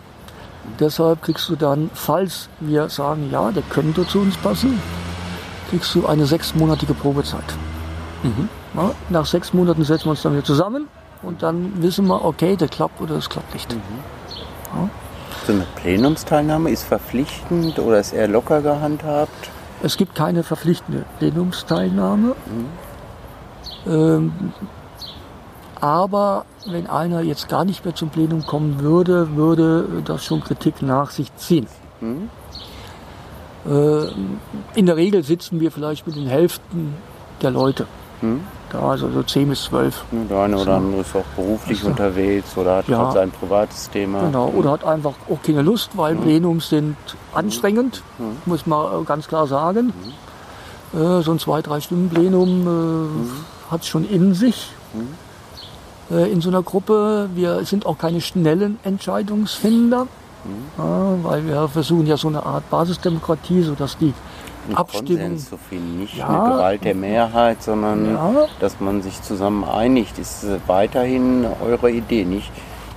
Deshalb 0.78 1.22
kriegst 1.22 1.48
du 1.48 1.56
dann, 1.56 1.90
falls 1.94 2.48
wir 2.60 2.88
sagen, 2.88 3.30
ja, 3.30 3.50
der 3.50 3.62
könnte 3.64 4.06
zu 4.06 4.20
uns 4.20 4.36
passen, 4.36 4.80
kriegst 5.70 5.94
du 5.94 6.06
eine 6.06 6.26
sechsmonatige 6.26 6.94
Probezeit. 6.94 7.44
Na, 8.74 8.92
nach 9.08 9.26
sechs 9.26 9.52
Monaten 9.52 9.84
setzen 9.84 10.06
wir 10.06 10.10
uns 10.12 10.22
dann 10.22 10.32
wieder 10.32 10.44
zusammen 10.44 10.88
und 11.22 11.42
dann 11.42 11.82
wissen 11.82 12.06
wir, 12.06 12.24
okay, 12.24 12.56
das 12.56 12.70
klappt 12.70 13.00
oder 13.00 13.16
das 13.16 13.28
klappt 13.28 13.52
nicht. 13.54 13.74
So 15.46 15.52
eine 15.52 15.66
Plenumsteilnahme 15.76 16.70
ist 16.70 16.84
verpflichtend 16.84 17.78
oder 17.78 17.98
ist 17.98 18.12
eher 18.12 18.28
locker 18.28 18.62
gehandhabt? 18.62 19.50
Es 19.82 19.96
gibt 19.96 20.14
keine 20.14 20.44
verpflichtende 20.44 21.04
Plenumsteilnahme. 21.18 22.36
Ähm, 23.86 24.32
aber 25.80 26.44
wenn 26.66 26.86
einer 26.86 27.22
jetzt 27.22 27.48
gar 27.48 27.64
nicht 27.64 27.84
mehr 27.84 27.94
zum 27.94 28.08
Plenum 28.10 28.46
kommen 28.46 28.80
würde, 28.80 29.34
würde 29.36 30.02
das 30.04 30.24
schon 30.24 30.42
Kritik 30.42 30.80
nach 30.82 31.10
sich 31.10 31.34
ziehen. 31.36 31.66
Äh, 33.66 34.06
in 34.74 34.86
der 34.86 34.96
Regel 34.96 35.22
sitzen 35.22 35.60
wir 35.60 35.70
vielleicht 35.72 36.06
mit 36.06 36.16
den 36.16 36.26
Hälften 36.26 36.94
der 37.40 37.50
Leute. 37.50 37.86
Da 38.70 38.78
also 38.78 39.10
so 39.10 39.24
10 39.24 39.48
bis 39.48 39.64
12. 39.64 40.04
Ne, 40.12 40.26
Der 40.30 40.38
eine 40.42 40.56
oder 40.56 40.76
andere 40.76 41.00
ist 41.00 41.14
auch 41.16 41.24
beruflich 41.34 41.82
unterwegs 41.82 42.56
oder 42.56 42.76
hat 42.76 42.86
Ja. 42.88 42.98
gerade 42.98 43.12
sein 43.14 43.30
privates 43.32 43.90
Thema. 43.90 44.20
Genau, 44.20 44.46
oder 44.50 44.70
hat 44.70 44.84
einfach 44.84 45.14
auch 45.28 45.42
keine 45.42 45.62
Lust, 45.62 45.90
weil 45.96 46.14
Plenums 46.14 46.68
sind 46.68 46.96
anstrengend, 47.34 48.04
muss 48.46 48.64
man 48.64 49.04
ganz 49.06 49.26
klar 49.26 49.48
sagen. 49.48 49.92
Äh, 50.94 51.22
so 51.22 51.32
ein 51.32 51.40
zwei, 51.40 51.62
drei 51.62 51.80
Stunden 51.80 52.10
Plenum 52.10 52.66
äh, 52.68 53.26
hat 53.72 53.80
es 53.82 53.88
schon 53.88 54.08
in 54.08 54.34
sich. 54.34 54.70
Äh, 56.10 56.30
in 56.30 56.40
so 56.40 56.50
einer 56.50 56.62
Gruppe, 56.62 57.28
wir 57.34 57.64
sind 57.64 57.86
auch 57.86 57.98
keine 57.98 58.20
schnellen 58.20 58.78
Entscheidungsfinder, 58.84 60.06
ja, 60.78 61.14
weil 61.22 61.46
wir 61.46 61.68
versuchen 61.68 62.06
ja 62.06 62.16
so 62.16 62.28
eine 62.28 62.44
Art 62.44 62.68
Basisdemokratie, 62.70 63.62
sodass 63.62 63.96
die 63.96 64.12
Einen 64.66 64.76
Abstimmung. 64.76 65.22
Konsens 65.22 65.48
zu 65.48 65.56
finden, 65.56 66.00
nicht 66.00 66.16
Ja. 66.16 66.28
eine 66.28 66.54
Gewalt 66.54 66.84
der 66.84 66.94
Mehrheit, 66.94 67.62
sondern 67.62 68.14
Ja. 68.14 68.46
dass 68.60 68.78
man 68.80 69.02
sich 69.02 69.20
zusammen 69.22 69.64
einigt. 69.64 70.18
Ist 70.18 70.46
weiterhin 70.66 71.46
eure 71.64 71.90
Idee, 71.90 72.24
nicht? 72.24 72.50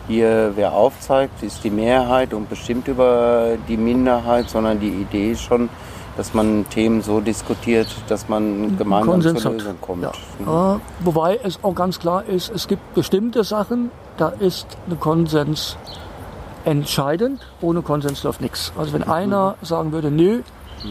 Hier, 0.08 0.52
wer 0.56 0.74
aufzeigt, 0.74 1.42
ist 1.42 1.64
die 1.64 1.72
Mehrheit 1.72 2.34
und 2.36 2.50
bestimmt 2.50 2.88
über 2.88 3.58
die 3.68 3.78
Minderheit, 3.78 4.50
sondern 4.50 4.80
die 4.80 4.90
Idee 4.90 5.32
ist 5.32 5.42
schon, 5.42 5.70
dass 6.18 6.34
man 6.34 6.66
Themen 6.70 7.02
so 7.02 7.20
diskutiert, 7.20 7.88
dass 8.08 8.30
man 8.30 8.78
gemeinsam 8.78 9.12
Konsens 9.14 9.42
zur 9.42 9.52
hat. 9.52 9.60
Lösung 9.60 9.82
kommt. 9.82 10.04
Ja. 10.04 10.12
Mhm. 10.40 10.78
Äh, 10.78 10.80
wobei 11.06 11.40
es 11.44 11.60
auch 11.64 11.76
ganz 11.76 12.00
klar 12.00 12.24
ist, 12.26 12.50
es 12.54 12.68
gibt 12.68 12.94
bestimmte 12.94 13.44
Sachen, 13.44 13.92
da 14.18 14.30
ist 14.30 14.68
ein 14.90 15.00
Konsens 15.00 15.78
entscheidend. 16.64 17.42
Ohne 17.62 17.82
Konsens 17.82 18.24
läuft 18.24 18.42
nichts. 18.42 18.72
Also 18.78 18.94
wenn 18.94 19.04
einer 19.04 19.56
sagen 19.62 19.92
würde, 19.92 20.10
nö, 20.10 20.42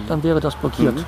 dann 0.09 0.23
wäre 0.23 0.41
das 0.41 0.55
blockiert. 0.57 1.05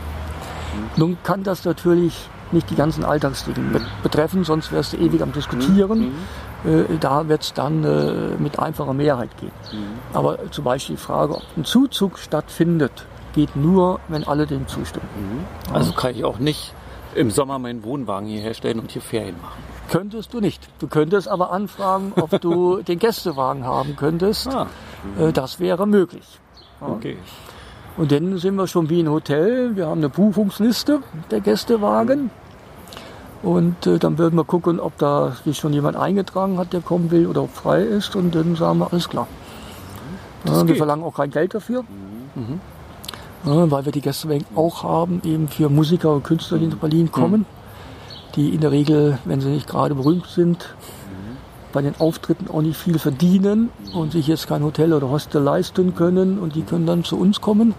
Nun 0.97 1.17
kann 1.23 1.43
das 1.43 1.65
natürlich 1.65 2.29
nicht 2.53 2.71
die 2.71 2.75
ganzen 2.75 3.05
Alltagsdinge 3.05 3.59
bet- 3.73 3.83
betreffen, 4.03 4.45
sonst 4.45 4.71
wärst 4.73 4.93
du 4.93 4.99
ewig 4.99 5.21
am 5.23 5.33
Diskutieren. 5.33 6.13
Äh, 6.65 6.97
da 7.01 7.29
wird 7.29 7.43
es 7.43 7.53
dann 7.53 7.83
äh, 7.85 8.37
mit 8.39 8.59
einfacher 8.59 8.93
Mehrheit 8.93 9.31
gehen. 9.39 9.51
Aber 10.13 10.39
zum 10.51 10.65
Beispiel 10.65 10.97
die 10.97 11.03
Frage, 11.03 11.37
ob 11.37 11.43
ein 11.57 11.65
Zuzug 11.65 12.19
stattfindet, 12.19 13.05
geht 13.37 13.55
nur, 13.55 14.01
wenn 14.09 14.25
alle 14.25 14.47
dem 14.47 14.67
zustimmen. 14.67 15.07
Also 15.73 15.93
kann 15.93 16.11
ich 16.17 16.25
auch 16.25 16.39
nicht 16.41 16.75
im 17.15 17.31
Sommer 17.31 17.61
meinen 17.61 17.85
Wohnwagen 17.85 18.27
hier 18.29 18.41
herstellen 18.41 18.81
und 18.81 18.91
hier 18.91 19.01
Ferien 19.03 19.37
machen. 19.41 19.63
Könntest 19.89 20.35
du 20.35 20.41
nicht. 20.41 20.69
Du 20.81 20.89
könntest 20.89 21.29
aber 21.29 21.53
anfragen, 21.53 22.13
ob 22.17 22.41
du 22.41 22.83
den 22.89 22.99
Gästewagen 22.99 23.65
haben 23.65 23.95
könntest. 23.95 24.49
Ah, 24.49 24.67
Äh, 25.21 25.33
Das 25.33 25.61
wäre 25.61 25.87
möglich. 25.87 26.27
okay. 26.81 27.17
Und 27.97 28.11
dann 28.13 28.37
sind 28.39 28.57
wir 28.57 28.67
schon 28.67 28.91
wie 28.91 29.01
ein 29.01 29.09
Hotel. 29.09 29.77
Wir 29.77 29.87
haben 29.87 30.01
eine 30.01 30.11
Buchungsliste 30.11 31.01
der 31.31 31.41
Gästewagen. 31.41 32.31
Und 33.43 33.87
äh, 33.87 33.99
dann 33.99 34.19
würden 34.19 34.35
wir 34.37 34.45
gucken, 34.45 34.81
ob 34.81 34.99
da 34.99 35.33
sich 35.45 35.57
schon 35.59 35.73
jemand 35.73 35.97
eingetragen 35.97 36.59
hat, 36.59 36.73
der 36.73 36.81
kommen 36.83 37.11
will 37.11 37.27
oder 37.27 37.43
ob 37.45 37.55
frei 37.55 37.81
ist. 37.83 38.17
Und 38.17 38.35
dann 38.35 38.57
sagen 38.57 38.81
wir, 38.81 38.93
alles 38.93 39.09
klar. 39.09 39.29
Ja, 40.45 40.57
wir 40.57 40.65
geht. 40.65 40.77
verlangen 40.79 41.05
auch 41.05 41.15
kein 41.15 41.31
Geld 41.31 41.55
dafür. 41.55 41.85
Ja, 43.45 43.71
weil 43.71 43.85
wir 43.85 43.93
die 43.93 44.01
Gästewagen 44.01 44.47
auch 44.55 44.83
haben, 44.83 45.21
eben 45.25 45.49
für 45.49 45.69
Musiker 45.69 46.13
und 46.13 46.25
Künstler, 46.25 46.59
die 46.59 46.67
nach 46.67 46.79
Berlin 46.79 47.13
kommen. 47.13 47.47
Die 48.35 48.55
in 48.55 48.61
der 48.61 48.71
Regel, 48.71 49.19
wenn 49.25 49.41
sie 49.41 49.49
nicht 49.49 49.67
gerade 49.67 49.95
berühmt 49.95 50.27
sind, 50.27 50.75
bei 51.73 51.83
den 51.83 51.95
Auftritten 51.99 52.49
auch 52.51 52.63
nicht 52.63 52.79
viel 52.79 52.99
verdienen 52.99 53.71
und 53.93 54.13
sich 54.13 54.27
jetzt 54.27 54.49
kein 54.49 54.63
Hotel 54.63 54.95
oder 54.95 55.11
Hostel 55.11 55.43
leisten 55.43 55.95
können 55.95 56.39
und 56.39 56.55
die 56.55 56.63
können 56.63 56.87
dann 56.87 57.05
zu 57.05 57.19
uns 57.19 57.41
kommen, 57.41 57.75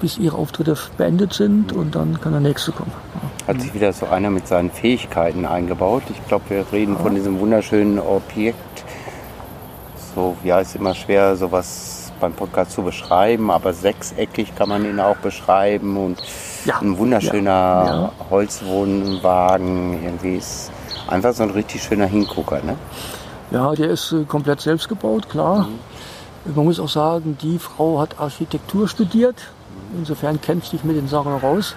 bis 0.00 0.18
ihre 0.18 0.36
Auftritte 0.36 0.76
beendet 0.96 1.32
sind 1.32 1.72
und 1.72 1.94
dann 1.94 2.20
kann 2.20 2.32
der 2.32 2.40
nächste 2.40 2.72
kommen. 2.72 2.92
Hat 3.46 3.62
sich 3.62 3.72
wieder 3.72 3.94
so 3.94 4.06
einer 4.06 4.28
mit 4.28 4.46
seinen 4.46 4.70
Fähigkeiten 4.70 5.46
eingebaut. 5.46 6.02
Ich 6.10 6.26
glaube, 6.28 6.44
wir 6.50 6.66
reden 6.70 6.98
von 6.98 7.14
diesem 7.14 7.40
wunderschönen 7.40 7.98
Objekt. 7.98 8.84
So, 10.14 10.36
ja, 10.44 10.60
ist 10.60 10.76
immer 10.76 10.94
schwer, 10.94 11.34
sowas 11.36 11.97
beim 12.18 12.32
Podcast 12.32 12.72
zu 12.72 12.82
beschreiben, 12.82 13.50
aber 13.50 13.72
sechseckig 13.72 14.54
kann 14.56 14.68
man 14.68 14.84
ihn 14.84 15.00
auch 15.00 15.16
beschreiben 15.16 15.96
und 15.96 16.22
Ja, 16.64 16.78
ein 16.80 16.98
wunderschöner 16.98 17.50
ja, 17.50 18.12
Holzwohnwagen. 18.30 20.02
Irgendwie 20.02 20.36
ist 20.36 20.70
einfach 21.06 21.32
so 21.32 21.42
ein 21.44 21.50
richtig 21.50 21.82
schöner 21.82 22.06
Hingucker, 22.06 22.60
ne? 22.62 22.76
Ja, 23.50 23.74
der 23.74 23.90
ist 23.90 24.12
äh, 24.12 24.24
komplett 24.24 24.60
selbst 24.60 24.88
gebaut, 24.88 25.28
klar. 25.28 25.68
Man 26.44 26.64
muss 26.64 26.80
auch 26.80 26.88
sagen, 26.88 27.36
die 27.40 27.58
Frau 27.58 28.00
hat 28.00 28.18
Architektur 28.18 28.88
studiert. 28.88 29.36
Insofern 29.96 30.40
kennt 30.40 30.64
sich 30.64 30.84
mit 30.84 30.96
den 30.96 31.08
Sachen 31.08 31.32
raus. 31.32 31.74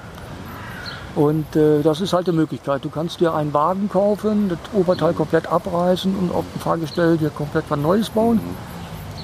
Und 1.16 1.56
äh, 1.56 1.82
das 1.82 2.00
ist 2.00 2.14
halt 2.14 2.28
eine 2.28 2.38
Möglichkeit. 2.38 2.86
Du 2.86 2.90
kannst 2.90 3.20
dir 3.20 3.34
einen 3.34 3.54
Wagen 3.54 3.90
kaufen, 3.90 4.50
das 4.50 4.60
Oberteil 4.74 5.14
komplett 5.14 5.48
abreißen 5.48 6.16
und 6.16 6.34
auf 6.34 6.46
dem 6.54 6.62
Fahrgestell 6.62 7.18
dir 7.18 7.30
komplett 7.30 7.66
was 7.70 7.80
Neues 7.80 8.10
bauen. 8.10 8.40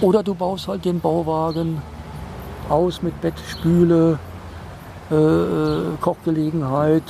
Oder 0.02 0.24
du 0.24 0.34
baust 0.36 0.68
halt 0.68 0.86
den 0.86 1.00
Bauwagen 1.00 1.82
aus 2.70 3.02
mit 3.02 3.20
Bett, 3.22 3.34
Spüle, 3.50 4.20
äh, 5.10 5.16
äh, 5.16 5.82
Kochgelegenheit. 6.02 7.04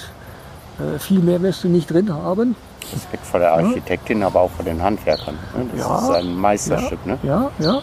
Äh, 0.79 0.99
viel 0.99 1.19
mehr 1.19 1.41
wirst 1.41 1.63
du 1.63 1.67
nicht 1.69 1.91
drin 1.91 2.13
haben. 2.13 2.55
Respekt 2.93 3.25
vor 3.25 3.39
der 3.41 3.51
Architektin, 3.53 4.23
aber 4.23 4.41
auch 4.41 4.51
vor 4.51 4.63
den 4.63 4.81
Handwerkern. 4.81 5.35
Ne? 5.55 5.65
Das 5.75 5.79
Ja. 5.85 5.97
ist 5.99 6.09
ein 6.11 6.35
Meisterstück, 6.37 7.05
ne? 7.05 7.17
Ja, 7.23 7.51
ja. 7.59 7.81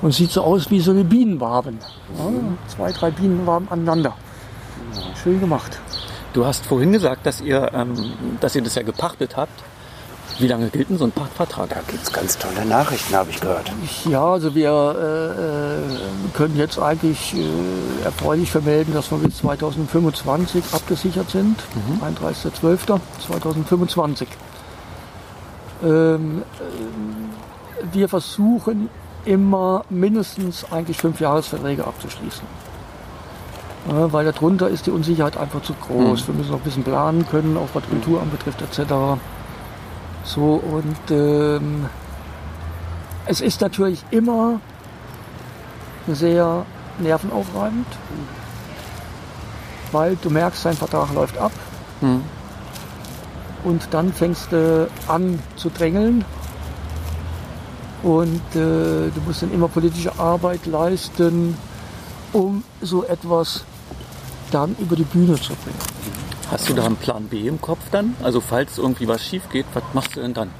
Und 0.00 0.14
sieht 0.14 0.30
so 0.30 0.42
aus 0.42 0.70
wie 0.70 0.80
so 0.80 0.92
eine 0.92 1.04
Bienenwaben. 1.04 1.78
Ja, 2.16 2.24
zwei, 2.68 2.92
drei 2.92 3.10
Bienenwaben 3.10 3.68
aneinander. 3.70 4.14
Schön 5.22 5.40
gemacht. 5.40 5.78
Du 6.32 6.46
hast 6.46 6.64
vorhin 6.64 6.92
gesagt, 6.92 7.26
dass 7.26 7.40
ihr, 7.42 7.70
ähm, 7.74 8.12
dass 8.40 8.54
ihr 8.54 8.62
das 8.62 8.76
ja 8.76 8.82
gepachtet 8.82 9.36
habt. 9.36 9.62
Wie 10.38 10.48
lange 10.48 10.68
gilt 10.68 10.90
denn 10.90 10.98
so 10.98 11.04
ein 11.04 11.12
Pachtvertrag? 11.12 11.70
Da 11.70 11.80
gibt 11.88 12.02
es 12.02 12.12
ganz 12.12 12.36
tolle 12.36 12.66
Nachrichten, 12.66 13.14
habe 13.14 13.30
ich 13.30 13.40
gehört. 13.40 13.72
Ja, 14.04 14.24
also 14.24 14.54
wir 14.54 14.70
äh, 14.70 15.30
äh, 15.30 15.78
können 16.34 16.56
jetzt 16.56 16.78
eigentlich 16.78 17.34
äh, 17.34 18.04
erfreulich 18.04 18.50
vermelden, 18.50 18.92
dass 18.92 19.10
wir 19.10 19.16
bis 19.18 19.38
2025 19.38 20.62
abgesichert 20.72 21.30
sind. 21.30 21.58
31.12.2025. 22.02 24.26
Ähm, 25.82 25.82
ähm, 25.82 26.42
wir 27.92 28.08
versuchen 28.08 28.88
immer 29.24 29.84
mindestens 29.90 30.64
eigentlich 30.70 30.98
fünf 30.98 31.20
Jahresverträge 31.20 31.86
abzuschließen. 31.86 32.46
Ja, 33.88 34.12
weil 34.12 34.24
darunter 34.24 34.68
ist 34.68 34.86
die 34.86 34.90
Unsicherheit 34.90 35.36
einfach 35.36 35.62
zu 35.62 35.72
groß. 35.74 36.26
Wir 36.26 36.34
müssen 36.34 36.50
noch 36.50 36.58
ein 36.58 36.64
bisschen 36.64 36.82
planen 36.82 37.24
können, 37.28 37.56
auch 37.56 37.68
was 37.72 37.84
Kulturamt 37.88 38.32
betrifft 38.32 38.60
etc. 38.62 38.92
So 40.26 40.60
und 40.70 41.10
ähm, 41.10 41.86
es 43.26 43.40
ist 43.40 43.60
natürlich 43.60 44.04
immer 44.10 44.60
sehr 46.08 46.66
nervenaufreibend, 46.98 47.86
weil 49.92 50.16
du 50.16 50.30
merkst, 50.30 50.64
dein 50.64 50.76
Vertrag 50.76 51.14
läuft 51.14 51.38
ab 51.38 51.52
Hm. 52.00 52.22
und 53.64 53.88
dann 53.90 54.12
fängst 54.12 54.52
du 54.52 54.86
an 55.08 55.38
zu 55.56 55.70
drängeln 55.70 56.26
und 58.02 58.42
äh, 58.54 59.08
du 59.10 59.20
musst 59.26 59.40
dann 59.40 59.50
immer 59.50 59.68
politische 59.68 60.18
Arbeit 60.18 60.66
leisten, 60.66 61.56
um 62.34 62.64
so 62.82 63.02
etwas 63.04 63.64
dann 64.50 64.76
über 64.78 64.94
die 64.94 65.04
Bühne 65.04 65.36
zu 65.36 65.54
bringen. 65.54 65.78
Hast 66.50 66.68
du 66.68 66.74
da 66.74 66.84
einen 66.84 66.96
Plan 66.96 67.24
B 67.24 67.48
im 67.48 67.60
Kopf 67.60 67.80
dann? 67.90 68.14
Also 68.22 68.40
falls 68.40 68.78
irgendwie 68.78 69.08
was 69.08 69.22
schief 69.22 69.48
geht, 69.50 69.66
was 69.74 69.82
machst 69.94 70.16
du 70.16 70.20
denn 70.20 70.34
dann? 70.34 70.50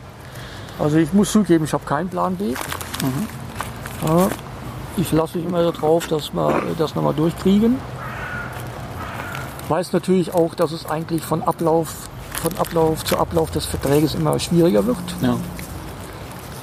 Also 0.79 0.99
ich 0.99 1.13
muss 1.13 1.33
zugeben, 1.33 1.65
ich 1.65 1.73
habe 1.73 1.85
keinen 1.85 2.09
Plan 2.09 2.37
B. 2.37 2.55
Ja, 4.07 4.29
ich 4.97 5.13
lasse 5.13 5.39
mich 5.39 5.47
immer 5.47 5.63
darauf, 5.71 6.07
dass 6.09 6.33
wir 6.35 6.63
das 6.77 6.95
nochmal 6.95 7.15
durchkriegen. 7.15 7.79
Weiß 9.69 9.93
natürlich 9.93 10.35
auch, 10.35 10.55
dass 10.55 10.73
es 10.73 10.87
eigentlich 10.87 11.23
von 11.23 11.43
Ablauf, 11.43 12.09
von 12.43 12.57
Ablauf 12.59 13.05
zu 13.05 13.19
Ablauf 13.19 13.51
des 13.51 13.67
Vertrages 13.67 14.15
immer 14.15 14.39
schwieriger 14.39 14.87
wird. 14.87 14.99
Ja. 15.21 15.37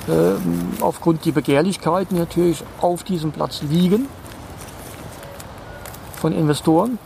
Ähm, 0.10 0.70
aufgrund 0.82 1.24
die 1.26 1.32
Begehrlichkeiten 1.32 2.18
natürlich 2.18 2.64
auf 2.82 3.04
diesem 3.04 3.32
Platz 3.32 3.62
liegen 3.62 4.08
von 6.18 6.34
Investoren. 6.34 7.00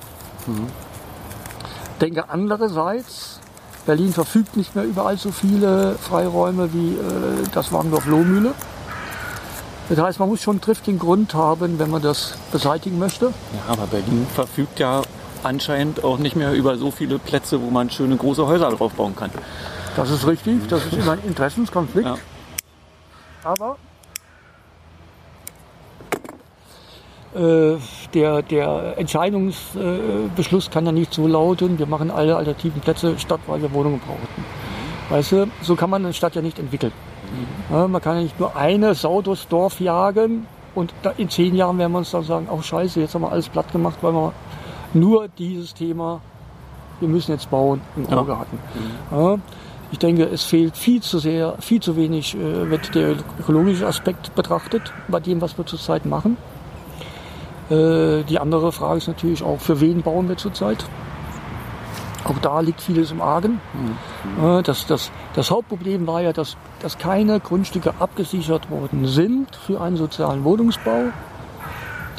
Denke 2.01 2.29
andererseits, 2.29 3.39
Berlin 3.85 4.13
verfügt 4.13 4.57
nicht 4.57 4.75
mehr 4.75 4.83
über 4.83 5.05
allzu 5.05 5.31
viele 5.31 5.95
Freiräume 5.95 6.73
wie 6.73 6.93
äh, 6.93 7.47
das 7.53 7.71
Warndorf-Lohmühle. 7.71 8.53
Das 9.89 9.99
heißt, 9.99 10.19
man 10.19 10.29
muss 10.29 10.41
schon 10.41 10.55
einen 10.55 10.61
triftigen 10.61 10.99
Grund 10.99 11.33
haben, 11.33 11.79
wenn 11.79 11.89
man 11.89 12.01
das 12.01 12.37
beseitigen 12.51 12.99
möchte. 12.99 13.27
ja, 13.27 13.73
aber 13.73 13.87
Berlin 13.87 14.27
verfügt 14.33 14.79
ja 14.79 15.01
anscheinend 15.43 16.03
auch 16.03 16.17
nicht 16.17 16.35
mehr 16.35 16.51
über 16.53 16.77
so 16.77 16.91
viele 16.91 17.19
Plätze, 17.19 17.61
wo 17.61 17.69
man 17.69 17.89
schöne 17.89 18.17
große 18.17 18.45
Häuser 18.45 18.69
drauf 18.69 18.93
bauen 18.93 19.15
kann. 19.15 19.31
Das 19.95 20.11
ist 20.11 20.27
richtig, 20.27 20.67
das 20.67 20.85
ist 20.85 20.93
immer 20.93 21.13
ein 21.13 21.23
Interessenskonflikt. 21.25 22.07
Ja. 22.07 22.17
Aber 23.43 23.77
der, 28.13 28.41
der 28.41 28.93
Entscheidungsbeschluss 28.97 30.71
kann 30.71 30.85
ja 30.85 30.91
nicht 30.91 31.13
so 31.13 31.27
lauten, 31.27 31.77
wir 31.77 31.85
machen 31.85 32.09
alle 32.09 32.35
alternativen 32.35 32.81
Plätze 32.81 33.17
statt, 33.19 33.39
weil 33.47 33.61
wir 33.61 33.71
Wohnungen 33.73 33.99
brauchten. 33.99 34.43
Weißt 35.09 35.31
du, 35.31 35.47
so 35.61 35.75
kann 35.75 35.89
man 35.89 36.03
eine 36.03 36.13
Stadt 36.13 36.35
ja 36.35 36.41
nicht 36.41 36.59
entwickeln. 36.59 36.91
Ja, 37.71 37.87
man 37.87 38.01
kann 38.01 38.15
ja 38.17 38.23
nicht 38.23 38.39
nur 38.39 38.55
eine 38.55 38.95
Sau 38.95 39.21
durchs 39.21 39.47
Dorf 39.47 39.79
jagen 39.79 40.47
und 40.75 40.93
in 41.17 41.29
zehn 41.29 41.55
Jahren 41.55 41.77
werden 41.77 41.91
wir 41.91 41.99
uns 41.99 42.11
dann 42.11 42.23
sagen, 42.23 42.47
oh 42.51 42.61
scheiße, 42.61 42.99
jetzt 42.99 43.13
haben 43.15 43.21
wir 43.21 43.31
alles 43.31 43.49
platt 43.49 43.71
gemacht, 43.71 43.97
weil 44.01 44.13
wir 44.13 44.33
nur 44.93 45.27
dieses 45.37 45.73
Thema, 45.73 46.21
wir 46.99 47.09
müssen 47.09 47.31
jetzt 47.31 47.49
bauen, 47.49 47.81
im 47.95 48.05
Ja. 48.09 48.17
Auge 48.17 48.39
hatten. 48.39 48.59
Ja, 49.11 49.37
ich 49.91 49.99
denke, 49.99 50.23
es 50.25 50.43
fehlt 50.43 50.75
viel 50.75 51.01
zu 51.01 51.19
sehr, 51.19 51.55
viel 51.59 51.81
zu 51.81 51.95
wenig 51.95 52.35
äh, 52.35 52.69
wird 52.69 52.93
der 52.95 53.15
ökologische 53.39 53.87
Aspekt 53.87 54.35
betrachtet 54.35 54.93
bei 55.07 55.19
dem, 55.19 55.39
was 55.41 55.57
wir 55.57 55.65
zurzeit 55.65 56.05
machen. 56.05 56.37
Äh, 57.69 58.23
die 58.23 58.39
andere 58.39 58.71
Frage 58.71 58.97
ist 58.97 59.07
natürlich 59.07 59.43
auch, 59.43 59.59
für 59.59 59.81
wen 59.81 60.01
bauen 60.01 60.29
wir 60.29 60.37
zurzeit? 60.37 60.85
Auch 62.23 62.39
da 62.39 62.59
liegt 62.59 62.81
vieles 62.81 63.11
im 63.11 63.21
Argen. 63.21 63.61
Mhm. 63.73 64.63
Das, 64.63 64.85
das, 64.85 65.11
das 65.33 65.49
Hauptproblem 65.49 66.07
war 66.07 66.21
ja, 66.21 66.33
dass, 66.33 66.57
dass 66.81 66.97
keine 66.97 67.39
Grundstücke 67.39 67.93
abgesichert 67.99 68.69
worden 68.69 69.07
sind 69.07 69.55
für 69.55 69.79
einen 69.79 69.95
sozialen 69.95 70.43
Wohnungsbau, 70.43 71.05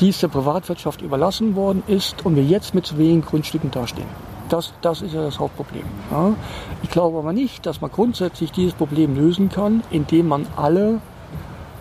die 0.00 0.08
es 0.08 0.20
der 0.20 0.28
Privatwirtschaft 0.28 1.02
überlassen 1.02 1.56
worden 1.56 1.82
ist 1.86 2.24
und 2.24 2.36
wir 2.36 2.44
jetzt 2.44 2.74
mit 2.74 2.86
zu 2.86 2.96
wenigen 2.96 3.22
Grundstücken 3.22 3.70
dastehen. 3.70 4.08
Das, 4.48 4.72
das 4.80 5.02
ist 5.02 5.12
ja 5.12 5.22
das 5.22 5.38
Hauptproblem. 5.38 5.84
Ja. 6.10 6.32
Ich 6.82 6.90
glaube 6.90 7.18
aber 7.18 7.34
nicht, 7.34 7.66
dass 7.66 7.82
man 7.82 7.90
grundsätzlich 7.90 8.50
dieses 8.50 8.72
Problem 8.72 9.14
lösen 9.14 9.50
kann, 9.50 9.82
indem 9.90 10.28
man 10.28 10.46
alle 10.56 11.02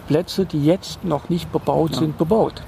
Plätze, 0.07 0.45
die 0.45 0.65
jetzt 0.65 1.06
noch 1.06 1.30
nicht 1.30 1.52
bebaut 1.53 1.91
ja. 1.91 1.99
sind, 1.99 2.18
bebaut. 2.18 2.61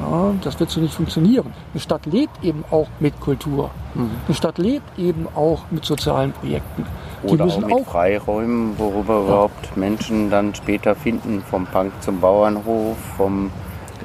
Ja, 0.00 0.34
das 0.42 0.58
wird 0.58 0.70
so 0.70 0.80
nicht 0.80 0.94
funktionieren. 0.94 1.52
Eine 1.72 1.80
Stadt 1.80 2.06
lebt 2.06 2.42
eben 2.42 2.64
auch 2.70 2.88
mit 2.98 3.20
Kultur. 3.20 3.70
Mhm. 3.94 4.10
Eine 4.26 4.34
Stadt 4.34 4.58
lebt 4.58 4.98
eben 4.98 5.28
auch 5.34 5.62
mit 5.70 5.84
sozialen 5.84 6.32
Projekten. 6.32 6.84
Die 7.22 7.28
Oder 7.28 7.44
müssen 7.44 7.64
auch 7.64 7.68
mit 7.68 7.76
auch 7.76 7.86
Freiräumen, 7.86 8.78
worüber 8.78 9.14
ja. 9.14 9.20
überhaupt 9.22 9.76
Menschen 9.76 10.30
dann 10.30 10.54
später 10.54 10.94
finden, 10.94 11.42
vom 11.48 11.66
Punk 11.66 11.92
zum 12.00 12.20
Bauernhof, 12.20 12.96
vom 13.16 13.50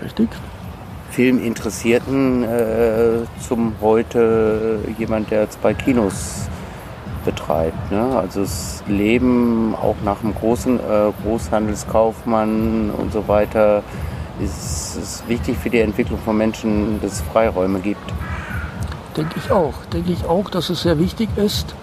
Richtig. 0.03 0.29
Filminteressierten 1.09 2.43
äh, 2.43 3.25
zum 3.39 3.73
heute 3.81 4.79
jemand, 4.97 5.31
der 5.31 5.49
zwei 5.49 5.73
Kinos 5.73 6.47
betreibt. 7.25 7.91
Ne? 7.91 8.15
Also 8.17 8.41
das 8.41 8.83
Leben 8.87 9.75
auch 9.75 9.95
nach 10.05 10.23
einem 10.23 10.35
großen 10.35 10.79
äh, 10.79 11.11
Großhandelskaufmann 11.23 12.91
und 12.91 13.11
so 13.11 13.27
weiter 13.27 13.83
ist, 14.39 14.97
ist 14.97 15.27
wichtig 15.27 15.57
für 15.57 15.69
die 15.69 15.79
Entwicklung 15.79 16.19
von 16.19 16.37
Menschen, 16.37 16.99
dass 17.01 17.13
es 17.13 17.21
Freiräume 17.21 17.79
gibt. 17.79 18.13
Denke 19.15 19.35
ich 19.37 19.51
auch. 19.51 19.73
Denke 19.91 20.11
ich 20.11 20.25
auch, 20.25 20.49
dass 20.49 20.69
es 20.69 20.81
sehr 20.81 20.99
wichtig 20.99 21.29
ist. 21.35 21.75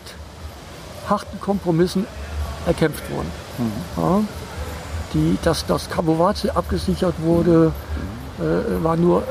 harten 1.09 1.39
Kompromissen 1.41 2.07
erkämpft 2.65 3.03
worden. 3.11 3.31
Mhm. 3.57 4.01
Ja, 4.01 4.21
die, 5.13 5.37
dass 5.43 5.65
das 5.65 5.89
Capovazzi 5.89 6.49
abgesichert 6.49 7.15
wurde, 7.19 7.73
mhm. 8.37 8.45
äh, 8.45 8.83
war 8.83 8.95
nur 8.95 9.23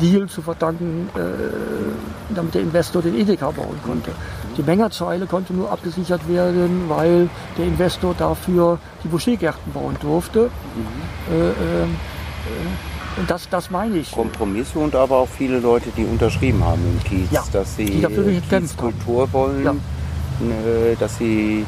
Deal 0.00 0.28
zu 0.28 0.42
verdanken, 0.42 1.08
äh, 1.14 2.34
damit 2.34 2.54
der 2.54 2.62
Investor 2.62 3.02
den 3.02 3.18
Edeka 3.18 3.50
bauen 3.50 3.78
konnte. 3.84 4.10
Die 4.56 4.62
Mengerzeile 4.62 5.26
konnte 5.26 5.54
nur 5.54 5.70
abgesichert 5.70 6.28
werden, 6.28 6.84
weil 6.88 7.28
der 7.56 7.66
Investor 7.66 8.14
dafür 8.18 8.78
die 9.04 9.08
Bouchergärten 9.08 9.72
bauen 9.72 9.96
durfte. 10.00 10.50
Mhm. 10.50 11.34
Äh, 11.34 11.50
äh, 11.50 11.86
und 13.18 13.28
das, 13.28 13.48
das 13.48 13.70
meine 13.70 13.96
ich. 13.96 14.12
Kompromisse 14.12 14.78
und 14.78 14.94
aber 14.94 15.16
auch 15.16 15.28
viele 15.28 15.58
Leute, 15.58 15.90
die 15.96 16.04
unterschrieben 16.04 16.64
haben 16.64 16.82
im 16.86 17.02
Kiez, 17.02 17.30
ja, 17.30 17.42
dass 17.52 17.76
sie 17.76 18.04
Kultur 18.76 19.32
wollen, 19.32 19.64
ja. 19.64 19.72
Äh, 19.72 20.94
dass 20.98 21.18
sie 21.18 21.66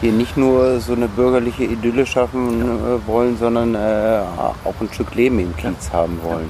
hier 0.00 0.12
nicht 0.12 0.36
nur 0.36 0.80
so 0.80 0.94
eine 0.94 1.08
bürgerliche 1.08 1.64
Idylle 1.64 2.04
schaffen 2.06 2.62
äh, 2.62 3.06
wollen, 3.06 3.36
sondern 3.38 3.74
äh, 3.74 4.22
auch 4.64 4.74
ein 4.80 4.88
Stück 4.92 5.14
Leben 5.14 5.38
im 5.38 5.56
Kiez 5.56 5.88
ja. 5.88 5.98
haben 5.98 6.18
wollen. 6.22 6.48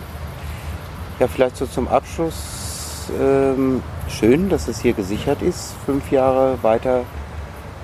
Ja, 1.21 1.29
vielleicht 1.29 1.59
so 1.59 1.67
zum 1.67 1.87
Abschluss. 1.87 3.11
Ähm, 3.21 3.83
schön, 4.09 4.49
dass 4.49 4.69
es 4.69 4.81
hier 4.81 4.95
gesichert 4.95 5.43
ist. 5.43 5.75
Fünf 5.85 6.11
Jahre 6.11 6.57
weiter 6.63 7.03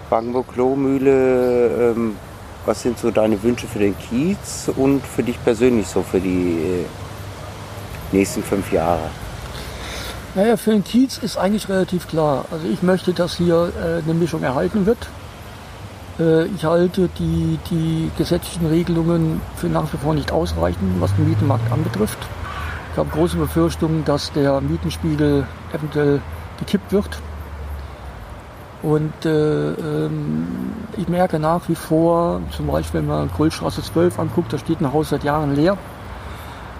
Wagenburg-Klohmühle. 0.08 1.92
Ähm, 1.92 2.16
was 2.64 2.80
sind 2.80 2.98
so 2.98 3.10
deine 3.10 3.42
Wünsche 3.42 3.66
für 3.66 3.78
den 3.78 3.94
Kiez 3.98 4.70
und 4.74 5.04
für 5.04 5.22
dich 5.22 5.36
persönlich 5.44 5.86
so 5.86 6.02
für 6.02 6.18
die 6.18 6.62
äh, 6.62 8.16
nächsten 8.16 8.42
fünf 8.42 8.72
Jahre? 8.72 9.10
Naja, 10.34 10.56
für 10.56 10.70
den 10.70 10.82
Kiez 10.82 11.18
ist 11.18 11.36
eigentlich 11.36 11.68
relativ 11.68 12.08
klar. 12.08 12.46
Also 12.50 12.66
ich 12.66 12.82
möchte, 12.82 13.12
dass 13.12 13.36
hier 13.36 13.70
äh, 13.78 14.02
eine 14.02 14.14
Mischung 14.14 14.44
erhalten 14.44 14.86
wird. 14.86 15.10
Äh, 16.18 16.46
ich 16.46 16.64
halte 16.64 17.10
die, 17.18 17.58
die 17.68 18.10
gesetzlichen 18.16 18.66
Regelungen 18.68 19.42
für 19.56 19.66
nach 19.66 19.92
wie 19.92 19.98
vor 19.98 20.14
nicht 20.14 20.32
ausreichend, 20.32 21.02
was 21.02 21.14
den 21.16 21.28
Mietenmarkt 21.28 21.70
anbetrifft. 21.70 22.26
Ich 22.96 22.98
habe 22.98 23.10
große 23.10 23.36
Befürchtungen, 23.36 24.06
dass 24.06 24.32
der 24.32 24.58
Mietenspiegel 24.62 25.46
eventuell 25.70 26.22
gekippt 26.58 26.92
wird. 26.92 27.20
Und 28.82 29.12
äh, 29.26 29.72
ähm, 29.72 30.46
ich 30.96 31.06
merke 31.06 31.38
nach 31.38 31.68
wie 31.68 31.74
vor, 31.74 32.40
zum 32.56 32.68
Beispiel 32.68 33.00
wenn 33.00 33.06
man 33.06 33.30
Kohlstraße 33.30 33.82
12 33.82 34.18
anguckt, 34.18 34.50
da 34.50 34.56
steht 34.56 34.80
ein 34.80 34.94
Haus 34.94 35.10
seit 35.10 35.24
Jahren 35.24 35.54
leer, 35.54 35.76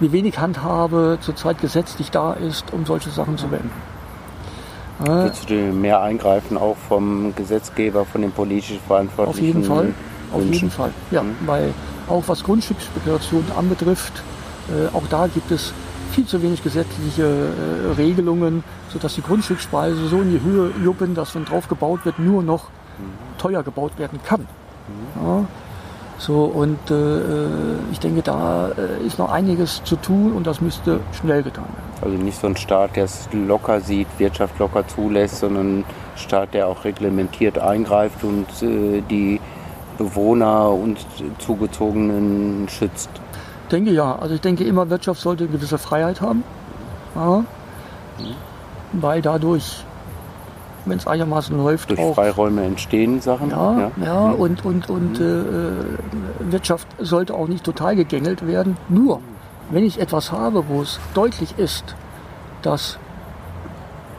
wie 0.01 0.11
wenig 0.11 0.39
Handhabe 0.39 1.19
zurzeit 1.21 1.61
gesetzlich 1.61 2.11
da 2.11 2.33
ist, 2.33 2.73
um 2.73 2.87
solche 2.87 3.11
Sachen 3.11 3.37
zu 3.37 3.49
beenden. 3.49 3.71
Willst 5.01 5.51
du 5.51 5.55
mehr 5.55 6.01
eingreifen, 6.01 6.57
auch 6.57 6.79
vom 6.89 7.35
Gesetzgeber, 7.37 8.07
von 8.07 8.23
den 8.23 8.33
politischen 8.33 8.81
Verantwortlichen? 8.89 9.49
Auf 9.51 9.55
jeden 9.55 9.65
Fall, 9.65 9.95
auf 10.33 10.43
jeden 10.43 10.71
Fall. 10.71 10.93
Ja, 11.11 11.23
mhm. 11.23 11.37
weil 11.45 11.75
auch 12.09 12.23
was 12.27 12.43
Grundstücksspekulation 12.43 13.45
anbetrifft, 13.55 14.23
äh, 14.71 14.97
auch 14.97 15.07
da 15.11 15.27
gibt 15.27 15.51
es 15.51 15.75
viel 16.17 16.27
zu 16.27 16.43
wenig 16.43 16.63
gesetzliche 16.63 17.25
äh, 17.25 17.93
Regelungen, 17.93 18.65
sodass 18.89 19.15
die 19.15 19.23
Grundstückspreise 19.23 20.09
so 20.09 20.23
in 20.23 20.31
die 20.31 20.41
Höhe 20.41 20.71
juppen, 20.83 21.15
dass 21.15 21.35
wenn 21.35 21.45
drauf 21.45 21.69
gebaut 21.69 22.01
wird, 22.05 22.19
nur 22.19 22.43
noch 22.43 22.65
mhm. 22.65 23.39
teuer 23.39 23.63
gebaut 23.63 23.99
werden 23.99 24.19
kann. 24.25 24.41
Mhm. 24.41 25.23
Ja. 25.23 25.45
So, 26.19 26.45
und 26.45 26.91
äh, 26.91 27.21
ich 27.93 28.01
denke, 28.01 28.23
da 28.23 28.71
äh, 28.71 29.07
ist 29.07 29.19
noch 29.19 29.31
einiges 29.31 29.85
zu 29.85 29.97
tun 29.97 30.33
und 30.33 30.47
das 30.47 30.63
müsste 30.63 31.01
schnell 31.13 31.43
getan 31.43 31.65
werden. 31.65 32.01
Also 32.01 32.25
nicht 32.25 32.41
so 32.41 32.47
ein 32.47 32.57
Staat, 32.57 32.97
der 32.97 33.05
es 33.05 33.29
locker 33.35 33.83
sieht, 33.83 34.07
Wirtschaft 34.17 34.59
locker 34.59 34.89
zulässt, 34.89 35.41
sondern 35.41 35.81
ein 35.81 35.85
Staat, 36.17 36.55
der 36.55 36.69
auch 36.69 36.85
reglementiert 36.85 37.59
eingreift 37.59 38.25
und 38.25 38.47
äh, 38.63 39.03
die 39.03 39.39
Bewohner 39.99 40.71
und 40.71 40.99
Zugezogenen 41.39 42.67
schützt. 42.71 43.11
Ich 43.67 43.71
denke 43.71 43.91
ja. 43.91 44.17
Also 44.17 44.37
ich 44.37 44.41
denke 44.41 44.63
immer, 44.63 44.89
Wirtschaft 44.91 45.21
sollte 45.21 45.43
eine 45.43 45.53
gewisse 45.53 45.77
Freiheit 45.77 46.21
haben. 46.21 46.45
Ja. 47.17 47.43
Weil 48.93 49.21
dadurch, 49.23 49.85
wenn 50.85 50.99
es 50.99 51.07
einigermaßen 51.09 51.57
läuft, 51.57 51.91
Durch 51.91 51.99
auch 51.99 52.15
Freiräume 52.15 52.63
entstehen 52.63 53.21
Sachen. 53.21 53.51
Ja, 53.51 53.91
ja, 54.01 54.31
und, 54.31 54.65
und, 54.65 54.89
und 54.89 55.21
äh, 55.21 55.43
Wirtschaft 56.39 56.87
sollte 56.99 57.35
auch 57.35 57.49
nicht 57.49 57.65
total 57.65 57.97
gegängelt 57.97 58.47
werden. 58.47 58.77
Nur, 58.89 59.21
wenn 59.71 59.85
ich 59.85 60.01
etwas 60.01 60.31
habe, 60.31 60.69
wo 60.69 60.83
es 60.83 61.01
deutlich 61.15 61.59
ist, 61.59 61.97
dass 62.63 62.99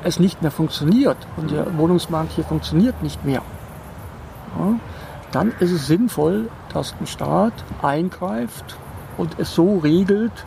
es 0.03 0.19
nicht 0.19 0.41
mehr 0.41 0.51
funktioniert 0.51 1.17
und 1.37 1.51
der 1.51 1.77
Wohnungsmarkt 1.77 2.33
hier 2.33 2.43
funktioniert 2.43 3.01
nicht 3.01 3.23
mehr, 3.23 3.41
ja, 4.59 4.73
dann 5.31 5.53
ist 5.61 5.71
es 5.71 5.87
sinnvoll, 5.87 6.49
dass 6.73 6.93
ein 6.99 7.07
Staat 7.07 7.53
eingreift 7.81 8.75
und 9.17 9.39
es 9.39 9.53
so 9.53 9.79
regelt, 9.79 10.45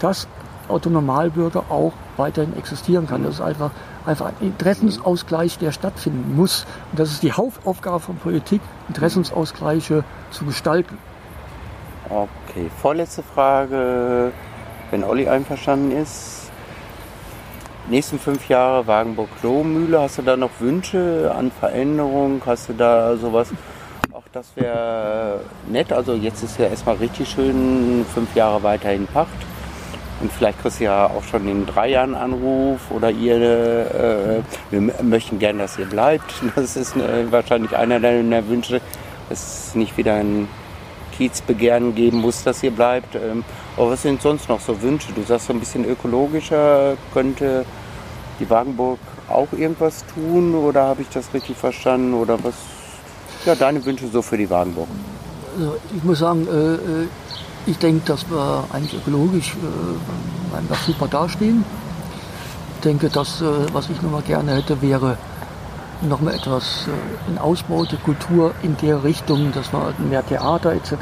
dass 0.00 0.28
Autonomalbürger 0.68 1.64
auch 1.68 1.92
weiterhin 2.16 2.56
existieren 2.56 3.06
kann. 3.06 3.22
Das 3.22 3.34
ist 3.34 3.40
einfach, 3.40 3.70
einfach 4.04 4.26
ein 4.26 4.34
Interessensausgleich, 4.40 5.58
der 5.58 5.72
stattfinden 5.72 6.36
muss. 6.36 6.66
Und 6.90 6.98
das 6.98 7.12
ist 7.12 7.22
die 7.22 7.32
Hauptaufgabe 7.32 8.00
von 8.00 8.16
Politik, 8.16 8.60
Interessensausgleiche 8.88 10.04
zu 10.30 10.44
gestalten. 10.44 10.98
Okay, 12.08 12.70
vorletzte 12.80 13.22
Frage, 13.22 14.32
wenn 14.90 15.04
Olli 15.04 15.28
einverstanden 15.28 15.92
ist. 15.92 16.50
Nächsten 17.88 18.18
fünf 18.18 18.48
Jahre 18.48 18.86
Wagenburg-Lohmühle, 18.86 20.00
hast 20.00 20.18
du 20.18 20.22
da 20.22 20.36
noch 20.36 20.50
Wünsche 20.58 21.32
an 21.36 21.52
Veränderung? 21.52 22.42
Hast 22.44 22.68
du 22.68 22.72
da 22.72 23.16
sowas? 23.16 23.52
Das 24.36 24.54
wäre 24.54 25.40
nett. 25.66 25.90
Also 25.94 26.12
jetzt 26.12 26.42
ist 26.42 26.58
ja 26.58 26.66
erstmal 26.66 26.96
richtig 26.96 27.26
schön, 27.26 28.04
fünf 28.12 28.36
Jahre 28.36 28.62
weiterhin 28.62 29.06
Pacht. 29.06 29.30
Und 30.20 30.30
vielleicht 30.30 30.60
kriegst 30.60 30.78
du 30.78 30.84
ja 30.84 31.06
auch 31.06 31.24
schon 31.24 31.48
in 31.48 31.64
drei 31.64 31.88
Jahren 31.88 32.14
Anruf 32.14 32.90
oder 32.90 33.10
ihr, 33.10 33.34
äh, 33.34 34.42
wir 34.70 34.92
möchten 35.02 35.38
gerne, 35.38 35.60
dass 35.60 35.78
ihr 35.78 35.86
bleibt. 35.86 36.34
Das 36.54 36.76
ist 36.76 36.96
äh, 36.96 37.32
wahrscheinlich 37.32 37.74
einer 37.74 37.98
deiner 37.98 38.46
Wünsche, 38.46 38.82
dass 39.30 39.68
es 39.68 39.74
nicht 39.74 39.96
wieder 39.96 40.16
ein 40.16 40.48
Kiezbegehren 41.16 41.94
geben 41.94 42.18
muss, 42.18 42.44
dass 42.44 42.62
ihr 42.62 42.72
bleibt. 42.72 43.14
Ähm, 43.14 43.42
aber 43.78 43.92
was 43.92 44.02
sind 44.02 44.20
sonst 44.20 44.50
noch 44.50 44.60
so 44.60 44.82
Wünsche? 44.82 45.14
Du 45.14 45.22
sagst 45.22 45.46
so 45.46 45.54
ein 45.54 45.60
bisschen 45.60 45.86
ökologischer, 45.86 46.98
könnte 47.14 47.64
die 48.38 48.50
Wagenburg 48.50 48.98
auch 49.30 49.48
irgendwas 49.56 50.04
tun 50.14 50.54
oder 50.54 50.82
habe 50.82 51.00
ich 51.00 51.08
das 51.08 51.32
richtig 51.32 51.56
verstanden? 51.56 52.12
Oder 52.12 52.36
was? 52.44 52.75
Ja, 53.46 53.54
deine 53.54 53.84
Wünsche 53.84 54.08
so 54.08 54.22
für 54.22 54.36
die 54.36 54.50
Wagenburg. 54.50 54.88
Also 55.56 55.76
ich 55.96 56.02
muss 56.02 56.18
sagen, 56.18 56.46
äh, 56.48 56.74
äh, 56.74 56.78
ich 57.66 57.78
denke, 57.78 58.02
dass 58.04 58.28
wir 58.28 58.64
eigentlich 58.72 58.94
ökologisch 58.94 59.54
äh, 59.54 60.56
einfach 60.56 60.76
super 60.82 61.06
dastehen. 61.06 61.64
Ich 62.74 62.80
denke, 62.82 63.08
dass, 63.08 63.40
äh, 63.40 63.44
was 63.72 63.88
ich 63.88 64.02
noch 64.02 64.10
mal 64.10 64.22
gerne 64.22 64.56
hätte, 64.56 64.82
wäre 64.82 65.16
noch 66.02 66.20
mal 66.20 66.34
etwas 66.34 66.88
äh, 66.88 67.30
in 67.30 67.38
Ausbau 67.38 67.84
der 67.84 67.98
Kultur 68.00 68.52
in 68.62 68.76
der 68.82 69.04
Richtung, 69.04 69.52
dass 69.52 69.72
wir 69.72 69.94
mehr 70.10 70.26
Theater 70.26 70.72
etc., 70.72 70.94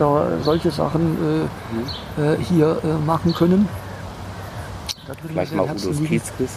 solche 0.44 0.70
Sachen 0.70 1.48
äh, 2.18 2.34
äh, 2.34 2.36
hier 2.44 2.78
machen 3.06 3.34
können. 3.34 3.68
Vielleicht 5.26 5.54
mal 5.54 5.64
Udos. 5.64 5.98
Kiezquiz. 6.06 6.52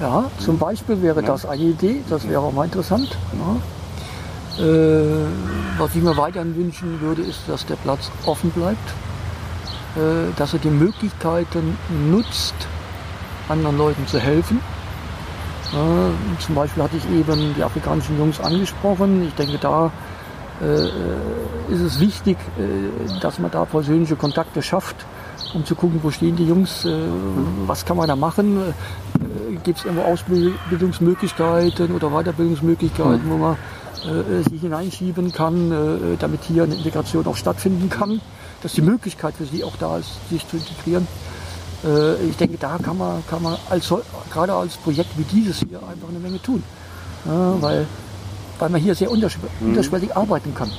Ja, 0.00 0.24
zum 0.38 0.58
Beispiel 0.58 1.02
wäre 1.02 1.20
Ja. 1.20 1.26
das 1.26 1.46
eine 1.46 1.62
Idee, 1.62 2.02
das 2.08 2.28
wäre 2.28 2.40
auch 2.40 2.52
mal 2.52 2.64
interessant. 2.64 3.16
Ja. 3.32 3.56
Äh, 4.58 5.28
was 5.78 5.94
ich 5.94 6.02
mir 6.02 6.16
weiterhin 6.16 6.56
wünschen 6.56 6.98
würde, 7.00 7.20
ist, 7.22 7.40
dass 7.46 7.66
der 7.66 7.76
Platz 7.76 8.10
offen 8.24 8.50
bleibt, 8.50 8.88
äh, 9.96 10.32
dass 10.36 10.54
er 10.54 10.58
die 10.60 10.70
Möglichkeiten 10.70 11.76
nutzt, 12.10 12.54
anderen 13.50 13.76
Leuten 13.76 14.06
zu 14.06 14.18
helfen. 14.18 14.60
Äh, 15.72 16.40
zum 16.42 16.54
Beispiel 16.54 16.82
hatte 16.82 16.96
ich 16.96 17.04
eben 17.10 17.54
die 17.54 17.62
afrikanischen 17.62 18.18
Jungs 18.18 18.40
angesprochen. 18.40 19.24
Ich 19.26 19.34
denke, 19.34 19.58
da 19.58 19.90
ist 21.68 21.82
es 21.82 22.00
wichtig, 22.00 22.38
dass 23.20 23.38
man 23.38 23.50
da 23.50 23.66
persönliche 23.66 24.16
Kontakte 24.16 24.62
schafft, 24.62 24.96
um 25.52 25.66
zu 25.66 25.74
gucken, 25.74 26.00
wo 26.02 26.10
stehen 26.10 26.34
die 26.34 26.48
Jungs, 26.48 26.88
was 27.66 27.84
kann 27.84 27.98
man 27.98 28.08
da 28.08 28.16
machen, 28.16 28.62
gibt 29.64 29.78
es 29.80 29.84
irgendwo 29.84 30.04
Ausbildungsmöglichkeiten 30.04 31.94
oder 31.94 32.08
Weiterbildungsmöglichkeiten, 32.08 33.28
wo 33.28 33.36
man 33.36 33.58
äh, 34.04 34.42
sich 34.48 34.60
hineinschieben 34.60 35.32
kann, 35.32 35.72
äh, 35.72 36.16
damit 36.18 36.42
hier 36.44 36.64
eine 36.64 36.74
Integration 36.74 37.26
auch 37.26 37.36
stattfinden 37.36 37.88
kann, 37.88 38.20
dass 38.62 38.72
die 38.72 38.82
Möglichkeit 38.82 39.34
für 39.34 39.44
sie 39.46 39.64
auch 39.64 39.76
da 39.76 39.98
ist, 39.98 40.10
sich 40.30 40.46
zu 40.48 40.56
integrieren. 40.56 41.06
Äh, 41.84 42.16
ich 42.26 42.36
denke, 42.36 42.58
da 42.58 42.78
kann 42.78 42.98
man, 42.98 43.22
kann 43.28 43.42
man 43.42 43.56
als, 43.70 43.92
gerade 44.32 44.52
als 44.52 44.76
Projekt 44.76 45.16
wie 45.16 45.24
dieses 45.24 45.58
hier 45.58 45.78
einfach 45.78 46.08
eine 46.08 46.18
Menge 46.18 46.40
tun, 46.40 46.62
ja, 47.24 47.56
weil, 47.60 47.86
weil 48.58 48.70
man 48.70 48.80
hier 48.80 48.94
sehr 48.94 49.10
unterschw 49.10 49.46
unterschwellig 49.60 50.16
arbeiten 50.16 50.54
kann. 50.54 50.70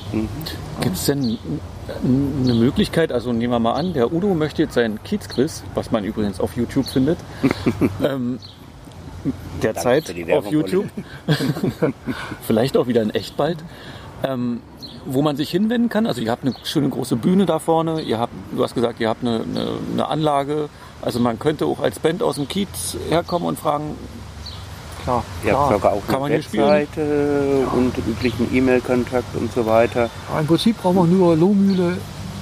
Gibt 0.80 0.96
es 0.96 1.06
denn 1.06 1.38
eine 2.04 2.54
Möglichkeit, 2.54 3.12
also 3.12 3.32
nehmen 3.32 3.52
wir 3.52 3.58
mal 3.58 3.72
an, 3.72 3.92
der 3.92 4.12
Udo 4.12 4.34
möchte 4.34 4.62
jetzt 4.62 4.74
sein 4.74 4.98
Kiezquiz, 5.04 5.62
was 5.74 5.90
man 5.90 6.04
übrigens 6.04 6.40
auf 6.40 6.56
YouTube 6.56 6.86
findet, 6.86 7.18
ähm, 8.02 8.38
derzeit 9.62 10.14
auf 10.32 10.50
YouTube, 10.50 10.86
vielleicht 12.46 12.76
auch 12.76 12.86
wieder 12.86 13.02
in 13.02 13.10
echt 13.10 13.36
bald, 13.36 13.58
ähm, 14.24 14.60
wo 15.06 15.22
man 15.22 15.36
sich 15.36 15.50
hinwenden 15.50 15.88
kann. 15.88 16.06
Also 16.06 16.20
ihr 16.20 16.30
habt 16.30 16.44
eine 16.44 16.54
schöne 16.64 16.88
große 16.88 17.16
Bühne 17.16 17.46
da 17.46 17.58
vorne, 17.58 18.00
ihr 18.00 18.18
habt, 18.18 18.32
du 18.52 18.62
hast 18.62 18.74
gesagt, 18.74 19.00
ihr 19.00 19.08
habt 19.08 19.22
eine, 19.22 19.42
eine, 19.42 19.68
eine 19.92 20.08
Anlage, 20.08 20.68
also 21.02 21.20
man 21.20 21.38
könnte 21.38 21.66
auch 21.66 21.80
als 21.80 21.98
Band 21.98 22.22
aus 22.22 22.36
dem 22.36 22.48
Kiez 22.48 22.96
herkommen 23.08 23.46
und 23.48 23.58
fragen, 23.58 23.94
Klar, 25.04 25.18
habt 25.18 25.42
klar. 25.42 25.72
sogar 25.72 25.92
auch 25.92 26.06
Kann 26.06 26.20
man 26.20 26.30
hier 26.32 26.42
spielen? 26.42 26.66
Webseite 26.68 27.66
und 27.74 27.96
üblichen 27.98 28.54
E-Mail-Kontakt 28.54 29.34
und 29.36 29.50
so 29.52 29.64
weiter. 29.64 30.10
Ja, 30.32 30.40
Im 30.40 30.46
Prinzip 30.46 30.82
braucht 30.82 30.96
man 30.96 31.10
nur 31.16 31.34
Lohmühle 31.36 31.96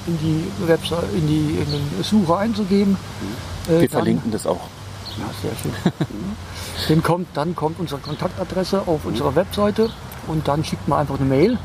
in 0.09 0.19
die 0.19 0.67
Website, 0.67 1.05
in 1.15 1.27
die 1.29 1.59
in 1.61 1.71
den 1.71 2.03
Suche 2.03 2.37
einzugeben. 2.37 2.97
Äh, 3.69 3.73
wir 3.73 3.79
dann- 3.81 3.89
verlinken 3.91 4.33
das 4.33 4.47
auch. 4.47 4.61
Ja, 5.19 5.25
sehr 5.43 5.53
schön. 5.63 5.73
dann, 6.89 7.03
kommt, 7.03 7.28
dann 7.35 7.55
kommt 7.55 7.81
unsere 7.81 8.01
Kontaktadresse 8.01 8.82
auf 8.86 9.05
unserer 9.05 9.35
Webseite 9.35 9.90
und 10.27 10.47
dann 10.48 10.65
schickt 10.65 10.86
man 10.89 11.01
einfach 11.01 11.19
eine 11.19 11.28
Mail. 11.28 11.59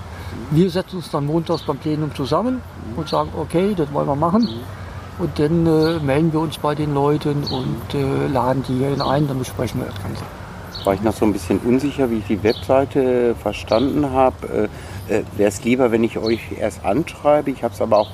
Wir 0.51 0.69
setzen 0.69 0.97
uns 0.97 1.11
dann 1.11 1.25
montags 1.25 1.63
beim 1.63 1.77
Plenum 1.77 2.13
zusammen 2.15 2.61
und 2.95 3.07
sagen, 3.07 3.29
okay, 3.37 3.73
das 3.75 3.91
wollen 3.93 4.07
wir 4.07 4.15
machen. 4.15 4.47
Und 5.19 5.37
dann 5.37 5.65
äh, 5.67 5.99
melden 5.99 6.33
wir 6.33 6.39
uns 6.39 6.57
bei 6.57 6.73
den 6.73 6.93
Leuten 6.93 7.43
und 7.43 7.93
äh, 7.93 8.27
laden 8.27 8.63
die 8.67 8.77
hierhin 8.77 9.01
ein, 9.01 9.27
dann 9.27 9.39
besprechen 9.39 9.81
wir 9.81 9.87
das 9.87 10.01
Ganze. 10.01 10.23
War 10.83 10.93
ich 10.95 11.01
noch 11.01 11.13
so 11.13 11.25
ein 11.25 11.33
bisschen 11.33 11.59
unsicher, 11.59 12.09
wie 12.09 12.17
ich 12.17 12.25
die 12.25 12.41
Webseite 12.43 13.35
verstanden 13.35 14.09
habe. 14.11 14.69
Äh, 15.07 15.13
äh, 15.19 15.23
Wäre 15.37 15.49
es 15.49 15.63
lieber, 15.63 15.91
wenn 15.91 16.03
ich 16.03 16.17
euch 16.17 16.39
erst 16.57 16.83
anschreibe? 16.83 17.51
Ich 17.51 17.63
habe 17.63 17.73
es 17.73 17.81
aber 17.81 17.97
auch 17.97 18.09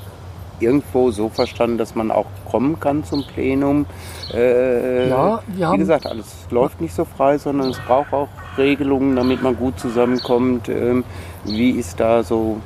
irgendwo 0.60 1.12
so 1.12 1.30
verstanden, 1.30 1.78
dass 1.78 1.96
man 1.96 2.12
auch 2.12 2.26
kommen 2.50 2.80
kann 2.80 3.04
zum 3.04 3.26
Plenum. 3.26 3.86
Äh, 4.34 5.10
Ja, 5.10 5.42
wir 5.48 5.72
Wie 5.74 5.78
gesagt, 5.78 6.06
alles 6.08 6.26
läuft 6.50 6.82
nicht 6.82 6.94
so 6.96 7.06
frei, 7.06 7.38
sondern 7.38 7.70
es 7.70 7.80
braucht 7.80 8.14
auch 8.14 8.30
Regelungen, 8.58 9.16
damit 9.16 9.42
man 9.44 9.56
gut 9.56 9.80
zusammenkommt. 9.80 10.70
Ähm, 10.70 11.04
wie 11.46 11.72
ist 11.72 12.00
da 12.00 12.24
so 12.24 12.58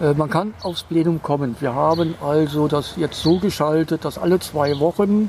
Äh, 0.00 0.14
Man 0.14 0.30
kann 0.30 0.54
aufs 0.62 0.82
Plenum 0.82 1.20
kommen. 1.22 1.56
Wir 1.60 1.74
haben 1.74 2.14
also 2.22 2.68
das 2.68 2.94
jetzt 2.96 3.20
so 3.22 3.38
geschaltet, 3.38 4.04
dass 4.04 4.16
alle 4.18 4.38
zwei 4.40 4.78
Wochen 4.80 5.28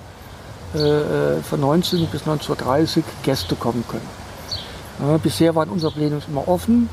äh, 0.73 0.77
äh, 0.79 1.41
von 1.41 1.59
19 1.59 2.07
bis 2.07 2.23
19.30 2.23 2.97
Uhr 2.97 3.03
Gäste 3.23 3.55
kommen 3.55 3.83
können. 3.87 4.07
Bisher 5.23 5.55
waren 5.55 5.69
unsere 5.69 5.91
Plenums 5.91 6.25
immer 6.27 6.47
offen. 6.47 6.87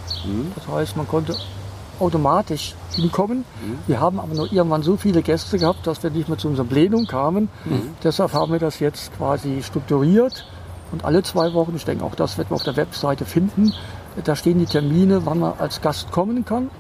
Das 0.55 0.67
heißt, 0.67 0.97
man 0.97 1.07
konnte 1.07 1.37
automatisch 2.01 2.75
hinkommen. 2.95 3.45
Wir 3.87 4.01
haben 4.01 4.21
aber 4.21 4.35
nur 4.35 4.53
irgendwann 4.53 4.83
so 4.83 4.97
viele 4.97 5.23
Gäste 5.23 5.59
gehabt, 5.59 5.87
dass 5.87 6.03
wir 6.03 6.11
nicht 6.11 6.29
mehr 6.29 6.39
zu 6.39 6.49
unserem 6.49 6.69
Plenum 6.69 7.07
kamen. 7.07 7.49
Deshalb 8.03 8.33
haben 8.33 8.53
wir 8.53 8.59
das 8.59 8.81
jetzt 8.81 9.17
quasi 9.17 9.63
strukturiert. 9.63 10.47
Und 10.91 11.05
alle 11.05 11.23
zwei 11.23 11.53
Wochen, 11.53 11.77
ich 11.77 11.85
denke 11.85 12.05
auch 12.05 12.15
das 12.15 12.39
wird 12.39 12.51
man 12.51 12.57
auf 12.57 12.65
der 12.65 12.77
Webseite 12.77 13.27
finden, 13.27 13.75
da 14.25 14.35
stehen 14.35 14.59
die 14.59 14.67
Termine, 14.67 15.27
wann 15.27 15.39
man 15.39 15.53
als 15.59 15.81
Gast 15.81 16.11
kommen 16.11 16.45
kann. 16.45 16.71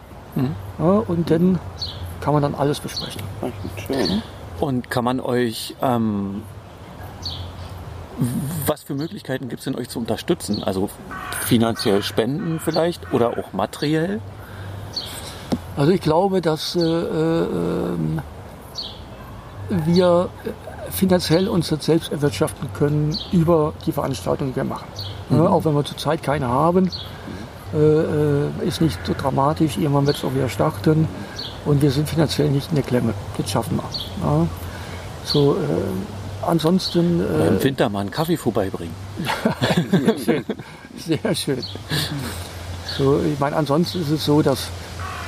Ja, 0.78 0.84
und 0.84 1.30
dann 1.30 1.58
kann 2.20 2.32
man 2.32 2.42
dann 2.42 2.54
alles 2.54 2.80
besprechen. 2.80 3.22
Schön. 3.86 4.22
Und 4.60 4.90
kann 4.90 5.04
man 5.04 5.20
euch, 5.20 5.76
ähm, 5.82 6.42
was 8.66 8.82
für 8.82 8.94
Möglichkeiten 8.94 9.48
gibt 9.48 9.60
es 9.60 9.64
denn 9.64 9.76
euch 9.76 9.88
zu 9.88 9.98
unterstützen? 9.98 10.64
Also 10.64 10.90
finanziell 11.42 12.02
spenden 12.02 12.60
vielleicht 12.60 13.12
oder 13.12 13.38
auch 13.38 13.52
materiell? 13.52 14.20
Also 15.78 15.92
ich 15.92 16.00
glaube, 16.00 16.40
dass 16.40 16.74
äh, 16.74 16.80
äh, 16.80 17.42
ähm, 17.44 18.20
wir 19.70 20.28
finanziell 20.90 21.46
uns 21.46 21.68
das 21.68 21.84
selbst 21.84 22.10
erwirtschaften 22.10 22.68
können 22.74 23.16
über 23.30 23.74
die 23.86 23.92
Veranstaltung, 23.92 24.48
die 24.48 24.56
wir 24.56 24.64
machen. 24.64 24.88
Ja, 25.30 25.46
auch 25.46 25.64
wenn 25.64 25.74
wir 25.74 25.84
zurzeit 25.84 26.20
keine 26.24 26.48
haben, 26.48 26.90
äh, 27.72 27.78
äh, 27.78 28.66
ist 28.66 28.80
nicht 28.80 28.98
so 29.06 29.14
dramatisch. 29.16 29.76
Irgendwann 29.76 30.04
wird 30.06 30.16
es 30.16 30.24
auch 30.24 30.34
wieder 30.34 30.48
starten 30.48 31.06
und 31.64 31.80
wir 31.80 31.92
sind 31.92 32.08
finanziell 32.08 32.50
nicht 32.50 32.70
in 32.70 32.74
der 32.74 32.84
Klemme. 32.84 33.14
Das 33.36 33.48
schaffen 33.48 33.76
wir. 33.76 34.28
Ja. 34.28 34.46
So, 35.24 35.52
äh, 35.52 36.44
ansonsten. 36.44 37.24
Oder 37.24 37.48
Im 37.48 37.62
Winter 37.62 37.88
mal 37.88 38.00
einen 38.00 38.10
Kaffee 38.10 38.36
vorbeibringen. 38.36 38.94
sehr 39.92 40.18
schön. 40.18 40.44
Sehr 40.96 41.34
schön. 41.36 41.62
So, 42.96 43.20
ich 43.20 43.38
meine, 43.38 43.54
ansonsten 43.54 44.02
ist 44.02 44.10
es 44.10 44.24
so, 44.24 44.42
dass 44.42 44.70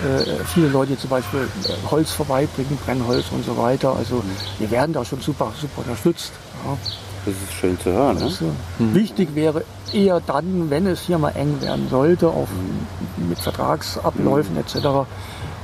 äh, 0.05 0.45
viele 0.47 0.69
Leute 0.69 0.99
zum 0.99 1.11
Beispiel 1.11 1.41
äh, 1.41 1.91
Holz 1.91 2.11
vorbeibringen, 2.13 2.79
Brennholz 2.85 3.27
und 3.31 3.45
so 3.45 3.57
weiter. 3.57 3.95
Also 3.97 4.23
wir 4.59 4.71
werden 4.71 4.93
da 4.93 5.05
schon 5.05 5.21
super, 5.21 5.53
super 5.61 5.79
unterstützt. 5.79 6.33
Ja. 6.65 6.77
Das 7.27 7.35
ist 7.35 7.53
schön 7.53 7.79
zu 7.79 7.93
hören. 7.93 8.17
Ne? 8.17 8.25
Also, 8.25 8.47
Wichtig 8.79 9.35
wäre 9.35 9.65
eher 9.93 10.21
dann, 10.21 10.71
wenn 10.71 10.87
es 10.87 11.01
hier 11.03 11.19
mal 11.19 11.31
eng 11.31 11.61
werden 11.61 11.89
sollte, 11.91 12.29
auch 12.29 12.49
mit 13.29 13.39
Vertragsabläufen 13.39 14.57
etc., 14.57 14.77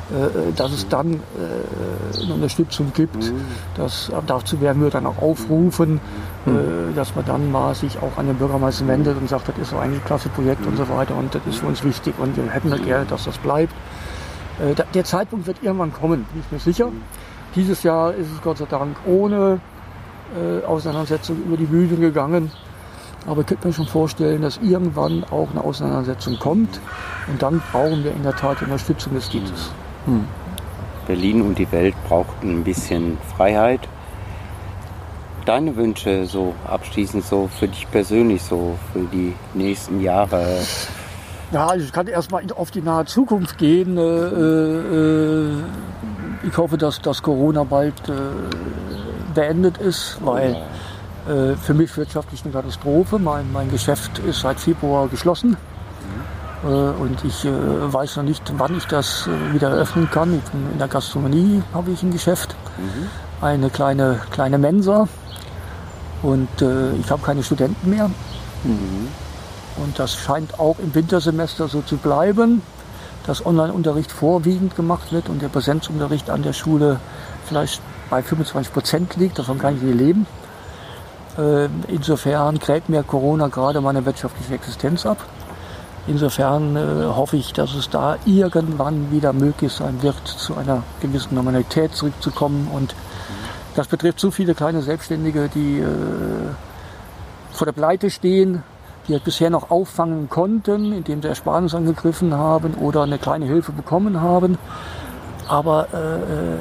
äh, 0.09 0.53
dass 0.55 0.71
es 0.71 0.87
dann 0.89 1.15
äh, 1.15 2.23
eine 2.23 2.35
Unterstützung 2.35 2.93
gibt. 2.95 3.33
Das, 3.75 4.13
dazu 4.27 4.61
werden 4.61 4.83
wir 4.83 4.91
dann 4.91 5.07
auch 5.07 5.21
aufrufen, 5.21 6.01
äh, 6.47 6.95
dass 6.95 7.17
man 7.17 7.25
dann 7.25 7.51
mal 7.51 7.75
sich 7.75 7.99
auch 7.99 8.17
an 8.17 8.27
den 8.27 8.37
Bürgermeister 8.37 8.87
wendet 8.87 9.17
und 9.17 9.29
sagt, 9.29 9.49
das 9.49 9.59
ist 9.59 9.71
so 9.71 9.79
ein 9.79 10.01
klasse 10.05 10.29
Projekt 10.29 10.65
und 10.67 10.77
so 10.77 10.89
weiter 10.89 11.17
und 11.17 11.35
das 11.35 11.43
ist 11.49 11.59
für 11.59 11.67
uns 11.67 11.83
wichtig 11.83 12.15
und 12.19 12.37
wir 12.37 12.49
hätten 12.51 12.71
gerne, 12.85 13.07
dass 13.07 13.25
das 13.25 13.39
bleibt. 13.39 13.75
Äh, 14.61 14.75
der 14.95 15.05
Zeitpunkt 15.05 15.47
wird 15.47 15.63
irgendwann 15.63 15.93
kommen, 15.93 16.25
bin 16.33 16.43
ich 16.45 16.53
mir 16.53 16.59
sicher. 16.59 16.91
Dieses 17.55 17.83
Jahr 17.83 18.15
ist 18.15 18.31
es 18.33 18.43
Gott 18.43 18.59
sei 18.59 18.67
Dank 18.67 18.97
ohne 19.07 19.61
äh, 20.35 20.65
Auseinandersetzung 20.65 21.39
über 21.45 21.57
die 21.57 21.65
Bühne 21.65 21.97
gegangen. 21.97 22.51
Aber 23.27 23.41
ich 23.41 23.47
könnte 23.47 23.67
mir 23.67 23.73
schon 23.73 23.87
vorstellen, 23.87 24.43
dass 24.43 24.59
irgendwann 24.59 25.25
auch 25.25 25.51
eine 25.51 25.63
Auseinandersetzung 25.65 26.39
kommt. 26.39 26.81
Und 27.27 27.43
dann 27.43 27.61
brauchen 27.73 28.05
wir 28.05 28.13
in 28.13 28.23
der 28.23 28.37
Tat 28.37 28.63
Unterstützung 28.63 29.15
des 29.15 29.29
Dienstes. 29.29 29.71
Berlin 31.07 31.43
und 31.43 31.59
die 31.59 31.71
Welt 31.73 31.95
brauchten 32.07 32.61
ein 32.61 32.65
bisschen 32.65 33.19
Freiheit. 33.37 33.81
Deine 35.45 35.77
Wünsche 35.77 36.27
so 36.27 36.55
abschließend 36.67 37.25
so 37.25 37.49
für 37.49 37.69
dich 37.69 37.89
persönlich 37.91 38.43
so 38.43 38.77
für 38.93 39.05
die 39.13 39.33
nächsten 39.55 40.01
Jahre. 40.01 40.59
Ja, 41.53 41.69
also 41.69 41.85
ich 41.85 41.93
kann 41.93 42.09
erstmal 42.09 42.43
auf 42.57 42.73
die 42.73 42.83
nahe 42.83 43.05
Zukunft 43.05 43.57
gehen. 43.57 43.97
Äh, 43.97 44.03
äh, 44.03 45.53
ich 46.43 46.57
hoffe, 46.57 46.77
dass 46.77 47.01
das 47.01 47.23
Corona 47.23 47.63
bald 47.63 47.95
äh, 48.09 48.13
beendet 49.35 49.79
ist, 49.79 50.19
weil 50.23 50.57
für 51.61 51.75
mich 51.75 51.97
wirtschaftlich 51.97 52.45
eine 52.45 52.53
Katastrophe. 52.53 53.19
Mein, 53.19 53.53
mein 53.53 53.69
Geschäft 53.69 54.21
ist 54.21 54.43
seit 54.43 54.61
Februar 54.61 55.09
geschlossen. 55.09 55.57
Äh, 56.63 56.69
und 56.69 57.25
ich 57.25 57.45
weiß 57.45 58.19
noch 58.19 58.23
nicht, 58.23 58.45
wann 58.57 58.77
ich 58.77 58.85
das 58.85 59.29
wieder 59.53 59.71
eröffnen 59.71 60.09
kann. 60.09 60.41
In 60.53 60.79
der 60.79 60.87
Gastronomie 60.87 61.65
habe 61.75 61.91
ich 61.91 62.05
ein 62.05 62.13
Geschäft, 62.13 62.55
eine 63.41 63.71
kleine, 63.71 64.21
kleine 64.31 64.59
Mensa. 64.59 65.09
Und 66.23 66.49
ich 66.61 67.11
habe 67.11 67.23
keine 67.25 67.43
Studenten 67.43 67.91
mehr. 67.91 68.09
Und 69.77 69.99
das 69.99 70.15
scheint 70.15 70.59
auch 70.59 70.79
im 70.79 70.95
Wintersemester 70.95 71.69
so 71.69 71.83
zu 71.83 71.97
bleiben, 71.97 72.63
dass 73.27 73.45
Online-Unterricht 73.45 74.13
vorwiegend 74.13 74.77
gemacht 74.77 75.13
wird 75.13 75.29
und 75.29 75.43
der 75.43 75.49
Präsenzunterricht 75.49 76.31
an 76.31 76.43
der 76.43 76.53
Schule 76.53 77.01
vielleicht 77.47 77.83
bei 78.09 78.23
25 78.23 78.73
Prozent 78.73 79.17
liegt. 79.17 79.39
Davon 79.39 79.59
kann 79.59 79.77
ich 79.77 79.83
nicht 79.83 79.99
leben. 79.99 80.27
Äh, 81.37 81.69
Insofern 81.89 82.59
gräbt 82.59 82.89
mir 82.89 83.03
Corona 83.03 83.49
gerade 83.49 83.81
meine 83.81 84.07
wirtschaftliche 84.07 84.55
Existenz 84.55 85.05
ab. 85.05 85.19
Insofern 86.07 86.77
äh, 86.77 87.05
hoffe 87.07 87.37
ich, 87.37 87.53
dass 87.53 87.75
es 87.75 87.91
da 87.91 88.17
irgendwann 88.25 89.11
wieder 89.11 89.33
möglich 89.33 89.73
sein 89.73 90.03
wird, 90.03 90.27
zu 90.27 90.57
einer 90.57 90.85
gewissen 91.01 91.35
Normalität 91.35 91.95
zurückzukommen. 91.95 92.69
Und 92.73 92.95
das 93.75 93.89
betrifft 93.89 94.21
so 94.21 94.31
viele 94.31 94.55
kleine 94.55 94.83
Selbstständige, 94.83 95.51
die 95.53 95.81
äh, 95.81 95.87
vor 97.51 97.65
der 97.65 97.73
Pleite 97.73 98.09
stehen, 98.09 98.63
die 99.09 99.15
es 99.15 99.21
bisher 99.21 99.51
noch 99.51 99.71
auffangen 99.71 100.29
konnten, 100.29 100.93
indem 100.93 101.23
sie 101.23 101.29
Ersparnis 101.29 101.75
angegriffen 101.75 102.35
haben 102.35 102.75
oder 102.75 103.03
eine 103.03 103.19
kleine 103.19 103.47
Hilfe 103.47 103.73
bekommen 103.73 104.21
haben. 104.21 104.59
Aber 105.49 105.87
äh, 105.93 105.97
äh, 105.97 106.59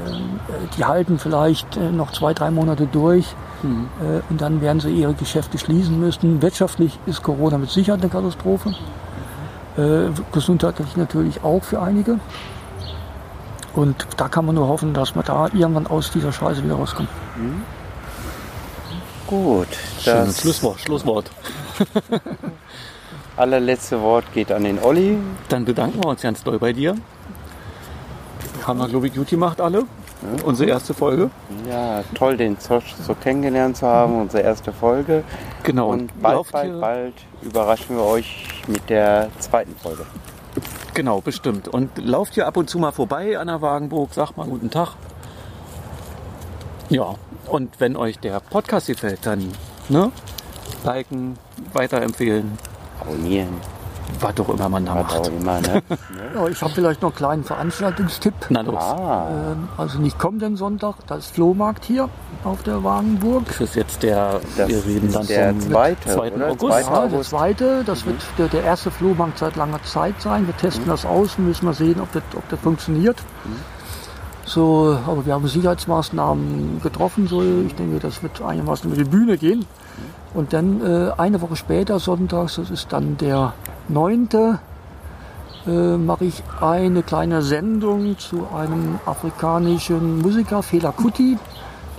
die 0.78 0.86
halten 0.86 1.18
vielleicht 1.18 1.76
äh, 1.76 1.92
noch 1.92 2.12
zwei, 2.12 2.34
drei 2.34 2.52
Monate 2.52 2.86
durch 2.86 3.36
äh, 3.64 4.22
und 4.30 4.42
dann 4.42 4.62
werden 4.62 4.80
sie 4.80 4.92
ihre 4.92 5.14
Geschäfte 5.14 5.58
schließen 5.58 6.00
müssen. 6.00 6.42
Wirtschaftlich 6.42 7.00
ist 7.08 7.24
Corona 7.24 7.58
mit 7.58 7.72
Sicherheit 7.72 8.02
eine 8.02 8.10
Katastrophe. 8.10 8.76
Äh, 9.78 10.10
gesundheitlich 10.32 10.96
natürlich 10.98 11.44
auch 11.44 11.64
für 11.64 11.82
einige. 11.82 12.20
Und 13.74 14.08
da 14.18 14.30
kann 14.30 14.46
man 14.46 14.56
nur 14.56 14.68
hoffen, 14.68 14.94
dass 14.94 15.16
man 15.16 15.26
da 15.26 15.48
irgendwann 15.48 15.88
aus 15.88 16.12
dieser 16.12 16.32
Scheiße 16.32 16.64
wieder 16.64 16.76
rauskommt. 16.76 17.10
Gut, 19.28 19.68
Schönes 20.00 20.28
das 20.28 20.42
Schlusswort. 20.42 20.80
Schlusswort. 20.80 21.32
allerletzte 23.38 24.02
Wort 24.02 24.26
geht 24.34 24.52
an 24.52 24.64
den 24.64 24.80
Olli. 24.80 25.18
Dann 25.50 25.66
bedanken 25.66 26.04
wir 26.04 26.10
uns 26.10 26.22
ganz 26.22 26.44
doll 26.44 26.60
bei 26.60 26.74
dir. 26.74 26.96
Haben 28.66 28.80
wir, 28.80 28.88
glaube 28.88 29.08
ich, 29.08 29.14
gut 29.14 29.30
gemacht 29.30 29.62
alle. 29.62 29.84
Unsere 30.44 30.70
erste 30.70 30.94
Folge. 30.94 31.30
Ja, 31.70 32.04
toll, 32.16 32.38
den 32.38 32.60
Zosch 32.60 32.96
so 33.06 33.14
kennengelernt 33.14 33.78
zu 33.78 33.86
haben, 33.86 34.22
unsere 34.22 34.44
erste 34.44 34.72
Folge. 34.72 35.24
Genau. 35.64 35.90
Und 35.90 36.20
bald, 36.20 36.52
bald, 36.52 36.82
bald 36.82 37.14
überraschen 37.42 37.98
wir 37.98 38.04
euch 38.04 38.64
mit 38.68 38.90
der 38.90 39.30
zweiten 39.40 39.76
Folge. 39.76 40.06
Genau, 40.94 41.22
bestimmt. 41.22 41.68
Und 41.68 41.98
lauft 41.98 42.36
hier 42.36 42.48
ab 42.48 42.58
und 42.58 42.70
zu 42.70 42.80
mal 42.80 42.92
vorbei 42.92 43.38
an 43.38 43.48
der 43.48 43.62
Wagenburg, 43.62 44.14
sagt 44.14 44.38
mal 44.38 44.48
guten 44.48 44.72
Tag. 44.72 44.94
Ja, 46.90 47.16
und 47.48 47.80
wenn 47.80 47.96
euch 47.96 48.20
der 48.20 48.40
Podcast 48.40 48.88
gefällt, 48.88 49.26
dann 49.26 49.52
ne, 49.90 50.12
liken, 50.84 51.38
weiterempfehlen, 51.74 52.58
Abonnieren, 53.02 53.50
was 54.20 54.36
doch 54.36 54.48
immer 54.50 54.70
man 54.70 54.86
da 54.86 54.96
was 54.96 55.14
auch 55.14 55.20
macht. 55.20 55.28
immer. 55.28 55.62
Ne? 55.62 55.84
Ja, 56.36 56.48
ich 56.48 56.62
habe 56.62 56.74
vielleicht 56.74 57.02
noch 57.02 57.10
einen 57.12 57.16
kleinen 57.18 57.44
Veranstaltungstipp. 57.44 58.34
Na 58.50 58.62
los, 58.62 58.76
ah, 58.84 59.28
Ähm, 59.54 59.68
Also 59.78 60.00
nicht 60.00 60.18
kommenden 60.20 60.58
Sonntag, 60.58 60.96
da 61.08 61.16
ist 61.16 61.34
Flohmarkt 61.34 61.86
hier 61.86 62.10
auf 62.44 62.62
der 62.64 62.84
Wagenburg. 62.84 63.46
das 63.48 63.62
ist 63.62 63.76
jetzt 63.76 64.04
der, 64.04 64.42
das 64.58 64.68
wir 64.68 64.86
reden 64.86 65.12
dann 65.12 65.26
der 65.28 65.50
vom 65.52 65.60
zweite, 65.62 66.10
2. 66.10 66.32
oder? 66.34 66.48
August. 66.52 66.90
Ja, 66.90 67.08
der 67.08 67.22
zweite, 67.22 67.84
das 67.86 68.06
wird 68.06 68.18
der, 68.38 68.48
der 68.50 68.64
erste 68.64 68.92
Flohmarkt 68.92 69.38
seit 69.40 69.56
langer 69.56 69.82
Zeit 69.84 70.22
sein. 70.22 70.46
Wir 70.46 70.56
testen 70.58 70.88
das 70.88 71.06
aus 71.06 71.38
und 71.38 71.48
müssen 71.48 71.66
mal 71.66 71.74
sehen, 71.74 72.00
ob 72.02 72.12
das, 72.12 72.24
ob 72.36 72.48
das 72.50 72.60
funktioniert. 72.60 73.18
So, 74.46 74.96
aber 75.08 75.26
wir 75.26 75.34
haben 75.34 75.48
Sicherheitsmaßnahmen 75.48 76.82
getroffen. 76.82 77.28
So, 77.28 77.42
ich 77.42 77.74
denke, 77.76 78.00
das 78.00 78.22
wird 78.22 78.42
einigermaßen 78.42 78.92
über 78.92 79.04
die 79.04 79.10
Bühne 79.10 79.38
gehen. 79.38 79.66
Und 80.36 80.54
dann 80.54 80.82
äh, 80.82 81.12
eine 81.18 81.42
Woche 81.42 81.56
später, 81.56 82.00
sonntags, 82.00 82.58
das 82.58 82.70
ist 82.70 82.94
dann 82.94 83.18
der 83.18 83.54
9., 83.88 84.30
äh, 85.68 85.98
mache 85.98 86.26
ich 86.26 86.44
eine 86.62 87.02
kleine 87.02 87.42
Sendung 87.42 88.20
zu 88.20 88.48
einem 88.56 89.00
afrikanischen 89.06 90.20
Musiker, 90.20 90.62
Fela 90.62 90.92
Kuti, 90.92 91.40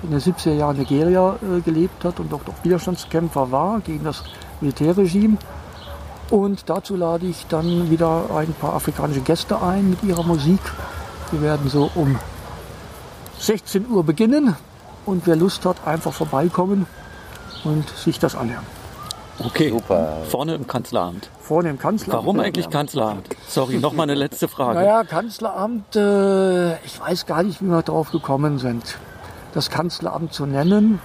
der 0.03 0.05
in 0.05 0.11
den 0.11 0.21
70er 0.21 0.53
Jahren 0.53 0.77
Nigeria 0.77 1.35
äh, 1.43 1.61
gelebt 1.63 2.05
hat 2.05 2.21
und 2.21 2.31
dort 2.31 2.49
auch 2.49 2.63
Widerstandskämpfer 2.63 3.51
war 3.51 3.81
gegen 3.81 4.05
das 4.05 4.23
Militärregime. 4.61 5.39
Und 6.31 6.69
dazu 6.71 6.95
lade 6.95 7.27
ich 7.27 7.47
dann 7.49 7.91
wieder 7.91 8.25
ein 8.37 8.53
paar 8.53 8.75
afrikanische 8.75 9.21
Gäste 9.21 9.61
ein 9.61 9.91
mit 9.91 10.05
ihrer 10.05 10.23
Musik. 10.23 10.61
Wir 11.33 11.43
werden 11.43 11.69
so 11.69 11.91
um 11.97 12.17
16 13.39 13.89
Uhr 13.89 14.05
beginnen 14.05 14.57
und 15.05 15.27
wer 15.27 15.37
Lust 15.37 15.65
hat, 15.65 15.87
einfach 15.87 16.13
vorbeikommen 16.13 16.87
und 17.65 17.89
sich 17.91 18.19
das 18.19 18.35
anhören. 18.35 18.65
Okay, 19.39 19.71
Super. 19.71 20.23
vorne 20.29 20.55
im 20.55 20.67
Kanzleramt. 20.67 21.29
Vorne 21.41 21.69
im 21.69 21.79
Kanzleramt. 21.79 22.25
Warum 22.25 22.41
eigentlich 22.41 22.71
Kanzleramt? 22.71 23.29
Sorry, 23.47 23.77
nochmal 23.77 24.05
eine 24.05 24.15
letzte 24.15 24.49
Frage. 24.49 24.79
Naja, 24.79 25.05
Kanzleramt, 25.05 25.95
äh, 25.95 26.77
ich 26.85 26.99
weiß 26.99 27.27
gar 27.27 27.43
nicht, 27.43 27.61
wie 27.61 27.67
wir 27.67 27.83
darauf 27.83 28.11
gekommen 28.13 28.59
sind, 28.59 28.99
das 29.53 29.69
Kanzleramt 29.69 30.33
zu 30.33 30.47
nennen. 30.47 31.01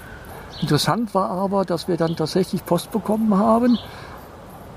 Interessant 0.61 1.13
war 1.13 1.29
aber, 1.29 1.65
dass 1.65 1.87
wir 1.87 1.97
dann 1.97 2.15
tatsächlich 2.15 2.65
Post 2.65 2.91
bekommen 2.91 3.37
haben, 3.37 3.77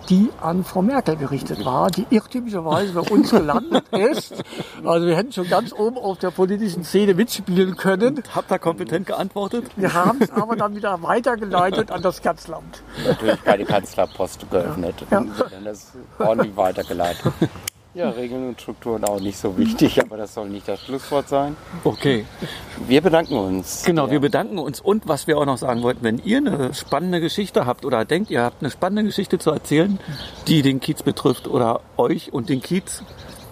die 0.09 0.31
an 0.41 0.65
Frau 0.65 0.83
Merkel 0.83 1.17
gerichtet 1.17 1.65
war, 1.65 1.91
die 1.91 2.07
irrtümlicherweise 2.11 2.93
bei 2.93 3.01
uns 3.01 3.31
gelandet 3.31 3.85
ist. 3.93 4.35
Also 4.85 5.07
wir 5.07 5.17
hätten 5.17 5.33
schon 5.33 5.49
ganz 5.49 5.73
oben 5.73 5.99
auf 5.99 6.19
der 6.19 6.31
politischen 6.31 6.85
Szene 6.85 7.15
mitspielen 7.15 7.77
können. 7.77 8.23
Habt 8.35 8.51
ihr 8.51 8.59
kompetent 8.59 9.07
geantwortet? 9.07 9.67
Wir 9.77 9.93
haben 9.93 10.21
es 10.21 10.31
aber 10.31 10.57
dann 10.57 10.75
wieder 10.77 11.03
weitergeleitet 11.03 11.91
an 11.91 12.03
das 12.03 12.23
Kanzleramt. 12.23 12.83
Natürlich 13.07 13.43
keine 13.45 13.65
Kanzlerpost 13.65 14.51
geöffnet. 14.51 14.95
Ja. 15.11 15.25
Sondern 15.37 15.65
das 15.65 15.93
ordentlich 16.19 16.57
weitergeleitet. 16.57 17.33
Ja, 17.95 18.11
Regeln 18.11 18.49
und 18.49 18.61
Strukturen 18.61 19.05
auch 19.05 19.21
nicht 19.21 19.39
so 19.39 19.57
wichtig, 19.57 20.01
aber 20.03 20.17
das 20.17 20.35
soll 20.35 20.49
nicht 20.49 20.67
das 20.67 20.81
Schlusswort 20.81 21.29
sein. 21.29 21.57
Okay. 21.85 22.25
Wir 22.89 23.01
bedanken 23.01 23.37
uns. 23.37 23.85
Genau, 23.87 24.07
Ja. 24.07 24.11
wir 24.13 24.21
bedanken 24.21 24.59
uns. 24.59 24.81
Und 24.81 25.07
was 25.07 25.29
wir 25.29 25.39
auch 25.39 25.47
noch 25.47 25.59
sagen 25.59 25.83
wollten, 25.85 26.03
wenn 26.03 26.19
ihr 26.25 26.39
eine 26.39 26.75
spannende 26.75 27.21
Geschichte 27.21 27.67
habt 27.67 27.85
oder 27.85 28.05
denkt, 28.05 28.31
ihr 28.33 28.43
habt 28.43 28.63
eine 28.63 28.73
spannende 28.73 29.05
Geschichte 29.05 29.39
zu 29.39 29.53
erzählen, 29.53 30.01
die 30.49 30.63
den 30.63 30.81
Kiez 30.81 31.05
betrifft 31.05 31.47
oder 31.47 31.83
euch 31.97 32.33
und 32.33 32.49
den 32.49 32.61
Kiez, 32.63 33.05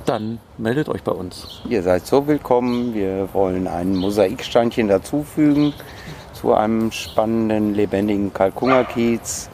dann 0.07 0.41
meldet 0.59 0.89
euch 0.89 1.05
bei 1.05 1.13
uns. 1.13 1.61
Ihr 1.69 1.85
seid 1.85 2.05
so 2.05 2.27
willkommen. 2.27 2.95
Wir 2.95 3.29
wollen 3.33 3.69
ein 3.69 3.95
Mosaiksteinchen 3.95 4.89
dazufügen 4.89 5.73
zu 6.33 6.53
einem 6.53 6.91
spannenden, 6.91 7.75
lebendigen 7.77 8.33
Kalkungerkiez. 8.33 9.49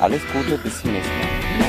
Alles 0.00 0.20
Gute, 0.34 0.58
bis 0.58 0.82
zum 0.82 0.92
nächsten 0.92 1.16
Mal. 1.18 1.63